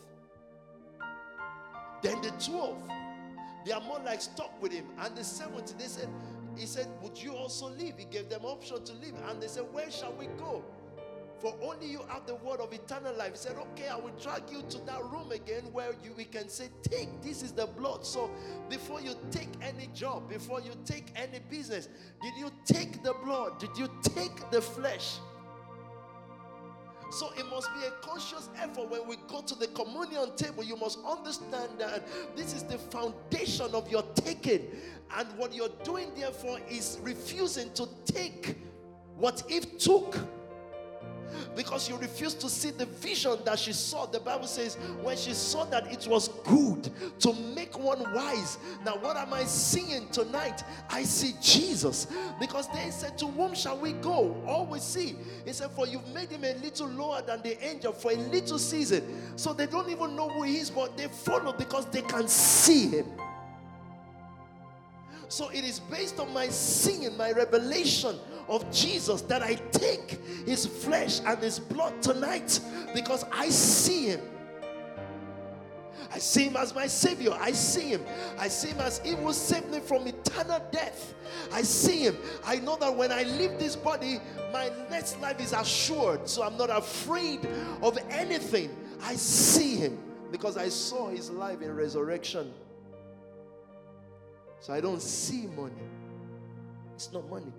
Then 2.01 2.21
the 2.21 2.31
12, 2.31 2.77
they 3.65 3.71
are 3.71 3.81
more 3.81 3.99
like 4.05 4.21
stuck 4.21 4.61
with 4.61 4.71
him. 4.71 4.85
And 4.99 5.15
the 5.15 5.23
70, 5.23 5.75
they 5.77 5.85
said, 5.85 6.09
He 6.57 6.65
said, 6.65 6.87
Would 7.01 7.21
you 7.21 7.33
also 7.33 7.69
leave? 7.69 7.97
He 7.97 8.05
gave 8.05 8.29
them 8.29 8.43
option 8.43 8.83
to 8.83 8.93
leave. 8.93 9.13
And 9.29 9.41
they 9.41 9.47
said, 9.47 9.65
Where 9.71 9.89
shall 9.89 10.13
we 10.13 10.25
go? 10.37 10.63
For 11.39 11.53
only 11.61 11.87
you 11.87 12.01
have 12.07 12.25
the 12.25 12.35
word 12.35 12.59
of 12.59 12.71
eternal 12.71 13.13
life. 13.15 13.31
He 13.31 13.37
said, 13.37 13.55
Okay, 13.57 13.87
I 13.87 13.95
will 13.95 14.13
drag 14.21 14.43
you 14.51 14.63
to 14.69 14.77
that 14.85 15.03
room 15.05 15.31
again 15.31 15.63
where 15.71 15.93
you 16.03 16.13
we 16.15 16.25
can 16.25 16.49
say, 16.49 16.69
Take, 16.83 17.21
this 17.21 17.41
is 17.41 17.53
the 17.53 17.67
blood. 17.67 18.05
So 18.05 18.29
before 18.69 19.01
you 19.01 19.15
take 19.31 19.49
any 19.61 19.87
job, 19.93 20.29
before 20.29 20.59
you 20.59 20.71
take 20.85 21.07
any 21.15 21.39
business, 21.49 21.87
did 22.21 22.33
you 22.37 22.51
take 22.65 23.01
the 23.01 23.13
blood? 23.23 23.59
Did 23.59 23.77
you 23.77 23.89
take 24.01 24.51
the 24.51 24.61
flesh? 24.61 25.19
So 27.13 27.31
it 27.37 27.47
must 27.47 27.71
be 27.75 27.85
a 27.85 27.91
conscious 28.01 28.49
effort 28.57 28.89
when 28.89 29.07
we 29.07 29.17
go 29.27 29.41
to 29.41 29.53
the 29.53 29.67
communion 29.67 30.35
table. 30.35 30.63
You 30.63 30.75
must 30.75 30.97
understand 31.07 31.69
that 31.77 32.07
this 32.35 32.53
is 32.55 32.63
the 32.63 32.79
foundation 32.79 33.67
of 33.75 33.87
your 33.91 34.01
taking. 34.15 34.65
And 35.15 35.27
what 35.37 35.53
you're 35.53 35.69
doing, 35.83 36.11
therefore, 36.15 36.59
is 36.67 36.97
refusing 37.03 37.71
to 37.73 37.87
take 38.05 38.57
what 39.15 39.43
Eve 39.47 39.77
took 39.77 40.17
because 41.55 41.89
you 41.89 41.97
refused 41.97 42.39
to 42.41 42.49
see 42.49 42.71
the 42.71 42.85
vision 42.85 43.37
that 43.45 43.59
she 43.59 43.73
saw. 43.73 44.05
The 44.05 44.19
Bible 44.19 44.47
says, 44.47 44.75
when 45.01 45.17
she 45.17 45.33
saw 45.33 45.65
that 45.65 45.91
it 45.91 46.07
was 46.07 46.29
good 46.43 46.89
to 47.19 47.33
make 47.55 47.77
one 47.77 48.01
wise. 48.13 48.57
Now, 48.85 48.97
what 48.97 49.17
am 49.17 49.33
I 49.33 49.43
seeing 49.45 50.07
tonight? 50.09 50.63
I 50.89 51.03
see 51.03 51.33
Jesus. 51.41 52.07
Because 52.39 52.67
they 52.69 52.89
said, 52.89 53.17
To 53.19 53.27
whom 53.27 53.55
shall 53.55 53.77
we 53.77 53.93
go? 53.93 54.35
All 54.47 54.65
we 54.65 54.79
see. 54.79 55.15
He 55.45 55.53
said, 55.53 55.71
For 55.71 55.87
you've 55.87 56.07
made 56.13 56.29
him 56.29 56.43
a 56.43 56.53
little 56.55 56.87
lower 56.87 57.21
than 57.21 57.41
the 57.41 57.63
angel 57.65 57.93
for 57.93 58.11
a 58.11 58.15
little 58.15 58.59
season. 58.59 59.03
So 59.35 59.53
they 59.53 59.65
don't 59.65 59.89
even 59.89 60.15
know 60.15 60.29
who 60.29 60.43
he 60.43 60.57
is, 60.57 60.69
but 60.69 60.97
they 60.97 61.07
follow 61.07 61.53
because 61.53 61.85
they 61.87 62.01
can 62.01 62.27
see 62.27 62.89
him. 62.89 63.05
So 65.33 65.49
it 65.49 65.63
is 65.63 65.79
based 65.79 66.19
on 66.19 66.31
my 66.31 66.47
seeing, 66.49 67.17
my 67.17 67.31
revelation 67.31 68.19
of 68.47 68.69
Jesus 68.71 69.23
that 69.23 69.41
I 69.41 69.55
take 69.71 70.23
his 70.45 70.67
flesh 70.67 71.21
and 71.25 71.39
his 71.39 71.57
blood 71.57 72.03
tonight 72.03 72.59
because 72.93 73.25
I 73.31 73.49
see 73.49 74.09
him. 74.09 74.21
I 76.13 76.19
see 76.19 76.43
him 76.43 76.55
as 76.55 76.75
my 76.75 76.85
savior. 76.85 77.35
I 77.41 77.51
see 77.51 77.89
him. 77.89 78.05
I 78.37 78.47
see 78.47 78.67
him 78.67 78.79
as 78.81 78.99
he 78.99 79.15
will 79.15 79.33
save 79.33 79.67
me 79.71 79.79
from 79.79 80.05
eternal 80.05 80.61
death. 80.71 81.15
I 81.51 81.63
see 81.63 82.03
him. 82.03 82.15
I 82.45 82.57
know 82.57 82.75
that 82.75 82.95
when 82.95 83.11
I 83.11 83.23
leave 83.23 83.57
this 83.57 83.75
body, 83.75 84.19
my 84.51 84.71
next 84.91 85.19
life 85.19 85.41
is 85.41 85.51
assured. 85.51 86.29
So 86.29 86.43
I'm 86.43 86.57
not 86.57 86.69
afraid 86.69 87.39
of 87.81 87.97
anything. 88.11 88.69
I 89.01 89.15
see 89.15 89.77
him 89.77 89.97
because 90.31 90.57
I 90.57 90.69
saw 90.69 91.09
his 91.09 91.31
life 91.31 91.63
in 91.63 91.75
resurrection. 91.75 92.53
So 94.63 94.71
I 94.71 94.79
don't 94.79 95.01
see 95.01 95.45
money. 95.57 95.73
It's 96.95 97.11
not 97.11 97.29
money. 97.29 97.51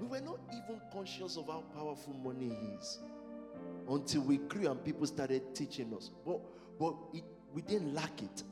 We 0.00 0.06
were 0.06 0.22
not 0.22 0.38
even 0.50 0.80
conscious 0.90 1.36
of 1.36 1.46
how 1.46 1.62
powerful 1.76 2.14
money 2.14 2.56
is 2.80 3.00
until 3.86 4.22
we 4.22 4.38
grew 4.38 4.70
and 4.70 4.82
people 4.82 5.06
started 5.06 5.54
teaching 5.54 5.92
us. 5.94 6.08
But, 6.24 6.40
but 6.78 6.94
it, 7.12 7.22
we 7.52 7.60
didn't 7.60 7.94
lack 7.94 8.22
it. 8.22 8.42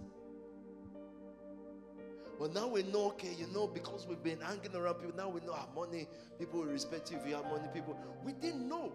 But 2.38 2.52
now 2.52 2.66
we 2.66 2.82
know, 2.82 3.06
okay, 3.06 3.34
you 3.38 3.46
know, 3.54 3.66
because 3.66 4.06
we've 4.06 4.22
been 4.22 4.40
hanging 4.40 4.76
around 4.76 4.96
people, 4.96 5.16
now 5.16 5.30
we 5.30 5.40
know 5.40 5.54
our 5.54 5.68
money. 5.74 6.06
People 6.38 6.60
will 6.60 6.66
respect 6.66 7.10
you 7.10 7.16
if 7.16 7.26
you 7.26 7.34
have 7.34 7.46
money. 7.46 7.68
People, 7.72 7.96
we 8.26 8.32
didn't 8.34 8.68
know. 8.68 8.92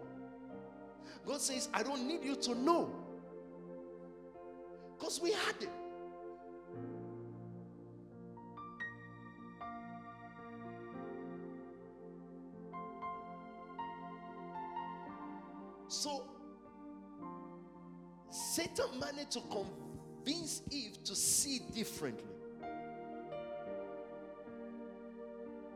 God 1.26 1.40
says, 1.40 1.68
I 1.74 1.82
don't 1.82 2.06
need 2.06 2.22
you 2.22 2.36
to 2.36 2.54
know. 2.54 2.88
Because 4.96 5.20
we 5.20 5.32
had 5.32 5.56
it. 5.60 5.70
So, 15.88 16.24
Satan 18.30 19.00
managed 19.00 19.32
to 19.32 19.40
convince 19.50 20.62
Eve 20.70 21.02
to 21.04 21.16
see 21.16 21.60
differently 21.74 22.24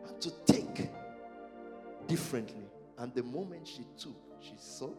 and 0.06 0.20
to 0.20 0.30
take 0.46 0.90
differently. 2.06 2.66
And 2.98 3.14
the 3.14 3.22
moment 3.22 3.66
she 3.66 3.86
took, 3.98 4.16
she 4.40 4.54
saw, 4.58 4.90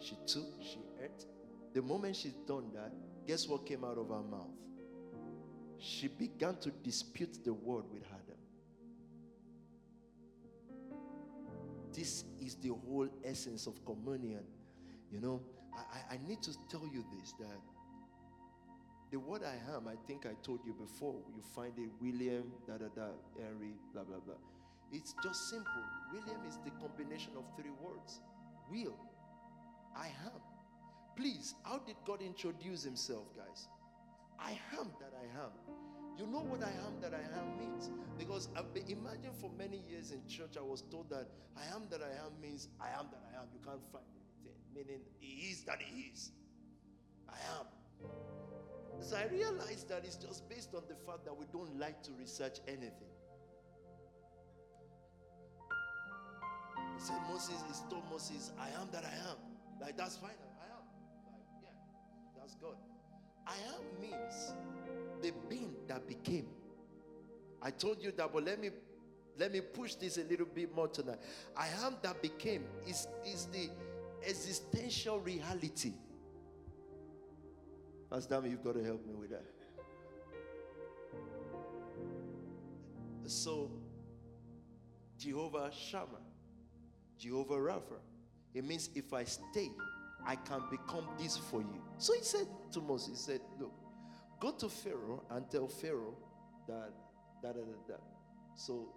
she 0.00 0.16
took, 0.26 0.46
she 0.62 0.78
ate. 1.02 1.26
The 1.74 1.82
moment 1.82 2.16
she's 2.16 2.32
done 2.46 2.70
that, 2.74 2.92
guess 3.26 3.46
what 3.46 3.66
came 3.66 3.84
out 3.84 3.98
of 3.98 4.08
her 4.08 4.22
mouth? 4.22 4.48
She 5.78 6.08
began 6.08 6.56
to 6.56 6.70
dispute 6.70 7.44
the 7.44 7.52
word 7.52 7.84
with 7.92 8.04
Adam. 8.06 8.23
This 11.94 12.24
is 12.40 12.56
the 12.56 12.70
whole 12.70 13.08
essence 13.24 13.66
of 13.66 13.84
communion. 13.84 14.42
You 15.12 15.20
know, 15.20 15.40
I, 15.74 16.14
I 16.14 16.18
need 16.26 16.42
to 16.42 16.52
tell 16.68 16.88
you 16.92 17.04
this 17.20 17.32
that 17.38 17.60
the 19.10 19.18
word 19.18 19.42
I 19.44 19.56
am, 19.76 19.86
I 19.86 19.94
think 20.06 20.26
I 20.26 20.34
told 20.42 20.60
you 20.66 20.74
before, 20.74 21.14
you 21.36 21.42
find 21.54 21.72
it 21.78 21.90
William, 22.00 22.52
da 22.66 22.74
da 22.78 22.88
da, 22.94 23.08
Henry, 23.40 23.74
blah 23.92 24.02
blah 24.02 24.18
blah. 24.18 24.34
It's 24.92 25.14
just 25.22 25.50
simple. 25.50 25.84
William 26.12 26.40
is 26.48 26.58
the 26.64 26.70
combination 26.80 27.32
of 27.36 27.44
three 27.56 27.72
words 27.80 28.20
will, 28.70 28.96
I 29.96 30.06
am. 30.06 30.40
Please, 31.16 31.54
how 31.64 31.78
did 31.78 31.96
God 32.06 32.22
introduce 32.22 32.82
himself, 32.82 33.24
guys? 33.36 33.68
I 34.38 34.58
am 34.78 34.90
that 35.00 35.12
I 35.16 35.44
am. 35.44 35.50
You 36.16 36.26
know 36.26 36.46
what 36.46 36.62
I 36.62 36.70
am 36.86 37.00
that 37.02 37.12
I 37.12 37.24
am 37.38 37.58
means? 37.58 37.90
Because 38.16 38.48
been, 38.72 38.84
imagine 38.88 39.34
for 39.40 39.50
many 39.58 39.82
years 39.88 40.12
in 40.12 40.20
church, 40.28 40.56
I 40.56 40.62
was 40.62 40.82
told 40.82 41.10
that 41.10 41.26
I 41.56 41.74
am 41.74 41.82
that 41.90 42.00
I 42.02 42.24
am 42.24 42.32
means 42.40 42.68
I 42.80 42.88
am 42.98 43.06
that 43.10 43.22
I 43.32 43.42
am. 43.42 43.48
You 43.52 43.58
can't 43.64 43.82
find 43.90 44.04
anything, 44.14 44.60
meaning 44.74 45.00
He 45.18 45.50
is 45.50 45.64
that 45.64 45.82
He 45.82 46.12
is. 46.12 46.30
I 47.28 47.36
am. 47.58 47.66
So 49.00 49.16
I 49.16 49.26
realized 49.26 49.88
that 49.88 50.04
it's 50.04 50.16
just 50.16 50.48
based 50.48 50.74
on 50.74 50.82
the 50.88 50.94
fact 50.94 51.24
that 51.24 51.36
we 51.36 51.46
don't 51.52 51.78
like 51.78 52.02
to 52.04 52.12
research 52.12 52.58
anything. 52.68 53.10
He 56.94 57.00
said, 57.00 57.18
Moses, 57.28 57.56
he 57.66 57.90
told 57.90 58.04
Moses, 58.08 58.52
I 58.58 58.68
am 58.80 58.88
that 58.92 59.04
I 59.04 59.14
am. 59.30 59.36
Like, 59.80 59.96
that's 59.96 60.16
fine. 60.16 60.30
I 60.62 60.66
am. 60.70 60.84
Like, 61.26 61.42
yeah, 61.60 62.38
that's 62.38 62.54
God. 62.54 62.76
I 63.46 63.56
am 63.74 64.00
means 64.00 64.54
the 65.24 65.32
being 65.48 65.74
that 65.88 66.06
became. 66.06 66.46
I 67.62 67.70
told 67.70 68.02
you 68.02 68.12
that, 68.12 68.30
but 68.32 68.44
let 68.44 68.60
me 68.60 68.70
let 69.38 69.50
me 69.52 69.60
push 69.60 69.94
this 69.94 70.18
a 70.18 70.22
little 70.24 70.46
bit 70.46 70.74
more 70.74 70.86
tonight. 70.86 71.18
I 71.56 71.68
am 71.84 71.96
that 72.02 72.20
became 72.22 72.64
is, 72.86 73.08
is 73.26 73.46
the 73.46 73.70
existential 74.24 75.18
reality. 75.18 75.94
Pastor, 78.10 78.42
you've 78.44 78.62
got 78.62 78.74
to 78.74 78.84
help 78.84 79.04
me 79.06 79.14
with 79.14 79.30
that. 79.30 79.44
So, 83.26 83.70
Jehovah 85.18 85.70
Shammah, 85.72 86.22
Jehovah 87.18 87.54
Rapha. 87.54 87.98
It 88.52 88.64
means 88.64 88.90
if 88.94 89.12
I 89.12 89.24
stay, 89.24 89.70
I 90.24 90.36
can 90.36 90.62
become 90.70 91.08
this 91.18 91.36
for 91.36 91.60
you. 91.60 91.82
So 91.98 92.12
he 92.12 92.22
said 92.22 92.46
to 92.72 92.80
Moses, 92.80 93.08
he 93.08 93.16
said, 93.16 93.40
Look, 93.58 93.72
go 94.44 94.50
to 94.50 94.68
Pharaoh 94.68 95.22
and 95.30 95.50
tell 95.50 95.66
Pharaoh 95.66 96.14
that. 96.68 96.92
So 98.54 98.88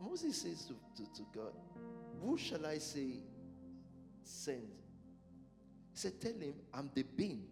Moses 0.00 0.42
says 0.42 0.64
to, 0.66 0.74
to, 0.96 1.12
to 1.14 1.22
God, 1.34 1.52
Who 2.22 2.38
shall 2.38 2.64
I 2.64 2.78
say 2.78 3.18
send? 4.22 4.68
He 5.92 5.98
said, 5.98 6.20
Tell 6.20 6.32
him 6.32 6.54
I'm 6.72 6.88
the 6.94 7.02
being 7.02 7.42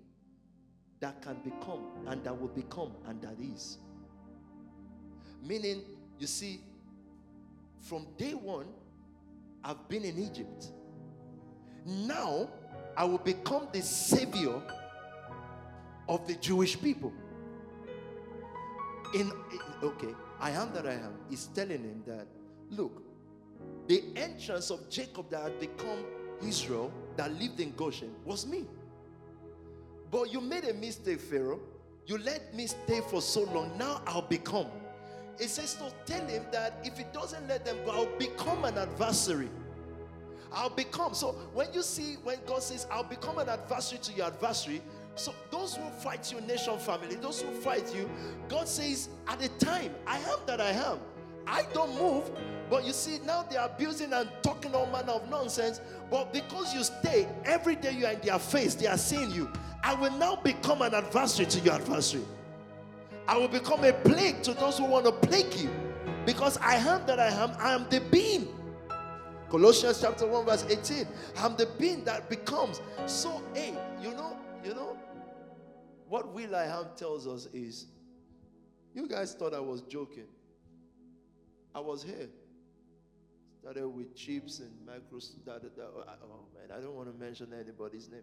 that 1.01 1.21
can 1.23 1.39
become 1.43 1.87
and 2.07 2.23
that 2.23 2.41
will 2.41 2.49
become 2.49 2.93
and 3.09 3.21
that 3.23 3.37
is. 3.41 3.79
Meaning, 5.43 5.83
you 6.21 6.29
see, 6.29 6.61
from 7.81 8.07
day 8.17 8.35
one, 8.35 8.67
I've 9.65 9.89
been 9.89 10.05
in 10.05 10.19
Egypt. 10.19 10.67
Now, 11.85 12.49
I 12.97 13.05
will 13.05 13.19
become 13.19 13.69
the 13.73 13.83
savior 13.83 14.63
of 16.09 16.27
the 16.29 16.35
Jewish 16.35 16.81
people. 16.81 17.13
In 19.12 19.32
okay, 19.82 20.15
I 20.39 20.51
am 20.51 20.73
that 20.73 20.87
I 20.87 20.95
am 20.95 21.15
is 21.31 21.47
telling 21.47 21.82
him 21.82 22.03
that 22.07 22.27
look, 22.70 23.03
the 23.89 24.05
entrance 24.16 24.70
of 24.70 24.89
Jacob 24.89 25.31
that 25.31 25.43
had 25.43 25.61
become 25.61 26.05
Israel 26.43 26.93
that 27.16 27.32
lived 27.32 27.61
in 27.61 27.73
Goshen 27.73 28.12
was 28.24 28.47
me. 28.47 28.66
But 30.11 30.32
you 30.32 30.41
made 30.41 30.65
a 30.65 30.74
mistake, 30.74 31.20
Pharaoh. 31.20 31.61
You 32.07 32.19
let 32.19 32.55
me 32.55 32.66
stay 32.66 33.01
for 33.09 33.20
so 33.20 33.45
long. 33.45 33.77
Now 33.78 34.03
I'll 34.07 34.23
become. 34.23 34.66
It 35.39 35.49
says 35.49 35.74
to 35.74 35.93
tell 36.05 36.27
him 36.27 36.45
that 36.53 36.74
if 36.85 36.99
he 36.99 37.05
doesn't 37.12 37.49
let 37.49 37.65
them 37.65 37.77
go, 37.85 37.93
I'll 37.93 38.19
become 38.19 38.65
an 38.65 38.77
adversary. 38.77 39.49
I'll 40.53 40.70
become. 40.70 41.15
So 41.15 41.32
when 41.55 41.73
you 41.73 41.82
see 41.82 42.16
when 42.24 42.39
God 42.47 42.62
says, 42.62 42.87
I'll 42.91 43.05
become 43.05 43.39
an 43.39 43.49
adversary 43.49 44.01
to 44.03 44.12
your 44.12 44.27
adversary, 44.27 44.82
so 45.15 45.35
those 45.51 45.77
who 45.77 45.89
fight 45.91 46.32
you, 46.32 46.41
nation 46.43 46.78
family, 46.78 47.16
those 47.16 47.43
who 47.43 47.51
fight 47.51 47.95
you, 47.95 48.09
God 48.49 48.69
says, 48.69 49.09
at 49.28 49.41
the 49.41 49.49
time, 49.65 49.95
I 50.07 50.19
am 50.19 50.39
that 50.47 50.61
I 50.61 50.70
am. 50.70 50.99
I 51.47 51.65
don't 51.74 51.99
move, 51.99 52.31
but 52.69 52.85
you 52.85 52.93
see, 52.93 53.19
now 53.27 53.43
they 53.43 53.57
are 53.57 53.66
abusing 53.66 54.12
and 54.12 54.31
talking 54.43 54.74
all 54.74 54.87
manner 54.87 55.12
of 55.12 55.28
nonsense. 55.28 55.81
But 56.11 56.32
because 56.32 56.74
you 56.74 56.85
stay, 56.85 57.28
every 57.45 57.77
day 57.77 57.93
you 57.93 58.07
are 58.07 58.12
in 58.12 58.20
their 58.20 58.39
face, 58.39 58.74
they 58.74 58.87
are 58.87 58.99
seeing 58.99 59.31
you. 59.31 59.51
I 59.82 59.95
will 59.95 60.12
now 60.12 60.37
become 60.37 60.82
an 60.82 60.95
adversary 60.95 61.47
to 61.47 61.61
your 61.61 61.74
adversary. 61.74 62.23
I 63.27 63.37
will 63.37 63.49
become 63.49 63.85
a 63.85 63.93
plague 63.93 64.43
to 64.43 64.55
those 64.55 64.78
who 64.78 64.85
want 64.85 65.07
to 65.07 65.12
plague 65.12 65.55
you. 65.55 65.70
Because 66.27 66.59
I 66.59 66.77
am 66.77 67.07
that 67.07 67.19
I 67.19 67.28
am, 67.28 67.53
I 67.59 67.73
am 67.73 67.87
the 67.89 68.01
being. 68.01 68.49
Colossians 69.49 70.01
chapter 70.01 70.27
1, 70.27 70.47
verse 70.47 70.65
18. 70.69 71.07
I'm 71.39 71.57
the 71.57 71.66
being 71.78 72.05
that 72.05 72.28
becomes. 72.28 72.81
So, 73.07 73.43
hey, 73.55 73.74
you 74.01 74.12
know, 74.12 74.37
you 74.65 74.74
know, 74.74 74.97
what 76.09 76.32
Will 76.32 76.55
I 76.55 76.65
Am 76.65 76.87
tells 76.97 77.27
us 77.27 77.47
is 77.53 77.87
you 78.95 79.07
guys 79.07 79.35
thought 79.35 79.55
I 79.55 79.61
was 79.61 79.82
joking. 79.82 80.27
I 81.74 81.81
was 81.81 82.03
here. 82.03 82.28
Started 83.61 83.89
with 83.89 84.15
chips 84.16 84.61
and 84.61 84.70
micros. 84.87 85.32
Oh, 85.47 85.53
oh 86.24 86.45
man, 86.55 86.77
I 86.77 86.81
don't 86.81 86.95
want 86.95 87.12
to 87.12 87.24
mention 87.24 87.49
anybody's 87.59 88.11
name. 88.11 88.23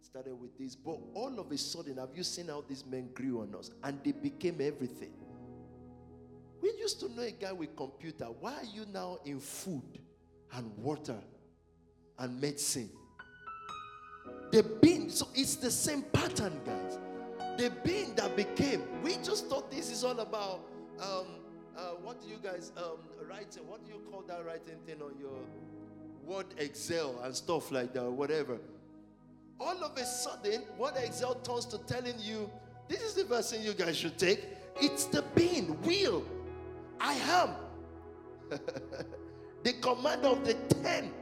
Started 0.00 0.34
with 0.34 0.56
this, 0.58 0.74
but 0.74 0.98
all 1.14 1.38
of 1.38 1.50
a 1.52 1.58
sudden, 1.58 1.98
have 1.98 2.10
you 2.14 2.22
seen 2.22 2.48
how 2.48 2.64
these 2.66 2.84
men 2.86 3.10
grew 3.12 3.42
on 3.42 3.54
us 3.54 3.70
and 3.84 3.98
they 4.02 4.12
became 4.12 4.60
everything? 4.60 5.12
We 6.60 6.72
used 6.78 7.00
to 7.00 7.08
know 7.10 7.22
a 7.22 7.30
guy 7.30 7.52
with 7.52 7.76
computer. 7.76 8.26
Why 8.26 8.54
are 8.54 8.64
you 8.64 8.86
now 8.92 9.18
in 9.24 9.40
food 9.40 9.98
and 10.52 10.76
water 10.78 11.18
and 12.18 12.40
medicine? 12.40 12.90
The 14.50 14.62
being, 14.80 15.10
so 15.10 15.28
it's 15.34 15.56
the 15.56 15.70
same 15.70 16.02
pattern, 16.02 16.60
guys. 16.64 16.98
The 17.58 17.70
being 17.84 18.14
that 18.14 18.36
became. 18.36 18.82
We 19.02 19.16
just 19.16 19.48
thought 19.48 19.70
this 19.70 19.90
is 19.90 20.04
all 20.04 20.18
about 20.20 20.60
um, 21.00 21.26
uh, 21.76 21.90
what 22.02 22.20
do 22.20 22.28
you 22.28 22.38
guys 22.42 22.72
um, 22.76 22.98
writing? 23.28 23.66
What 23.66 23.84
do 23.84 23.92
you 23.92 24.00
call 24.10 24.22
that 24.22 24.44
writing 24.44 24.78
thing 24.86 25.02
on 25.02 25.18
your 25.18 25.38
Word 26.24 26.46
Excel 26.58 27.20
and 27.22 27.34
stuff 27.34 27.70
like 27.70 27.92
that, 27.94 28.10
whatever? 28.10 28.58
All 29.60 29.84
of 29.84 29.96
a 29.96 30.04
sudden, 30.04 30.62
Word 30.76 30.94
Excel 30.96 31.34
turns 31.36 31.66
to 31.66 31.78
telling 31.78 32.18
you, 32.18 32.50
this 32.88 33.02
is 33.02 33.14
the 33.14 33.24
version 33.24 33.62
you 33.62 33.74
guys 33.74 33.96
should 33.96 34.18
take. 34.18 34.44
It's 34.80 35.04
the 35.04 35.22
being, 35.34 35.80
will. 35.82 36.24
I 37.00 37.14
am. 37.14 37.50
the 39.62 39.72
commander 39.74 40.28
of 40.28 40.44
the 40.44 40.54
ten. 40.82 41.12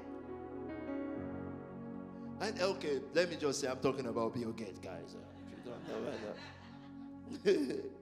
And 2.41 2.61
okay, 2.61 3.01
let 3.15 3.31
me 3.31 3.37
just 3.37 3.61
say, 3.61 3.69
I'm 3.69 3.79
talking 3.79 4.07
about 4.07 4.35
Bill 4.35 4.53
Gates, 4.53 4.79
guys. 4.79 5.17
If 5.47 5.65
you 5.65 5.73
don't 5.73 5.89
know 5.89 6.01
that. 7.45 7.97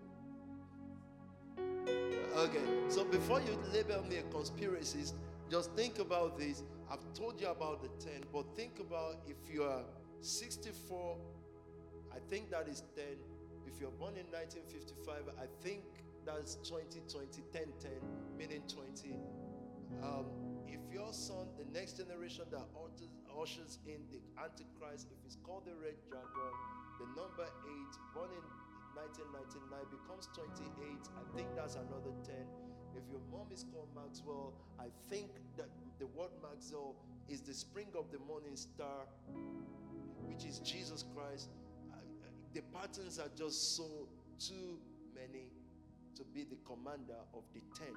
Okay, 2.36 2.64
so 2.88 3.04
before 3.04 3.40
you 3.42 3.56
label 3.72 4.02
me 4.10 4.16
a 4.16 4.22
conspiracist, 4.24 5.12
just 5.48 5.70
think 5.72 6.00
about 6.00 6.36
this. 6.36 6.64
I've 6.90 7.12
told 7.14 7.40
you 7.40 7.46
about 7.46 7.80
the 7.80 7.88
10, 8.04 8.24
but 8.32 8.44
think 8.56 8.80
about 8.80 9.18
if 9.28 9.36
you 9.52 9.62
are 9.62 9.82
64, 10.20 11.16
I 12.12 12.18
think 12.28 12.50
that 12.50 12.66
is 12.66 12.82
10. 12.96 13.04
If 13.68 13.80
you're 13.80 13.92
born 13.92 14.14
in 14.16 14.26
1955, 14.32 15.34
I 15.38 15.46
think 15.62 15.84
that's 16.26 16.56
20, 16.68 17.02
20, 17.08 17.42
10, 17.52 17.62
10, 17.80 17.90
meaning 18.36 18.62
20. 18.66 19.16
Um, 20.02 20.26
if 20.66 20.80
your 20.92 21.12
son, 21.12 21.46
the 21.56 21.78
next 21.78 21.98
generation 21.98 22.44
that 22.50 22.66
ushers 23.40 23.78
in 23.86 24.00
the 24.10 24.20
Antichrist, 24.40 25.08
if 25.10 25.18
it's 25.26 25.36
called 25.42 25.66
the 25.66 25.74
Red 25.74 25.98
Dragon, 26.08 26.54
the 27.00 27.06
number 27.18 27.44
8, 27.44 27.50
born 28.14 28.30
in 28.30 28.44
1999 28.94 29.90
becomes 29.90 30.30
28, 30.32 31.10
I 31.18 31.24
think 31.36 31.48
that's 31.56 31.74
another 31.74 32.14
10. 32.22 32.34
If 32.94 33.02
your 33.10 33.20
mom 33.30 33.50
is 33.50 33.66
called 33.74 33.90
Maxwell, 33.94 34.54
I 34.78 34.86
think 35.10 35.30
that 35.56 35.68
the 35.98 36.06
word 36.06 36.30
Maxwell 36.42 36.94
is 37.28 37.40
the 37.40 37.54
spring 37.54 37.88
of 37.98 38.10
the 38.12 38.18
morning 38.20 38.54
star, 38.54 39.06
which 40.22 40.44
is 40.44 40.60
Jesus 40.60 41.04
Christ. 41.14 41.50
The 42.54 42.62
patterns 42.70 43.18
are 43.18 43.30
just 43.36 43.76
so 43.76 44.06
too 44.38 44.78
many 45.14 45.50
to 46.14 46.22
be 46.32 46.44
the 46.44 46.56
commander 46.64 47.18
of 47.34 47.42
the 47.52 47.60
10. 47.76 47.88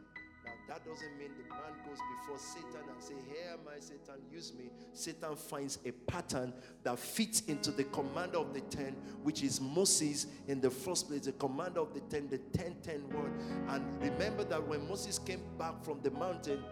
That 0.67 0.85
doesn't 0.85 1.17
mean 1.17 1.29
the 1.37 1.49
man 1.49 1.73
goes 1.85 1.99
before 2.17 2.37
Satan 2.37 2.89
and 2.91 3.01
say, 3.01 3.15
Here 3.29 3.55
I, 3.67 3.79
Satan, 3.79 4.21
use 4.31 4.53
me. 4.57 4.65
Satan 4.93 5.35
finds 5.35 5.79
a 5.85 5.91
pattern 5.91 6.53
that 6.83 6.99
fits 6.99 7.41
into 7.41 7.71
the 7.71 7.85
commander 7.85 8.37
of 8.37 8.53
the 8.53 8.61
ten, 8.61 8.95
which 9.23 9.43
is 9.43 9.61
Moses 9.61 10.27
in 10.47 10.59
the 10.61 10.69
first 10.69 11.07
place, 11.07 11.21
the 11.21 11.31
commander 11.33 11.79
of 11.79 11.93
the 11.93 12.01
ten, 12.01 12.27
the 12.29 12.37
10 12.57 12.75
10 12.83 13.09
word. 13.09 13.31
And 13.69 14.01
remember 14.01 14.43
that 14.45 14.65
when 14.67 14.87
Moses 14.87 15.19
came 15.19 15.41
back 15.57 15.83
from 15.83 16.01
the 16.01 16.11
mountain, 16.11 16.63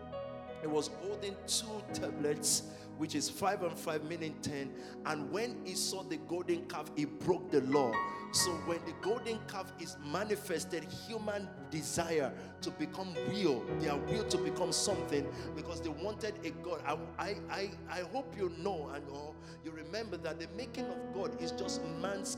he 0.62 0.68
was 0.68 0.90
holding 1.02 1.36
two 1.48 1.84
tablets 1.94 2.64
which 2.98 3.16
is 3.16 3.30
five 3.30 3.64
and 3.64 3.78
five, 3.78 4.04
meaning 4.04 4.36
ten. 4.42 4.72
And 5.06 5.32
when 5.32 5.58
he 5.66 5.76
saw 5.76 6.04
the 6.04 6.18
golden 6.18 6.66
calf, 6.68 6.90
he 6.96 7.06
broke 7.06 7.52
the 7.52 7.62
law. 7.62 7.92
So 8.32 8.52
when 8.66 8.80
the 8.86 8.94
golden 9.02 9.40
calf 9.48 9.72
is 9.80 9.96
manifested, 10.12 10.86
human 11.08 11.48
desire 11.72 12.34
to 12.62 12.72
become 12.72 13.16
real, 13.30 13.64
their 13.80 13.96
will 13.96 14.26
to 14.26 14.38
become 14.38 14.72
something, 14.72 15.26
because 15.56 15.82
they 15.82 15.90
wanted 15.90 16.34
a 16.44 16.50
God. 16.52 16.82
I, 17.18 17.38
I, 17.50 17.72
I, 17.90 18.00
hope 18.12 18.36
you 18.38 18.52
know 18.60 18.92
and 18.94 19.08
or 19.10 19.34
you 19.64 19.72
remember 19.72 20.18
that 20.18 20.40
the 20.40 20.48
making 20.58 20.86
of 20.86 21.14
God 21.14 21.42
is 21.42 21.52
just 21.52 21.82
man's, 22.02 22.38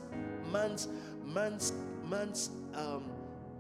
man's, 0.52 0.88
man's, 1.26 1.74
man's 2.08 2.52
um, 2.76 3.04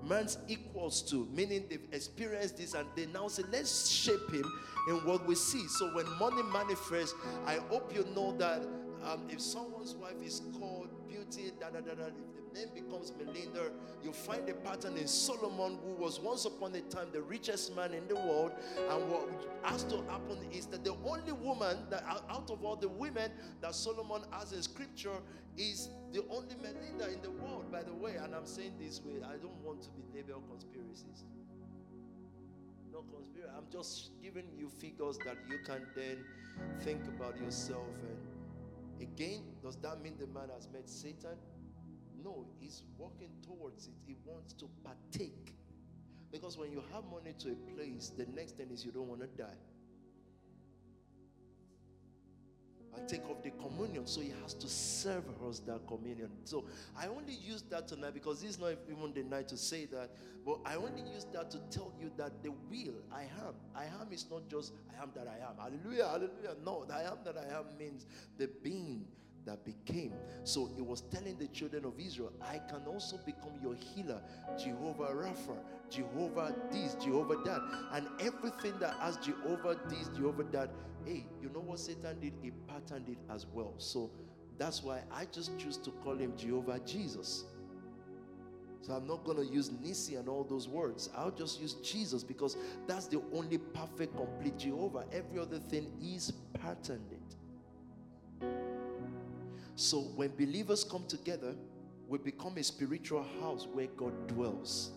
man's 0.07 0.37
equals 0.47 1.01
to, 1.09 1.27
meaning 1.33 1.65
they've 1.69 1.87
experienced 1.91 2.57
this 2.57 2.73
and 2.73 2.87
they 2.95 3.05
now 3.07 3.27
say, 3.27 3.43
let's 3.51 3.89
shape 3.89 4.31
him 4.31 4.45
in 4.89 4.95
what 5.05 5.25
we 5.25 5.35
see. 5.35 5.67
So 5.67 5.93
when 5.93 6.05
money 6.17 6.43
manifests, 6.43 7.15
I 7.45 7.55
hope 7.69 7.93
you 7.93 8.05
know 8.15 8.35
that 8.37 8.63
um, 9.05 9.27
if 9.29 9.41
someone's 9.41 9.95
wife 9.95 10.21
is 10.23 10.41
called 10.59 10.86
beauty, 11.07 11.51
da 11.59 11.69
da 11.69 11.79
da 11.79 11.93
da, 11.95 12.05
if 12.07 12.53
the 12.53 12.59
name 12.59 12.69
becomes 12.73 13.13
Melinda, 13.17 13.71
you 14.03 14.11
find 14.11 14.47
a 14.49 14.53
pattern 14.53 14.97
in 14.97 15.07
Solomon, 15.07 15.77
who 15.83 15.93
was 16.01 16.19
once 16.19 16.45
upon 16.45 16.75
a 16.75 16.81
time 16.81 17.07
the 17.11 17.21
richest 17.21 17.75
man 17.75 17.93
in 17.93 18.07
the 18.07 18.15
world. 18.15 18.51
And 18.89 19.09
what 19.09 19.29
has 19.63 19.83
to 19.85 19.97
happen 20.09 20.37
is 20.51 20.65
that 20.67 20.83
the 20.83 20.95
only 21.05 21.33
woman 21.33 21.77
that 21.89 22.03
out 22.07 22.49
of 22.49 22.63
all 22.63 22.75
the 22.75 22.89
women 22.89 23.31
that 23.61 23.75
Solomon 23.75 24.21
has 24.31 24.53
in 24.53 24.61
scripture 24.61 25.17
is 25.57 25.89
the 26.13 26.23
only 26.29 26.55
Melinda 26.61 27.11
in 27.11 27.21
the 27.21 27.31
world, 27.31 27.71
by 27.71 27.83
the 27.83 27.93
way. 27.93 28.15
And 28.15 28.33
I'm 28.35 28.45
saying 28.45 28.73
this 28.79 29.01
way, 29.03 29.21
I 29.23 29.37
don't 29.37 29.59
want 29.63 29.81
to 29.83 29.89
be 29.89 30.03
labeled 30.15 30.43
conspiracies. 30.49 31.25
No 32.91 33.03
conspiracy. 33.13 33.51
I'm 33.57 33.65
just 33.71 34.11
giving 34.21 34.45
you 34.57 34.69
figures 34.69 35.17
that 35.25 35.37
you 35.49 35.59
can 35.65 35.81
then 35.95 36.17
think 36.79 37.01
about 37.07 37.39
yourself 37.39 37.87
and 38.03 38.36
Again, 38.99 39.43
does 39.61 39.77
that 39.77 40.01
mean 40.01 40.15
the 40.19 40.27
man 40.27 40.49
has 40.53 40.67
met 40.71 40.89
Satan? 40.89 41.37
No, 42.23 42.45
he's 42.59 42.83
walking 42.97 43.29
towards 43.45 43.87
it. 43.87 43.93
He 44.05 44.15
wants 44.25 44.53
to 44.53 44.69
partake. 44.83 45.53
Because 46.31 46.57
when 46.57 46.71
you 46.71 46.83
have 46.93 47.03
money 47.05 47.33
to 47.39 47.51
a 47.51 47.75
place, 47.75 48.11
the 48.17 48.25
next 48.35 48.57
thing 48.57 48.69
is 48.71 48.83
you 48.83 48.91
don't 48.91 49.07
want 49.07 49.21
to 49.21 49.27
die. 49.27 49.57
I 52.95 52.99
take 53.07 53.29
off 53.29 53.43
the 53.43 53.51
communion, 53.51 54.07
so 54.07 54.21
he 54.21 54.33
has 54.41 54.53
to 54.55 54.67
serve 54.67 55.25
us 55.47 55.59
that 55.59 55.87
communion. 55.87 56.29
So 56.43 56.65
I 56.97 57.07
only 57.07 57.33
use 57.33 57.63
that 57.69 57.87
tonight 57.87 58.13
because 58.13 58.41
this 58.41 58.51
is 58.51 58.59
not 58.59 58.73
even 58.89 59.13
the 59.13 59.23
night 59.23 59.47
to 59.49 59.57
say 59.57 59.85
that, 59.85 60.09
but 60.45 60.59
I 60.65 60.75
only 60.75 61.01
use 61.13 61.25
that 61.33 61.51
to 61.51 61.59
tell 61.69 61.93
you 61.99 62.11
that 62.17 62.43
the 62.43 62.51
will 62.51 62.95
I 63.11 63.23
am, 63.23 63.55
I 63.75 63.85
am 63.85 64.11
is 64.11 64.25
not 64.29 64.47
just 64.49 64.73
I 64.89 65.01
am 65.01 65.11
that 65.15 65.27
I 65.27 65.37
am. 65.49 65.57
Hallelujah, 65.57 66.07
hallelujah. 66.07 66.55
No, 66.63 66.85
the 66.85 66.95
I 66.95 67.03
am 67.03 67.17
that 67.25 67.37
I 67.37 67.57
am 67.57 67.65
means 67.77 68.05
the 68.37 68.49
being 68.63 69.05
that 69.47 69.65
became. 69.65 70.13
So 70.43 70.69
it 70.77 70.85
was 70.85 71.01
telling 71.01 71.37
the 71.37 71.47
children 71.47 71.85
of 71.85 71.99
Israel, 71.99 72.31
I 72.41 72.59
can 72.69 72.85
also 72.85 73.17
become 73.25 73.53
your 73.61 73.75
healer, 73.75 74.21
Jehovah 74.57 75.13
Rapha, 75.13 75.57
Jehovah 75.89 76.53
this, 76.71 76.95
Jehovah 76.95 77.37
that. 77.45 77.61
And 77.93 78.07
everything 78.19 78.77
that 78.79 78.95
has 78.99 79.17
Jehovah 79.17 79.79
this, 79.89 80.09
Jehovah 80.09 80.43
that, 80.51 80.69
hey, 81.05 81.25
you 81.41 81.49
know 81.49 81.61
what 81.61 81.79
Satan 81.79 82.19
did? 82.19 82.33
He 82.43 82.51
patterned 82.67 83.09
it 83.09 83.17
as 83.33 83.47
well. 83.51 83.73
So 83.77 84.11
that's 84.59 84.83
why 84.83 85.01
I 85.11 85.25
just 85.31 85.57
choose 85.57 85.77
to 85.77 85.91
call 85.91 86.15
him 86.15 86.33
Jehovah 86.37 86.79
Jesus. 86.85 87.45
So 88.81 88.93
I'm 88.93 89.07
not 89.07 89.25
going 89.25 89.37
to 89.37 89.45
use 89.45 89.71
Nisi 89.83 90.15
and 90.15 90.29
all 90.29 90.45
those 90.45 90.69
words. 90.69 91.09
I'll 91.15 91.31
just 91.31 91.59
use 91.59 91.73
Jesus 91.75 92.23
because 92.23 92.55
that's 92.87 93.07
the 93.07 93.21
only 93.33 93.57
perfect, 93.57 94.15
complete 94.15 94.57
Jehovah. 94.57 95.05
Every 95.11 95.39
other 95.39 95.59
thing 95.59 95.91
is 96.01 96.31
patterned 96.53 97.11
it. 97.11 98.76
So 99.77 99.99
when 100.15 100.35
believers 100.35 100.83
come 100.83 101.05
together, 101.07 101.53
we 102.07 102.17
become 102.17 102.57
a 102.57 102.63
spiritual 102.63 103.23
house 103.39 103.67
where 103.71 103.85
God 103.95 104.27
dwells. 104.27 104.89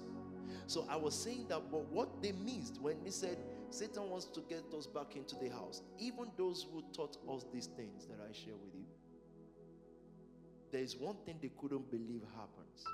So 0.66 0.86
I 0.88 0.96
was 0.96 1.14
saying 1.14 1.48
that, 1.50 1.70
but 1.70 1.84
what 1.92 2.22
they 2.22 2.32
missed 2.32 2.80
when 2.80 2.96
he 3.04 3.10
said 3.10 3.36
Satan 3.68 4.08
wants 4.08 4.24
to 4.24 4.40
get 4.48 4.64
us 4.74 4.86
back 4.86 5.16
into 5.16 5.36
the 5.36 5.50
house, 5.50 5.82
even 5.98 6.30
those 6.38 6.66
who 6.72 6.82
taught 6.94 7.18
us 7.30 7.44
these 7.52 7.66
things 7.66 8.06
that 8.06 8.20
I 8.26 8.32
share 8.32 8.54
with 8.54 8.74
you, 8.74 8.86
there 10.72 10.80
is 10.80 10.96
one 10.96 11.16
thing 11.26 11.36
they 11.42 11.50
couldn't 11.60 11.90
believe 11.90 12.22
happens 12.34 12.84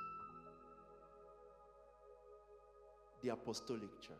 the 3.23 3.29
apostolic 3.29 4.03
church. 4.03 4.17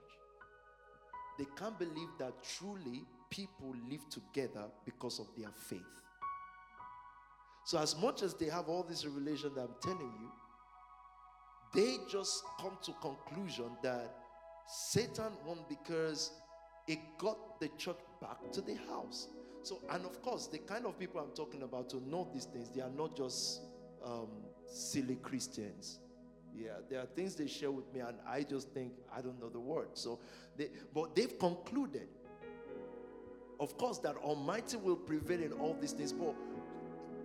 They 1.37 1.47
can't 1.59 1.77
believe 1.81 2.11
that 2.21 2.33
truly 2.45 3.03
people 3.29 3.75
live 3.91 4.09
together 4.09 4.67
because 4.85 5.19
of 5.19 5.27
their 5.37 5.51
faith. 5.51 5.83
So, 7.67 7.81
as 7.81 7.97
much 7.97 8.23
as 8.23 8.33
they 8.33 8.47
have 8.47 8.69
all 8.69 8.85
this 8.85 9.05
revelation 9.05 9.51
that 9.57 9.63
I'm 9.63 9.75
telling 9.83 10.13
you, 10.21 10.31
they 11.75 11.97
just 12.09 12.45
come 12.61 12.79
to 12.85 12.93
conclusion 13.03 13.73
that 13.83 14.15
Satan 14.69 15.33
won 15.45 15.59
because 15.69 16.31
it 16.87 17.01
got 17.19 17.59
the 17.59 17.69
church 17.77 17.99
back 18.21 18.53
to 18.53 18.61
the 18.61 18.77
house. 18.89 19.27
So, 19.65 19.81
and 19.91 20.05
of 20.05 20.23
course, 20.23 20.47
the 20.47 20.59
kind 20.59 20.87
of 20.87 20.97
people 20.97 21.21
I'm 21.21 21.35
talking 21.35 21.65
about 21.65 21.91
to 21.91 21.97
know 22.09 22.29
these 22.33 22.45
things, 22.45 22.71
they 22.71 22.83
are 22.83 22.91
not 22.97 23.17
just 23.17 23.63
um, 24.05 24.29
silly 24.67 25.17
Christians. 25.17 25.99
Yeah, 26.55 26.69
there 26.89 27.01
are 27.01 27.07
things 27.07 27.35
they 27.35 27.49
share 27.49 27.73
with 27.73 27.93
me, 27.93 27.99
and 27.99 28.17
I 28.29 28.45
just 28.45 28.71
think 28.75 28.93
I 29.13 29.21
don't 29.23 29.41
know 29.41 29.49
the 29.49 29.59
word. 29.59 29.89
So, 29.95 30.21
they, 30.57 30.71
but 30.95 31.17
they've 31.17 31.37
concluded, 31.37 32.07
of 33.59 33.77
course, 33.77 33.99
that 33.99 34.15
Almighty 34.19 34.77
will 34.77 34.95
prevail 34.95 35.43
in 35.43 35.51
all 35.55 35.77
these 35.81 35.91
things. 35.91 36.13
But 36.13 36.37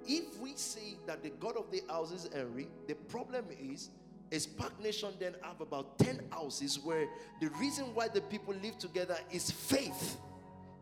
if 0.08 0.40
we 0.40 0.54
say 0.56 0.96
that 1.08 1.24
the 1.24 1.30
God 1.30 1.58
of 1.58 1.72
the 1.72 1.82
house 1.90 2.12
is 2.12 2.30
Henry, 2.34 2.68
the 2.88 2.96
problem 2.96 3.46
is 3.60 3.90
a 4.32 4.36
SPAC 4.36 4.72
Nation 4.82 5.10
then 5.20 5.36
have 5.42 5.60
about 5.60 6.00
10 6.00 6.22
houses 6.32 6.80
where 6.80 7.08
the 7.42 7.50
reason 7.60 7.86
why 7.94 8.08
the 8.08 8.22
people 8.22 8.54
live 8.62 8.78
together 8.78 9.18
is 9.32 9.52
faith 9.52 10.18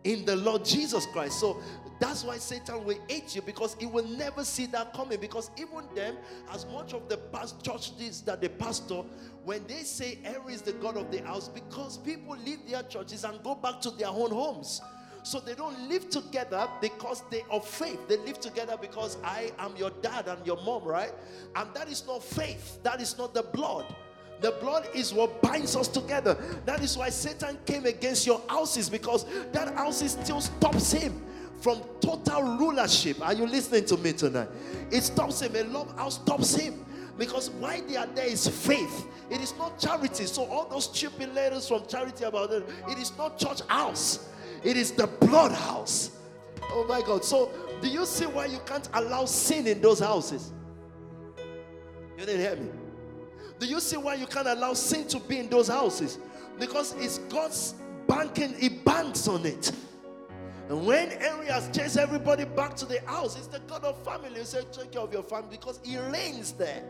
in 0.03 0.23
the 0.23 0.35
Lord 0.35 0.63
Jesus 0.63 1.05
Christ. 1.07 1.39
So 1.39 1.61
that's 1.99 2.23
why 2.23 2.37
Satan 2.37 2.83
will 2.85 2.99
hate 3.07 3.35
you 3.35 3.41
because 3.41 3.75
he 3.79 3.85
will 3.85 4.05
never 4.05 4.43
see 4.43 4.65
that 4.67 4.93
coming. 4.93 5.19
Because 5.19 5.51
even 5.57 5.83
them, 5.95 6.15
as 6.53 6.65
much 6.67 6.93
of 6.93 7.09
the 7.09 7.17
past 7.17 7.63
church 7.63 7.97
churches 7.97 8.21
that 8.21 8.41
the 8.41 8.49
pastor, 8.49 9.03
when 9.43 9.65
they 9.67 9.81
say 9.83 10.19
Henry 10.23 10.53
is 10.53 10.61
the 10.61 10.73
God 10.73 10.95
of 10.95 11.11
the 11.11 11.21
house, 11.23 11.49
because 11.49 11.97
people 11.97 12.37
leave 12.45 12.59
their 12.67 12.83
churches 12.83 13.23
and 13.23 13.41
go 13.43 13.55
back 13.55 13.81
to 13.81 13.91
their 13.91 14.09
own 14.09 14.31
homes. 14.31 14.81
So 15.23 15.39
they 15.39 15.53
don't 15.53 15.89
live 15.89 16.09
together 16.09 16.67
because 16.81 17.23
they 17.29 17.43
of 17.49 17.67
faith. 17.67 18.07
They 18.07 18.17
live 18.17 18.39
together 18.39 18.77
because 18.79 19.17
I 19.23 19.51
am 19.59 19.75
your 19.75 19.91
dad 20.01 20.27
and 20.27 20.45
your 20.45 20.57
mom, 20.63 20.83
right? 20.83 21.11
And 21.55 21.73
that 21.73 21.89
is 21.89 22.05
not 22.07 22.23
faith. 22.23 22.81
That 22.83 23.01
is 23.01 23.17
not 23.17 23.33
the 23.33 23.43
blood. 23.43 23.85
The 24.41 24.51
blood 24.51 24.87
is 24.93 25.13
what 25.13 25.41
binds 25.41 25.75
us 25.75 25.87
together. 25.87 26.37
That 26.65 26.81
is 26.81 26.97
why 26.97 27.09
Satan 27.09 27.57
came 27.65 27.85
against 27.85 28.25
your 28.25 28.41
houses 28.47 28.89
because 28.89 29.25
that 29.51 29.73
house 29.75 29.99
still 30.09 30.39
stops 30.39 30.93
him 30.93 31.21
from 31.59 31.81
total 31.99 32.57
rulership. 32.57 33.21
Are 33.21 33.33
you 33.33 33.45
listening 33.45 33.85
to 33.85 33.97
me 33.97 34.13
tonight? 34.13 34.47
It 34.91 35.01
stops 35.01 35.41
him. 35.41 35.55
A 35.55 35.63
love 35.63 35.93
house 35.97 36.15
stops 36.15 36.55
him 36.55 36.85
Because 37.19 37.49
why 37.49 37.81
they 37.81 37.97
are 37.97 38.07
there 38.07 38.27
is 38.27 38.47
faith. 38.47 39.05
It 39.29 39.41
is 39.41 39.53
not 39.57 39.77
charity. 39.77 40.25
So 40.25 40.45
all 40.45 40.69
those 40.69 40.85
stupid 40.85 41.35
letters 41.35 41.67
from 41.67 41.85
charity 41.85 42.23
about 42.23 42.51
it, 42.51 42.63
it 42.87 42.97
is 42.97 43.15
not 43.17 43.37
church 43.37 43.59
house. 43.67 44.29
It 44.63 44.77
is 44.77 44.91
the 44.91 45.07
blood 45.07 45.51
house. 45.51 46.11
Oh 46.71 46.85
my 46.87 47.01
God. 47.01 47.23
So 47.23 47.51
do 47.81 47.87
you 47.87 48.05
see 48.05 48.25
why 48.25 48.45
you 48.45 48.59
can't 48.65 48.89
allow 48.93 49.25
sin 49.25 49.67
in 49.67 49.81
those 49.81 49.99
houses? 49.99 50.51
You 52.17 52.25
didn't 52.25 52.41
hear 52.41 52.55
me. 52.55 52.69
Do 53.59 53.65
you 53.65 53.79
see 53.79 53.97
why 53.97 54.15
you 54.15 54.25
can't 54.25 54.47
allow 54.47 54.73
sin 54.73 55.07
to 55.09 55.19
be 55.19 55.39
in 55.39 55.49
those 55.49 55.67
houses? 55.67 56.19
Because 56.59 56.93
it's 56.97 57.19
God's 57.19 57.75
banking, 58.07 58.53
He 58.55 58.69
banks 58.69 59.27
on 59.27 59.45
it. 59.45 59.71
And 60.69 60.85
when 60.85 61.09
Henry 61.09 61.47
has 61.47 61.69
chased 61.75 61.97
everybody 61.97 62.45
back 62.45 62.75
to 62.77 62.85
the 62.85 63.01
house, 63.01 63.37
it's 63.37 63.47
the 63.47 63.59
God 63.59 63.83
of 63.83 64.03
family 64.03 64.37
who 64.39 64.45
said, 64.45 64.71
Take 64.71 64.91
care 64.91 65.01
of 65.01 65.11
your 65.11 65.23
family 65.23 65.57
because 65.57 65.79
He 65.83 65.97
reigns 65.97 66.51
there. 66.53 66.83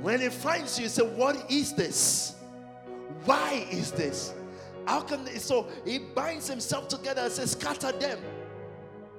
When 0.00 0.20
He 0.20 0.28
finds 0.28 0.78
you, 0.78 0.84
He 0.84 0.88
said, 0.88 1.16
What 1.16 1.50
is 1.50 1.74
this? 1.74 2.36
Why 3.24 3.66
is 3.70 3.92
this? 3.92 4.34
How 4.86 5.00
can 5.00 5.24
they? 5.24 5.36
So 5.36 5.68
He 5.84 5.98
binds 5.98 6.48
Himself 6.48 6.88
together 6.88 7.22
and 7.22 7.32
says, 7.32 7.52
Scatter 7.52 7.92
them. 7.92 8.18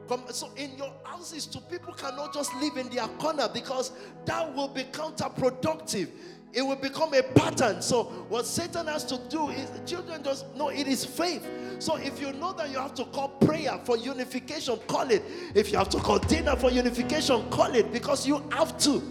Come, 0.08 0.24
so 0.32 0.50
in 0.58 0.76
your 0.78 0.92
houses, 1.04 1.46
too, 1.46 1.62
people 1.70 1.94
cannot 1.94 2.34
just 2.34 2.54
live 2.56 2.76
in 2.76 2.90
their 2.90 3.08
corner 3.08 3.48
because 3.54 3.92
that 4.26 4.54
will 4.54 4.68
be 4.68 4.84
counterproductive 4.84 6.10
it 6.54 6.62
will 6.62 6.76
become 6.76 7.14
a 7.14 7.24
pattern. 7.24 7.82
So, 7.82 8.06
what 8.30 8.46
Satan 8.46 8.88
has 8.88 9.06
to 9.06 9.18
do 9.30 9.50
is 9.50 9.70
children 9.86 10.24
just 10.24 10.54
know 10.56 10.70
it 10.70 10.88
is 10.88 11.06
faith. 11.06 11.48
So, 11.80 11.96
if 11.96 12.20
you 12.20 12.34
know 12.34 12.54
that 12.54 12.70
you 12.70 12.78
have 12.78 12.94
to 12.96 13.06
call 13.06 13.30
prayer 13.30 13.80
for 13.84 13.98
unification, 13.98 14.78
call 14.88 15.10
it. 15.12 15.24
If 15.56 15.72
you 15.72 15.78
have 15.78 15.90
to 15.90 15.98
call 16.00 16.20
dinner 16.20 16.56
for 16.56 16.70
unification, 16.70 17.50
call 17.50 17.74
it 17.74 17.92
because 17.94 18.28
you 18.28 18.44
have 18.52 18.78
to. 18.80 19.02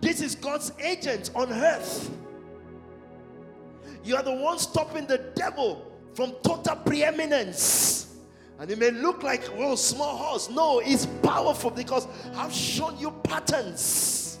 This 0.00 0.20
is 0.20 0.34
God's 0.34 0.72
agent 0.80 1.30
on 1.34 1.52
earth. 1.52 2.10
You 4.04 4.16
are 4.16 4.22
the 4.22 4.34
one 4.34 4.58
stopping 4.58 5.06
the 5.06 5.18
devil 5.34 5.90
from 6.14 6.34
total 6.42 6.76
preeminence. 6.76 8.16
And 8.58 8.70
it 8.70 8.78
may 8.78 8.90
look 8.90 9.22
like, 9.22 9.42
well, 9.56 9.76
small 9.76 10.16
horse. 10.16 10.48
No, 10.48 10.78
it's 10.78 11.06
powerful 11.22 11.70
because 11.70 12.06
I've 12.34 12.52
shown 12.52 12.98
you 12.98 13.10
patterns. 13.24 14.38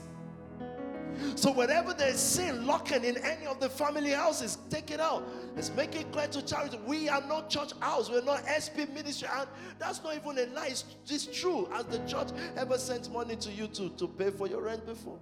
So 1.36 1.50
whenever 1.50 1.92
there's 1.94 2.20
sin 2.20 2.66
locking 2.66 3.04
in 3.04 3.16
any 3.18 3.46
of 3.46 3.58
the 3.58 3.68
family 3.68 4.12
houses, 4.12 4.58
take 4.70 4.90
it 4.90 5.00
out. 5.00 5.26
Let's 5.56 5.70
make 5.74 5.94
it 5.96 6.12
clear 6.12 6.28
to 6.28 6.42
charity. 6.42 6.78
We 6.86 7.08
are 7.08 7.22
not 7.22 7.50
church 7.50 7.72
house. 7.80 8.08
We're 8.08 8.22
not 8.22 8.44
SP 8.46 8.86
ministry. 8.94 9.28
And 9.36 9.48
that's 9.78 10.02
not 10.02 10.16
even 10.16 10.38
a 10.38 10.54
lie. 10.54 10.68
It's, 10.68 10.84
it's 11.08 11.26
true. 11.26 11.68
Has 11.72 11.86
the 11.86 11.98
church 12.06 12.28
ever 12.56 12.78
sent 12.78 13.12
money 13.12 13.36
to 13.36 13.50
you 13.50 13.66
to, 13.68 13.88
to 13.90 14.08
pay 14.08 14.30
for 14.30 14.46
your 14.46 14.62
rent 14.62 14.86
before? 14.86 15.18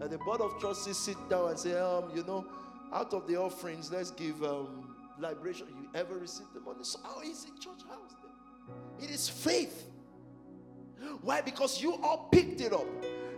And 0.00 0.10
the 0.10 0.18
board 0.18 0.40
of 0.40 0.58
trustees 0.60 0.96
sit 0.96 1.16
down 1.28 1.50
and 1.50 1.58
say, 1.58 1.76
um, 1.76 2.10
you 2.14 2.22
know, 2.22 2.46
out 2.92 3.12
of 3.14 3.26
the 3.26 3.36
offerings, 3.36 3.90
let's 3.90 4.10
give 4.10 4.42
um, 4.42 4.94
liberation. 5.18 5.66
You 5.68 5.88
ever 5.94 6.18
receive 6.18 6.46
the 6.54 6.60
money? 6.60 6.80
So 6.82 6.98
how 7.02 7.20
is 7.20 7.44
it 7.44 7.60
church 7.60 7.82
house 7.88 8.14
then? 8.22 9.08
It 9.08 9.14
is 9.14 9.28
faith. 9.28 9.84
Why? 11.22 11.40
Because 11.40 11.82
you 11.82 11.94
all 12.02 12.28
picked 12.30 12.60
it 12.60 12.72
up 12.72 12.86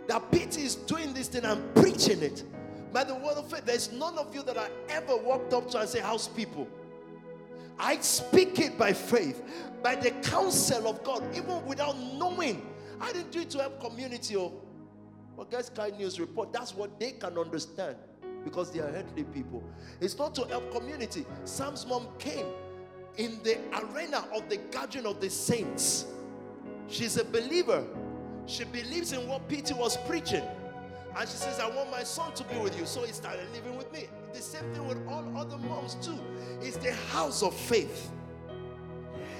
that 0.07 0.31
PT 0.31 0.57
is 0.57 0.75
doing 0.75 1.13
this 1.13 1.27
thing 1.27 1.45
and 1.45 1.75
preaching 1.75 2.21
it 2.21 2.43
by 2.91 3.03
the 3.03 3.15
word 3.15 3.37
of 3.37 3.49
faith. 3.49 3.65
There's 3.65 3.91
none 3.91 4.17
of 4.17 4.33
you 4.33 4.43
that 4.43 4.57
I 4.57 4.69
ever 4.89 5.15
walked 5.15 5.53
up 5.53 5.69
to 5.71 5.79
and 5.79 5.89
say, 5.89 5.99
House 5.99 6.27
people. 6.27 6.67
I 7.79 7.97
speak 7.99 8.59
it 8.59 8.77
by 8.77 8.93
faith, 8.93 9.43
by 9.81 9.95
the 9.95 10.11
counsel 10.11 10.87
of 10.87 11.03
God, 11.03 11.23
even 11.35 11.65
without 11.65 11.97
knowing. 11.97 12.67
I 12.99 13.11
didn't 13.11 13.31
do 13.31 13.41
it 13.41 13.49
to 13.51 13.59
help 13.59 13.79
community. 13.79 14.35
Oh, 14.37 14.53
but 15.35 15.49
guys, 15.49 15.69
kind 15.69 15.97
news 15.97 16.19
report. 16.19 16.53
That's 16.53 16.75
what 16.75 16.99
they 16.99 17.11
can 17.13 17.37
understand 17.37 17.95
because 18.43 18.71
they 18.71 18.79
are 18.79 18.89
earthly 18.89 19.23
people. 19.23 19.63
It's 19.99 20.17
not 20.17 20.33
to 20.35 20.43
help 20.45 20.71
community. 20.71 21.25
Sam's 21.45 21.85
mom 21.85 22.07
came 22.19 22.45
in 23.17 23.39
the 23.43 23.57
arena 23.83 24.25
of 24.33 24.49
the 24.49 24.57
gathering 24.71 25.05
of 25.05 25.19
the 25.19 25.29
saints. 25.29 26.05
She's 26.87 27.17
a 27.17 27.23
believer. 27.23 27.83
She 28.45 28.63
believes 28.65 29.13
in 29.13 29.27
what 29.27 29.47
PT 29.49 29.75
was 29.75 29.97
preaching. 30.07 30.43
And 31.15 31.27
she 31.27 31.35
says, 31.35 31.59
I 31.59 31.69
want 31.69 31.91
my 31.91 32.03
son 32.03 32.33
to 32.33 32.43
be 32.45 32.57
with 32.57 32.77
you. 32.79 32.85
So 32.85 33.03
he 33.03 33.11
started 33.11 33.47
living 33.53 33.77
with 33.77 33.91
me. 33.91 34.07
The 34.33 34.41
same 34.41 34.63
thing 34.73 34.87
with 34.87 35.05
all 35.07 35.25
other 35.37 35.57
moms, 35.57 35.95
too. 35.95 36.17
It's 36.61 36.77
the 36.77 36.93
house 36.93 37.43
of 37.43 37.53
faith, 37.53 38.11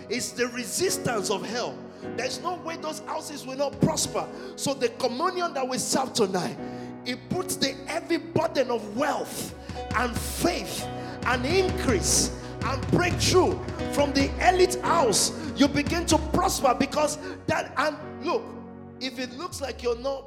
it's 0.10 0.32
the 0.32 0.48
resistance 0.50 1.30
of 1.30 1.46
hell. 1.46 1.78
There's 2.18 2.42
no 2.42 2.56
way 2.56 2.78
those 2.78 3.00
houses 3.02 3.46
will 3.46 3.58
not 3.58 3.80
prosper. 3.80 4.28
So 4.56 4.74
the 4.74 4.90
communion 4.90 5.54
that 5.54 5.68
we 5.68 5.78
serve 5.78 6.14
tonight, 6.14 6.58
it 7.06 7.30
puts 7.30 7.56
the 7.56 7.76
heavy 7.88 8.18
burden 8.18 8.70
of 8.70 8.98
wealth 8.98 9.56
and 9.96 10.16
faith 10.18 10.88
and 11.26 11.46
increase 11.46 12.38
and 12.66 12.92
breakthrough 12.92 13.58
from 13.94 14.14
the 14.14 14.30
elite 14.48 14.80
house. 14.82 15.32
You 15.56 15.68
begin 15.68 16.06
to 16.08 16.18
prosper 16.18 16.76
because 16.78 17.18
that, 17.48 17.74
and 17.78 17.98
look, 18.26 18.44
if 19.00 19.20
it 19.20 19.32
looks 19.38 19.62
like 19.62 19.82
you're 19.82 20.00
not 20.00 20.26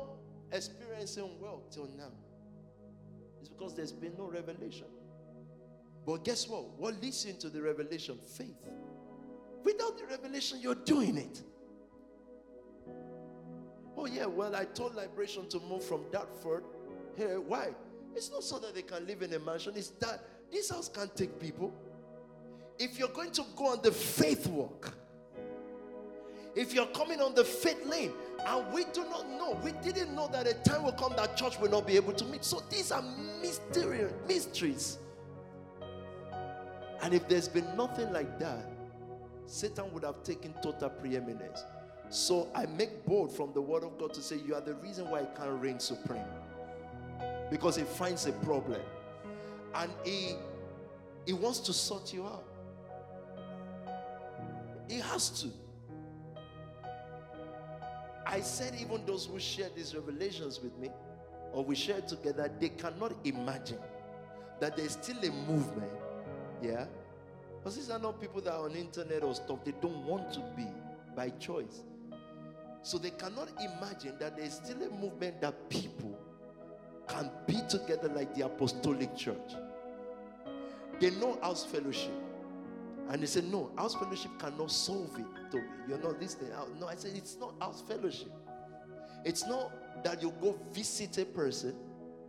experiencing 0.53 1.31
wealth 1.41 1.71
till 1.71 1.89
now, 1.97 2.13
it's 3.41 3.49
because 3.49 3.75
there's 3.75 3.93
been 3.93 4.15
no 4.19 4.29
revelation. 4.29 4.87
But 6.07 6.25
guess 6.25 6.49
what? 6.49 6.69
What 6.79 7.01
leads 7.03 7.25
into 7.25 7.49
the 7.49 7.63
revelation? 7.63 8.19
Faith. 8.37 8.57
Without 9.65 9.97
the 9.99 10.07
revelation, 10.07 10.59
you're 10.61 10.75
doing 10.75 11.17
it. 11.17 11.43
Oh, 13.97 14.07
yeah, 14.07 14.27
well, 14.27 14.57
I 14.57 14.65
told 14.65 14.95
Liberation 14.95 15.49
to 15.51 15.61
move 15.61 15.85
from 15.85 16.05
Dartford 16.11 16.65
here. 17.17 17.41
Why? 17.41 17.75
It's 18.15 18.31
not 18.31 18.43
so 18.43 18.59
that 18.59 18.75
they 18.75 18.83
can 18.83 19.07
live 19.07 19.23
in 19.23 19.33
a 19.35 19.39
mansion, 19.39 19.75
it's 19.77 19.91
that 20.01 20.25
this 20.51 20.71
house 20.71 20.89
can't 20.89 21.15
take 21.17 21.41
people. 21.41 21.73
If 22.79 22.99
you're 22.99 23.09
going 23.09 23.31
to 23.33 23.45
go 23.57 23.67
on 23.67 23.83
the 23.83 23.93
faith 23.93 24.47
walk, 24.47 24.95
if 26.55 26.73
you're 26.73 26.87
coming 26.87 27.21
on 27.21 27.35
the 27.35 27.45
faith 27.45 27.85
lane, 27.87 28.13
and 28.47 28.73
we 28.73 28.85
do 28.93 29.05
not 29.05 29.29
know, 29.29 29.59
we 29.65 29.73
didn't 29.83 30.15
know 30.15 30.29
that 30.29 30.47
a 30.47 30.55
time 30.55 30.85
will 30.85 30.93
come 30.93 31.15
that 31.17 31.37
church 31.37 31.59
will 31.59 31.71
not 31.71 31.87
be 31.87 31.97
able 31.97 32.13
to 32.13 32.25
meet. 32.27 32.45
So 32.45 32.63
these 32.71 32.93
are 32.93 33.03
mysterious 33.41 34.13
mysteries. 34.29 34.99
And 37.03 37.13
if 37.13 37.29
there's 37.29 37.49
been 37.49 37.77
nothing 37.77 38.13
like 38.13 38.39
that, 38.39 38.71
Satan 39.47 39.93
would 39.93 40.05
have 40.05 40.23
taken 40.23 40.55
total 40.63 40.91
preeminence. 40.91 41.65
So 42.11 42.49
I 42.55 42.67
make 42.67 43.05
bold 43.07 43.35
from 43.35 43.53
the 43.53 43.61
word 43.61 43.83
of 43.83 43.99
God 43.99 44.15
to 44.15 44.23
say, 44.23 44.37
You 44.47 44.55
are 44.55 44.61
the 44.61 44.75
reason 44.75 45.11
why 45.11 45.21
I 45.21 45.25
can't 45.25 45.61
reign 45.61 45.81
supreme. 45.81 46.23
Because 47.51 47.77
he 47.77 47.85
finds 47.85 48.27
a 48.27 48.33
problem. 48.33 48.81
And 49.75 49.91
he 50.05 50.37
he 51.27 51.33
wants 51.33 51.61
to 51.61 51.73
sort 51.73 52.13
you 52.13 52.25
out. 52.25 52.45
He 54.89 55.01
has 55.01 55.31
to. 55.43 55.49
I 58.27 58.41
said, 58.41 58.75
even 58.81 59.05
those 59.07 59.27
who 59.27 59.39
share 59.39 59.69
these 59.75 59.95
revelations 59.95 60.61
with 60.61 60.77
me, 60.79 60.91
or 61.53 61.65
we 61.65 61.75
share 61.75 62.01
together, 62.01 62.51
they 62.61 62.71
cannot 62.71 63.15
imagine 63.25 63.79
that 64.61 64.77
there's 64.77 64.93
still 64.93 65.19
a 65.19 65.31
movement. 65.47 65.93
Yeah? 66.63 66.87
Because 67.59 67.77
these 67.77 67.91
are 67.91 67.99
not 67.99 68.21
people 68.21 68.41
that 68.43 68.53
are 68.53 68.65
on 68.65 68.73
internet 68.73 69.23
or 69.23 69.35
stuff. 69.35 69.65
They 69.65 69.73
don't 69.81 70.05
want 70.05 70.33
to 70.35 70.41
be 70.57 70.67
by 71.17 71.31
choice. 71.31 71.83
So 72.85 72.99
they 72.99 73.11
cannot 73.13 73.49
imagine 73.59 74.13
that 74.21 74.37
there's 74.37 74.53
still 74.53 74.83
a 74.83 74.91
movement 74.91 75.41
that 75.41 75.71
people 75.71 76.19
can 77.09 77.31
be 77.47 77.59
together 77.67 78.09
like 78.15 78.35
the 78.35 78.45
apostolic 78.45 79.17
church. 79.17 79.55
They 81.01 81.09
know 81.13 81.39
house 81.41 81.65
fellowship. 81.65 82.13
And 83.09 83.23
they 83.23 83.27
said, 83.27 83.45
No, 83.45 83.71
house 83.79 83.95
fellowship 83.95 84.33
cannot 84.39 84.71
solve 84.71 85.19
it. 85.19 85.51
Tobi. 85.51 85.65
You're 85.89 85.99
not 85.99 86.21
listening. 86.21 86.53
Uh, 86.53 86.67
no, 86.79 86.87
I 86.87 86.95
said, 86.97 87.13
It's 87.15 87.39
not 87.41 87.55
house 87.59 87.83
fellowship. 87.89 88.31
It's 89.25 89.47
not 89.47 89.73
that 90.05 90.21
you 90.21 90.35
go 90.43 90.55
visit 90.71 91.17
a 91.17 91.25
person 91.25 91.75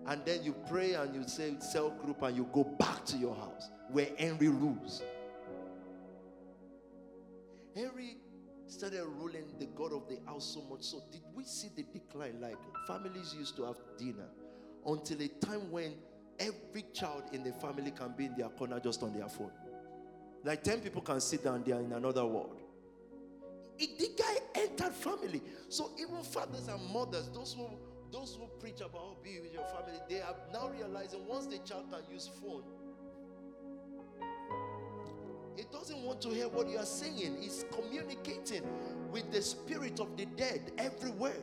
and 0.07 0.21
then 0.23 0.41
you 0.41 0.55
pray 0.69 0.93
and 0.93 1.13
you 1.13 1.27
say 1.27 1.53
cell 1.59 1.89
group 1.89 2.21
and 2.21 2.37
you 2.37 2.47
go 2.53 2.63
back 2.63 3.03
to 3.07 3.17
your 3.17 3.35
house 3.35 3.71
where 3.91 4.07
Henry 4.17 4.47
rules. 4.47 5.03
Henry 7.75 8.15
started 8.67 9.03
ruling 9.05 9.45
the 9.59 9.67
God 9.67 9.93
of 9.93 10.07
the 10.07 10.17
house 10.25 10.53
so 10.53 10.61
much. 10.69 10.83
So, 10.83 11.03
did 11.11 11.21
we 11.33 11.43
see 11.43 11.69
the 11.75 11.83
decline? 11.83 12.39
Like 12.41 12.57
families 12.87 13.35
used 13.37 13.55
to 13.57 13.65
have 13.65 13.77
dinner 13.97 14.27
until 14.85 15.21
a 15.21 15.27
time 15.27 15.71
when 15.71 15.93
every 16.39 16.85
child 16.93 17.23
in 17.31 17.43
the 17.43 17.53
family 17.53 17.91
can 17.91 18.13
be 18.17 18.25
in 18.25 18.35
their 18.35 18.49
corner 18.49 18.79
just 18.79 19.03
on 19.03 19.13
their 19.13 19.29
phone. 19.29 19.51
Like 20.43 20.63
10 20.63 20.81
people 20.81 21.01
can 21.01 21.19
sit 21.21 21.43
down 21.43 21.63
there 21.65 21.79
in 21.79 21.91
another 21.91 22.25
world. 22.25 22.61
It, 23.77 23.97
the 23.97 24.09
guy 24.17 24.61
entered 24.61 24.93
family. 24.93 25.41
So 25.69 25.91
even 25.99 26.21
fathers 26.23 26.67
and 26.67 26.81
mothers, 26.93 27.29
those 27.29 27.53
who 27.53 27.67
those 28.11 28.37
who 28.39 28.47
preach 28.59 28.79
about 28.79 28.93
oh, 28.95 29.17
be 29.23 29.39
with 29.39 29.51
your 29.53 29.65
family, 29.65 29.99
they 30.07 30.21
are 30.21 30.35
now 30.53 30.69
realizing 30.69 31.25
once 31.27 31.47
the 31.47 31.57
child 31.59 31.85
can 31.91 31.99
use 32.09 32.29
phone, 32.41 32.63
it 35.57 35.71
doesn't 35.71 36.01
want 36.01 36.21
to 36.21 36.29
hear 36.29 36.47
what 36.47 36.69
you 36.69 36.77
are 36.77 36.85
saying. 36.85 37.37
It's 37.41 37.65
communicating 37.71 38.63
with 39.11 39.31
the 39.31 39.41
spirit 39.41 39.99
of 39.99 40.15
the 40.17 40.25
dead 40.25 40.71
everywhere. 40.77 41.37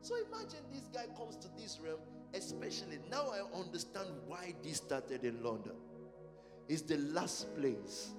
So 0.00 0.14
imagine 0.16 0.60
this 0.72 0.84
guy 0.92 1.06
comes 1.16 1.36
to 1.36 1.48
this 1.56 1.80
realm, 1.82 1.98
especially 2.32 2.98
now 3.10 3.26
I 3.30 3.58
understand 3.58 4.08
why 4.26 4.54
this 4.62 4.76
started 4.76 5.24
in 5.24 5.42
London. 5.42 5.72
It's 6.68 6.82
the 6.82 6.98
last 6.98 7.54
place 7.56 8.10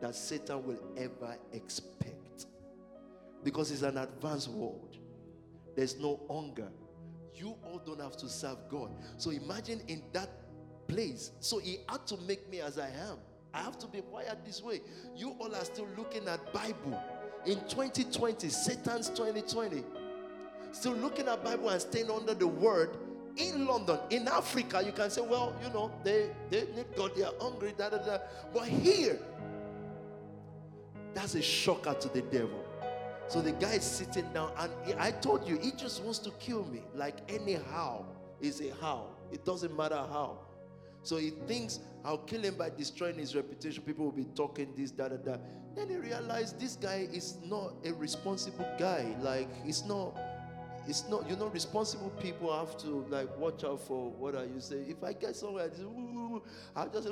that 0.00 0.14
Satan 0.14 0.64
will 0.64 0.80
ever 0.96 1.36
expect 1.52 2.46
because 3.42 3.70
it's 3.70 3.82
an 3.82 3.98
advanced 3.98 4.48
world. 4.48 4.96
There's 5.76 5.98
no 5.98 6.20
hunger. 6.30 6.68
You 7.34 7.56
all 7.64 7.82
don't 7.84 8.00
have 8.00 8.16
to 8.18 8.28
serve 8.28 8.58
God. 8.70 8.90
So 9.18 9.30
imagine 9.30 9.82
in 9.88 10.02
that 10.12 10.28
place. 10.88 11.32
So 11.40 11.58
he 11.58 11.78
had 11.88 12.06
to 12.08 12.16
make 12.26 12.48
me 12.50 12.60
as 12.60 12.78
I 12.78 12.88
am. 12.88 13.18
I 13.52 13.60
have 13.60 13.78
to 13.78 13.86
be 13.86 14.00
wired 14.00 14.38
this 14.44 14.62
way. 14.62 14.80
You 15.16 15.36
all 15.38 15.54
are 15.54 15.64
still 15.64 15.88
looking 15.96 16.26
at 16.28 16.52
Bible. 16.52 17.00
In 17.46 17.58
2020, 17.68 18.48
Satan's 18.48 19.08
2020. 19.10 19.84
Still 20.72 20.94
looking 20.94 21.28
at 21.28 21.44
Bible 21.44 21.68
and 21.68 21.80
staying 21.80 22.10
under 22.10 22.34
the 22.34 22.48
word 22.48 22.96
in 23.36 23.66
London, 23.66 23.98
in 24.10 24.28
Africa, 24.28 24.82
you 24.84 24.92
can 24.92 25.10
say, 25.10 25.20
well, 25.20 25.54
you 25.62 25.68
know, 25.70 25.90
they, 26.04 26.30
they 26.50 26.66
need 26.74 26.86
God, 26.96 27.12
they 27.16 27.24
are 27.24 27.32
hungry, 27.40 27.74
da 27.76 27.90
da 27.90 27.98
da. 27.98 28.18
But 28.52 28.68
here, 28.68 29.18
that's 31.14 31.34
a 31.34 31.42
shocker 31.42 31.94
to 31.94 32.08
the 32.08 32.22
devil. 32.22 32.64
So 33.26 33.40
the 33.40 33.52
guy 33.52 33.74
is 33.74 33.84
sitting 33.84 34.30
down, 34.32 34.52
and 34.58 34.70
he, 34.84 34.94
I 34.98 35.10
told 35.10 35.48
you, 35.48 35.58
he 35.58 35.72
just 35.72 36.02
wants 36.02 36.18
to 36.20 36.30
kill 36.32 36.64
me. 36.66 36.82
Like 36.94 37.16
anyhow 37.28 38.04
is 38.40 38.60
a 38.60 38.72
how. 38.80 39.08
It 39.32 39.44
doesn't 39.44 39.76
matter 39.76 39.96
how. 39.96 40.38
So 41.04 41.18
he 41.18 41.30
thinks 41.46 41.80
I'll 42.04 42.18
kill 42.18 42.42
him 42.42 42.56
by 42.56 42.70
destroying 42.70 43.18
his 43.18 43.36
reputation. 43.36 43.82
People 43.82 44.06
will 44.06 44.12
be 44.12 44.26
talking 44.34 44.72
this, 44.76 44.90
da 44.90 45.08
da 45.08 45.16
da. 45.16 45.36
Then 45.76 45.88
he 45.90 45.96
realized 45.96 46.58
this 46.58 46.76
guy 46.76 47.08
is 47.12 47.36
not 47.44 47.74
a 47.84 47.92
responsible 47.92 48.66
guy. 48.78 49.14
Like 49.20 49.48
it's 49.64 49.84
not. 49.84 50.16
It's 50.86 51.08
not. 51.08 51.28
You 51.28 51.36
know, 51.36 51.48
responsible 51.48 52.10
people 52.20 52.56
have 52.58 52.76
to 52.78 53.06
like 53.10 53.28
watch 53.38 53.64
out 53.64 53.80
for 53.86 54.10
what 54.12 54.34
are 54.34 54.46
you 54.46 54.60
say. 54.60 54.84
If 54.88 55.04
I 55.04 55.12
get 55.12 55.36
somewhere, 55.36 55.70
I 56.76 56.86
just 56.86 57.08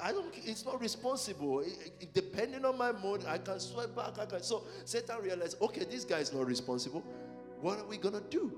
I 0.00 0.12
don't. 0.12 0.34
It's 0.44 0.64
not 0.64 0.80
responsible. 0.80 1.60
It, 1.60 1.92
it, 2.00 2.14
depending 2.14 2.64
on 2.64 2.78
my 2.78 2.92
mood, 2.92 3.24
I 3.26 3.38
can 3.38 3.60
swipe 3.60 3.94
back. 3.94 4.18
I 4.18 4.24
can. 4.24 4.42
So 4.42 4.64
Satan 4.84 5.16
realized, 5.22 5.60
okay, 5.60 5.84
this 5.84 6.04
guy 6.04 6.18
is 6.18 6.32
not 6.32 6.46
responsible. 6.46 7.04
What 7.60 7.78
are 7.78 7.86
we 7.86 7.98
gonna 7.98 8.22
do? 8.30 8.52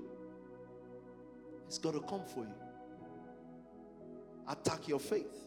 He's 1.67 1.77
gonna 1.77 2.01
come 2.01 2.25
for 2.25 2.41
you 2.41 2.68
attack 4.49 4.87
your 4.87 4.99
faith. 4.99 5.45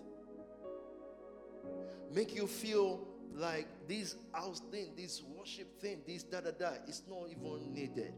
Make 2.10 2.34
you 2.34 2.46
feel 2.46 3.06
like 3.34 3.66
this 3.88 4.16
house 4.32 4.60
thing, 4.70 4.92
this 4.96 5.22
worship 5.22 5.80
thing, 5.80 6.00
this 6.06 6.22
da 6.22 6.40
da 6.40 6.50
da, 6.50 6.72
it's 6.86 7.02
not 7.08 7.28
even 7.30 7.74
needed. 7.74 8.12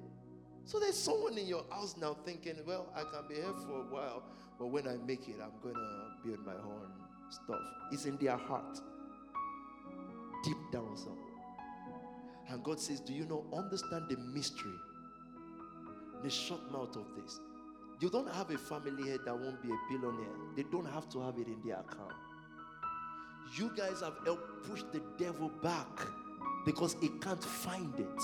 So 0.65 0.81
there's 0.81 0.99
someone 0.99 1.37
in 1.39 1.47
your 1.47 1.65
house 1.71 1.97
now 1.97 2.17
thinking, 2.25 2.57
well, 2.67 2.87
I 2.95 3.03
can 3.03 3.29
be 3.29 3.35
here 3.35 3.53
for 3.67 3.81
a 3.81 3.85
while, 3.85 4.23
but 4.59 4.69
when 4.69 4.89
I 4.89 4.97
make 5.07 5.29
it, 5.29 5.37
I'm 5.43 5.53
going 5.63 5.75
to 5.75 6.27
build 6.27 6.45
my 6.45 6.55
own 6.55 6.91
stuff. 7.31 7.61
It's 7.93 8.07
in 8.07 8.17
their 8.17 8.37
heart, 8.37 8.79
deep 10.43 10.57
down 10.73 10.97
somewhere. 10.97 11.19
And 12.49 12.63
God 12.63 12.81
says, 12.81 13.01
Do 13.01 13.13
you 13.13 13.25
know, 13.27 13.45
understand 13.55 14.07
the 14.09 14.17
mystery, 14.17 14.73
the 16.23 16.31
short 16.31 16.71
mouth 16.73 16.97
of 16.97 17.07
this? 17.17 17.41
You 18.01 18.11
don't 18.11 18.33
have 18.33 18.51
a 18.51 18.59
family 18.59 19.05
here 19.05 19.19
that 19.25 19.39
won't 19.39 19.63
be 19.63 19.69
a 19.71 19.79
billionaire. 19.89 20.35
They 20.57 20.65
don't 20.65 20.87
have 20.87 21.09
to 21.11 21.21
have 21.21 21.39
it 21.39 21.47
in 21.47 21.61
their 21.65 21.81
account. 21.81 22.13
You 23.57 23.71
guys 23.77 24.01
have 24.01 24.15
helped 24.25 24.69
push 24.69 24.83
the 24.93 25.01
devil 25.17 25.51
back 25.63 25.87
because 26.65 26.97
he 27.01 27.09
can't 27.21 27.43
find 27.43 27.95
it. 27.99 28.23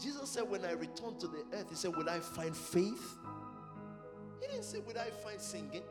Jesus 0.00 0.28
said, 0.30 0.48
When 0.48 0.64
I 0.64 0.72
return 0.72 1.18
to 1.18 1.26
the 1.28 1.44
earth, 1.52 1.66
He 1.70 1.76
said, 1.76 1.94
Will 1.96 2.08
I 2.08 2.20
find 2.20 2.56
faith? 2.56 3.18
He 4.40 4.46
didn't 4.48 4.64
say, 4.64 4.78
Will 4.78 4.98
I 4.98 5.10
find 5.10 5.40
singing? 5.40 5.82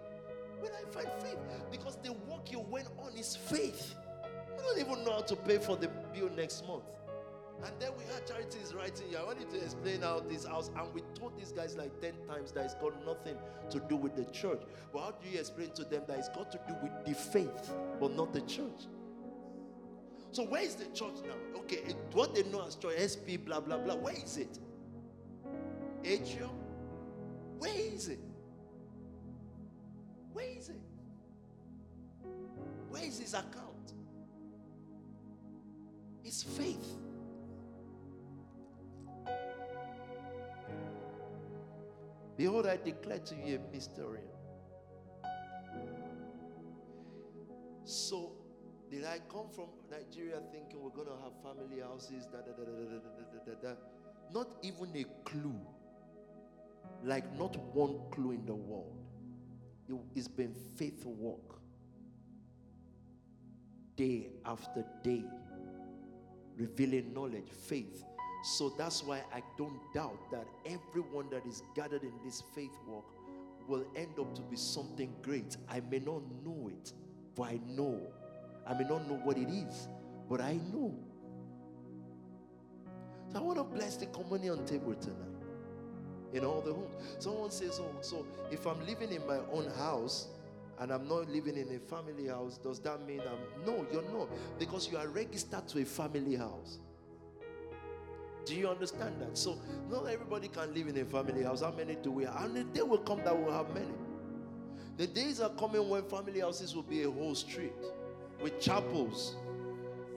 Will 0.61 0.71
I 0.71 0.89
find 0.91 1.07
faith? 1.21 1.37
Because 1.71 1.97
the 2.03 2.13
work 2.13 2.51
you 2.51 2.59
went 2.59 2.87
on 2.97 3.15
is 3.15 3.35
faith. 3.35 3.95
You 4.57 4.63
don't 4.63 4.79
even 4.79 5.03
know 5.03 5.13
how 5.13 5.21
to 5.21 5.35
pay 5.35 5.57
for 5.57 5.75
the 5.75 5.89
bill 6.13 6.29
next 6.35 6.65
month. 6.67 6.83
And 7.63 7.73
then 7.79 7.91
we 7.97 8.03
had 8.13 8.27
charities 8.27 8.73
writing 8.75 9.07
here. 9.09 9.19
I 9.19 9.23
wanted 9.23 9.49
to 9.49 9.57
explain 9.57 10.01
how 10.01 10.19
this 10.19 10.45
house, 10.45 10.69
and 10.77 10.93
we 10.93 11.01
told 11.15 11.37
these 11.37 11.51
guys 11.51 11.75
like 11.75 11.99
10 12.01 12.13
times 12.27 12.51
that 12.51 12.65
it's 12.65 12.75
got 12.75 12.93
nothing 13.05 13.35
to 13.71 13.79
do 13.79 13.95
with 13.95 14.15
the 14.15 14.25
church. 14.25 14.61
But 14.93 14.99
how 14.99 15.11
do 15.11 15.29
you 15.29 15.39
explain 15.39 15.71
to 15.71 15.83
them 15.83 16.03
that 16.07 16.19
it's 16.19 16.29
got 16.29 16.51
to 16.51 16.59
do 16.67 16.75
with 16.83 17.05
the 17.05 17.13
faith, 17.15 17.73
but 17.99 18.15
not 18.15 18.31
the 18.31 18.41
church? 18.41 18.87
So 20.31 20.43
where 20.43 20.61
is 20.61 20.75
the 20.75 20.85
church 20.85 21.15
now? 21.25 21.59
Okay, 21.61 21.77
it, 21.77 21.95
what 22.13 22.35
they 22.35 22.43
know 22.43 22.65
as 22.65 22.75
church, 22.75 22.93
SP, 22.99 23.41
blah, 23.43 23.59
blah, 23.59 23.77
blah. 23.77 23.95
Where 23.95 24.13
is 24.13 24.37
it? 24.37 24.59
Atrium? 26.03 26.51
Where 27.57 27.73
is 27.75 28.07
it? 28.07 28.19
Where 30.31 30.45
is 30.45 30.69
it? 30.69 30.81
Where 32.89 33.03
is 33.03 33.19
his 33.19 33.33
account? 33.33 33.93
It's 36.23 36.43
faith. 36.43 36.97
Behold, 42.37 42.67
I 42.67 42.77
declare 42.77 43.17
to 43.17 43.35
you 43.35 43.55
a 43.59 43.73
mystery. 43.73 44.21
So, 47.83 48.33
did 48.91 49.05
I 49.05 49.19
come 49.31 49.49
from 49.49 49.69
Nigeria 49.89 50.39
thinking 50.51 50.81
we're 50.81 50.91
going 50.91 51.07
to 51.07 51.15
have 51.23 51.33
family 51.41 51.81
houses? 51.81 52.27
Da, 52.31 52.39
da, 52.39 52.51
da, 53.63 53.73
Not 54.31 54.49
even 54.61 54.95
a 54.95 55.05
clue. 55.27 55.59
Like, 57.03 57.25
not 57.39 57.57
one 57.73 57.99
clue 58.11 58.31
in 58.31 58.45
the 58.45 58.55
world. 58.55 58.93
It's 60.15 60.27
been 60.27 60.53
faithful 60.75 61.13
work. 61.13 61.59
Day 63.95 64.29
after 64.45 64.85
day. 65.03 65.23
Revealing 66.55 67.13
knowledge, 67.13 67.49
faith, 67.67 68.03
so 68.43 68.69
that's 68.69 69.03
why 69.03 69.21
I 69.33 69.41
don't 69.57 69.79
doubt 69.93 70.31
that 70.31 70.47
everyone 70.65 71.29
that 71.31 71.45
is 71.45 71.63
gathered 71.75 72.03
in 72.03 72.13
this 72.23 72.43
faith 72.53 72.77
walk 72.87 73.05
will 73.67 73.85
end 73.95 74.19
up 74.19 74.33
to 74.35 74.41
be 74.41 74.55
something 74.55 75.13
great. 75.21 75.57
I 75.67 75.81
may 75.91 75.99
not 75.99 76.21
know 76.45 76.69
it, 76.69 76.93
but 77.35 77.43
I 77.43 77.59
know. 77.67 77.99
I 78.65 78.73
may 78.73 78.83
not 78.83 79.07
know 79.07 79.19
what 79.23 79.37
it 79.37 79.49
is, 79.49 79.87
but 80.29 80.41
I 80.41 80.53
know. 80.73 80.93
So 83.31 83.39
I 83.39 83.41
want 83.41 83.57
to 83.57 83.63
bless 83.63 83.97
the 83.97 84.05
communion 84.07 84.65
table 84.65 84.95
tonight 84.95 85.27
in 86.33 86.45
all 86.45 86.61
the 86.61 86.73
homes. 86.73 86.95
Someone 87.19 87.51
says, 87.51 87.79
Oh, 87.81 87.95
so 88.01 88.25
if 88.51 88.65
I'm 88.65 88.85
living 88.85 89.11
in 89.11 89.25
my 89.27 89.39
own 89.51 89.69
house 89.77 90.27
and 90.79 90.91
I'm 90.91 91.07
not 91.07 91.29
living 91.29 91.57
in 91.57 91.75
a 91.75 91.79
family 91.79 92.27
house, 92.27 92.57
does 92.57 92.79
that 92.81 93.05
mean 93.05 93.21
I'm 93.21 93.65
no, 93.65 93.85
you're 93.91 94.03
not, 94.03 94.29
because 94.59 94.89
you 94.91 94.97
are 94.97 95.07
registered 95.07 95.67
to 95.69 95.81
a 95.81 95.85
family 95.85 96.35
house. 96.35 96.79
Do 98.47 98.55
you 98.55 98.69
understand 98.69 99.19
that? 99.19 99.37
So, 99.37 99.59
not 99.89 100.07
everybody 100.07 100.47
can 100.47 100.73
live 100.73 100.87
in 100.87 100.97
a 100.97 101.05
family 101.05 101.43
house. 101.43 101.61
How 101.61 101.71
many 101.71 101.95
do 101.95 102.11
we 102.11 102.23
have? 102.23 102.45
And 102.45 102.55
the 102.55 102.63
day 102.63 102.81
will 102.81 102.99
come 102.99 103.21
that 103.23 103.37
we'll 103.37 103.51
have 103.51 103.73
many. 103.73 103.93
The 104.97 105.05
days 105.05 105.41
are 105.41 105.49
coming 105.49 105.87
when 105.89 106.03
family 106.03 106.39
houses 106.39 106.75
will 106.75 106.83
be 106.83 107.03
a 107.03 107.11
whole 107.11 107.35
street 107.35 107.73
with 108.41 108.59
chapels 108.59 109.35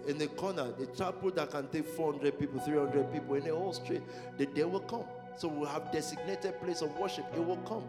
in 0.07 0.17
the 0.17 0.29
corner. 0.29 0.73
The 0.79 0.87
chapel 0.87 1.31
that 1.33 1.51
can 1.51 1.69
take 1.69 1.87
400 1.87 2.39
people, 2.39 2.61
300 2.61 3.13
people 3.13 3.35
in 3.35 3.45
the 3.45 3.55
whole 3.55 3.73
street. 3.73 4.03
The 4.39 4.47
day 4.47 4.65
will 4.65 4.81
come. 4.81 5.05
So 5.37 5.49
we'll 5.49 5.69
have 5.69 5.91
designated 5.93 6.61
place 6.61 6.83
of 6.83 6.97
worship. 6.99 7.27
It 7.35 7.45
will 7.45 7.57
come. 7.59 7.85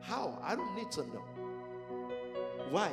How? 0.00 0.38
I 0.42 0.56
don't 0.56 0.74
need 0.74 0.90
to 0.92 1.00
know. 1.00 1.24
Why? 2.70 2.90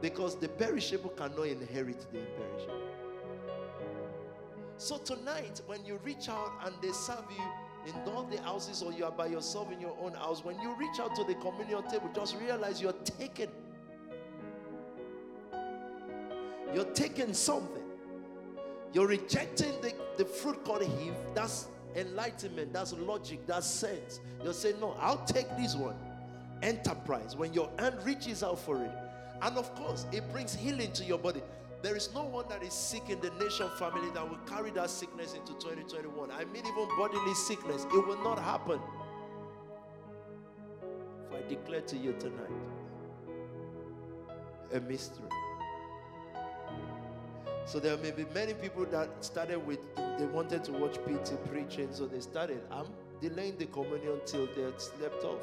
Because 0.00 0.36
the 0.36 0.48
perishable 0.48 1.10
cannot 1.10 1.46
inherit 1.46 2.06
the 2.12 2.20
imperishable. 2.20 2.87
So 4.78 4.96
tonight, 4.96 5.60
when 5.66 5.84
you 5.84 5.98
reach 6.04 6.28
out 6.28 6.52
and 6.64 6.72
they 6.80 6.92
serve 6.92 7.24
you 7.36 7.44
in 7.84 8.12
all 8.12 8.22
the 8.22 8.40
houses 8.42 8.80
or 8.80 8.92
you 8.92 9.04
are 9.04 9.10
by 9.10 9.26
yourself 9.26 9.72
in 9.72 9.80
your 9.80 9.96
own 10.00 10.14
house, 10.14 10.44
when 10.44 10.58
you 10.60 10.72
reach 10.76 11.00
out 11.00 11.16
to 11.16 11.24
the 11.24 11.34
communion 11.34 11.82
table, 11.90 12.08
just 12.14 12.36
realize 12.36 12.80
you're 12.80 12.92
taking. 12.92 13.48
You're 16.72 16.92
taking 16.94 17.34
something. 17.34 17.82
You're 18.92 19.08
rejecting 19.08 19.72
the, 19.82 19.92
the 20.16 20.24
fruit 20.24 20.64
called 20.64 20.82
Eve. 20.82 21.14
That's 21.34 21.66
enlightenment. 21.96 22.72
That's 22.72 22.92
logic. 22.92 23.46
That's 23.48 23.66
sense. 23.66 24.20
You're 24.44 24.52
saying, 24.52 24.78
no, 24.80 24.96
I'll 25.00 25.24
take 25.24 25.48
this 25.56 25.74
one. 25.74 25.96
Enterprise. 26.62 27.34
When 27.34 27.52
your 27.52 27.68
hand 27.80 27.96
reaches 28.04 28.44
out 28.44 28.60
for 28.60 28.84
it. 28.84 28.92
And 29.42 29.56
of 29.56 29.74
course, 29.74 30.06
it 30.12 30.30
brings 30.32 30.54
healing 30.54 30.92
to 30.92 31.04
your 31.04 31.18
body. 31.18 31.42
There 31.80 31.96
is 31.96 32.12
no 32.12 32.24
one 32.24 32.48
that 32.48 32.62
is 32.62 32.72
sick 32.72 33.08
in 33.08 33.20
the 33.20 33.30
nation 33.42 33.68
family 33.78 34.10
that 34.10 34.28
will 34.28 34.38
carry 34.38 34.70
that 34.72 34.90
sickness 34.90 35.34
into 35.34 35.52
2021. 35.54 36.30
I 36.30 36.44
mean, 36.46 36.66
even 36.66 36.88
bodily 36.98 37.34
sickness, 37.34 37.84
it 37.84 38.06
will 38.06 38.22
not 38.24 38.40
happen. 38.40 38.80
If 41.30 41.44
I 41.44 41.48
declare 41.48 41.82
to 41.82 41.96
you 41.96 42.14
tonight, 42.14 42.50
a 44.72 44.80
mystery. 44.80 45.28
So 47.64 47.78
there 47.78 47.96
may 47.98 48.10
be 48.10 48.24
many 48.34 48.54
people 48.54 48.86
that 48.86 49.24
started 49.24 49.64
with 49.64 49.78
they 50.18 50.26
wanted 50.26 50.64
to 50.64 50.72
watch 50.72 50.94
PT 50.94 51.38
preaching, 51.48 51.88
so 51.92 52.06
they 52.06 52.20
started. 52.20 52.60
I'm 52.72 52.86
delaying 53.20 53.56
the 53.56 53.66
communion 53.66 54.20
till 54.26 54.46
they 54.46 54.66
slept 54.78 55.22
off. 55.22 55.42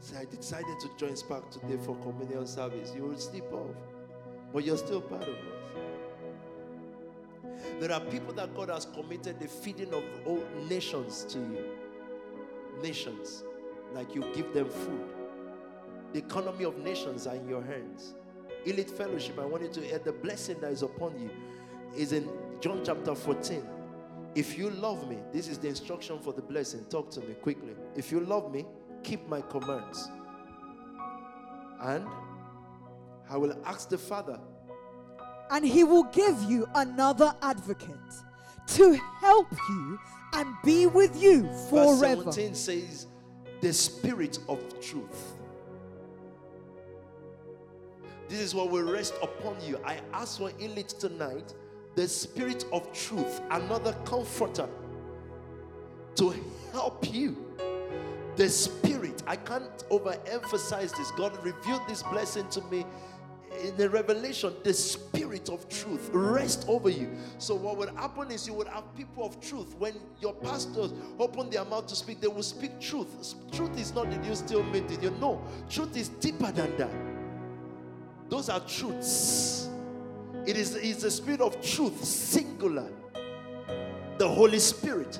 So 0.00 0.16
I 0.18 0.24
decided 0.24 0.78
to 0.80 0.90
join 0.96 1.12
SPAC 1.12 1.50
today 1.50 1.76
for 1.84 1.96
communion 1.96 2.46
service. 2.46 2.92
You 2.94 3.04
will 3.04 3.18
sleep 3.18 3.50
off, 3.52 3.74
but 4.52 4.64
you're 4.64 4.76
still 4.76 5.00
part 5.00 5.22
of 5.22 5.28
us. 5.28 5.56
There 7.80 7.92
are 7.92 8.00
people 8.00 8.32
that 8.34 8.54
God 8.54 8.68
has 8.70 8.86
committed 8.86 9.40
the 9.40 9.48
feeding 9.48 9.92
of 9.92 10.04
all 10.24 10.42
nations 10.68 11.24
to 11.30 11.38
you. 11.38 11.64
Nations. 12.82 13.44
Like 13.94 14.14
you 14.14 14.24
give 14.34 14.52
them 14.52 14.68
food. 14.68 15.08
The 16.12 16.18
economy 16.18 16.64
of 16.64 16.78
nations 16.78 17.26
are 17.26 17.34
in 17.34 17.48
your 17.48 17.62
hands. 17.62 18.14
Elite 18.64 18.90
Fellowship, 18.90 19.38
I 19.38 19.44
want 19.44 19.62
you 19.62 19.68
to 19.68 19.80
hear 19.80 19.98
the 19.98 20.12
blessing 20.12 20.60
that 20.60 20.72
is 20.72 20.82
upon 20.82 21.20
you 21.20 21.30
is 21.96 22.12
in 22.12 22.28
John 22.60 22.82
chapter 22.84 23.14
14. 23.14 23.62
If 24.34 24.58
you 24.58 24.70
love 24.70 25.08
me, 25.08 25.18
this 25.32 25.48
is 25.48 25.58
the 25.58 25.68
instruction 25.68 26.18
for 26.18 26.32
the 26.32 26.42
blessing. 26.42 26.84
Talk 26.90 27.10
to 27.12 27.20
me 27.20 27.34
quickly. 27.34 27.74
If 27.94 28.12
you 28.12 28.20
love 28.20 28.52
me, 28.52 28.66
keep 29.06 29.26
my 29.28 29.40
commands. 29.40 30.10
And 31.80 32.04
I 33.30 33.36
will 33.36 33.56
ask 33.64 33.88
the 33.88 33.98
Father, 33.98 34.38
and 35.50 35.64
he 35.64 35.84
will 35.84 36.04
give 36.04 36.42
you 36.42 36.66
another 36.74 37.32
advocate 37.40 37.94
to 38.68 38.94
help 39.20 39.46
you 39.68 39.98
and 40.34 40.54
be 40.64 40.86
with 40.86 41.22
you 41.22 41.42
forever. 41.70 41.86
verse 41.86 42.00
forever. 42.00 42.32
17 42.32 42.54
says, 42.54 43.06
the 43.60 43.72
Spirit 43.72 44.38
of 44.48 44.58
truth. 44.80 45.34
This 48.28 48.40
is 48.40 48.54
what 48.56 48.70
will 48.70 48.82
rest 48.82 49.14
upon 49.22 49.56
you. 49.64 49.78
I 49.84 50.00
ask 50.12 50.38
for 50.38 50.50
elite 50.58 50.88
tonight 50.88 51.54
the 51.94 52.08
Spirit 52.08 52.64
of 52.72 52.92
truth, 52.92 53.40
another 53.50 53.92
comforter 54.04 54.68
to 56.16 56.34
help 56.72 57.12
you. 57.14 57.36
The 58.36 58.48
Spirit, 58.50 59.22
I 59.26 59.36
can't 59.36 59.78
overemphasize 59.90 60.96
this. 60.96 61.10
God 61.12 61.32
revealed 61.42 61.82
this 61.88 62.02
blessing 62.02 62.46
to 62.50 62.60
me 62.62 62.84
in 63.62 63.74
the 63.76 63.88
revelation. 63.88 64.52
The 64.62 64.74
Spirit 64.74 65.48
of 65.48 65.66
truth 65.70 66.10
rest 66.12 66.66
over 66.68 66.90
you. 66.90 67.10
So, 67.38 67.54
what 67.54 67.78
would 67.78 67.88
happen 67.90 68.30
is 68.30 68.46
you 68.46 68.52
would 68.54 68.68
have 68.68 68.94
people 68.94 69.24
of 69.24 69.40
truth. 69.40 69.74
When 69.78 69.94
your 70.20 70.34
pastors 70.34 70.92
open 71.18 71.48
their 71.48 71.64
mouth 71.64 71.86
to 71.86 71.96
speak, 71.96 72.20
they 72.20 72.28
will 72.28 72.42
speak 72.42 72.78
truth. 72.78 73.34
Truth 73.52 73.78
is 73.78 73.94
not 73.94 74.10
did 74.10 74.24
you 74.24 74.34
still 74.34 74.62
mean 74.64 74.84
it? 74.90 75.02
you 75.02 75.10
know? 75.12 75.42
Truth 75.70 75.96
is 75.96 76.08
deeper 76.08 76.52
than 76.52 76.76
that. 76.76 76.90
Those 78.28 78.50
are 78.50 78.60
truths. 78.60 79.68
It 80.44 80.56
is 80.56 80.74
it's 80.74 81.02
the 81.02 81.10
spirit 81.10 81.40
of 81.40 81.60
truth, 81.62 82.04
singular. 82.04 82.90
The 84.18 84.28
Holy 84.28 84.58
Spirit. 84.58 85.18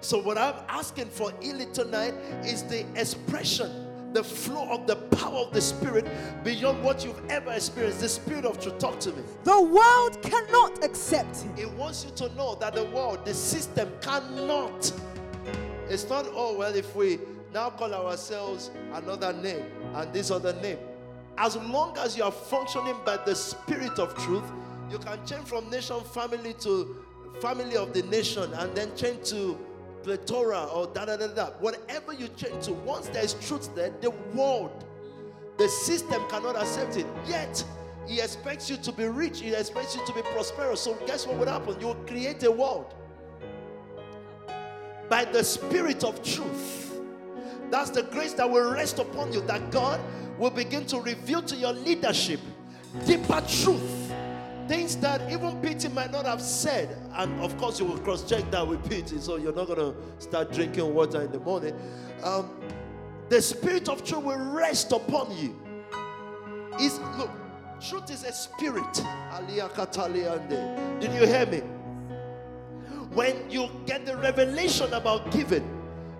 So, 0.00 0.18
what 0.18 0.38
I'm 0.38 0.54
asking 0.68 1.10
for 1.10 1.32
Eli 1.42 1.66
tonight 1.66 2.14
is 2.44 2.62
the 2.62 2.86
expression, 2.98 4.12
the 4.14 4.24
flow 4.24 4.68
of 4.70 4.86
the 4.86 4.96
power 4.96 5.40
of 5.40 5.52
the 5.52 5.60
Spirit 5.60 6.06
beyond 6.42 6.82
what 6.82 7.04
you've 7.04 7.20
ever 7.28 7.52
experienced. 7.52 8.00
The 8.00 8.08
Spirit 8.08 8.46
of 8.46 8.58
truth. 8.60 8.78
Talk 8.78 8.98
to 9.00 9.12
me. 9.12 9.22
The 9.44 9.60
world 9.60 10.22
cannot 10.22 10.82
accept 10.82 11.42
him. 11.42 11.54
It 11.58 11.70
wants 11.72 12.04
you 12.04 12.10
to 12.12 12.34
know 12.34 12.54
that 12.56 12.74
the 12.74 12.84
world, 12.84 13.26
the 13.26 13.34
system 13.34 13.90
cannot. 14.00 14.90
It's 15.88 16.08
not, 16.08 16.26
oh, 16.30 16.56
well, 16.56 16.74
if 16.74 16.94
we 16.96 17.18
now 17.52 17.68
call 17.68 17.92
ourselves 17.92 18.70
another 18.94 19.32
name 19.34 19.64
and 19.94 20.12
this 20.12 20.30
other 20.30 20.54
name. 20.60 20.78
As 21.36 21.56
long 21.56 21.96
as 21.98 22.16
you 22.16 22.24
are 22.24 22.32
functioning 22.32 22.96
by 23.04 23.18
the 23.18 23.34
Spirit 23.34 23.98
of 23.98 24.14
truth, 24.16 24.44
you 24.90 24.98
can 24.98 25.24
change 25.26 25.46
from 25.46 25.68
nation 25.68 26.00
family 26.00 26.54
to 26.60 27.04
family 27.40 27.76
of 27.76 27.92
the 27.92 28.02
nation 28.04 28.52
and 28.54 28.74
then 28.74 28.94
change 28.96 29.28
to 29.30 29.58
plethora 30.02 30.64
or 30.64 30.86
da 30.88 31.04
da 31.04 31.16
da 31.16 31.28
da. 31.28 31.46
Whatever 31.60 32.12
you 32.12 32.28
change 32.28 32.66
to, 32.66 32.72
once 32.72 33.08
there 33.08 33.24
is 33.24 33.34
truth 33.34 33.74
there, 33.74 33.90
the 34.00 34.10
world, 34.34 34.84
the 35.58 35.68
system 35.68 36.22
cannot 36.28 36.56
accept 36.56 36.96
it. 36.96 37.06
Yet, 37.26 37.64
he 38.06 38.20
expects 38.20 38.68
you 38.70 38.76
to 38.78 38.92
be 38.92 39.04
rich, 39.06 39.40
he 39.40 39.54
expects 39.54 39.94
you 39.94 40.04
to 40.06 40.12
be 40.12 40.22
prosperous. 40.22 40.80
So, 40.80 40.94
guess 41.06 41.26
what 41.26 41.36
would 41.36 41.48
happen? 41.48 41.78
You 41.80 41.88
will 41.88 42.04
create 42.06 42.42
a 42.44 42.50
world 42.50 42.94
by 45.08 45.24
the 45.24 45.44
Spirit 45.44 46.04
of 46.04 46.22
truth. 46.22 47.00
That's 47.70 47.90
the 47.90 48.02
grace 48.02 48.32
that 48.34 48.50
will 48.50 48.72
rest 48.72 48.98
upon 48.98 49.32
you, 49.32 49.42
that 49.42 49.70
God 49.70 50.00
will 50.38 50.50
begin 50.50 50.86
to 50.86 51.00
reveal 51.00 51.42
to 51.42 51.54
your 51.54 51.72
leadership 51.72 52.40
deeper 53.06 53.42
truth. 53.46 53.99
Things 54.70 54.94
that 54.98 55.28
even 55.32 55.60
PT 55.60 55.92
might 55.92 56.12
not 56.12 56.26
have 56.26 56.40
said. 56.40 56.96
And 57.14 57.40
of 57.40 57.58
course, 57.58 57.80
you 57.80 57.86
will 57.86 57.98
cross 57.98 58.22
check 58.22 58.48
that 58.52 58.64
with 58.64 58.80
PT, 58.84 59.20
so 59.20 59.34
you're 59.34 59.52
not 59.52 59.66
going 59.66 59.80
to 59.80 59.96
start 60.20 60.52
drinking 60.52 60.94
water 60.94 61.22
in 61.22 61.32
the 61.32 61.40
morning. 61.40 61.74
Um, 62.22 62.48
the 63.30 63.42
Spirit 63.42 63.88
of 63.88 64.04
truth 64.04 64.22
will 64.22 64.38
rest 64.38 64.92
upon 64.92 65.36
you. 65.36 65.60
Is 66.80 67.00
look, 67.18 67.32
truth 67.80 68.12
is 68.12 68.22
a 68.22 68.32
spirit. 68.32 68.94
Did 71.00 71.14
you 71.14 71.26
hear 71.26 71.46
me? 71.46 71.58
When 73.12 73.50
you 73.50 73.70
get 73.86 74.06
the 74.06 74.16
revelation 74.18 74.94
about 74.94 75.32
giving, 75.32 75.68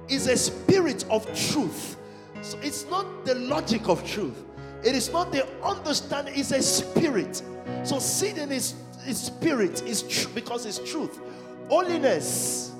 is 0.08 0.26
a 0.26 0.36
spirit 0.36 1.04
of 1.08 1.24
truth. 1.52 1.96
So 2.42 2.58
it's 2.62 2.84
not 2.86 3.24
the 3.24 3.36
logic 3.36 3.88
of 3.88 4.04
truth. 4.04 4.44
It 4.82 4.94
is 4.94 5.12
not 5.12 5.32
the 5.32 5.46
understanding, 5.62 6.34
it's 6.36 6.52
a 6.52 6.62
spirit. 6.62 7.42
So 7.84 7.98
seeding 7.98 8.50
is, 8.50 8.74
is 9.06 9.20
spirit, 9.20 9.82
is 9.82 10.02
tr- 10.02 10.28
because 10.34 10.66
it's 10.66 10.78
truth. 10.90 11.20
Holiness. 11.68 12.72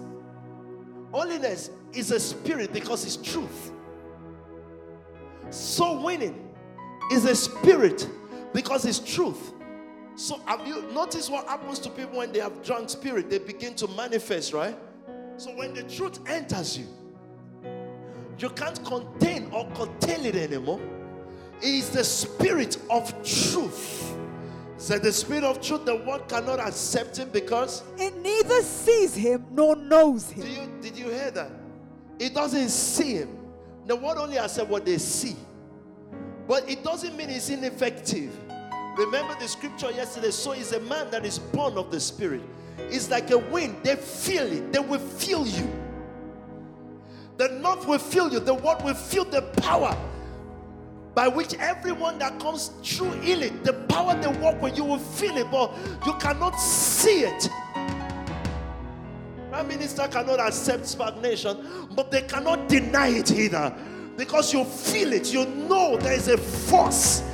Holiness 1.13 1.71
is 1.93 2.11
a 2.11 2.21
spirit 2.21 2.73
because 2.73 3.05
it's 3.05 3.17
truth. 3.17 3.73
So 5.51 6.01
winning 6.01 6.49
is 7.13 7.25
a 7.25 7.35
spirit 7.35 8.09
because 8.55 8.85
it's 8.85 8.99
truth. 8.99 9.53
So 10.15 10.41
have 10.47 10.67
you 10.67 10.83
noticed 10.93 11.31
what 11.31 11.49
happens 11.49 11.79
to 11.81 11.91
people 11.91 12.19
when 12.19 12.33
they 12.33 12.41
have 12.41 12.63
drunk 12.63 12.91
spirit? 12.91 13.31
They 13.31 13.39
begin 13.39 13.75
to 13.77 13.89
manifest, 13.89 14.53
right? 14.53 14.77
So 15.37 15.51
when 15.57 15.75
the 15.75 15.83
truth 15.85 16.21
enters 16.29 16.79
you, 16.79 16.87
you 18.39 18.51
can't 18.51 18.83
contain 18.85 19.51
or 19.53 19.69
curtail 19.71 20.25
it 20.25 20.37
anymore. 20.37 20.81
Is 21.63 21.91
the 21.91 22.05
spirit 22.05 22.79
of 22.89 23.11
truth. 23.23 24.15
So 24.79 24.99
the 24.99 25.13
spirit 25.13 25.45
of 25.45 25.61
truth, 25.61 25.85
the 25.85 25.97
world 25.97 26.27
cannot 26.29 26.59
accept 26.59 27.19
him 27.19 27.29
because 27.31 27.83
It 27.99 28.17
neither 28.17 28.63
sees 28.63 29.15
him 29.15 29.45
nor 29.51 29.77
knows 29.77 30.25
do 30.33 30.41
him. 30.41 30.49
you 30.53 30.83
did 30.83 30.99
you 30.99 31.11
hear 31.11 31.31
that? 31.33 31.51
It 32.19 32.35
doesn't 32.35 32.71
see 32.71 33.15
him. 33.15 33.37
The 33.87 33.97
world 33.97 34.19
only 34.19 34.39
accept 34.39 34.71
what 34.71 34.87
they 34.87 34.97
see. 34.99 35.37
But 36.49 36.69
it 36.69 36.83
doesn't 36.83 37.17
mean 37.17 37.29
it's 37.31 37.51
ineffective. 37.51 38.35
Remember 38.97 39.35
the 39.39 39.49
scripture 39.49 39.91
yesterday. 39.91 40.31
So 40.31 40.53
is 40.53 40.73
a 40.73 40.81
man 40.81 41.11
that 41.11 41.25
is 41.27 41.39
born 41.39 41.77
of 41.77 41.91
the 41.91 42.01
spirit. 42.01 42.43
It's 42.79 43.11
like 43.11 43.31
a 43.31 43.39
wind. 43.39 43.77
They 43.83 43.97
feel 43.97 44.45
it. 44.45 44.73
They 44.73 44.79
will 44.81 44.99
feel 44.99 45.47
you. 45.47 45.71
The 47.37 47.49
north 47.49 47.87
will 47.87 47.99
feel 47.99 48.33
you. 48.33 48.41
The 48.41 48.55
world 48.55 48.83
will 48.83 48.95
feel 48.95 49.25
the 49.25 49.43
power 49.43 49.97
by 51.15 51.29
which 51.29 51.55
everyone 51.55 52.19
that 52.19 52.39
comes 52.39 52.69
through 52.83 53.13
healing, 53.21 53.63
the 53.63 53.73
power 53.73 54.15
they 54.21 54.29
walk 54.41 54.61
with, 54.63 54.77
you 54.77 54.85
will 54.85 54.99
feel 54.99 55.37
it, 55.37 55.51
but 55.51 55.75
you 56.07 56.15
cannot 56.15 56.53
see 56.53 57.25
it. 57.25 57.49
Prime 59.51 59.67
Minister 59.67 60.07
cannot 60.09 60.39
accept 60.39 60.87
stagnation, 60.87 61.89
but 61.97 62.11
they 62.11 62.23
cannot 62.23 62.69
deny 62.69 63.09
it 63.09 63.33
either. 63.33 63.75
Because 64.17 64.53
you 64.53 64.65
feel 64.65 65.13
it, 65.13 65.33
you 65.33 65.47
know 65.47 65.97
there 65.97 66.13
is 66.13 66.29
a 66.29 66.39
force, 66.39 67.25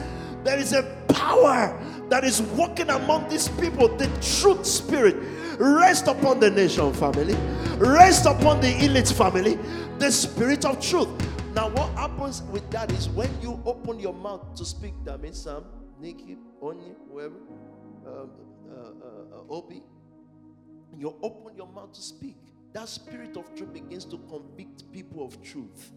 there 0.43 0.59
is 0.59 0.73
a 0.73 0.83
power 1.09 1.79
that 2.09 2.25
is 2.25 2.41
working 2.41 2.89
among 2.91 3.29
these 3.29 3.49
people. 3.49 3.89
The 3.89 4.07
truth 4.23 4.65
spirit 4.65 5.17
rest 5.59 6.07
upon 6.07 6.41
the 6.41 6.51
nation 6.51 6.93
family, 6.95 7.35
rest 7.77 8.25
upon 8.25 8.61
the 8.61 8.85
elite 8.85 9.09
family, 9.09 9.59
the 9.99 10.11
spirit 10.11 10.65
of 10.65 10.81
truth. 10.81 11.09
Now, 11.57 11.69
what 11.71 11.91
happens 11.97 12.43
with 12.43 12.71
that 12.71 12.93
is 12.93 13.09
when 13.09 13.31
you 13.41 13.63
open 13.65 13.99
your 13.99 14.13
mouth 14.13 14.55
to 14.57 14.65
speak, 14.67 14.93
that 15.07 15.23
means 15.23 15.43
Sam, 15.43 15.65
Nikki, 15.99 16.37
Onyi, 16.63 16.95
whoever, 17.11 17.37
um, 18.07 18.31
uh, 18.71 18.75
uh, 18.75 19.39
uh, 19.39 19.55
Obi, 19.55 19.83
you 20.99 21.17
open 21.23 21.57
your 21.57 21.69
mouth 21.69 21.95
to 21.95 22.03
speak, 22.03 22.37
that 22.75 22.91
spirit 22.91 23.39
of 23.39 23.55
truth 23.55 23.73
begins 23.73 24.05
to 24.05 24.19
convict 24.29 24.93
people 24.93 25.25
of 25.25 25.43
truth. 25.43 25.93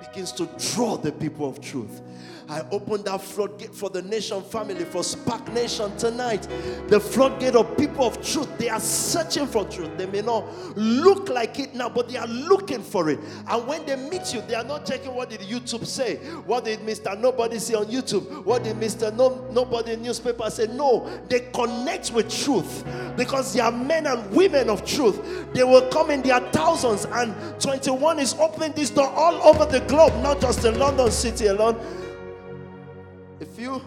Begins 0.00 0.32
to 0.32 0.48
draw 0.74 0.96
the 0.96 1.12
people 1.12 1.48
of 1.48 1.60
truth. 1.60 2.00
I 2.50 2.66
open 2.72 3.04
that 3.04 3.22
floodgate 3.22 3.72
for 3.72 3.90
the 3.90 4.02
nation 4.02 4.42
family, 4.42 4.84
for 4.84 5.02
SPAC 5.02 5.52
Nation 5.54 5.96
tonight. 5.96 6.48
The 6.88 6.98
floodgate 6.98 7.54
of 7.54 7.76
people 7.78 8.04
of 8.04 8.20
truth. 8.26 8.48
They 8.58 8.68
are 8.68 8.80
searching 8.80 9.46
for 9.46 9.64
truth. 9.66 9.96
They 9.96 10.06
may 10.06 10.20
not 10.20 10.44
look 10.76 11.28
like 11.28 11.60
it 11.60 11.76
now, 11.76 11.88
but 11.88 12.08
they 12.08 12.16
are 12.16 12.26
looking 12.26 12.82
for 12.82 13.08
it. 13.08 13.20
And 13.48 13.66
when 13.68 13.86
they 13.86 13.94
meet 13.94 14.34
you, 14.34 14.40
they 14.42 14.56
are 14.56 14.64
not 14.64 14.84
checking 14.84 15.14
what 15.14 15.30
did 15.30 15.40
YouTube 15.40 15.86
say, 15.86 16.16
what 16.44 16.64
did 16.64 16.80
Mr. 16.80 17.16
Nobody 17.16 17.60
say 17.60 17.74
on 17.74 17.86
YouTube, 17.86 18.44
what 18.44 18.64
did 18.64 18.76
Mr. 18.76 19.14
No, 19.14 19.46
Nobody 19.52 19.94
newspaper 19.94 20.50
say. 20.50 20.66
No, 20.66 21.08
they 21.28 21.40
connect 21.54 22.10
with 22.10 22.28
truth 22.44 22.84
because 23.16 23.54
they 23.54 23.60
are 23.60 23.70
men 23.70 24.08
and 24.08 24.28
women 24.32 24.70
of 24.70 24.84
truth. 24.84 25.20
They 25.52 25.62
will 25.62 25.88
come 25.90 26.10
in 26.10 26.22
their 26.22 26.40
thousands, 26.50 27.04
and 27.04 27.32
21 27.60 28.18
is 28.18 28.34
opening 28.34 28.72
this 28.72 28.90
door 28.90 29.08
all 29.08 29.34
over 29.42 29.66
the 29.66 29.80
globe, 29.90 30.22
not 30.22 30.40
just 30.40 30.64
in 30.64 30.78
London 30.78 31.10
City 31.10 31.48
alone. 31.48 31.76
If 33.40 33.58
you 33.58 33.82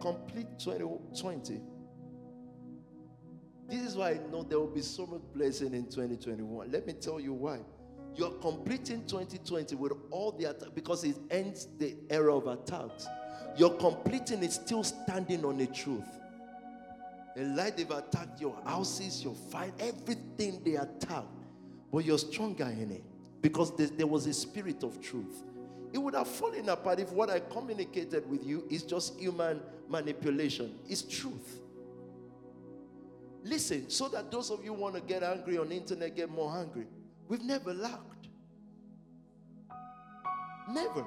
complete 0.00 0.46
2020, 0.60 1.60
this 3.68 3.80
is 3.80 3.96
why 3.96 4.10
I 4.10 4.20
know 4.30 4.44
there 4.44 4.60
will 4.60 4.68
be 4.68 4.80
so 4.80 5.06
much 5.06 5.22
blessing 5.34 5.74
in 5.74 5.86
2021. 5.86 6.70
Let 6.70 6.86
me 6.86 6.92
tell 6.92 7.18
you 7.18 7.32
why. 7.32 7.58
You're 8.14 8.30
completing 8.30 9.06
2020 9.06 9.74
with 9.74 9.92
all 10.12 10.32
the 10.32 10.50
attacks 10.50 10.70
because 10.72 11.02
it 11.02 11.16
ends 11.32 11.66
the 11.78 11.96
era 12.08 12.36
of 12.36 12.46
attacks. 12.46 13.08
You're 13.56 13.76
completing 13.76 14.44
it 14.44 14.52
still 14.52 14.84
standing 14.84 15.44
on 15.44 15.58
the 15.58 15.66
truth. 15.66 16.06
A 17.36 17.42
lie 17.42 17.70
they've 17.70 17.90
attacked 17.90 18.40
your 18.40 18.56
houses, 18.64 19.24
your 19.24 19.34
fight, 19.34 19.72
everything 19.80 20.62
they 20.64 20.76
attack, 20.76 21.24
But 21.92 22.04
you're 22.04 22.18
stronger 22.18 22.66
in 22.66 22.92
it 22.92 23.04
because 23.40 23.74
there, 23.76 24.06
was 24.06 24.26
a 24.26 24.32
spirit 24.32 24.82
of 24.82 25.00
truth. 25.00 25.44
It 25.92 25.98
would 25.98 26.14
have 26.14 26.28
fallen 26.28 26.68
apart 26.68 27.00
if 27.00 27.12
what 27.12 27.30
I 27.30 27.40
communicated 27.40 28.28
with 28.28 28.44
you 28.44 28.64
is 28.68 28.82
just 28.82 29.18
human 29.18 29.60
manipulation. 29.88 30.78
It's 30.88 31.02
truth. 31.02 31.60
Listen, 33.44 33.88
so 33.88 34.08
that 34.08 34.30
those 34.30 34.50
of 34.50 34.64
you 34.64 34.72
want 34.72 34.96
to 34.96 35.00
get 35.00 35.22
angry 35.22 35.56
on 35.58 35.68
the 35.70 35.76
internet 35.76 36.14
get 36.14 36.30
more 36.30 36.56
angry. 36.56 36.86
We've 37.28 37.42
never 37.42 37.72
lacked. 37.72 38.28
Never. 40.70 41.06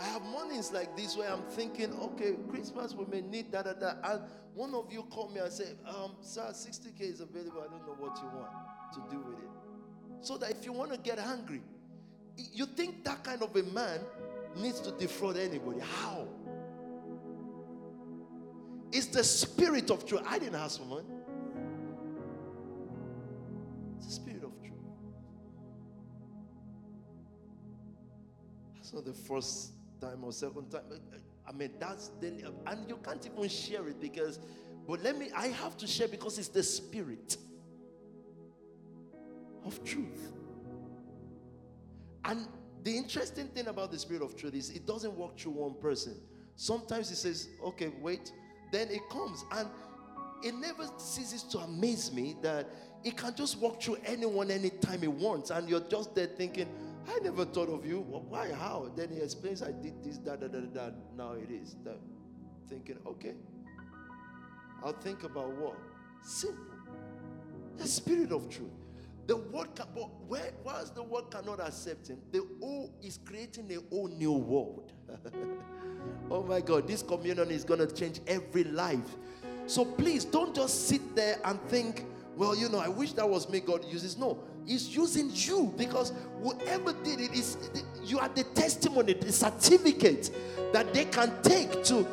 I 0.00 0.04
have 0.04 0.22
mornings 0.22 0.72
like 0.72 0.96
this 0.96 1.14
where 1.16 1.30
I'm 1.30 1.42
thinking, 1.42 1.92
okay, 1.92 2.36
Christmas 2.48 2.94
we 2.94 3.04
may 3.04 3.20
need 3.20 3.52
da 3.52 3.62
da 3.62 3.74
da. 3.74 3.92
And 4.02 4.22
one 4.54 4.74
of 4.74 4.90
you 4.90 5.02
call 5.02 5.28
me 5.28 5.40
and 5.40 5.52
say, 5.52 5.72
um, 5.86 6.16
sir, 6.22 6.48
60k 6.52 7.00
is 7.02 7.20
available. 7.20 7.62
I 7.62 7.70
don't 7.70 7.86
know 7.86 7.96
what 7.98 8.16
you 8.16 8.28
want 8.28 8.50
to 8.94 9.00
do 9.14 9.22
with 9.22 9.38
it. 9.38 9.69
So 10.22 10.36
that 10.38 10.50
if 10.50 10.64
you 10.64 10.72
want 10.72 10.92
to 10.92 10.98
get 10.98 11.18
angry, 11.18 11.62
you 12.36 12.66
think 12.66 13.04
that 13.04 13.24
kind 13.24 13.42
of 13.42 13.54
a 13.56 13.62
man 13.62 14.00
needs 14.56 14.80
to 14.80 14.92
defraud 14.92 15.36
anybody? 15.36 15.80
How? 15.80 16.26
It's 18.92 19.06
the 19.06 19.24
spirit 19.24 19.90
of 19.90 20.04
truth. 20.04 20.22
I 20.26 20.38
didn't 20.38 20.56
ask 20.56 20.78
for 20.80 20.86
money. 20.86 21.06
It's 23.96 24.06
the 24.06 24.12
spirit 24.12 24.44
of 24.44 24.52
truth. 24.60 24.72
That's 28.76 28.92
not 28.92 29.04
the 29.04 29.12
first 29.12 29.72
time 30.00 30.24
or 30.24 30.32
second 30.32 30.70
time. 30.70 30.82
Uh, 30.90 31.16
I 31.48 31.52
mean, 31.52 31.70
that's 31.78 32.08
daily. 32.20 32.44
Uh, 32.44 32.50
and 32.66 32.88
you 32.88 32.98
can't 33.02 33.24
even 33.24 33.48
share 33.48 33.86
it 33.88 34.00
because, 34.00 34.40
but 34.86 35.02
let 35.02 35.16
me, 35.16 35.30
I 35.36 35.48
have 35.48 35.76
to 35.78 35.86
share 35.86 36.08
because 36.08 36.38
it's 36.38 36.48
the 36.48 36.62
spirit 36.62 37.36
of 39.64 39.82
truth. 39.84 40.32
And 42.24 42.46
the 42.82 42.96
interesting 42.96 43.48
thing 43.48 43.66
about 43.68 43.90
the 43.90 43.98
spirit 43.98 44.22
of 44.22 44.36
truth 44.36 44.54
is 44.54 44.70
it 44.70 44.86
doesn't 44.86 45.16
work 45.16 45.38
through 45.38 45.52
one 45.52 45.74
person. 45.74 46.16
Sometimes 46.56 47.10
it 47.10 47.16
says, 47.16 47.48
okay, 47.64 47.92
wait. 48.00 48.32
Then 48.72 48.88
it 48.90 49.00
comes. 49.10 49.44
And 49.52 49.68
it 50.42 50.54
never 50.54 50.84
ceases 50.98 51.42
to 51.44 51.58
amaze 51.58 52.12
me 52.12 52.36
that 52.42 52.68
it 53.04 53.16
can 53.16 53.34
just 53.34 53.58
walk 53.58 53.82
through 53.82 53.98
anyone 54.04 54.50
anytime 54.50 55.02
it 55.02 55.12
wants. 55.12 55.50
And 55.50 55.68
you're 55.68 55.80
just 55.80 56.14
there 56.14 56.26
thinking, 56.26 56.68
I 57.08 57.18
never 57.20 57.44
thought 57.44 57.68
of 57.68 57.86
you. 57.86 58.00
why? 58.00 58.52
How? 58.52 58.90
Then 58.94 59.10
he 59.10 59.20
explains, 59.20 59.62
I 59.62 59.72
did 59.72 60.02
this, 60.04 60.18
da 60.18 60.36
da 60.36 60.48
da 60.48 60.60
da. 60.60 60.90
Now 61.16 61.32
it 61.32 61.50
is. 61.50 61.76
That. 61.84 61.98
Thinking, 62.68 62.98
okay. 63.06 63.34
I'll 64.84 64.92
think 64.92 65.24
about 65.24 65.50
what? 65.56 65.76
Simple. 66.22 66.64
The 67.78 67.86
spirit 67.88 68.32
of 68.32 68.48
truth. 68.48 68.70
The 69.26 69.36
word, 69.36 69.68
but 69.76 70.08
where, 70.26 70.50
whilst 70.64 70.94
the 70.94 71.02
world 71.02 71.30
cannot 71.30 71.60
accept 71.60 72.08
him, 72.08 72.18
the 72.32 72.46
O 72.62 72.90
is 73.02 73.18
creating 73.24 73.70
a 73.72 73.94
whole 73.94 74.08
new 74.08 74.32
world. 74.32 74.92
oh 76.30 76.42
my 76.42 76.60
God, 76.60 76.88
this 76.88 77.02
communion 77.02 77.50
is 77.50 77.64
going 77.64 77.80
to 77.80 77.94
change 77.94 78.20
every 78.26 78.64
life. 78.64 79.16
So 79.66 79.84
please 79.84 80.24
don't 80.24 80.54
just 80.54 80.88
sit 80.88 81.14
there 81.14 81.38
and 81.44 81.60
think, 81.68 82.06
well, 82.36 82.56
you 82.56 82.68
know, 82.68 82.78
I 82.78 82.88
wish 82.88 83.12
that 83.12 83.28
was 83.28 83.48
me 83.48 83.60
God 83.60 83.84
uses. 83.84 84.16
No, 84.16 84.38
He's 84.66 84.94
using 84.94 85.30
you 85.32 85.72
because 85.76 86.12
whoever 86.42 86.92
did 87.04 87.20
it 87.20 87.32
is 87.32 87.56
you 88.02 88.18
are 88.18 88.28
the 88.28 88.44
testimony, 88.44 89.14
the 89.14 89.32
certificate 89.32 90.30
that 90.72 90.92
they 90.94 91.04
can 91.04 91.32
take 91.42 91.84
to 91.84 92.06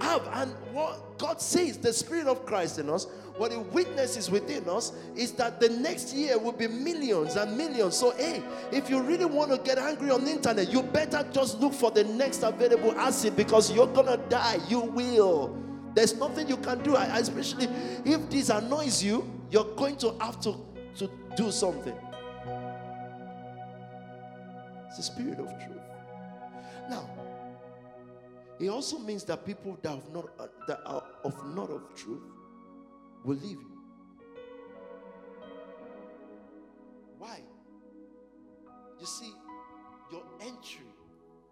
have. 0.00 0.26
And 0.32 0.52
what 0.72 1.18
God 1.18 1.40
says, 1.40 1.78
the 1.78 1.92
Spirit 1.92 2.26
of 2.26 2.46
Christ 2.46 2.78
in 2.78 2.90
us, 2.90 3.06
what 3.36 3.50
He 3.50 3.58
witnesses 3.58 4.30
within 4.30 4.68
us 4.68 4.92
is 5.16 5.32
that 5.32 5.58
the 5.60 5.68
next 5.68 6.14
year 6.14 6.38
will 6.38 6.52
be 6.52 6.68
millions 6.68 7.34
and 7.36 7.56
millions. 7.56 7.96
So, 7.96 8.12
hey, 8.12 8.42
if 8.70 8.88
you 8.88 9.00
really 9.00 9.24
want 9.24 9.50
to 9.50 9.58
get 9.58 9.76
angry 9.78 10.10
on 10.10 10.24
the 10.24 10.30
internet, 10.30 10.72
you 10.72 10.82
better 10.82 11.26
just 11.32 11.58
look 11.60 11.72
for 11.72 11.90
the 11.90 12.04
next 12.04 12.42
available 12.42 12.92
acid 12.92 13.36
because 13.36 13.72
you're 13.72 13.88
gonna 13.88 14.18
die. 14.28 14.58
You 14.68 14.80
will. 14.80 15.60
There's 15.94 16.16
nothing 16.16 16.48
you 16.48 16.56
can 16.56 16.82
do, 16.82 16.96
especially 16.96 17.68
if 18.04 18.28
this 18.30 18.50
annoys 18.50 19.02
you. 19.02 19.28
You're 19.50 19.74
going 19.76 19.96
to 19.98 20.16
have 20.20 20.40
to, 20.40 20.56
to 20.96 21.10
do 21.36 21.50
something. 21.52 21.94
It's 24.88 24.96
the 24.96 25.02
spirit 25.02 25.38
of 25.38 25.46
truth. 25.46 25.82
Now, 26.90 27.08
it 28.58 28.68
also 28.68 28.98
means 28.98 29.24
that 29.24 29.44
people 29.44 29.78
that, 29.82 29.90
have 29.90 30.10
not, 30.12 30.30
uh, 30.38 30.46
that 30.66 30.80
are 30.86 31.02
of 31.24 31.54
not 31.54 31.70
of 31.70 31.82
truth 31.94 32.22
will 33.24 33.36
leave 33.36 33.60
you. 33.60 33.72
Why? 37.18 37.40
You 39.00 39.06
see, 39.06 39.32
your 40.12 40.22
entry, 40.40 40.86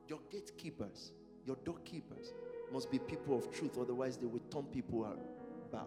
your 0.08 0.20
gatekeepers, 0.30 1.12
your 1.46 1.56
doorkeepers 1.64 2.34
must 2.72 2.90
be 2.90 2.98
people 2.98 3.36
of 3.36 3.50
truth, 3.50 3.78
otherwise, 3.80 4.16
they 4.16 4.26
will 4.26 4.42
turn 4.50 4.64
people 4.64 5.04
back. 5.72 5.86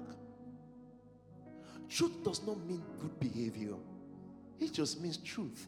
Truth 1.87 2.23
does 2.23 2.41
not 2.45 2.59
mean 2.65 2.83
good 2.99 3.19
behavior, 3.19 3.75
it 4.59 4.73
just 4.73 5.01
means 5.01 5.17
truth. 5.17 5.67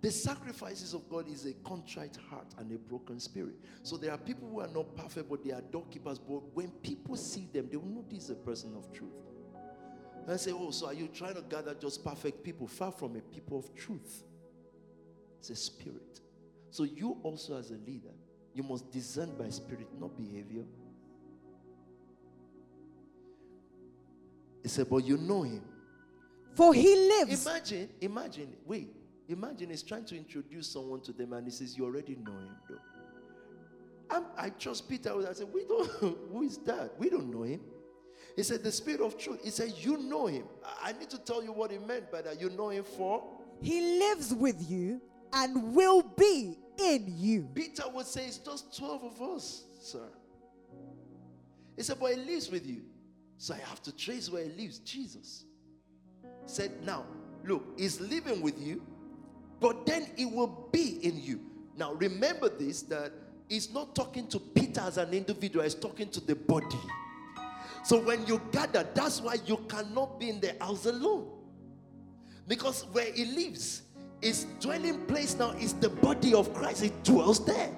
The 0.00 0.12
sacrifices 0.12 0.94
of 0.94 1.08
God 1.08 1.28
is 1.28 1.44
a 1.44 1.52
contrite 1.68 2.16
heart 2.30 2.54
and 2.58 2.70
a 2.70 2.78
broken 2.78 3.18
spirit. 3.18 3.56
So 3.82 3.96
there 3.96 4.12
are 4.12 4.18
people 4.18 4.48
who 4.48 4.60
are 4.60 4.68
not 4.68 4.94
perfect, 4.96 5.28
but 5.28 5.44
they 5.44 5.50
are 5.50 5.60
doorkeepers. 5.60 6.20
But 6.20 6.54
when 6.54 6.70
people 6.82 7.16
see 7.16 7.48
them, 7.52 7.68
they 7.68 7.76
will 7.76 7.88
know 7.88 8.04
this 8.08 8.24
is 8.24 8.30
a 8.30 8.36
person 8.36 8.76
of 8.76 8.92
truth. 8.92 9.27
And 10.28 10.34
I 10.34 10.36
say, 10.36 10.52
Oh, 10.52 10.70
so 10.70 10.88
are 10.88 10.92
you 10.92 11.08
trying 11.08 11.36
to 11.36 11.40
gather 11.40 11.72
just 11.72 12.04
perfect 12.04 12.44
people? 12.44 12.66
Far 12.66 12.92
from 12.92 13.16
a 13.16 13.20
people 13.20 13.60
of 13.60 13.74
truth. 13.74 14.24
It's 15.38 15.48
a 15.48 15.56
spirit. 15.56 16.20
So 16.70 16.82
you 16.82 17.16
also, 17.22 17.56
as 17.56 17.70
a 17.70 17.78
leader, 17.86 18.12
you 18.52 18.62
must 18.62 18.92
discern 18.92 19.34
by 19.38 19.48
spirit, 19.48 19.86
not 19.98 20.18
behavior. 20.18 20.64
He 24.62 24.68
said, 24.68 24.90
But 24.90 25.06
you 25.06 25.16
know 25.16 25.44
him. 25.44 25.62
For 26.52 26.74
he 26.74 26.94
lives. 26.94 27.46
Imagine, 27.46 27.88
imagine, 27.98 28.52
wait. 28.66 28.90
Imagine 29.30 29.70
he's 29.70 29.82
trying 29.82 30.04
to 30.04 30.14
introduce 30.14 30.68
someone 30.68 31.00
to 31.04 31.12
them 31.14 31.32
and 31.32 31.46
he 31.46 31.50
says, 31.50 31.74
You 31.78 31.86
already 31.86 32.16
know 32.16 32.32
him, 32.32 32.56
though. 32.68 34.14
I'm, 34.14 34.24
i 34.36 34.50
trust 34.50 34.90
Peter. 34.90 35.26
I 35.26 35.32
said, 35.32 35.46
We 35.50 35.64
don't, 35.64 35.88
who 36.32 36.42
is 36.42 36.58
that? 36.66 36.98
We 36.98 37.08
don't 37.08 37.32
know 37.32 37.44
him. 37.44 37.62
He 38.38 38.44
said, 38.44 38.62
The 38.62 38.70
Spirit 38.70 39.00
of 39.00 39.18
truth. 39.18 39.40
He 39.42 39.50
said, 39.50 39.72
You 39.76 39.96
know 39.96 40.26
him. 40.26 40.44
I 40.82 40.92
need 40.92 41.10
to 41.10 41.18
tell 41.18 41.42
you 41.42 41.52
what 41.52 41.72
he 41.72 41.78
meant 41.78 42.12
by 42.12 42.22
that. 42.22 42.40
You 42.40 42.50
know 42.50 42.68
him 42.68 42.84
for? 42.84 43.24
He 43.60 43.98
lives 43.98 44.32
with 44.32 44.70
you 44.70 45.00
and 45.32 45.74
will 45.74 46.02
be 46.02 46.56
in 46.78 47.04
you. 47.08 47.48
Peter 47.54 47.82
would 47.92 48.06
say, 48.06 48.26
It's 48.26 48.38
just 48.38 48.78
12 48.78 49.02
of 49.02 49.22
us, 49.34 49.64
sir. 49.80 50.08
He 51.76 51.82
said, 51.82 51.98
But 52.00 52.14
he 52.14 52.16
lives 52.24 52.48
with 52.48 52.64
you. 52.64 52.82
So 53.38 53.54
I 53.54 53.58
have 53.68 53.82
to 53.82 53.94
trace 53.94 54.30
where 54.30 54.44
he 54.44 54.50
lives. 54.50 54.78
Jesus 54.78 55.44
said, 56.46 56.70
Now, 56.84 57.06
look, 57.44 57.64
he's 57.76 58.00
living 58.00 58.40
with 58.40 58.60
you 58.60 58.82
but 59.60 59.86
then 59.86 60.06
it 60.16 60.30
will 60.30 60.68
be 60.72 60.98
in 61.04 61.20
you. 61.20 61.40
Now, 61.76 61.94
remember 61.94 62.48
this 62.48 62.82
that 62.82 63.12
he's 63.48 63.72
not 63.72 63.94
talking 63.94 64.26
to 64.28 64.38
Peter 64.38 64.80
as 64.80 64.98
an 64.98 65.12
individual, 65.12 65.64
he's 65.64 65.74
talking 65.74 66.08
to 66.10 66.20
the 66.20 66.34
body. 66.34 66.78
So 67.88 67.98
when 67.98 68.26
you 68.26 68.38
gather, 68.52 68.86
that's 68.92 69.22
why 69.22 69.36
you 69.46 69.56
cannot 69.66 70.20
be 70.20 70.28
in 70.28 70.40
the 70.40 70.54
house 70.60 70.84
alone. 70.84 71.26
Because 72.46 72.82
where 72.92 73.10
he 73.10 73.24
lives, 73.24 73.80
His 74.20 74.44
dwelling 74.60 75.06
place 75.06 75.38
now 75.38 75.52
is 75.52 75.72
the 75.72 75.88
body 75.88 76.34
of 76.34 76.52
Christ. 76.52 76.82
It 76.82 77.02
dwells 77.02 77.42
there. 77.46 77.70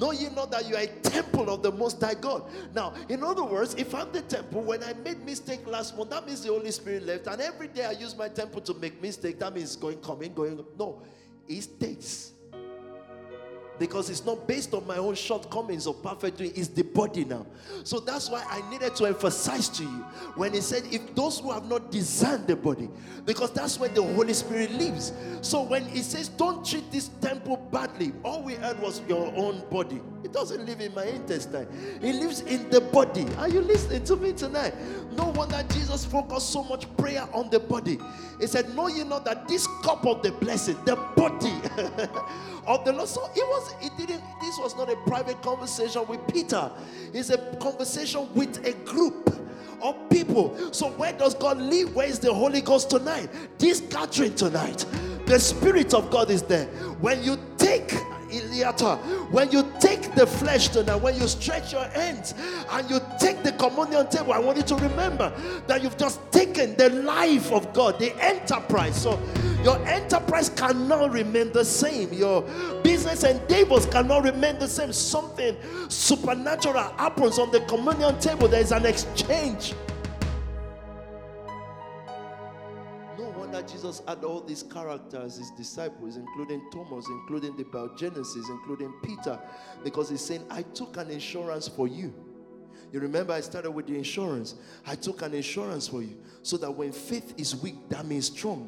Know 0.00 0.12
ye 0.12 0.30
not 0.30 0.52
that 0.52 0.66
you 0.66 0.74
are 0.74 0.80
a 0.80 0.86
temple 0.86 1.50
of 1.50 1.62
the 1.62 1.70
Most 1.70 2.00
High 2.00 2.14
God? 2.14 2.50
Now, 2.74 2.94
in 3.10 3.22
other 3.22 3.44
words, 3.44 3.74
if 3.74 3.94
I'm 3.94 4.10
the 4.10 4.22
temple, 4.22 4.62
when 4.62 4.82
I 4.82 4.94
made 4.94 5.22
mistake 5.22 5.66
last 5.66 5.98
month, 5.98 6.08
that 6.08 6.26
means 6.26 6.42
the 6.42 6.48
Holy 6.48 6.70
Spirit 6.70 7.04
left, 7.04 7.26
and 7.26 7.38
every 7.42 7.68
day 7.68 7.84
I 7.84 7.90
use 7.90 8.16
my 8.16 8.30
temple 8.30 8.62
to 8.62 8.72
make 8.72 9.02
mistake. 9.02 9.38
That 9.38 9.54
means 9.54 9.76
going, 9.76 9.98
coming, 9.98 10.32
going. 10.32 10.64
No, 10.78 11.02
He 11.46 11.60
stays 11.60 12.31
because 13.82 14.10
it's 14.10 14.24
not 14.24 14.46
based 14.46 14.72
on 14.74 14.86
my 14.86 14.96
own 14.96 15.12
shortcomings 15.12 15.88
or 15.88 15.94
perfect 15.94 16.38
doing, 16.38 16.52
it's 16.54 16.68
the 16.68 16.82
body 16.82 17.24
now. 17.24 17.44
So 17.82 17.98
that's 17.98 18.30
why 18.30 18.44
I 18.48 18.62
needed 18.70 18.94
to 18.94 19.06
emphasize 19.06 19.68
to 19.70 19.82
you 19.82 20.04
when 20.36 20.52
he 20.52 20.60
said, 20.60 20.84
if 20.92 21.16
those 21.16 21.40
who 21.40 21.50
have 21.50 21.68
not 21.68 21.90
discerned 21.90 22.46
the 22.46 22.54
body, 22.54 22.88
because 23.24 23.50
that's 23.50 23.80
where 23.80 23.88
the 23.88 24.00
Holy 24.00 24.34
Spirit 24.34 24.70
lives. 24.74 25.12
So 25.40 25.62
when 25.62 25.84
he 25.84 26.00
says, 26.00 26.28
don't 26.28 26.64
treat 26.64 26.92
this 26.92 27.08
temple 27.20 27.56
badly, 27.72 28.12
all 28.22 28.44
we 28.44 28.54
heard 28.54 28.78
was 28.78 29.02
your 29.08 29.34
own 29.34 29.64
body. 29.68 30.00
It 30.24 30.32
doesn't 30.32 30.64
live 30.66 30.80
in 30.80 30.94
my 30.94 31.04
intestine, 31.04 31.66
it 32.00 32.14
lives 32.14 32.40
in 32.42 32.70
the 32.70 32.80
body. 32.80 33.26
Are 33.38 33.48
you 33.48 33.60
listening 33.60 34.04
to 34.04 34.16
me 34.16 34.32
tonight? 34.32 34.74
No 35.16 35.26
wonder 35.28 35.62
Jesus 35.70 36.04
focused 36.04 36.50
so 36.50 36.62
much 36.64 36.86
prayer 36.96 37.28
on 37.32 37.50
the 37.50 37.58
body. 37.58 37.98
He 38.40 38.46
said, 38.46 38.74
Know 38.74 38.88
you 38.88 39.04
know 39.04 39.18
that 39.20 39.48
this 39.48 39.66
cup 39.82 40.06
of 40.06 40.22
the 40.22 40.32
blessing, 40.32 40.76
the 40.84 40.96
body 41.16 41.52
of 42.66 42.84
the 42.84 42.92
Lord. 42.92 43.08
So 43.08 43.28
it 43.34 43.46
was, 43.46 43.74
it 43.82 43.92
didn't, 43.96 44.22
this 44.40 44.58
was 44.58 44.76
not 44.76 44.90
a 44.90 44.96
private 45.06 45.42
conversation 45.42 46.06
with 46.06 46.20
Peter. 46.32 46.70
It's 47.12 47.30
a 47.30 47.38
conversation 47.60 48.32
with 48.34 48.64
a 48.64 48.72
group 48.84 49.36
of 49.82 50.08
people. 50.08 50.56
So 50.72 50.90
where 50.92 51.12
does 51.12 51.34
God 51.34 51.58
live? 51.58 51.94
Where 51.94 52.06
is 52.06 52.18
the 52.18 52.32
Holy 52.32 52.60
Ghost 52.60 52.90
tonight? 52.90 53.28
This 53.58 53.80
gathering 53.80 54.34
tonight. 54.34 54.86
The 55.26 55.38
Spirit 55.38 55.94
of 55.94 56.10
God 56.10 56.30
is 56.30 56.42
there. 56.42 56.66
When 57.00 57.22
you 57.22 57.38
take 57.56 57.92
Iliata. 58.32 58.96
When 59.30 59.50
you 59.50 59.70
take 59.80 60.14
the 60.14 60.26
flesh 60.26 60.68
tonight, 60.68 60.96
when 60.96 61.14
you 61.16 61.28
stretch 61.28 61.72
your 61.72 61.84
hands 61.84 62.34
and 62.70 62.90
you 62.90 63.00
take 63.18 63.42
the 63.42 63.52
communion 63.52 64.08
table, 64.08 64.32
I 64.32 64.38
want 64.38 64.56
you 64.56 64.64
to 64.64 64.76
remember 64.76 65.32
that 65.66 65.82
you've 65.82 65.96
just 65.96 66.20
taken 66.32 66.76
the 66.76 66.90
life 66.90 67.52
of 67.52 67.72
God, 67.72 67.98
the 67.98 68.14
enterprise. 68.22 69.00
So 69.00 69.20
your 69.62 69.78
enterprise 69.86 70.48
cannot 70.48 71.12
remain 71.12 71.52
the 71.52 71.64
same. 71.64 72.12
Your 72.12 72.42
business 72.82 73.24
endeavors 73.24 73.86
cannot 73.86 74.24
remain 74.24 74.58
the 74.58 74.68
same. 74.68 74.92
Something 74.92 75.56
supernatural 75.88 76.82
happens 76.96 77.38
on 77.38 77.50
the 77.50 77.60
communion 77.60 78.18
table. 78.18 78.48
There 78.48 78.60
is 78.60 78.72
an 78.72 78.86
exchange. 78.86 79.74
Jesus 83.62 84.02
had 84.06 84.24
all 84.24 84.40
these 84.40 84.62
characters, 84.62 85.36
his 85.36 85.50
disciples, 85.50 86.16
including 86.16 86.62
Thomas, 86.70 87.06
including 87.08 87.56
the 87.56 87.64
Biogenesis, 87.64 88.48
including 88.50 88.92
Peter, 89.02 89.38
because 89.84 90.10
he's 90.10 90.20
saying, 90.20 90.44
I 90.50 90.62
took 90.62 90.96
an 90.96 91.10
insurance 91.10 91.68
for 91.68 91.88
you. 91.88 92.12
You 92.92 93.00
remember 93.00 93.32
I 93.32 93.40
started 93.40 93.70
with 93.70 93.86
the 93.86 93.96
insurance. 93.96 94.54
I 94.86 94.94
took 94.96 95.22
an 95.22 95.32
insurance 95.32 95.88
for 95.88 96.02
you. 96.02 96.18
So 96.42 96.58
that 96.58 96.70
when 96.70 96.92
faith 96.92 97.34
is 97.38 97.56
weak, 97.56 97.76
Dami 97.88 98.16
is 98.16 98.26
strong. 98.26 98.66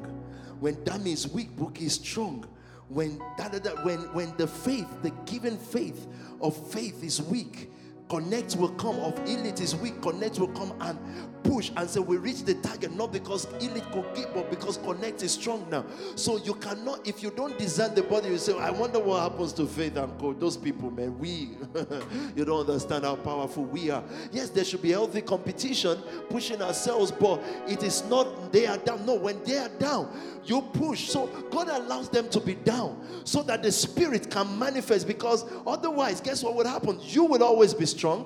When 0.59 0.75
Dami 0.77 1.13
is 1.13 1.27
weak, 1.27 1.55
Book 1.55 1.79
is 1.79 1.93
strong. 1.93 2.45
When, 2.89 3.19
da, 3.37 3.49
da, 3.49 3.59
da, 3.59 3.71
when, 3.83 3.99
when 4.13 4.35
the 4.37 4.47
faith, 4.47 4.87
the 5.03 5.11
given 5.25 5.57
faith 5.57 6.07
of 6.41 6.55
faith 6.71 7.03
is 7.03 7.21
weak, 7.21 7.69
connect 8.09 8.55
will 8.55 8.69
come 8.69 8.99
of 8.99 9.17
elite 9.27 9.61
is 9.61 9.75
weak 9.75 9.99
connect 10.01 10.39
will 10.39 10.49
come 10.49 10.73
and 10.81 10.99
push 11.43 11.71
and 11.77 11.89
say 11.89 11.99
we 11.99 12.17
reach 12.17 12.43
the 12.43 12.55
target 12.55 12.91
not 12.95 13.11
because 13.11 13.45
elite 13.61 13.83
could 13.91 14.05
give 14.15 14.33
but 14.33 14.49
because 14.49 14.77
connect 14.77 15.21
is 15.21 15.31
strong 15.31 15.65
now. 15.69 15.85
So 16.15 16.37
you 16.37 16.55
cannot 16.55 17.07
if 17.07 17.21
you 17.21 17.31
don't 17.31 17.57
design 17.57 17.93
the 17.93 18.01
body 18.03 18.29
you 18.29 18.37
say 18.37 18.57
i 18.57 18.71
wonder 18.71 18.99
what 18.99 19.21
happens 19.21 19.53
to 19.53 19.65
faith 19.65 19.95
and 19.97 20.17
co 20.19 20.33
those 20.33 20.57
people 20.57 20.89
man 20.91 21.17
we 21.19 21.51
you 22.35 22.45
don't 22.45 22.67
understand 22.67 23.05
how 23.05 23.15
powerful 23.15 23.63
we 23.63 23.89
are. 23.89 24.03
Yes 24.31 24.49
there 24.49 24.63
should 24.65 24.81
be 24.81 24.91
healthy 24.91 25.21
competition 25.21 25.99
pushing 26.29 26.61
ourselves 26.61 27.11
but 27.11 27.41
it 27.67 27.83
is 27.83 28.03
not 28.05 28.51
they 28.51 28.65
are 28.65 28.77
down. 28.77 29.05
No 29.05 29.15
when 29.15 29.43
they 29.43 29.57
are 29.57 29.69
down 29.69 30.11
you 30.43 30.61
push. 30.61 31.09
So 31.09 31.27
god 31.51 31.69
allows 31.69 32.09
them 32.09 32.29
to 32.29 32.39
be 32.39 32.55
down 32.55 33.01
so 33.23 33.43
that 33.43 33.61
the 33.63 33.71
spirit 33.71 34.29
can 34.31 34.57
manifest 34.57 35.07
because 35.07 35.45
otherwise 35.65 36.21
guess 36.21 36.43
what 36.43 36.55
would 36.55 36.67
happen? 36.67 36.99
You 37.01 37.25
will 37.25 37.43
always 37.43 37.73
be 37.73 37.85
strong. 37.95 38.25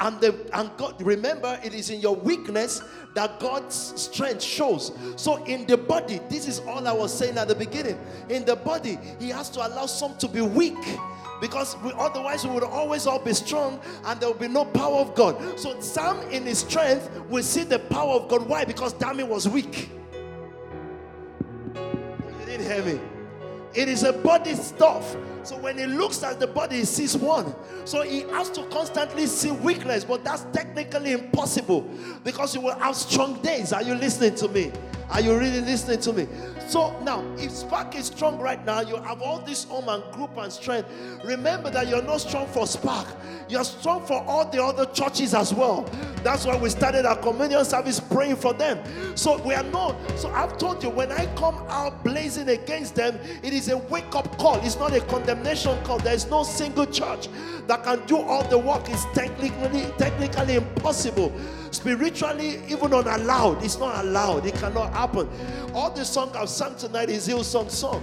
And 0.00 0.20
the 0.20 0.48
and 0.52 0.70
God 0.76 1.00
remember 1.02 1.58
it 1.64 1.74
is 1.74 1.90
in 1.90 2.00
your 2.00 2.14
weakness 2.14 2.82
that 3.14 3.40
God's 3.40 3.74
strength 3.74 4.42
shows. 4.42 4.92
So 5.16 5.42
in 5.44 5.66
the 5.66 5.76
body, 5.76 6.20
this 6.28 6.46
is 6.46 6.60
all 6.60 6.86
I 6.86 6.92
was 6.92 7.12
saying 7.12 7.36
at 7.36 7.48
the 7.48 7.54
beginning. 7.54 7.98
In 8.28 8.44
the 8.44 8.54
body, 8.54 8.98
he 9.18 9.28
has 9.30 9.50
to 9.50 9.66
allow 9.66 9.86
some 9.86 10.16
to 10.18 10.28
be 10.28 10.40
weak 10.40 10.78
because 11.40 11.76
we, 11.78 11.90
otherwise 11.96 12.46
we 12.46 12.52
would 12.54 12.62
always 12.62 13.08
all 13.08 13.18
be 13.18 13.32
strong 13.34 13.80
and 14.04 14.20
there 14.20 14.30
will 14.30 14.38
be 14.38 14.46
no 14.46 14.64
power 14.64 14.98
of 14.98 15.16
God. 15.16 15.58
So 15.58 15.80
Sam 15.80 16.20
in 16.30 16.44
his 16.44 16.60
strength 16.60 17.10
will 17.28 17.42
see 17.42 17.64
the 17.64 17.80
power 17.80 18.14
of 18.14 18.28
God. 18.28 18.48
Why? 18.48 18.64
Because 18.64 18.94
Dami 18.94 19.26
was 19.26 19.48
weak. 19.48 19.90
You 21.74 22.46
didn't 22.46 22.66
hear 22.66 22.84
me. 22.84 23.00
It 23.74 23.88
is 23.88 24.04
a 24.04 24.12
body 24.12 24.54
stuff. 24.54 25.16
So 25.48 25.56
when 25.56 25.78
he 25.78 25.86
looks 25.86 26.22
at 26.22 26.38
the 26.38 26.46
body, 26.46 26.76
he 26.76 26.84
sees 26.84 27.16
one. 27.16 27.54
So 27.86 28.02
he 28.02 28.20
has 28.32 28.50
to 28.50 28.64
constantly 28.64 29.24
see 29.24 29.50
weakness, 29.50 30.04
but 30.04 30.22
that's 30.22 30.44
technically 30.52 31.12
impossible 31.12 31.88
because 32.22 32.54
you 32.54 32.60
will 32.60 32.78
have 32.78 32.94
strong 32.94 33.40
days. 33.40 33.72
Are 33.72 33.82
you 33.82 33.94
listening 33.94 34.34
to 34.34 34.48
me? 34.48 34.70
Are 35.08 35.22
you 35.22 35.38
really 35.38 35.62
listening 35.62 36.00
to 36.00 36.12
me? 36.12 36.28
So 36.68 37.00
now, 37.00 37.24
if 37.38 37.52
SPAC 37.52 37.94
is 37.94 38.08
strong 38.08 38.38
right 38.38 38.62
now, 38.66 38.82
you 38.82 38.96
have 38.96 39.22
all 39.22 39.38
this 39.38 39.64
home 39.64 39.88
and 39.88 40.04
group 40.12 40.36
and 40.36 40.52
strength. 40.52 40.90
Remember 41.24 41.70
that 41.70 41.88
you're 41.88 42.02
not 42.02 42.18
strong 42.18 42.46
for 42.46 42.64
SPAC, 42.64 43.06
you're 43.48 43.64
strong 43.64 44.04
for 44.04 44.22
all 44.24 44.44
the 44.50 44.62
other 44.62 44.84
churches 44.84 45.32
as 45.32 45.54
well. 45.54 45.88
That's 46.22 46.44
why 46.44 46.58
we 46.58 46.68
started 46.68 47.06
our 47.06 47.16
communion 47.16 47.64
service 47.64 48.00
praying 48.00 48.36
for 48.36 48.52
them. 48.52 48.82
So 49.16 49.42
we 49.42 49.54
are 49.54 49.62
not. 49.62 49.96
So 50.18 50.28
I've 50.28 50.58
told 50.58 50.82
you, 50.82 50.90
when 50.90 51.10
I 51.10 51.24
come 51.36 51.56
out 51.68 52.04
blazing 52.04 52.50
against 52.50 52.94
them, 52.94 53.18
it 53.42 53.54
is 53.54 53.70
a 53.70 53.78
wake 53.78 54.14
up 54.14 54.36
call. 54.36 54.56
It's 54.56 54.76
not 54.76 54.92
a 54.92 55.00
condemnation 55.00 55.37
call. 55.84 55.98
There 55.98 56.14
is 56.14 56.28
no 56.28 56.42
single 56.42 56.86
church 56.86 57.28
that 57.66 57.84
can 57.84 58.04
do 58.06 58.18
all 58.18 58.42
the 58.44 58.58
work. 58.58 58.88
It's 58.88 59.04
technically 59.14 59.90
technically 59.98 60.56
impossible. 60.56 61.32
Spiritually, 61.70 62.62
even 62.68 62.92
unallowed. 62.92 63.62
It's 63.62 63.78
not 63.78 64.04
allowed. 64.04 64.46
It 64.46 64.54
cannot 64.54 64.92
happen. 64.92 65.28
All 65.74 65.90
the 65.90 66.04
song 66.04 66.32
I've 66.34 66.48
sung 66.48 66.76
tonight 66.76 67.10
is 67.10 67.28
Hillsong 67.28 67.70
song. 67.70 67.70
Song. 67.70 68.02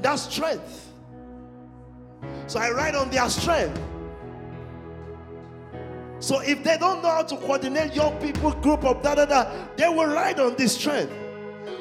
That's 0.00 0.22
strength. 0.22 0.92
So 2.46 2.58
I 2.58 2.70
ride 2.70 2.94
on 2.94 3.10
their 3.10 3.28
strength. 3.28 3.80
So 6.20 6.40
if 6.40 6.62
they 6.62 6.76
don't 6.76 7.02
know 7.02 7.10
how 7.10 7.22
to 7.22 7.36
coordinate 7.36 7.94
young 7.94 8.18
people, 8.20 8.52
group 8.52 8.84
of 8.84 9.02
da 9.02 9.14
da 9.14 9.24
da, 9.24 9.50
they 9.76 9.88
will 9.88 10.06
ride 10.06 10.38
on 10.38 10.54
this 10.56 10.74
strength. 10.74 11.12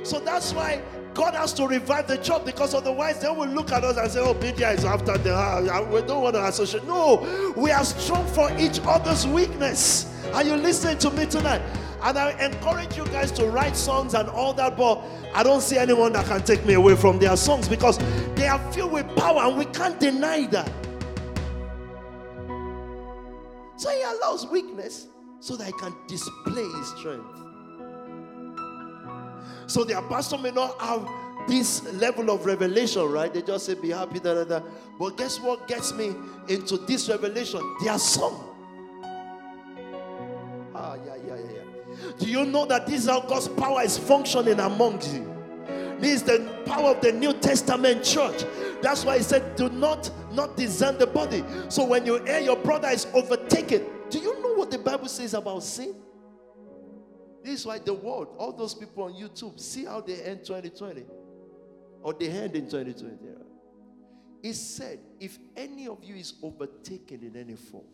So 0.03 0.19
that's 0.19 0.53
why 0.53 0.81
God 1.19 1.35
has 1.35 1.51
to 1.55 1.67
revive 1.67 2.07
the 2.07 2.15
church 2.15 2.45
because 2.45 2.73
otherwise 2.73 3.19
they 3.19 3.27
will 3.27 3.49
look 3.49 3.73
at 3.73 3.83
us 3.83 3.97
and 3.97 4.09
say, 4.09 4.21
Oh, 4.21 4.33
Media 4.35 4.71
is 4.71 4.85
after 4.85 5.17
the 5.17 5.35
uh, 5.35 5.85
we 5.91 6.01
don't 6.03 6.23
want 6.23 6.35
to 6.35 6.45
associate. 6.45 6.85
No, 6.85 7.53
we 7.57 7.71
are 7.71 7.83
strong 7.83 8.25
for 8.27 8.49
each 8.57 8.79
other's 8.85 9.27
weakness. 9.27 10.09
Are 10.33 10.43
you 10.43 10.55
listening 10.55 10.97
to 10.99 11.11
me 11.11 11.25
tonight? 11.25 11.61
And 12.03 12.17
I 12.17 12.31
encourage 12.41 12.95
you 12.95 13.03
guys 13.07 13.33
to 13.33 13.47
write 13.47 13.75
songs 13.75 14.13
and 14.13 14.29
all 14.29 14.53
that, 14.53 14.77
but 14.77 15.03
I 15.35 15.43
don't 15.43 15.59
see 15.59 15.77
anyone 15.77 16.13
that 16.13 16.25
can 16.25 16.41
take 16.41 16.65
me 16.65 16.75
away 16.75 16.95
from 16.95 17.19
their 17.19 17.35
songs 17.35 17.67
because 17.67 17.97
they 18.35 18.47
are 18.47 18.71
filled 18.71 18.93
with 18.93 19.13
power 19.17 19.41
and 19.41 19.57
we 19.57 19.65
can't 19.65 19.99
deny 19.99 20.47
that. 20.47 20.71
So 23.75 23.89
he 23.89 24.01
allows 24.03 24.47
weakness 24.47 25.07
so 25.41 25.57
that 25.57 25.65
he 25.65 25.73
can 25.73 25.93
display 26.07 26.63
his 26.63 26.87
strength. 26.97 27.48
So 29.69 29.83
the 29.83 29.99
apostle 29.99 30.39
may 30.39 30.49
not 30.49 30.81
have 30.81 31.07
this 31.47 31.83
level 31.93 32.31
of 32.31 32.45
revelation, 32.45 33.03
right? 33.03 33.31
They 33.31 33.43
just 33.43 33.67
say, 33.67 33.75
be 33.75 33.89
happy, 33.89 34.19
da, 34.19 34.33
da, 34.33 34.43
da. 34.43 34.61
But 34.97 35.15
guess 35.15 35.39
what 35.39 35.67
gets 35.67 35.93
me 35.93 36.15
into 36.47 36.77
this 36.77 37.07
revelation? 37.07 37.61
Their 37.83 37.99
song. 37.99 38.45
Ah, 40.73 40.95
yeah, 41.05 41.15
yeah, 41.15 41.35
yeah, 41.35 41.51
yeah. 41.53 42.11
Do 42.17 42.25
you 42.25 42.45
know 42.45 42.65
that 42.65 42.87
this 42.87 43.03
is 43.03 43.09
how 43.09 43.21
God's 43.21 43.47
power 43.47 43.83
is 43.83 43.97
functioning 43.97 44.59
among 44.59 45.01
you? 45.13 45.35
This 45.99 46.21
is 46.21 46.23
the 46.23 46.63
power 46.65 46.95
of 46.95 47.01
the 47.01 47.11
New 47.11 47.33
Testament 47.33 48.03
church. 48.03 48.43
That's 48.81 49.05
why 49.05 49.17
he 49.17 49.23
said, 49.23 49.55
do 49.55 49.69
not 49.69 50.09
not 50.31 50.57
discern 50.57 50.97
the 50.97 51.07
body. 51.07 51.43
So 51.69 51.85
when 51.85 52.05
you 52.05 52.23
hear 52.23 52.39
your 52.39 52.55
brother 52.55 52.87
is 52.89 53.05
overtaken, 53.13 53.85
do 54.09 54.19
you 54.19 54.41
know 54.41 54.53
what 54.53 54.71
the 54.71 54.79
Bible 54.79 55.07
says 55.07 55.33
about 55.33 55.63
sin? 55.63 55.95
This 57.43 57.61
is 57.61 57.65
why 57.65 57.79
the 57.79 57.93
world, 57.93 58.35
all 58.37 58.51
those 58.51 58.73
people 58.73 59.03
on 59.03 59.13
YouTube, 59.13 59.59
see 59.59 59.85
how 59.85 60.01
they 60.01 60.21
end 60.21 60.43
2020 60.43 61.05
or 62.01 62.13
they 62.13 62.27
end 62.27 62.55
in 62.55 62.65
2020. 62.65 63.15
He 64.41 64.53
said, 64.53 64.99
if 65.19 65.37
any 65.55 65.87
of 65.87 66.03
you 66.03 66.15
is 66.15 66.33
overtaken 66.41 67.23
in 67.23 67.35
any 67.35 67.55
fault, 67.55 67.85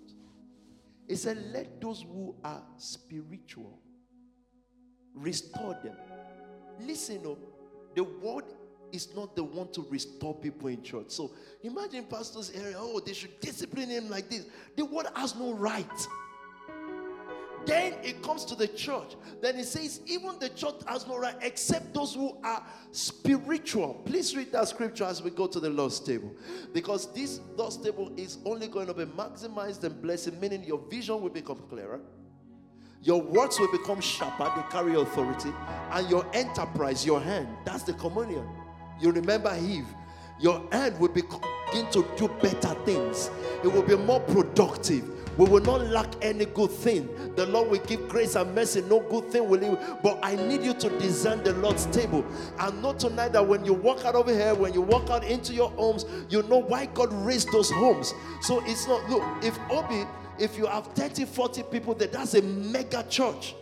he 1.08 1.16
said, 1.16 1.38
let 1.54 1.82
those 1.82 2.02
who 2.02 2.36
are 2.44 2.64
spiritual 2.78 3.80
restore 5.14 5.78
them. 5.84 5.96
Listen, 6.80 7.22
oh, 7.26 7.38
the 7.96 8.04
word 8.04 8.46
is 8.92 9.16
not 9.16 9.36
the 9.36 9.44
one 9.44 9.72
to 9.72 9.86
restore 9.90 10.34
people 10.36 10.68
in 10.68 10.82
church. 10.84 11.08
So 11.10 11.32
imagine 11.64 12.06
pastors 12.06 12.52
area, 12.52 12.78
oh, 12.78 13.00
they 13.00 13.14
should 13.14 13.40
discipline 13.40 13.90
him 13.90 14.10
like 14.10 14.30
this. 14.30 14.46
The 14.76 14.86
word 14.86 15.08
has 15.16 15.36
no 15.36 15.54
right. 15.54 15.86
Then 17.66 17.94
it 18.04 18.22
comes 18.22 18.46
to 18.46 18.56
the 18.56 18.68
church. 18.68 19.16
Then 19.42 19.58
it 19.58 19.66
says, 19.66 20.02
even 20.06 20.38
the 20.40 20.50
church 20.50 20.76
has 20.88 21.08
no 21.08 21.18
right 21.18 21.36
except 21.42 21.94
those 21.94 22.14
who 22.14 22.38
are 22.44 22.64
spiritual. 22.92 23.96
Please 24.06 24.36
read 24.36 24.52
that 24.52 24.68
scripture 24.68 25.06
as 25.06 25.22
we 25.22 25.32
go 25.32 25.48
to 25.48 25.60
the 25.60 25.70
Lord's 25.70 26.00
table. 26.00 26.32
Because 26.74 27.12
this 27.14 27.40
Lord's 27.56 27.78
table 27.78 28.12
is 28.18 28.38
only 28.46 28.68
going 28.68 28.88
to 28.88 28.94
be 28.94 29.06
maximized 29.06 29.84
and 29.84 30.02
blessed, 30.02 30.34
meaning 30.42 30.64
your 30.64 30.80
vision 30.90 31.22
will 31.22 31.30
become 31.30 31.62
clearer. 31.70 32.00
Your 33.02 33.22
words 33.22 33.60
will 33.60 33.72
become 33.72 34.02
sharper, 34.02 34.52
they 34.56 34.64
carry 34.72 34.96
authority, 34.96 35.52
and 35.92 36.10
your 36.10 36.26
enterprise, 36.34 37.06
your 37.06 37.22
hand, 37.22 37.48
that's 37.64 37.84
the 37.84 37.94
communion. 37.94 38.48
You 39.00 39.12
remember 39.12 39.56
Eve, 39.62 39.86
your 40.40 40.68
hand 40.72 41.00
will 41.00 41.10
begin 41.10 41.92
to 41.92 42.04
do 42.18 42.28
better 42.42 42.74
things, 42.84 43.30
it 43.64 43.68
will 43.68 43.84
be 43.84 43.96
more 43.96 44.22
productive 44.22 45.15
we 45.38 45.46
will 45.46 45.62
not 45.62 45.82
lack 45.88 46.08
any 46.22 46.46
good 46.46 46.72
thing. 46.72 47.10
The 47.36 47.46
Lord 47.46 47.70
will 47.70 47.80
give 47.80 48.08
grace 48.08 48.36
and 48.36 48.54
mercy. 48.56 48.82
No 48.82 49.02
good 49.02 49.32
thing 49.32 49.50
will 49.50 49.60
He. 49.60 49.78
But 50.02 50.20
I 50.24 50.36
need 50.36 50.64
you 50.64 50.74
to 50.74 50.90
discern 51.00 51.44
the 51.44 51.54
Lord's 51.54 51.86
table. 51.88 52.26
And 52.60 52.82
know 52.82 52.94
tonight 52.94 53.34
that 53.34 53.46
when 53.46 53.66
you 53.66 53.74
walk 53.74 54.06
out 54.06 54.16
over 54.16 54.32
here, 54.32 54.54
when 54.56 54.74
you 54.74 54.82
walk 54.82 55.10
out 55.10 55.24
into 55.24 55.54
your 55.54 55.70
homes, 55.72 56.06
you 56.30 56.44
know 56.44 56.60
why 56.60 56.86
God 56.88 57.12
raised 57.26 57.52
those 57.52 57.70
homes. 57.72 58.14
So 58.42 58.64
it's 58.66 58.88
not, 58.88 59.10
look, 59.10 59.24
if 59.44 59.58
Obi, 59.70 60.06
if 60.40 60.58
you 60.58 60.66
have 60.68 60.88
30, 60.88 61.26
40 61.26 61.64
people 61.64 61.94
there, 61.94 62.08
that's 62.08 62.34
a 62.36 62.42
mega 62.42 63.04
church. 63.10 63.56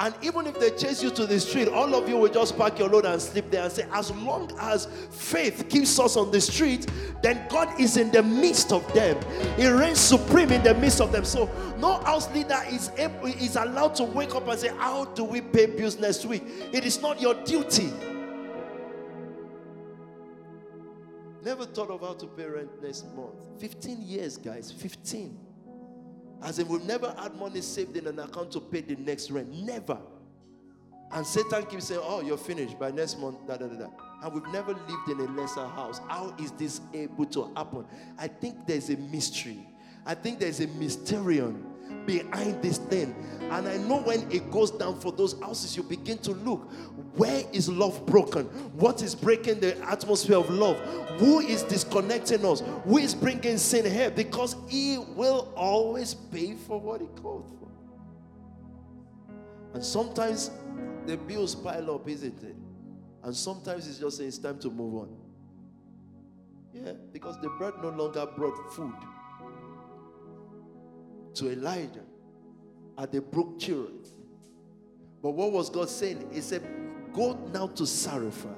And 0.00 0.14
even 0.22 0.46
if 0.46 0.58
they 0.58 0.70
chase 0.70 1.02
you 1.02 1.10
to 1.10 1.26
the 1.26 1.38
street, 1.38 1.68
all 1.68 1.94
of 1.94 2.08
you 2.08 2.16
will 2.16 2.32
just 2.32 2.56
pack 2.56 2.78
your 2.78 2.88
load 2.88 3.04
and 3.04 3.20
sleep 3.20 3.50
there 3.50 3.64
and 3.64 3.70
say, 3.70 3.86
as 3.92 4.10
long 4.12 4.50
as 4.58 4.86
faith 5.10 5.66
keeps 5.68 5.98
us 6.00 6.16
on 6.16 6.30
the 6.30 6.40
street, 6.40 6.86
then 7.22 7.46
God 7.50 7.78
is 7.78 7.98
in 7.98 8.10
the 8.10 8.22
midst 8.22 8.72
of 8.72 8.90
them. 8.94 9.18
He 9.58 9.68
reigns 9.68 10.00
supreme 10.00 10.52
in 10.52 10.62
the 10.62 10.72
midst 10.72 11.02
of 11.02 11.12
them. 11.12 11.26
So 11.26 11.50
no 11.76 11.98
house 11.98 12.32
leader 12.34 12.62
is 12.70 12.90
able, 12.96 13.26
is 13.26 13.56
allowed 13.56 13.94
to 13.96 14.04
wake 14.04 14.34
up 14.34 14.48
and 14.48 14.58
say, 14.58 14.68
How 14.68 15.04
do 15.04 15.22
we 15.22 15.42
pay 15.42 15.66
bills 15.66 15.98
next 15.98 16.24
week? 16.24 16.44
It 16.72 16.86
is 16.86 17.02
not 17.02 17.20
your 17.20 17.34
duty. 17.34 17.92
Never 21.42 21.66
thought 21.66 21.90
of 21.90 22.00
how 22.00 22.14
to 22.14 22.26
pay 22.26 22.46
rent 22.46 22.82
next 22.82 23.04
month. 23.14 23.34
15 23.58 24.00
years, 24.00 24.38
guys. 24.38 24.72
15. 24.72 25.49
As 26.42 26.58
in, 26.58 26.68
we've 26.68 26.84
never 26.84 27.14
had 27.18 27.34
money 27.34 27.60
saved 27.60 27.96
in 27.96 28.06
an 28.06 28.18
account 28.18 28.52
to 28.52 28.60
pay 28.60 28.80
the 28.80 28.96
next 28.96 29.30
rent. 29.30 29.52
Never. 29.52 29.98
And 31.12 31.26
Satan 31.26 31.66
keeps 31.66 31.86
saying, 31.86 32.00
Oh, 32.02 32.20
you're 32.20 32.38
finished 32.38 32.78
by 32.78 32.90
next 32.90 33.18
month. 33.18 33.46
Da, 33.46 33.56
da, 33.56 33.66
da, 33.66 33.74
da. 33.74 33.88
And 34.22 34.32
we've 34.32 34.52
never 34.52 34.72
lived 34.72 35.08
in 35.08 35.20
a 35.20 35.40
lesser 35.40 35.66
house. 35.66 36.00
How 36.08 36.34
is 36.38 36.52
this 36.52 36.80
able 36.94 37.26
to 37.26 37.52
happen? 37.56 37.84
I 38.18 38.28
think 38.28 38.66
there's 38.66 38.90
a 38.90 38.96
mystery. 38.96 39.66
I 40.06 40.14
think 40.14 40.38
there's 40.38 40.60
a 40.60 40.66
mysterium 40.68 41.69
behind 42.06 42.62
this 42.62 42.78
thing. 42.78 43.14
And 43.50 43.66
I 43.66 43.76
know 43.78 44.00
when 44.02 44.30
it 44.30 44.50
goes 44.50 44.70
down 44.70 45.00
for 45.00 45.10
those 45.10 45.38
houses, 45.40 45.76
you 45.76 45.82
begin 45.82 46.18
to 46.18 46.32
look 46.32 46.70
where 47.16 47.44
is 47.52 47.68
love 47.68 48.06
broken? 48.06 48.44
What 48.76 49.02
is 49.02 49.14
breaking 49.14 49.60
the 49.60 49.76
atmosphere 49.84 50.36
of 50.36 50.48
love? 50.48 50.78
Who 51.18 51.40
is 51.40 51.64
disconnecting 51.64 52.44
us? 52.44 52.62
Who 52.84 52.98
is 52.98 53.14
bringing 53.14 53.58
sin 53.58 53.90
here? 53.90 54.10
Because 54.10 54.54
He 54.68 54.98
will 54.98 55.52
always 55.56 56.14
pay 56.14 56.54
for 56.54 56.80
what 56.80 57.00
He 57.00 57.08
called 57.20 57.50
for. 57.58 57.68
And 59.74 59.84
sometimes 59.84 60.50
the 61.06 61.16
bills 61.16 61.54
pile 61.54 61.90
up, 61.94 62.08
isn't 62.08 62.42
it? 62.42 62.56
And 63.22 63.34
sometimes 63.34 63.88
it's 63.88 63.98
just 63.98 64.16
saying 64.18 64.28
it's 64.28 64.38
time 64.38 64.58
to 64.60 64.70
move 64.70 64.94
on. 64.94 65.16
Yeah, 66.72 66.92
because 67.12 67.40
the 67.40 67.50
bread 67.50 67.74
no 67.82 67.88
longer 67.90 68.26
brought 68.26 68.72
food 68.72 68.94
to 71.34 71.50
Elijah 71.50 72.04
at 72.98 73.12
the 73.12 73.20
brook 73.20 73.58
Cherith. 73.58 74.12
But 75.22 75.32
what 75.32 75.52
was 75.52 75.70
God 75.70 75.88
saying? 75.88 76.28
He 76.32 76.40
said, 76.40 76.62
Go 77.12 77.38
now 77.52 77.66
to 77.68 77.84
Zarephath. 77.84 78.56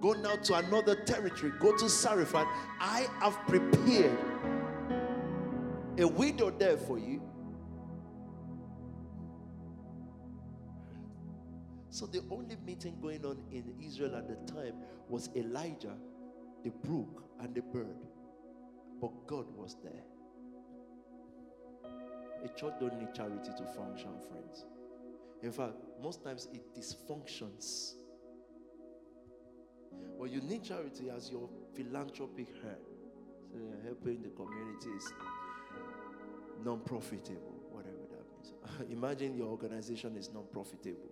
Go 0.00 0.12
now 0.12 0.36
to 0.36 0.54
another 0.54 0.94
territory. 0.94 1.52
Go 1.58 1.76
to 1.76 1.88
Zarephath. 1.88 2.46
I 2.80 3.06
have 3.20 3.38
prepared 3.46 4.18
a 5.98 6.06
widow 6.06 6.50
there 6.50 6.76
for 6.76 6.98
you. 6.98 7.22
So 11.88 12.04
the 12.04 12.22
only 12.30 12.56
meeting 12.66 12.98
going 13.00 13.24
on 13.24 13.42
in 13.50 13.72
Israel 13.82 14.16
at 14.16 14.28
the 14.28 14.52
time 14.52 14.74
was 15.08 15.30
Elijah, 15.34 15.96
the 16.62 16.70
brook, 16.84 17.24
and 17.40 17.54
the 17.54 17.62
bird. 17.62 17.96
But 19.00 19.26
God 19.26 19.46
was 19.56 19.76
there. 19.82 20.04
A 22.44 22.48
church 22.48 22.74
don't 22.80 22.98
need 22.98 23.14
charity 23.14 23.50
to 23.56 23.64
function, 23.64 24.10
friends. 24.30 24.64
In 25.42 25.52
fact, 25.52 25.74
most 26.02 26.24
times 26.24 26.48
it 26.52 26.74
dysfunctions. 26.74 27.94
Well, 30.16 30.28
you 30.28 30.40
need 30.40 30.64
charity 30.64 31.10
as 31.14 31.30
your 31.30 31.48
philanthropic 31.74 32.48
hand. 32.62 32.76
So 33.52 33.58
helping 33.84 34.22
the 34.22 34.30
community 34.30 34.88
is 34.96 35.12
non-profitable, 36.64 37.54
whatever 37.70 37.96
that 38.10 38.24
means. 38.32 38.90
Imagine 38.98 39.36
your 39.36 39.48
organization 39.48 40.16
is 40.16 40.30
non-profitable. 40.32 41.10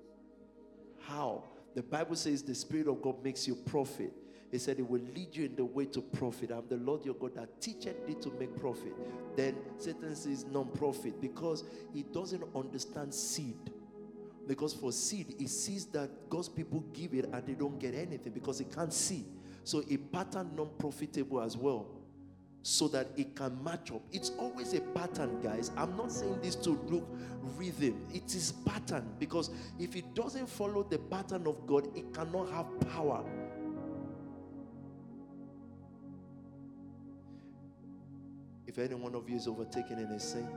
How? 1.01 1.45
The 1.75 1.83
Bible 1.83 2.17
says 2.17 2.43
the 2.43 2.55
Spirit 2.55 2.89
of 2.89 3.03
God 3.03 3.23
makes 3.23 3.47
you 3.47 3.55
profit. 3.55 4.13
He 4.55 4.61
said, 4.61 4.79
It 4.79 4.89
will 4.89 5.01
lead 5.17 5.35
you 5.35 5.47
in 5.47 5.57
the 5.57 5.65
way 5.65 5.85
to 5.87 6.01
profit. 6.01 6.53
I'm 6.53 6.63
the 6.69 6.77
Lord 6.77 7.05
your 7.05 7.15
God 7.15 7.35
that 7.35 7.61
teacheth 7.61 8.07
thee 8.07 8.15
to 8.21 8.31
make 8.39 8.57
profit. 8.57 8.93
Then 9.35 9.57
Satan 9.79 10.15
says 10.15 10.45
non 10.45 10.69
profit 10.69 11.21
because 11.21 11.65
he 11.93 12.05
doesn't 12.05 12.45
understand 12.55 13.13
seed. 13.13 13.59
Because 14.47 14.73
for 14.73 14.93
seed, 14.93 15.35
he 15.41 15.49
sees 15.49 15.87
that 15.87 16.31
God's 16.31 16.49
people 16.49 16.85
give 16.93 17.15
it 17.15 17.29
and 17.33 17.45
they 17.45 17.55
don't 17.55 17.81
get 17.81 17.97
anything 17.97 18.33
because 18.33 18.61
he 18.61 18.67
can't 18.67 18.93
see. 18.93 19.25
So 19.65 19.83
a 19.91 19.97
pattern 19.97 20.53
non 20.55 20.71
profitable 20.79 21.41
as 21.41 21.57
well 21.57 21.89
so 22.63 22.87
that 22.87 23.09
it 23.17 23.35
can 23.35 23.61
match 23.65 23.91
up. 23.91 24.03
It's 24.13 24.31
always 24.39 24.73
a 24.73 24.81
pattern, 24.81 25.41
guys. 25.43 25.73
I'm 25.77 25.97
not 25.97 26.13
saying 26.13 26.39
this 26.43 26.55
to 26.57 26.71
look 26.89 27.09
rhythm. 27.57 28.07
It 28.15 28.33
is 28.37 28.53
pattern 28.65 29.17
because 29.19 29.51
if 29.81 29.97
it 29.97 30.15
doesn't 30.15 30.49
follow 30.49 30.85
the 30.85 30.99
pattern 30.99 31.49
of 31.49 31.67
God, 31.67 31.89
it 31.97 32.15
cannot 32.15 32.51
have 32.51 32.67
power. 32.93 33.25
If 38.77 38.91
any 38.91 38.97
one 38.97 39.15
of 39.15 39.31
you 39.31 39.37
is 39.37 39.47
overtaken 39.47 40.01
in 40.01 40.07
a 40.07 40.19
sin, 40.19 40.49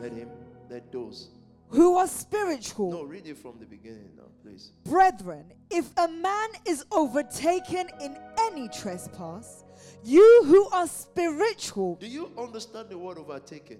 let 0.00 0.12
him, 0.12 0.28
let 0.68 0.90
those 0.90 1.28
who 1.68 1.96
are 1.96 2.08
spiritual. 2.08 2.90
No, 2.90 3.04
read 3.04 3.28
it 3.28 3.38
from 3.38 3.60
the 3.60 3.64
beginning 3.64 4.10
now, 4.16 4.24
please. 4.42 4.72
Brethren, 4.84 5.52
if 5.70 5.88
a 5.96 6.08
man 6.08 6.48
is 6.66 6.84
overtaken 6.90 7.88
in 8.00 8.16
any 8.40 8.68
trespass, 8.68 9.64
you 10.02 10.42
who 10.46 10.68
are 10.70 10.88
spiritual. 10.88 11.94
Do 11.96 12.08
you 12.08 12.32
understand 12.36 12.90
the 12.90 12.98
word 12.98 13.18
overtaken? 13.18 13.78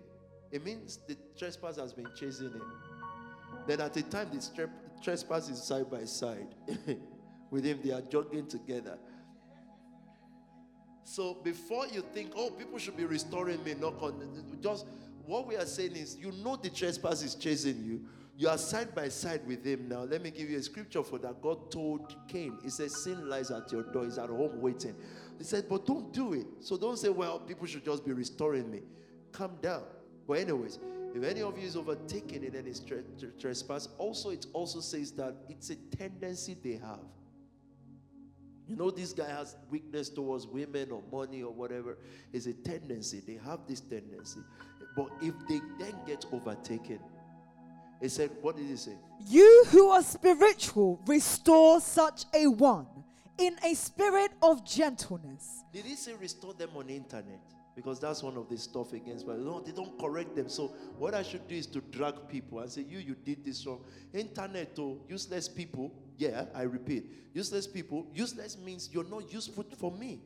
It 0.53 0.65
means 0.65 1.01
the 1.09 1.17
trespass 1.37 1.77
has 1.77 1.93
been 1.93 2.07
chasing 2.15 2.53
him. 2.53 2.73
Then 3.67 3.81
at 3.81 3.95
the 3.95 4.03
time 4.03 4.29
the 4.33 4.71
trespass 5.03 5.49
is 5.49 5.61
side 5.61 5.91
by 5.91 6.05
side 6.05 6.55
with 7.51 7.65
him, 7.65 7.81
they 7.83 7.91
are 7.91 8.03
jogging 8.03 8.47
together. 8.47 8.99
So 11.15 11.35
before 11.45 11.87
you 11.87 12.03
think, 12.13 12.33
oh, 12.35 12.51
people 12.51 12.77
should 12.77 12.97
be 12.97 13.05
restoring 13.05 13.63
me, 13.63 13.75
not 13.75 13.95
just 14.61 14.85
what 15.25 15.47
we 15.47 15.55
are 15.55 15.65
saying 15.65 15.93
is, 15.93 16.17
you 16.17 16.33
know 16.43 16.57
the 16.57 16.71
trespass 16.71 17.23
is 17.23 17.37
chasing 17.37 17.85
you. 17.85 18.05
You 18.37 18.49
are 18.49 18.59
side 18.59 18.97
by 18.97 19.11
side 19.11 19.43
with 19.47 19.65
him 19.65 19.89
now. 19.89 20.01
Let 20.01 20.23
me 20.23 20.33
give 20.33 20.51
you 20.51 20.59
a 20.59 20.63
scripture 20.63 21.05
for 21.05 21.19
that. 21.19 21.41
God 21.41 21.71
told 21.71 22.17
Cain, 22.27 22.59
He 22.65 22.69
said, 22.69 22.91
Sin 22.91 23.29
lies 23.29 23.53
at 23.53 23.71
your 23.71 23.85
door, 23.85 24.07
he's 24.07 24.19
at 24.19 24.29
home 24.29 24.61
waiting. 24.61 24.97
He 25.39 25.45
said, 25.45 25.67
But 25.69 25.87
don't 25.87 26.13
do 26.13 26.33
it. 26.33 26.47
So 26.59 26.77
don't 26.77 26.99
say, 26.99 27.11
Well, 27.11 27.39
people 27.39 27.69
should 27.69 27.85
just 27.85 28.05
be 28.05 28.13
restoring 28.13 28.69
me. 28.69 28.81
Calm 29.31 29.53
down. 29.63 29.85
But, 30.27 30.39
anyways, 30.41 30.81
if 31.15 31.23
any 31.23 31.43
of 31.43 31.57
you 31.57 31.65
is 31.65 31.77
overtaken 31.77 32.43
in 32.43 32.57
any 32.57 32.73
trespass, 33.39 33.87
also 33.99 34.31
it 34.31 34.47
also 34.53 34.81
says 34.81 35.13
that 35.13 35.37
it's 35.49 35.71
a 35.71 35.77
tendency 35.77 36.57
they 36.61 36.81
have. 36.85 36.99
You 38.69 38.77
know, 38.77 38.91
this 38.91 39.13
guy 39.13 39.29
has 39.29 39.57
weakness 39.71 40.09
towards 40.09 40.47
women 40.47 40.91
or 40.91 41.03
money 41.13 41.43
or 41.43 41.53
whatever. 41.53 41.99
It's 42.33 42.47
a 42.47 42.55
tendency. 42.55 43.21
They 43.27 43.39
have 43.45 43.61
this 43.69 43.81
tendency. 43.81 44.41
But 44.97 45.09
if 45.21 45.35
they 45.49 45.61
then 45.79 45.95
get 46.07 46.25
overtaken, 46.33 47.01
he 48.01 48.09
said, 48.09 48.31
What 48.41 48.57
did 48.57 48.67
he 48.67 48.77
say? 48.77 48.97
You 49.27 49.65
who 49.69 49.89
are 49.89 50.03
spiritual, 50.03 51.01
restore 51.07 51.81
such 51.81 52.25
a 52.35 52.47
one 52.47 52.87
in 53.39 53.57
a 53.65 53.75
spirit 53.75 54.31
of 54.43 54.65
gentleness. 54.65 55.65
Did 55.73 55.85
he 55.85 55.97
say 55.97 56.15
restore 56.15 56.55
them 56.55 56.71
on 56.77 56.87
the 56.87 56.97
internet? 56.97 57.41
Because 57.75 57.99
that's 57.99 58.23
one 58.23 58.37
of 58.37 58.49
the 58.49 58.57
stuff 58.57 58.93
against 58.93 59.27
but 59.27 59.41
no, 59.41 59.61
they 59.61 59.73
don't 59.73 59.99
correct 59.99 60.37
them. 60.37 60.49
So 60.49 60.69
what 60.97 61.13
I 61.13 61.23
should 61.25 61.49
do 61.49 61.57
is 61.57 61.67
to 61.69 61.81
drag 61.81 62.29
people 62.29 62.61
and 62.61 62.71
say, 62.71 62.83
You, 62.89 62.99
you 62.99 63.15
did 63.15 63.45
this 63.45 63.67
wrong. 63.67 63.81
Internet, 64.13 64.79
oh, 64.79 65.01
useless 65.09 65.49
people. 65.49 65.93
Yeah, 66.17 66.47
I 66.55 66.63
repeat. 66.63 67.11
Useless 67.33 67.67
people. 67.67 68.07
Useless 68.15 68.57
means 68.59 68.91
you're 68.93 69.09
not 69.09 69.33
useful 69.33 69.65
for 69.79 69.91
me. 69.91 70.21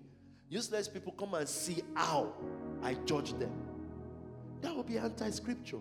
Useless 0.51 0.89
people 0.89 1.12
come 1.12 1.35
and 1.35 1.48
see 1.48 1.82
how 1.94 2.32
I 2.82 2.94
judge 3.05 3.32
them. 3.35 3.52
That 4.60 4.74
would 4.74 4.86
be 4.86 4.98
anti-scripture. 4.98 5.78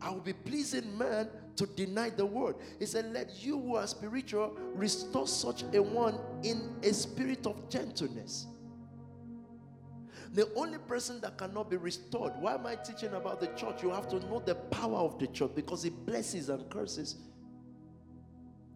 I 0.00 0.10
will 0.10 0.20
be 0.20 0.32
pleasing 0.32 0.98
man 0.98 1.28
to 1.56 1.66
deny 1.66 2.10
the 2.10 2.26
word. 2.26 2.56
He 2.78 2.86
said, 2.86 3.12
Let 3.12 3.42
you 3.44 3.60
who 3.60 3.76
are 3.76 3.86
spiritual 3.86 4.56
restore 4.74 5.28
such 5.28 5.64
a 5.72 5.80
one 5.80 6.18
in 6.42 6.74
a 6.82 6.92
spirit 6.92 7.46
of 7.46 7.68
gentleness. 7.68 8.46
The 10.32 10.52
only 10.56 10.78
person 10.78 11.20
that 11.20 11.36
cannot 11.36 11.70
be 11.70 11.76
restored. 11.76 12.32
Why 12.40 12.54
am 12.54 12.66
I 12.66 12.74
teaching 12.76 13.12
about 13.12 13.38
the 13.38 13.48
church? 13.48 13.82
You 13.82 13.90
have 13.90 14.08
to 14.08 14.18
know 14.20 14.42
the 14.44 14.54
power 14.54 14.96
of 14.96 15.18
the 15.18 15.26
church 15.26 15.50
because 15.54 15.84
it 15.84 16.06
blesses 16.06 16.48
and 16.48 16.68
curses. 16.70 17.16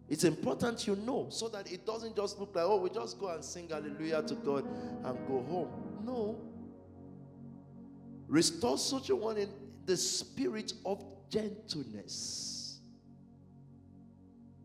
It's 0.09 0.23
important 0.23 0.87
you 0.87 0.95
know 0.95 1.27
so 1.29 1.49
that 1.49 1.71
it 1.71 1.85
doesn't 1.85 2.15
just 2.15 2.39
look 2.39 2.55
like, 2.55 2.65
oh, 2.65 2.77
we 2.77 2.89
just 2.89 3.19
go 3.19 3.27
and 3.29 3.43
sing 3.43 3.69
hallelujah 3.69 4.23
to 4.23 4.35
God 4.35 4.65
and 5.03 5.27
go 5.27 5.43
home. 5.43 5.69
No. 6.03 6.39
Restore 8.27 8.77
such 8.77 9.09
a 9.09 9.15
one 9.15 9.37
in 9.37 9.49
the 9.85 9.97
spirit 9.97 10.73
of 10.85 11.03
gentleness. 11.29 12.79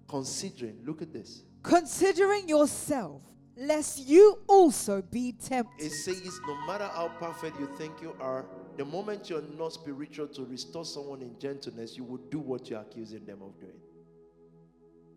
Considering, 0.08 0.78
look 0.84 1.02
at 1.02 1.12
this. 1.12 1.42
Considering 1.62 2.48
yourself 2.48 3.22
lest 3.56 4.06
you 4.06 4.38
also 4.46 5.02
be 5.02 5.32
tempted. 5.32 5.86
It 5.86 5.90
says, 5.90 6.40
no 6.46 6.66
matter 6.66 6.86
how 6.86 7.08
perfect 7.18 7.58
you 7.60 7.68
think 7.76 8.00
you 8.00 8.16
are, 8.20 8.46
the 8.76 8.84
moment 8.84 9.28
you're 9.28 9.42
not 9.58 9.72
spiritual 9.72 10.26
to 10.28 10.44
restore 10.44 10.84
someone 10.84 11.22
in 11.22 11.38
gentleness, 11.38 11.96
you 11.96 12.04
will 12.04 12.20
do 12.30 12.38
what 12.38 12.70
you're 12.70 12.80
accusing 12.80 13.24
them 13.24 13.42
of 13.42 13.58
doing. 13.60 13.72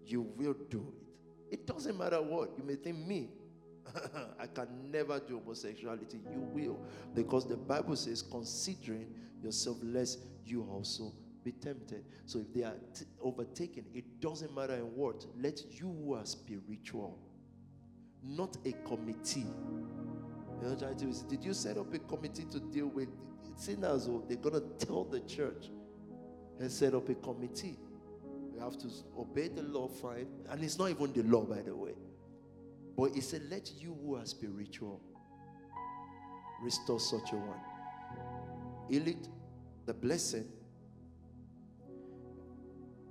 You 0.06 0.22
will 0.22 0.56
do 0.70 0.94
it. 0.98 1.54
It 1.54 1.68
doesn't 1.68 1.98
matter 1.98 2.22
what. 2.22 2.52
You 2.58 2.64
may 2.64 2.76
think, 2.76 2.98
me, 2.98 3.30
I 4.40 4.48
can 4.48 4.92
never 4.92 5.20
do 5.20 5.40
homosexuality. 5.40 6.20
You 6.32 6.40
will. 6.40 6.80
Because 7.14 7.48
the 7.48 7.58
Bible 7.58 7.96
says, 7.96 8.22
considering 8.22 9.08
yourself 9.42 9.78
less, 9.84 10.18
you 10.46 10.64
also 10.64 11.14
be 11.44 11.52
tempted. 11.52 12.04
So 12.26 12.40
if 12.40 12.54
they 12.54 12.64
are 12.64 12.76
t- 12.94 13.06
overtaken, 13.22 13.86
it 13.94 14.20
doesn't 14.20 14.54
matter 14.56 14.76
in 14.76 14.96
what. 14.96 15.26
Let 15.40 15.62
you 15.80 15.96
who 16.04 16.14
are 16.16 16.26
spiritual 16.26 17.20
not 18.26 18.58
a 18.66 18.72
committee. 18.88 19.46
You 20.62 20.70
know, 20.70 20.76
trying 20.76 20.98
to, 20.98 21.06
did 21.26 21.44
you 21.44 21.54
set 21.54 21.78
up 21.78 21.94
a 21.94 22.00
committee 22.00 22.46
to 22.52 22.60
deal 22.60 22.88
with 22.88 23.10
sinners? 23.56 24.08
Or 24.08 24.24
they're 24.28 24.38
going 24.38 24.56
to 24.56 24.86
tell 24.86 25.04
the 25.04 25.20
church 25.22 25.70
and 26.60 26.72
set 26.72 26.94
up 26.94 27.08
a 27.10 27.16
committee. 27.16 27.78
You 28.56 28.62
have 28.62 28.78
to 28.80 28.88
obey 29.20 29.50
the 29.50 29.64
law, 29.64 29.88
fine. 29.88 30.28
And 30.50 30.64
it's 30.64 30.80
not 30.80 30.90
even 30.90 31.12
the 31.14 31.24
law, 31.24 31.44
by 31.44 31.62
the 31.62 31.76
way. 31.76 31.94
But 32.98 33.14
he 33.14 33.22
said, 33.22 33.44
Let 33.50 33.72
you 33.78 33.98
who 34.02 34.16
are 34.16 34.26
spiritual 34.26 35.02
restore 36.62 37.00
such 37.00 37.34
a 37.34 37.36
one. 37.36 37.60
Elite, 38.90 39.28
the 39.86 39.94
blessing. 39.94 40.48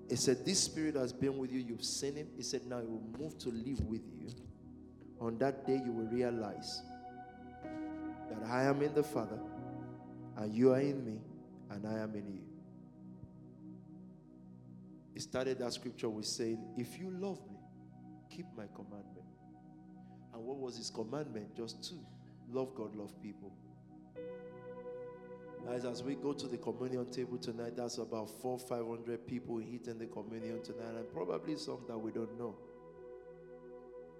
He 0.08 0.16
said, 0.16 0.44
This 0.44 0.62
spirit 0.62 0.96
has 0.96 1.12
been 1.12 1.36
with 1.36 1.52
you, 1.52 1.60
you've 1.60 1.84
seen 1.84 2.16
him. 2.16 2.28
He 2.36 2.42
said, 2.42 2.66
Now 2.66 2.80
he 2.80 2.86
will 2.86 3.04
move 3.18 3.38
to 3.38 3.50
live 3.50 3.80
with 3.84 4.02
you 4.18 4.30
on 5.24 5.38
that 5.38 5.66
day 5.66 5.80
you 5.84 5.90
will 5.90 6.06
realize 6.06 6.82
that 8.28 8.46
I 8.50 8.64
am 8.64 8.82
in 8.82 8.94
the 8.94 9.02
Father, 9.02 9.38
and 10.36 10.54
you 10.54 10.72
are 10.72 10.80
in 10.80 11.04
me, 11.04 11.18
and 11.70 11.86
I 11.86 11.98
am 11.98 12.14
in 12.14 12.28
you. 12.28 12.43
He 15.14 15.20
started 15.20 15.60
that 15.60 15.72
scripture 15.72 16.10
with 16.10 16.26
saying, 16.26 16.58
If 16.76 16.98
you 16.98 17.10
love 17.10 17.40
me, 17.48 17.56
keep 18.28 18.46
my 18.56 18.66
commandment. 18.74 19.26
And 20.34 20.44
what 20.44 20.58
was 20.58 20.76
his 20.76 20.90
commandment? 20.90 21.56
Just 21.56 21.82
two 21.88 22.04
love 22.50 22.74
God, 22.74 22.94
love 22.94 23.12
people. 23.22 23.52
Guys, 25.66 25.84
as 25.84 26.02
we 26.02 26.14
go 26.14 26.34
to 26.34 26.46
the 26.46 26.58
communion 26.58 27.10
table 27.10 27.38
tonight, 27.38 27.76
that's 27.76 27.96
about 27.98 28.28
four, 28.42 28.58
five 28.58 28.86
hundred 28.86 29.26
people 29.26 29.62
eating 29.62 29.98
the 29.98 30.06
communion 30.06 30.62
tonight, 30.62 30.94
and 30.96 31.10
probably 31.10 31.56
some 31.56 31.78
that 31.88 31.96
we 31.96 32.10
don't 32.10 32.38
know. 32.38 32.54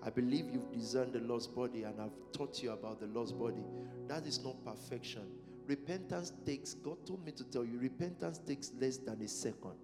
I 0.03 0.11
believe 0.11 0.47
you've 0.53 0.71
discerned 0.71 1.15
the 1.15 1.21
lost 1.21 1.55
body 1.55 1.85
and 1.85 1.99
I've 1.99 2.13
taught 2.33 2.63
you 2.63 2.73
about 2.73 3.01
the 3.01 3.07
lost 3.07 3.39
body. 3.39 3.65
That 4.07 4.27
is 4.27 4.45
not 4.45 4.63
perfection. 4.63 5.23
Repentance 5.67 6.33
takes, 6.45 6.75
God 6.75 7.07
told 7.07 7.25
me 7.25 7.33
to 7.33 7.45
tell 7.45 7.65
you, 7.65 7.79
repentance 7.79 8.39
takes 8.39 8.71
less 8.79 8.99
than 8.99 9.23
a 9.23 9.29
second. 9.29 9.77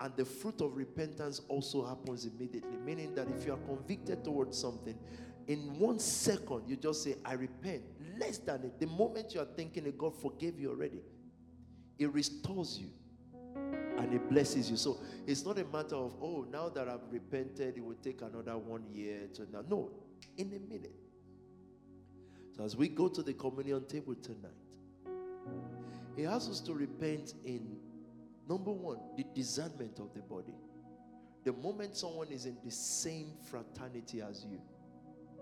And 0.00 0.16
the 0.16 0.24
fruit 0.24 0.60
of 0.60 0.76
repentance 0.76 1.40
also 1.48 1.86
happens 1.86 2.26
immediately, 2.26 2.76
meaning 2.84 3.14
that 3.14 3.28
if 3.28 3.46
you 3.46 3.52
are 3.52 3.58
convicted 3.58 4.24
towards 4.24 4.58
something, 4.58 4.98
in 5.46 5.78
one 5.78 5.98
second 5.98 6.62
you 6.66 6.76
just 6.76 7.04
say, 7.04 7.16
I 7.24 7.34
repent. 7.34 7.82
Less 8.18 8.38
than 8.38 8.64
it. 8.64 8.80
The 8.80 8.86
moment 8.86 9.34
you 9.34 9.40
are 9.40 9.48
thinking 9.56 9.84
that 9.84 9.98
God 9.98 10.14
forgave 10.20 10.58
you 10.58 10.70
already, 10.70 11.00
it 11.98 12.12
restores 12.12 12.78
you 12.78 12.90
and 13.98 14.12
it 14.12 14.28
blesses 14.28 14.70
you. 14.70 14.76
So 14.76 14.98
it's 15.26 15.44
not 15.44 15.58
a 15.58 15.64
matter 15.64 15.96
of, 15.96 16.14
oh, 16.20 16.46
now 16.50 16.68
that 16.68 16.88
I've 16.88 17.10
repented, 17.10 17.76
it 17.76 17.84
will 17.84 17.96
take 18.02 18.22
another 18.22 18.58
one 18.58 18.84
year 18.92 19.28
to 19.34 19.42
now. 19.52 19.64
No, 19.68 19.90
in 20.36 20.48
a 20.48 20.72
minute. 20.72 20.94
So 22.56 22.64
as 22.64 22.76
we 22.76 22.88
go 22.88 23.08
to 23.08 23.22
the 23.22 23.32
communion 23.32 23.84
table 23.86 24.14
tonight, 24.14 24.52
he 26.16 26.26
asks 26.26 26.50
us 26.50 26.60
to 26.60 26.74
repent 26.74 27.34
in 27.44 27.76
number 28.48 28.72
one, 28.72 28.98
the 29.16 29.24
discernment 29.34 29.98
of 29.98 30.12
the 30.14 30.20
body. 30.20 30.54
The 31.44 31.52
moment 31.52 31.96
someone 31.96 32.28
is 32.28 32.46
in 32.46 32.56
the 32.64 32.70
same 32.70 33.32
fraternity 33.50 34.22
as 34.22 34.44
you, 34.44 34.60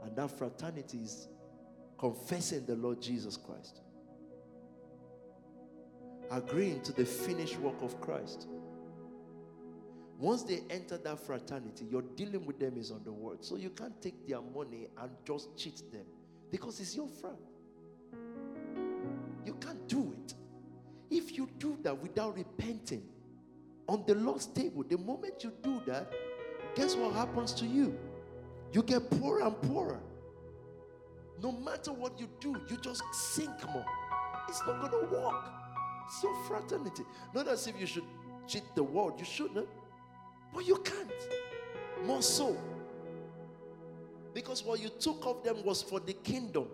and 0.03 0.16
that 0.16 0.37
fraternity 0.37 0.99
is 0.99 1.29
confessing 1.99 2.66
the 2.66 2.74
Lord 2.74 3.01
Jesus 3.01 3.37
Christ 3.37 3.83
agreeing 6.33 6.81
to 6.81 6.93
the 6.93 7.05
finished 7.05 7.59
work 7.59 7.81
of 7.83 8.01
Christ. 8.01 8.49
Once 10.19 10.43
they 10.43 10.62
enter 10.70 10.97
that 10.97 11.19
fraternity, 11.19 11.85
your 11.91 12.03
dealing 12.03 12.47
with 12.47 12.59
them 12.59 12.77
is 12.77 12.91
on 12.91 13.03
the 13.05 13.12
word. 13.12 13.45
So 13.45 13.57
you 13.57 13.70
can't 13.70 14.01
take 14.01 14.27
their 14.27 14.41
money 14.41 14.89
and 15.01 15.11
just 15.27 15.57
cheat 15.57 15.83
them 15.93 16.07
because 16.51 16.81
it's 16.81 16.97
your 16.97 17.09
friend. 17.09 17.37
You 19.45 19.55
can't 19.55 19.87
do 19.89 20.15
it. 20.16 20.22
If 21.13 21.37
you 21.37 21.47
do 21.59 21.77
that 21.83 22.03
without 22.03 22.35
repenting 22.35 23.03
on 23.87 24.03
the 24.07 24.15
Lord's 24.15 24.47
table, 24.47 24.83
the 24.83 24.97
moment 24.97 25.45
you 25.45 25.53
do 25.63 25.83
that, 25.87 26.11
guess 26.75 26.97
what 26.97 27.13
happens 27.13 27.53
to 27.53 27.67
you? 27.67 27.99
You 28.73 28.83
get 28.83 29.11
poorer 29.11 29.43
and 29.43 29.61
poorer. 29.61 30.01
No 31.43 31.53
matter 31.53 31.93
what 31.93 32.19
you 32.19 32.31
do, 32.41 32.57
you 32.71 32.79
just 32.79 33.03
sink 33.13 33.51
more. 33.75 33.85
It's 34.49 34.63
not 34.67 34.81
going 34.81 35.07
to 35.07 35.15
work. 35.15 35.45
Your 36.23 36.35
fraternity. 36.45 37.03
Not 37.35 37.47
as 37.47 37.67
if 37.67 37.79
you 37.79 37.87
should 37.87 38.05
cheat 38.47 38.65
the 38.75 38.83
world. 38.83 39.15
You 39.19 39.27
shouldn't. 39.27 39.69
But 40.55 40.67
you 40.67 40.77
can't. 40.77 41.11
More 42.07 42.23
so. 42.23 42.57
Because 44.33 44.65
what 44.65 44.81
you 44.81 44.89
took 44.89 45.27
of 45.27 45.45
them 45.45 45.63
was 45.63 45.83
for 45.83 46.01
the 46.01 46.15
kingdom. 46.15 46.69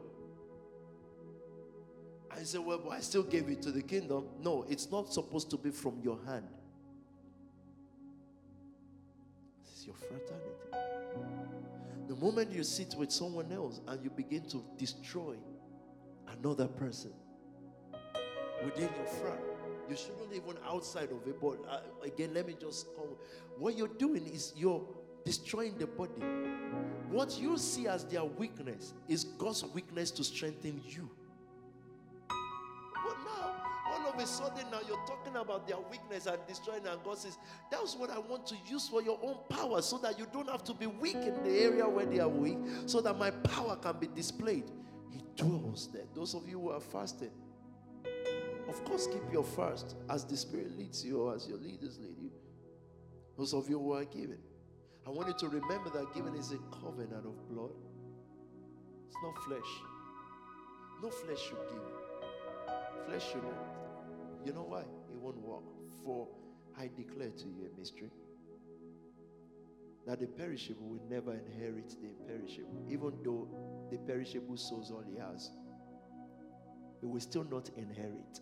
I 2.39 2.45
said, 2.45 2.61
Well, 2.61 2.79
but 2.79 2.91
I 2.91 3.01
still 3.01 3.25
gave 3.25 3.49
it 3.49 3.63
to 3.63 3.73
the 3.73 3.83
kingdom. 3.83 4.27
No, 4.43 4.65
it's 4.69 4.91
not 4.91 5.13
supposed 5.13 5.51
to 5.51 5.57
be 5.57 5.71
from 5.71 5.99
your 6.03 6.19
hand. 6.27 6.47
This 9.65 9.81
is 9.81 9.87
your 9.87 9.97
fraternity. 9.97 10.49
The 12.07 12.15
moment 12.15 12.53
you 12.53 12.63
sit 12.63 12.95
with 12.97 13.11
someone 13.11 13.51
else 13.53 13.81
and 13.87 14.03
you 14.03 14.11
begin 14.11 14.49
to 14.49 14.65
destroy 14.79 15.35
another 16.29 16.69
person, 16.69 17.13
within 18.65 18.89
your 18.97 19.07
front. 19.07 19.41
You 19.89 19.97
shouldn't 19.97 20.33
even 20.33 20.57
outside 20.67 21.11
of 21.11 21.27
it. 21.27 21.41
But 21.41 21.59
uh, 21.69 21.81
again, 22.05 22.35
let 22.35 22.47
me 22.47 22.57
just 22.61 22.95
come. 22.95 23.17
What 23.59 23.77
you're 23.77 23.89
doing 23.89 24.27
is 24.27 24.53
you're 24.57 24.87
destroying 25.25 25.77
the 25.79 25.87
body. 25.87 26.23
What 27.11 27.39
you 27.41 27.57
see 27.57 27.89
as 27.89 28.05
their 28.05 28.25
weakness 28.25 28.95
is 29.09 29.25
God's 29.25 29.65
weakness 29.65 30.11
to 30.13 30.25
strengthen 30.25 30.81
you. 30.87 31.11
Of 34.19 34.25
a 34.25 34.27
sudden, 34.27 34.65
now 34.73 34.81
you're 34.89 35.07
talking 35.07 35.37
about 35.37 35.69
their 35.69 35.77
weakness 35.93 36.27
and 36.27 36.39
destroying, 36.49 36.85
and 36.85 37.01
God 37.05 37.19
says, 37.19 37.39
That's 37.71 37.95
what 37.95 38.11
I 38.11 38.19
want 38.19 38.49
to 38.49 38.57
use 38.67 38.89
for 38.89 39.01
your 39.01 39.17
own 39.23 39.37
power 39.49 39.81
so 39.81 39.97
that 39.99 40.19
you 40.19 40.27
don't 40.33 40.49
have 40.49 40.65
to 40.65 40.75
be 40.75 40.87
weak 40.87 41.15
in 41.15 41.41
the 41.45 41.51
area 41.51 41.89
where 41.89 42.05
they 42.05 42.19
are 42.19 42.29
weak, 42.29 42.59
so 42.87 43.01
that 43.01 43.17
my 43.17 43.31
power 43.31 43.77
can 43.77 43.97
be 44.01 44.09
displayed. 44.09 44.65
He 45.13 45.23
dwells 45.37 45.91
there. 45.93 46.03
Those 46.17 46.35
of 46.35 46.49
you 46.49 46.59
who 46.59 46.71
are 46.71 46.81
fasting, 46.81 47.31
of 48.69 48.85
course, 48.85 49.07
keep 49.07 49.23
your 49.33 49.45
fast 49.45 49.95
as 50.11 50.25
the 50.25 50.37
Spirit 50.37 50.77
leads 50.77 51.05
you 51.05 51.23
or 51.23 51.37
as 51.37 51.47
your 51.47 51.59
leaders 51.59 52.01
lead 52.01 52.19
you. 52.21 52.33
Those 53.37 53.55
of 53.55 53.71
you 53.71 53.79
who 53.79 53.93
are 53.93 54.05
giving. 54.05 54.43
I 55.07 55.11
want 55.11 55.29
you 55.29 55.35
to 55.35 55.49
remember 55.49 55.91
that 55.91 56.13
giving 56.13 56.35
is 56.35 56.51
a 56.51 56.59
covenant 56.75 57.25
of 57.25 57.49
blood. 57.49 57.71
It's 59.07 59.17
not 59.23 59.45
flesh. 59.45 59.61
No 61.05 61.09
flesh 61.09 61.39
should 61.39 61.69
give. 61.71 63.07
Flesh 63.07 63.31
should 63.31 63.45
not. 63.45 63.78
You 64.45 64.53
know 64.53 64.63
why? 64.63 64.81
It 64.81 65.19
won't 65.21 65.39
work. 65.39 65.65
For 66.05 66.29
I 66.79 66.91
declare 66.97 67.31
to 67.31 67.45
you 67.45 67.69
a 67.75 67.79
mystery 67.79 68.11
that 70.07 70.21
the 70.21 70.27
perishable 70.27 70.89
will 70.89 71.03
never 71.11 71.35
inherit 71.35 71.95
the 72.01 72.09
imperishable, 72.09 72.87
even 72.89 73.13
though 73.23 73.47
the 73.91 73.99
perishable 73.99 74.57
sows 74.57 74.91
all 74.91 75.05
he 75.07 75.19
has. 75.19 75.51
It 77.03 77.07
will 77.07 77.21
still 77.21 77.45
not 77.45 77.71
inherit. 77.77 78.41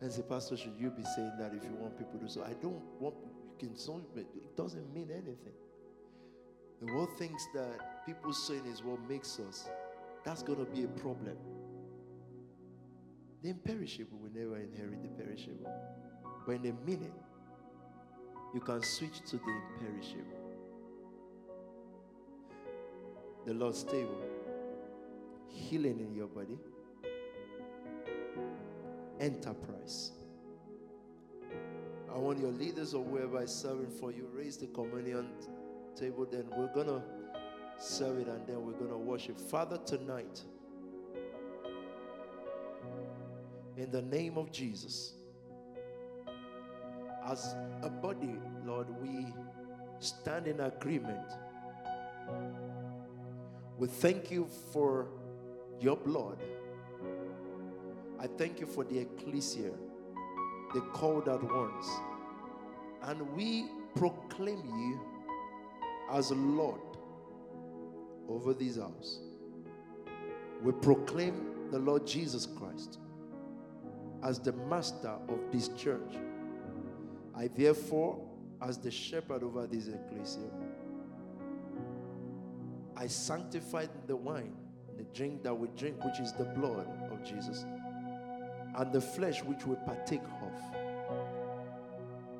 And 0.00 0.12
say, 0.12 0.22
Pastor, 0.22 0.56
should 0.56 0.76
you 0.78 0.90
be 0.90 1.02
saying 1.16 1.32
that 1.38 1.52
if 1.54 1.64
you 1.64 1.74
want 1.78 1.98
people 1.98 2.18
to 2.20 2.28
so? 2.28 2.42
I 2.42 2.54
don't 2.62 2.82
want 2.98 3.14
you 3.24 3.68
can 3.68 3.76
sow, 3.76 4.00
but 4.14 4.24
it 4.34 4.56
doesn't 4.56 4.92
mean 4.94 5.10
anything. 5.10 5.54
The 6.80 6.92
world 6.92 7.10
thinks 7.18 7.46
that 7.54 8.06
people 8.06 8.32
sowing 8.32 8.64
is 8.66 8.82
what 8.82 9.00
makes 9.08 9.38
us. 9.38 9.68
That's 10.24 10.42
gonna 10.42 10.64
be 10.64 10.84
a 10.84 10.88
problem. 10.88 11.36
The 13.42 13.50
imperishable 13.50 14.18
will 14.18 14.30
never 14.34 14.58
inherit 14.58 15.02
the 15.02 15.08
perishable. 15.08 15.72
But 16.46 16.56
in 16.56 16.66
a 16.66 16.86
minute, 16.86 17.12
you 18.54 18.60
can 18.60 18.82
switch 18.82 19.20
to 19.30 19.36
the 19.36 19.60
imperishable. 19.72 20.36
The 23.46 23.54
Lord's 23.54 23.82
table, 23.84 24.20
healing 25.48 26.00
in 26.00 26.14
your 26.14 26.26
body, 26.26 26.58
enterprise. 29.18 30.12
I 32.12 32.18
want 32.18 32.38
your 32.40 32.50
leaders 32.50 32.92
or 32.92 33.04
whoever 33.04 33.42
is 33.42 33.54
serving 33.54 33.90
for 33.90 34.10
you 34.10 34.28
raise 34.32 34.56
the 34.56 34.66
communion 34.68 35.28
table. 35.96 36.26
Then 36.30 36.44
we're 36.56 36.72
gonna 36.74 37.02
serve 37.78 38.18
it 38.18 38.28
and 38.28 38.46
then 38.46 38.64
we're 38.64 38.72
gonna 38.72 38.98
worship. 38.98 39.38
Father, 39.38 39.78
tonight, 39.86 40.42
in 43.80 43.90
the 43.90 44.02
name 44.02 44.36
of 44.36 44.52
Jesus, 44.52 45.14
as 47.26 47.54
a 47.82 47.88
body, 47.88 48.34
Lord, 48.66 48.88
we 49.00 49.26
stand 50.00 50.46
in 50.46 50.60
agreement. 50.60 51.32
We 53.78 53.88
thank 53.88 54.30
you 54.30 54.48
for 54.70 55.08
your 55.80 55.96
blood. 55.96 56.36
I 58.18 58.26
thank 58.26 58.60
you 58.60 58.66
for 58.66 58.84
the 58.84 58.98
ecclesia, 58.98 59.70
the 60.74 60.82
called 60.92 61.26
out 61.30 61.42
ones. 61.42 61.86
And 63.04 63.34
we 63.34 63.64
proclaim 63.94 64.62
you 64.62 65.00
as 66.12 66.30
Lord 66.32 66.80
over 68.28 68.52
this 68.52 68.76
house. 68.76 69.20
We 70.62 70.72
proclaim 70.72 71.70
the 71.70 71.78
Lord 71.78 72.06
Jesus 72.06 72.44
Christ 72.44 72.98
as 74.22 74.38
the 74.38 74.52
master 74.52 75.14
of 75.28 75.38
this 75.50 75.68
church. 75.68 76.14
I 77.34 77.48
therefore, 77.48 78.20
as 78.60 78.78
the 78.78 78.90
shepherd 78.90 79.42
over 79.42 79.66
this 79.66 79.88
ecclesia, 79.88 80.50
I 82.96 83.06
sanctified 83.06 83.88
the 84.06 84.16
wine, 84.16 84.54
the 84.98 85.04
drink 85.14 85.42
that 85.44 85.54
we 85.54 85.68
drink, 85.76 86.04
which 86.04 86.20
is 86.20 86.32
the 86.34 86.44
blood 86.44 86.86
of 87.10 87.24
Jesus, 87.24 87.64
and 88.76 88.92
the 88.92 89.00
flesh 89.00 89.42
which 89.42 89.66
we 89.66 89.76
partake 89.86 90.20
of. 90.42 90.52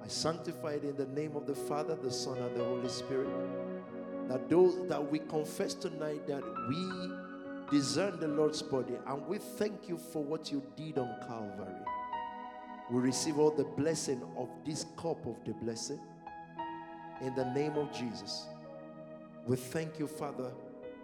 I 0.04 0.08
sanctified 0.08 0.84
in 0.84 0.96
the 0.96 1.06
name 1.06 1.34
of 1.34 1.46
the 1.46 1.54
Father, 1.54 1.94
the 1.94 2.10
Son, 2.10 2.36
and 2.36 2.54
the 2.56 2.64
Holy 2.64 2.88
Spirit. 2.88 3.30
That 4.28 4.48
those 4.48 4.86
that 4.88 5.10
we 5.10 5.20
confess 5.20 5.74
tonight 5.74 6.26
that 6.26 6.42
we 6.68 7.29
discern 7.70 8.18
the 8.18 8.28
Lord's 8.28 8.62
body, 8.62 8.94
and 9.06 9.26
we 9.26 9.38
thank 9.38 9.88
you 9.88 9.96
for 9.96 10.22
what 10.22 10.50
you 10.50 10.62
did 10.76 10.98
on 10.98 11.14
Calvary. 11.26 11.74
We 12.90 13.00
receive 13.00 13.38
all 13.38 13.52
the 13.52 13.64
blessing 13.64 14.22
of 14.36 14.48
this 14.64 14.86
cup 14.96 15.24
of 15.26 15.36
the 15.44 15.52
blessing 15.52 16.00
in 17.20 17.34
the 17.34 17.44
name 17.52 17.76
of 17.76 17.92
Jesus. 17.92 18.46
We 19.46 19.56
thank 19.56 19.98
you, 19.98 20.06
Father, 20.06 20.50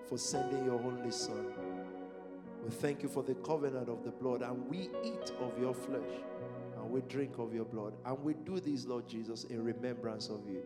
for 0.09 0.19
sending 0.19 0.65
your 0.65 0.81
only 0.81 1.13
Son. 1.13 1.53
We 2.65 2.71
thank 2.71 3.03
you 3.03 3.09
for 3.09 3.23
the 3.23 3.35
covenant 3.35 3.89
of 3.89 4.03
the 4.05 4.11
blood, 4.11 4.43
and 4.43 4.69
we 4.69 4.91
eat 5.05 5.33
of 5.41 5.57
your 5.61 5.75
flesh, 5.75 6.11
and 6.77 6.91
we 6.91 7.01
drink 7.03 7.39
of 7.39 7.55
your 7.55 7.65
blood. 7.65 7.93
And 8.05 8.23
we 8.25 8.35
do 8.35 8.59
this, 8.59 8.85
Lord 8.87 9.07
Jesus, 9.07 9.45
in 9.45 9.63
remembrance 9.63 10.29
of 10.29 10.41
you. 10.49 10.63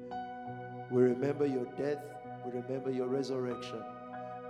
We 0.90 1.02
remember 1.02 1.46
your 1.46 1.66
death, 1.76 2.02
we 2.46 2.58
remember 2.58 2.90
your 2.90 3.08
resurrection. 3.08 3.82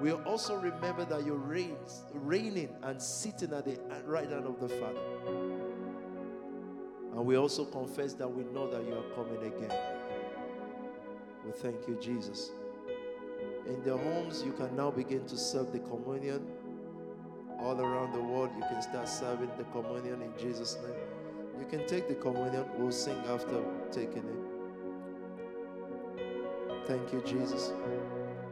We 0.00 0.12
also 0.12 0.56
remember 0.56 1.04
that 1.04 1.26
you're 1.26 1.36
reigns, 1.36 2.04
reigning 2.14 2.70
and 2.82 3.00
sitting 3.00 3.52
at 3.52 3.66
the 3.66 3.78
right 4.06 4.30
hand 4.30 4.46
of 4.46 4.58
the 4.58 4.68
Father. 4.68 5.00
And 7.12 7.26
we 7.26 7.36
also 7.36 7.66
confess 7.66 8.14
that 8.14 8.28
we 8.28 8.44
know 8.44 8.70
that 8.70 8.82
you 8.82 8.94
are 8.94 9.04
coming 9.14 9.42
again. 9.52 9.76
We 11.44 11.52
thank 11.52 11.86
you, 11.86 11.98
Jesus. 12.00 12.50
In 13.66 13.82
the 13.82 13.96
homes, 13.96 14.42
you 14.42 14.52
can 14.52 14.74
now 14.74 14.90
begin 14.90 15.26
to 15.26 15.36
serve 15.36 15.70
the 15.70 15.80
communion. 15.80 16.46
All 17.58 17.78
around 17.78 18.12
the 18.14 18.22
world, 18.22 18.50
you 18.56 18.62
can 18.62 18.80
start 18.80 19.06
serving 19.06 19.50
the 19.58 19.64
communion 19.64 20.22
in 20.22 20.32
Jesus' 20.38 20.78
name. 20.82 20.94
You 21.58 21.66
can 21.66 21.86
take 21.86 22.08
the 22.08 22.14
communion. 22.14 22.64
We'll 22.78 22.90
sing 22.90 23.18
after 23.28 23.62
taking 23.92 24.24
it. 24.24 24.46
Thank 26.86 27.12
you, 27.12 27.20
Jesus. 27.26 27.72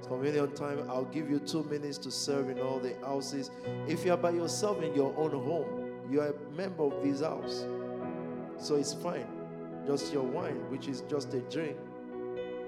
Communion 0.06 0.52
time. 0.52 0.88
I'll 0.88 1.04
give 1.04 1.30
you 1.30 1.38
two 1.38 1.64
minutes 1.64 1.98
to 1.98 2.10
serve 2.10 2.48
in 2.48 2.60
all 2.60 2.78
the 2.78 2.94
houses. 3.04 3.50
If 3.86 4.04
you 4.04 4.12
are 4.12 4.16
by 4.16 4.30
yourself 4.30 4.82
in 4.82 4.94
your 4.94 5.14
own 5.18 5.30
home, 5.30 5.90
you 6.10 6.20
are 6.20 6.28
a 6.28 6.56
member 6.56 6.84
of 6.84 7.02
this 7.02 7.20
house. 7.20 7.66
So 8.58 8.76
it's 8.76 8.94
fine. 8.94 9.26
Just 9.86 10.12
your 10.12 10.22
wine, 10.22 10.70
which 10.70 10.88
is 10.88 11.02
just 11.02 11.32
a 11.34 11.40
drink, 11.40 11.76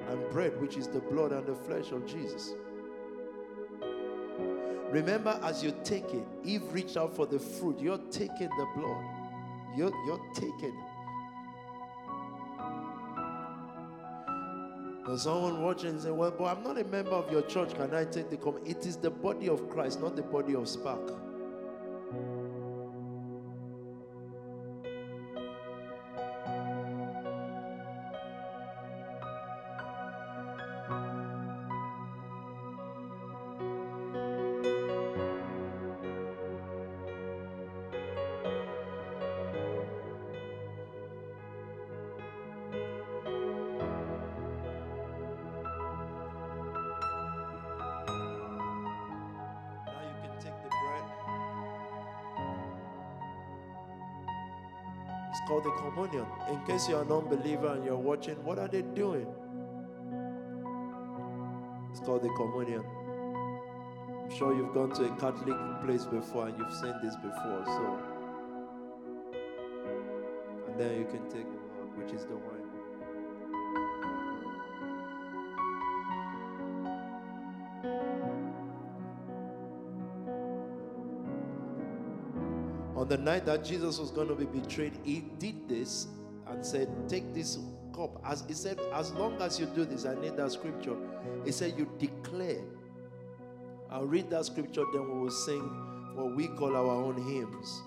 and 0.08 0.30
bread, 0.30 0.60
which 0.60 0.76
is 0.76 0.88
the 0.88 1.00
blood 1.00 1.32
and 1.32 1.46
the 1.46 1.54
flesh 1.54 1.92
of 1.92 2.06
Jesus. 2.06 2.54
Remember, 4.90 5.38
as 5.42 5.62
you 5.62 5.72
take 5.84 6.12
it, 6.12 6.26
Eve 6.44 6.72
reached 6.72 6.96
out 6.96 7.14
for 7.14 7.26
the 7.26 7.38
fruit. 7.38 7.78
You're 7.78 8.00
taking 8.10 8.48
the 8.48 8.66
blood. 8.76 9.04
You're, 9.76 9.92
you're 10.06 10.20
taking. 10.34 10.76
There's 15.06 15.22
someone 15.22 15.62
watching 15.62 15.90
and 15.90 16.00
saying, 16.00 16.16
Well, 16.16 16.30
but 16.30 16.44
I'm 16.44 16.62
not 16.62 16.78
a 16.78 16.84
member 16.84 17.12
of 17.12 17.30
your 17.32 17.42
church. 17.42 17.74
Can 17.74 17.94
I 17.94 18.04
take 18.04 18.30
the 18.30 18.36
com? 18.36 18.58
It 18.64 18.86
is 18.86 18.96
the 18.96 19.10
body 19.10 19.48
of 19.48 19.68
Christ, 19.70 20.00
not 20.00 20.16
the 20.16 20.22
body 20.22 20.54
of 20.54 20.64
SPAC. 20.64 21.29
In 56.02 56.64
case 56.66 56.88
you're 56.88 57.02
an 57.02 57.12
unbeliever 57.12 57.74
and 57.74 57.84
you're 57.84 57.96
watching, 57.96 58.42
what 58.42 58.58
are 58.58 58.68
they 58.68 58.80
doing? 58.80 59.26
It's 61.90 62.00
called 62.00 62.22
the 62.22 62.30
communion. 62.36 62.82
I'm 64.22 64.30
sure 64.34 64.56
you've 64.56 64.72
gone 64.72 64.92
to 64.94 65.04
a 65.04 65.16
Catholic 65.16 65.58
place 65.84 66.06
before 66.06 66.48
and 66.48 66.58
you've 66.58 66.72
seen 66.72 66.94
this 67.02 67.16
before. 67.16 67.62
So, 67.66 67.98
and 70.68 70.80
then 70.80 70.98
you 70.98 71.04
can 71.04 71.28
take 71.28 71.44
the 71.44 71.58
which 72.00 72.12
is 72.12 72.24
the 72.24 72.36
wine. 72.36 72.59
The 83.10 83.18
night 83.18 83.44
that 83.44 83.64
Jesus 83.64 83.98
was 83.98 84.12
going 84.12 84.28
to 84.28 84.36
be 84.36 84.44
betrayed, 84.44 84.92
he 85.02 85.24
did 85.40 85.68
this 85.68 86.06
and 86.46 86.64
said, 86.64 86.88
Take 87.08 87.34
this 87.34 87.58
cup. 87.92 88.22
As 88.24 88.44
he 88.46 88.54
said, 88.54 88.78
as 88.94 89.10
long 89.12 89.42
as 89.42 89.58
you 89.58 89.66
do 89.66 89.84
this, 89.84 90.06
I 90.06 90.14
need 90.14 90.36
that 90.36 90.52
scripture. 90.52 90.94
He 91.44 91.50
said, 91.50 91.74
You 91.76 91.90
declare. 91.98 92.62
I'll 93.90 94.06
read 94.06 94.30
that 94.30 94.46
scripture, 94.46 94.84
then 94.92 95.12
we 95.12 95.18
will 95.22 95.30
sing 95.32 95.60
what 96.14 96.36
we 96.36 96.46
call 96.46 96.76
our 96.76 96.86
own 96.86 97.16
hymns. 97.16 97.82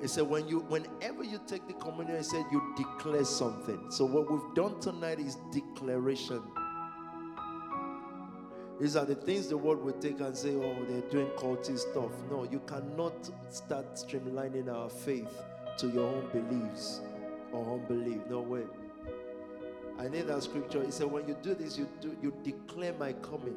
He 0.00 0.08
said, 0.08 0.24
when 0.24 0.48
you 0.48 0.58
whenever 0.68 1.22
you 1.22 1.40
take 1.46 1.68
the 1.68 1.74
communion, 1.74 2.16
he 2.16 2.24
said 2.24 2.44
you 2.50 2.74
declare 2.76 3.24
something. 3.24 3.88
So 3.92 4.04
what 4.04 4.28
we've 4.28 4.54
done 4.56 4.80
tonight 4.80 5.20
is 5.20 5.36
declaration. 5.52 6.42
These 8.82 8.96
are 8.96 9.04
the 9.04 9.14
things 9.14 9.46
the 9.46 9.56
world 9.56 9.80
will 9.84 9.92
take 9.92 10.18
and 10.18 10.36
say, 10.36 10.56
oh, 10.56 10.76
they're 10.88 11.08
doing 11.08 11.28
culty 11.36 11.78
stuff. 11.78 12.10
No, 12.28 12.42
you 12.50 12.60
cannot 12.66 13.14
start 13.48 13.94
streamlining 13.94 14.68
our 14.74 14.90
faith 14.90 15.30
to 15.78 15.86
your 15.86 16.08
own 16.08 16.28
beliefs 16.32 17.00
or 17.52 17.74
unbelief. 17.74 18.18
No 18.28 18.40
way. 18.40 18.64
I 20.00 20.08
need 20.08 20.26
that 20.26 20.42
scripture. 20.42 20.82
He 20.82 20.90
said, 20.90 21.06
when 21.06 21.28
you 21.28 21.36
do 21.44 21.54
this, 21.54 21.78
you 21.78 21.88
do 22.00 22.16
you 22.20 22.34
declare 22.42 22.92
my 22.94 23.12
coming. 23.12 23.56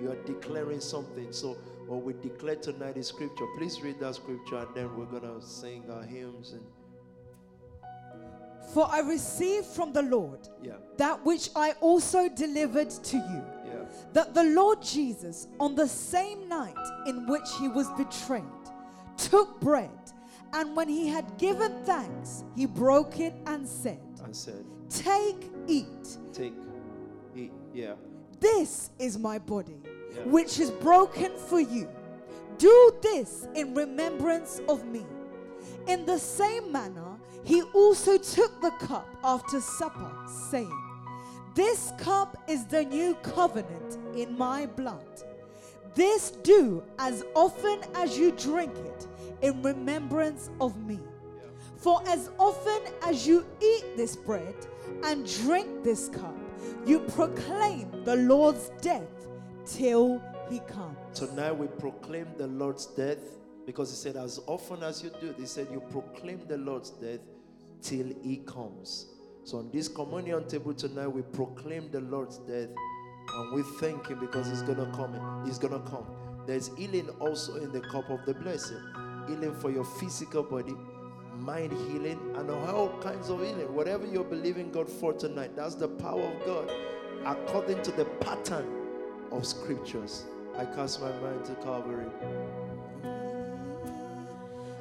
You 0.00 0.12
are 0.12 0.22
declaring 0.26 0.78
something. 0.78 1.32
So 1.32 1.54
what 1.88 2.04
we 2.04 2.12
declare 2.12 2.54
tonight 2.54 2.96
is 2.96 3.08
scripture. 3.08 3.46
Please 3.58 3.82
read 3.82 3.98
that 3.98 4.14
scripture 4.14 4.58
and 4.58 4.68
then 4.76 4.96
we're 4.96 5.06
gonna 5.06 5.42
sing 5.42 5.90
our 5.90 6.04
hymns 6.04 6.52
and 6.52 6.64
For 8.72 8.86
I 8.88 9.00
received 9.00 9.66
from 9.66 9.92
the 9.92 10.02
Lord 10.02 10.48
yeah, 10.62 10.74
that 10.98 11.24
which 11.26 11.50
I 11.56 11.72
also 11.80 12.28
delivered 12.28 12.90
to 12.90 13.16
you. 13.16 13.53
That 14.12 14.34
the 14.34 14.44
Lord 14.44 14.82
Jesus, 14.82 15.48
on 15.60 15.74
the 15.74 15.88
same 15.88 16.48
night 16.48 16.74
in 17.06 17.26
which 17.26 17.48
he 17.60 17.68
was 17.68 17.88
betrayed, 17.92 18.44
took 19.16 19.60
bread, 19.60 19.90
and 20.52 20.76
when 20.76 20.88
he 20.88 21.08
had 21.08 21.36
given 21.38 21.72
thanks, 21.84 22.44
he 22.54 22.66
broke 22.66 23.20
it 23.20 23.34
and 23.46 23.66
said, 23.66 24.00
And 24.24 24.34
said, 24.34 24.64
Take, 24.88 25.50
eat. 25.66 26.18
take, 26.32 26.54
eat. 27.34 27.52
Yeah. 27.72 27.94
This 28.40 28.90
is 28.98 29.18
my 29.18 29.38
body, 29.38 29.80
Yeah. 30.14 30.22
which 30.24 30.60
is 30.60 30.70
broken 30.70 31.32
for 31.36 31.60
you. 31.60 31.88
Do 32.58 32.94
this 33.02 33.48
in 33.54 33.74
remembrance 33.74 34.60
of 34.68 34.84
me. 34.86 35.04
In 35.88 36.06
the 36.06 36.18
same 36.18 36.70
manner, 36.70 37.18
he 37.42 37.62
also 37.74 38.16
took 38.16 38.60
the 38.62 38.70
cup 38.72 39.06
after 39.24 39.60
supper, 39.60 40.10
saying, 40.50 40.70
This 41.54 41.92
cup 41.98 42.36
is 42.48 42.64
the 42.66 42.84
new 42.84 43.14
covenant 43.22 43.98
in 44.16 44.36
my 44.36 44.66
blood. 44.66 45.22
This 45.94 46.32
do 46.42 46.82
as 46.98 47.24
often 47.36 47.78
as 47.94 48.18
you 48.18 48.32
drink 48.32 48.76
it 48.76 49.06
in 49.40 49.62
remembrance 49.62 50.50
of 50.60 50.76
me. 50.84 50.98
For 51.76 52.02
as 52.08 52.30
often 52.38 52.92
as 53.02 53.24
you 53.24 53.46
eat 53.62 53.96
this 53.96 54.16
bread 54.16 54.56
and 55.04 55.24
drink 55.44 55.84
this 55.84 56.08
cup, 56.08 56.34
you 56.84 56.98
proclaim 57.00 58.02
the 58.04 58.16
Lord's 58.16 58.70
death 58.80 59.28
till 59.64 60.20
he 60.50 60.58
comes. 60.60 60.96
Tonight 61.14 61.52
we 61.52 61.68
proclaim 61.68 62.26
the 62.36 62.48
Lord's 62.48 62.86
death 62.86 63.18
because 63.64 63.90
he 63.90 63.96
said, 63.96 64.16
as 64.16 64.40
often 64.48 64.82
as 64.82 65.04
you 65.04 65.10
do, 65.20 65.32
he 65.38 65.46
said, 65.46 65.68
you 65.70 65.80
proclaim 65.80 66.40
the 66.48 66.58
Lord's 66.58 66.90
death 66.90 67.20
till 67.80 68.12
he 68.22 68.38
comes. 68.38 69.13
So 69.44 69.58
on 69.58 69.70
this 69.70 69.88
communion 69.88 70.48
table 70.48 70.72
tonight, 70.72 71.08
we 71.08 71.20
proclaim 71.20 71.90
the 71.90 72.00
Lord's 72.00 72.38
death 72.38 72.70
and 73.34 73.54
we 73.54 73.62
thank 73.78 74.06
him 74.08 74.18
because 74.18 74.48
he's 74.48 74.62
gonna 74.62 74.90
come. 74.96 75.44
He's 75.44 75.58
gonna 75.58 75.80
come. 75.80 76.06
There's 76.46 76.70
healing 76.78 77.10
also 77.20 77.56
in 77.56 77.70
the 77.70 77.80
cup 77.80 78.08
of 78.08 78.24
the 78.24 78.32
blessed. 78.32 78.72
Healing 79.28 79.54
for 79.56 79.70
your 79.70 79.84
physical 79.84 80.42
body, 80.42 80.74
mind 81.36 81.72
healing, 81.72 82.18
and 82.36 82.50
all 82.50 82.88
kinds 83.02 83.28
of 83.28 83.40
healing. 83.40 83.74
Whatever 83.74 84.06
you're 84.06 84.24
believing 84.24 84.70
God 84.72 84.88
for 84.88 85.12
tonight, 85.12 85.54
that's 85.54 85.74
the 85.74 85.88
power 85.88 86.22
of 86.22 86.46
God 86.46 86.72
according 87.26 87.82
to 87.82 87.90
the 87.92 88.06
pattern 88.20 88.66
of 89.30 89.46
scriptures. 89.46 90.24
I 90.56 90.64
cast 90.64 91.02
my 91.02 91.10
mind 91.20 91.44
to 91.46 91.54
Calvary. 91.56 92.06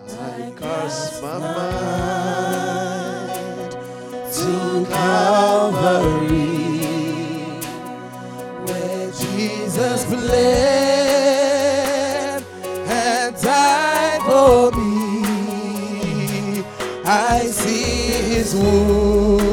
I 0.07 0.53
cast 0.57 1.21
my 1.21 1.37
mind 1.39 3.02
to 4.43 4.85
Calvary, 4.89 6.37
where 8.65 9.07
Jesus 9.11 9.99
bled 10.05 10.43
and 12.87 13.35
died 13.41 14.21
for 14.27 14.71
me. 14.77 16.63
I 17.05 17.45
see 17.45 18.33
His 18.33 18.49
wounds, 18.53 19.52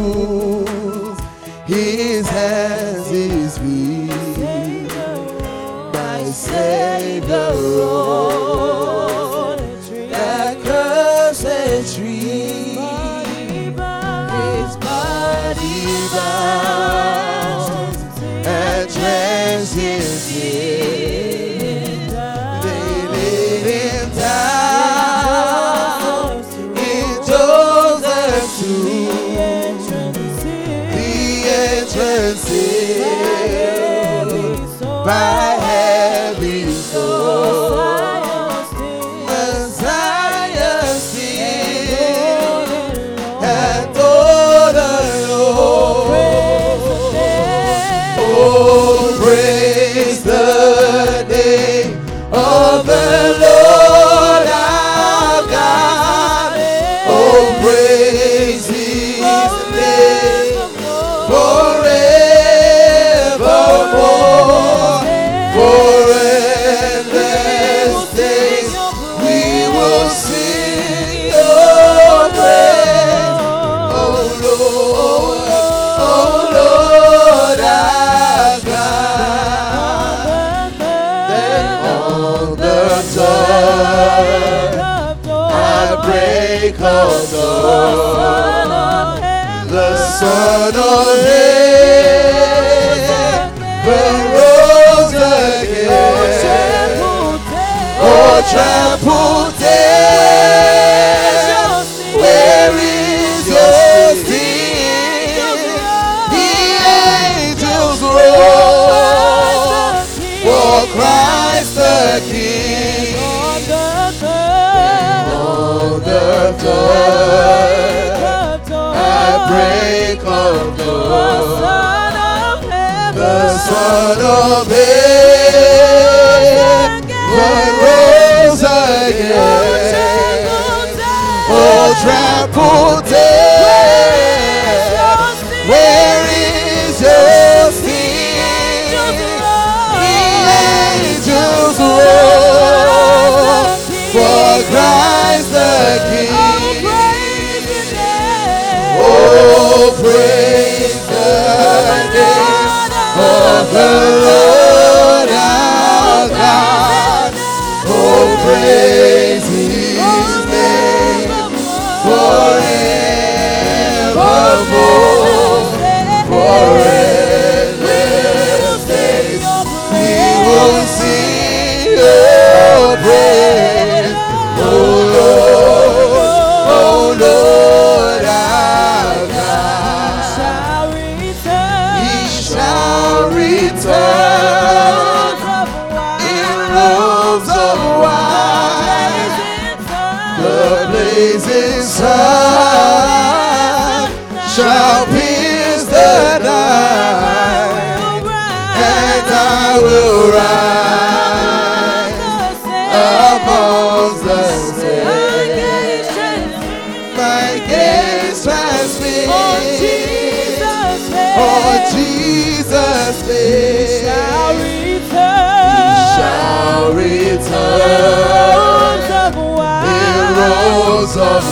of. 221.17 221.45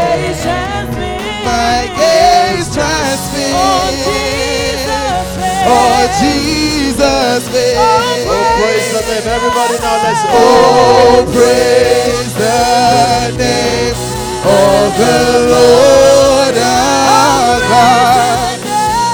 Jesus' 6.20 7.48
face. 7.50 7.78
Oh, 7.78 8.44
praise 8.60 8.92
the 8.94 9.02
name. 9.08 9.28
Everybody 9.28 9.78
now 9.80 10.04
let's 10.04 10.22
Oh, 10.28 11.24
praise 11.32 12.34
the 12.36 13.38
name 13.38 13.96
of 14.44 14.90
the 14.98 15.20
Lord 15.54 16.56
our 16.58 17.60
God. 17.72 18.60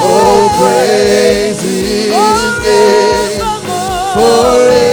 Oh, 0.02 0.50
praise 0.58 1.62
His 1.62 2.12
oh, 2.14 2.60
name 2.64 3.40
forevermore, 4.16 4.89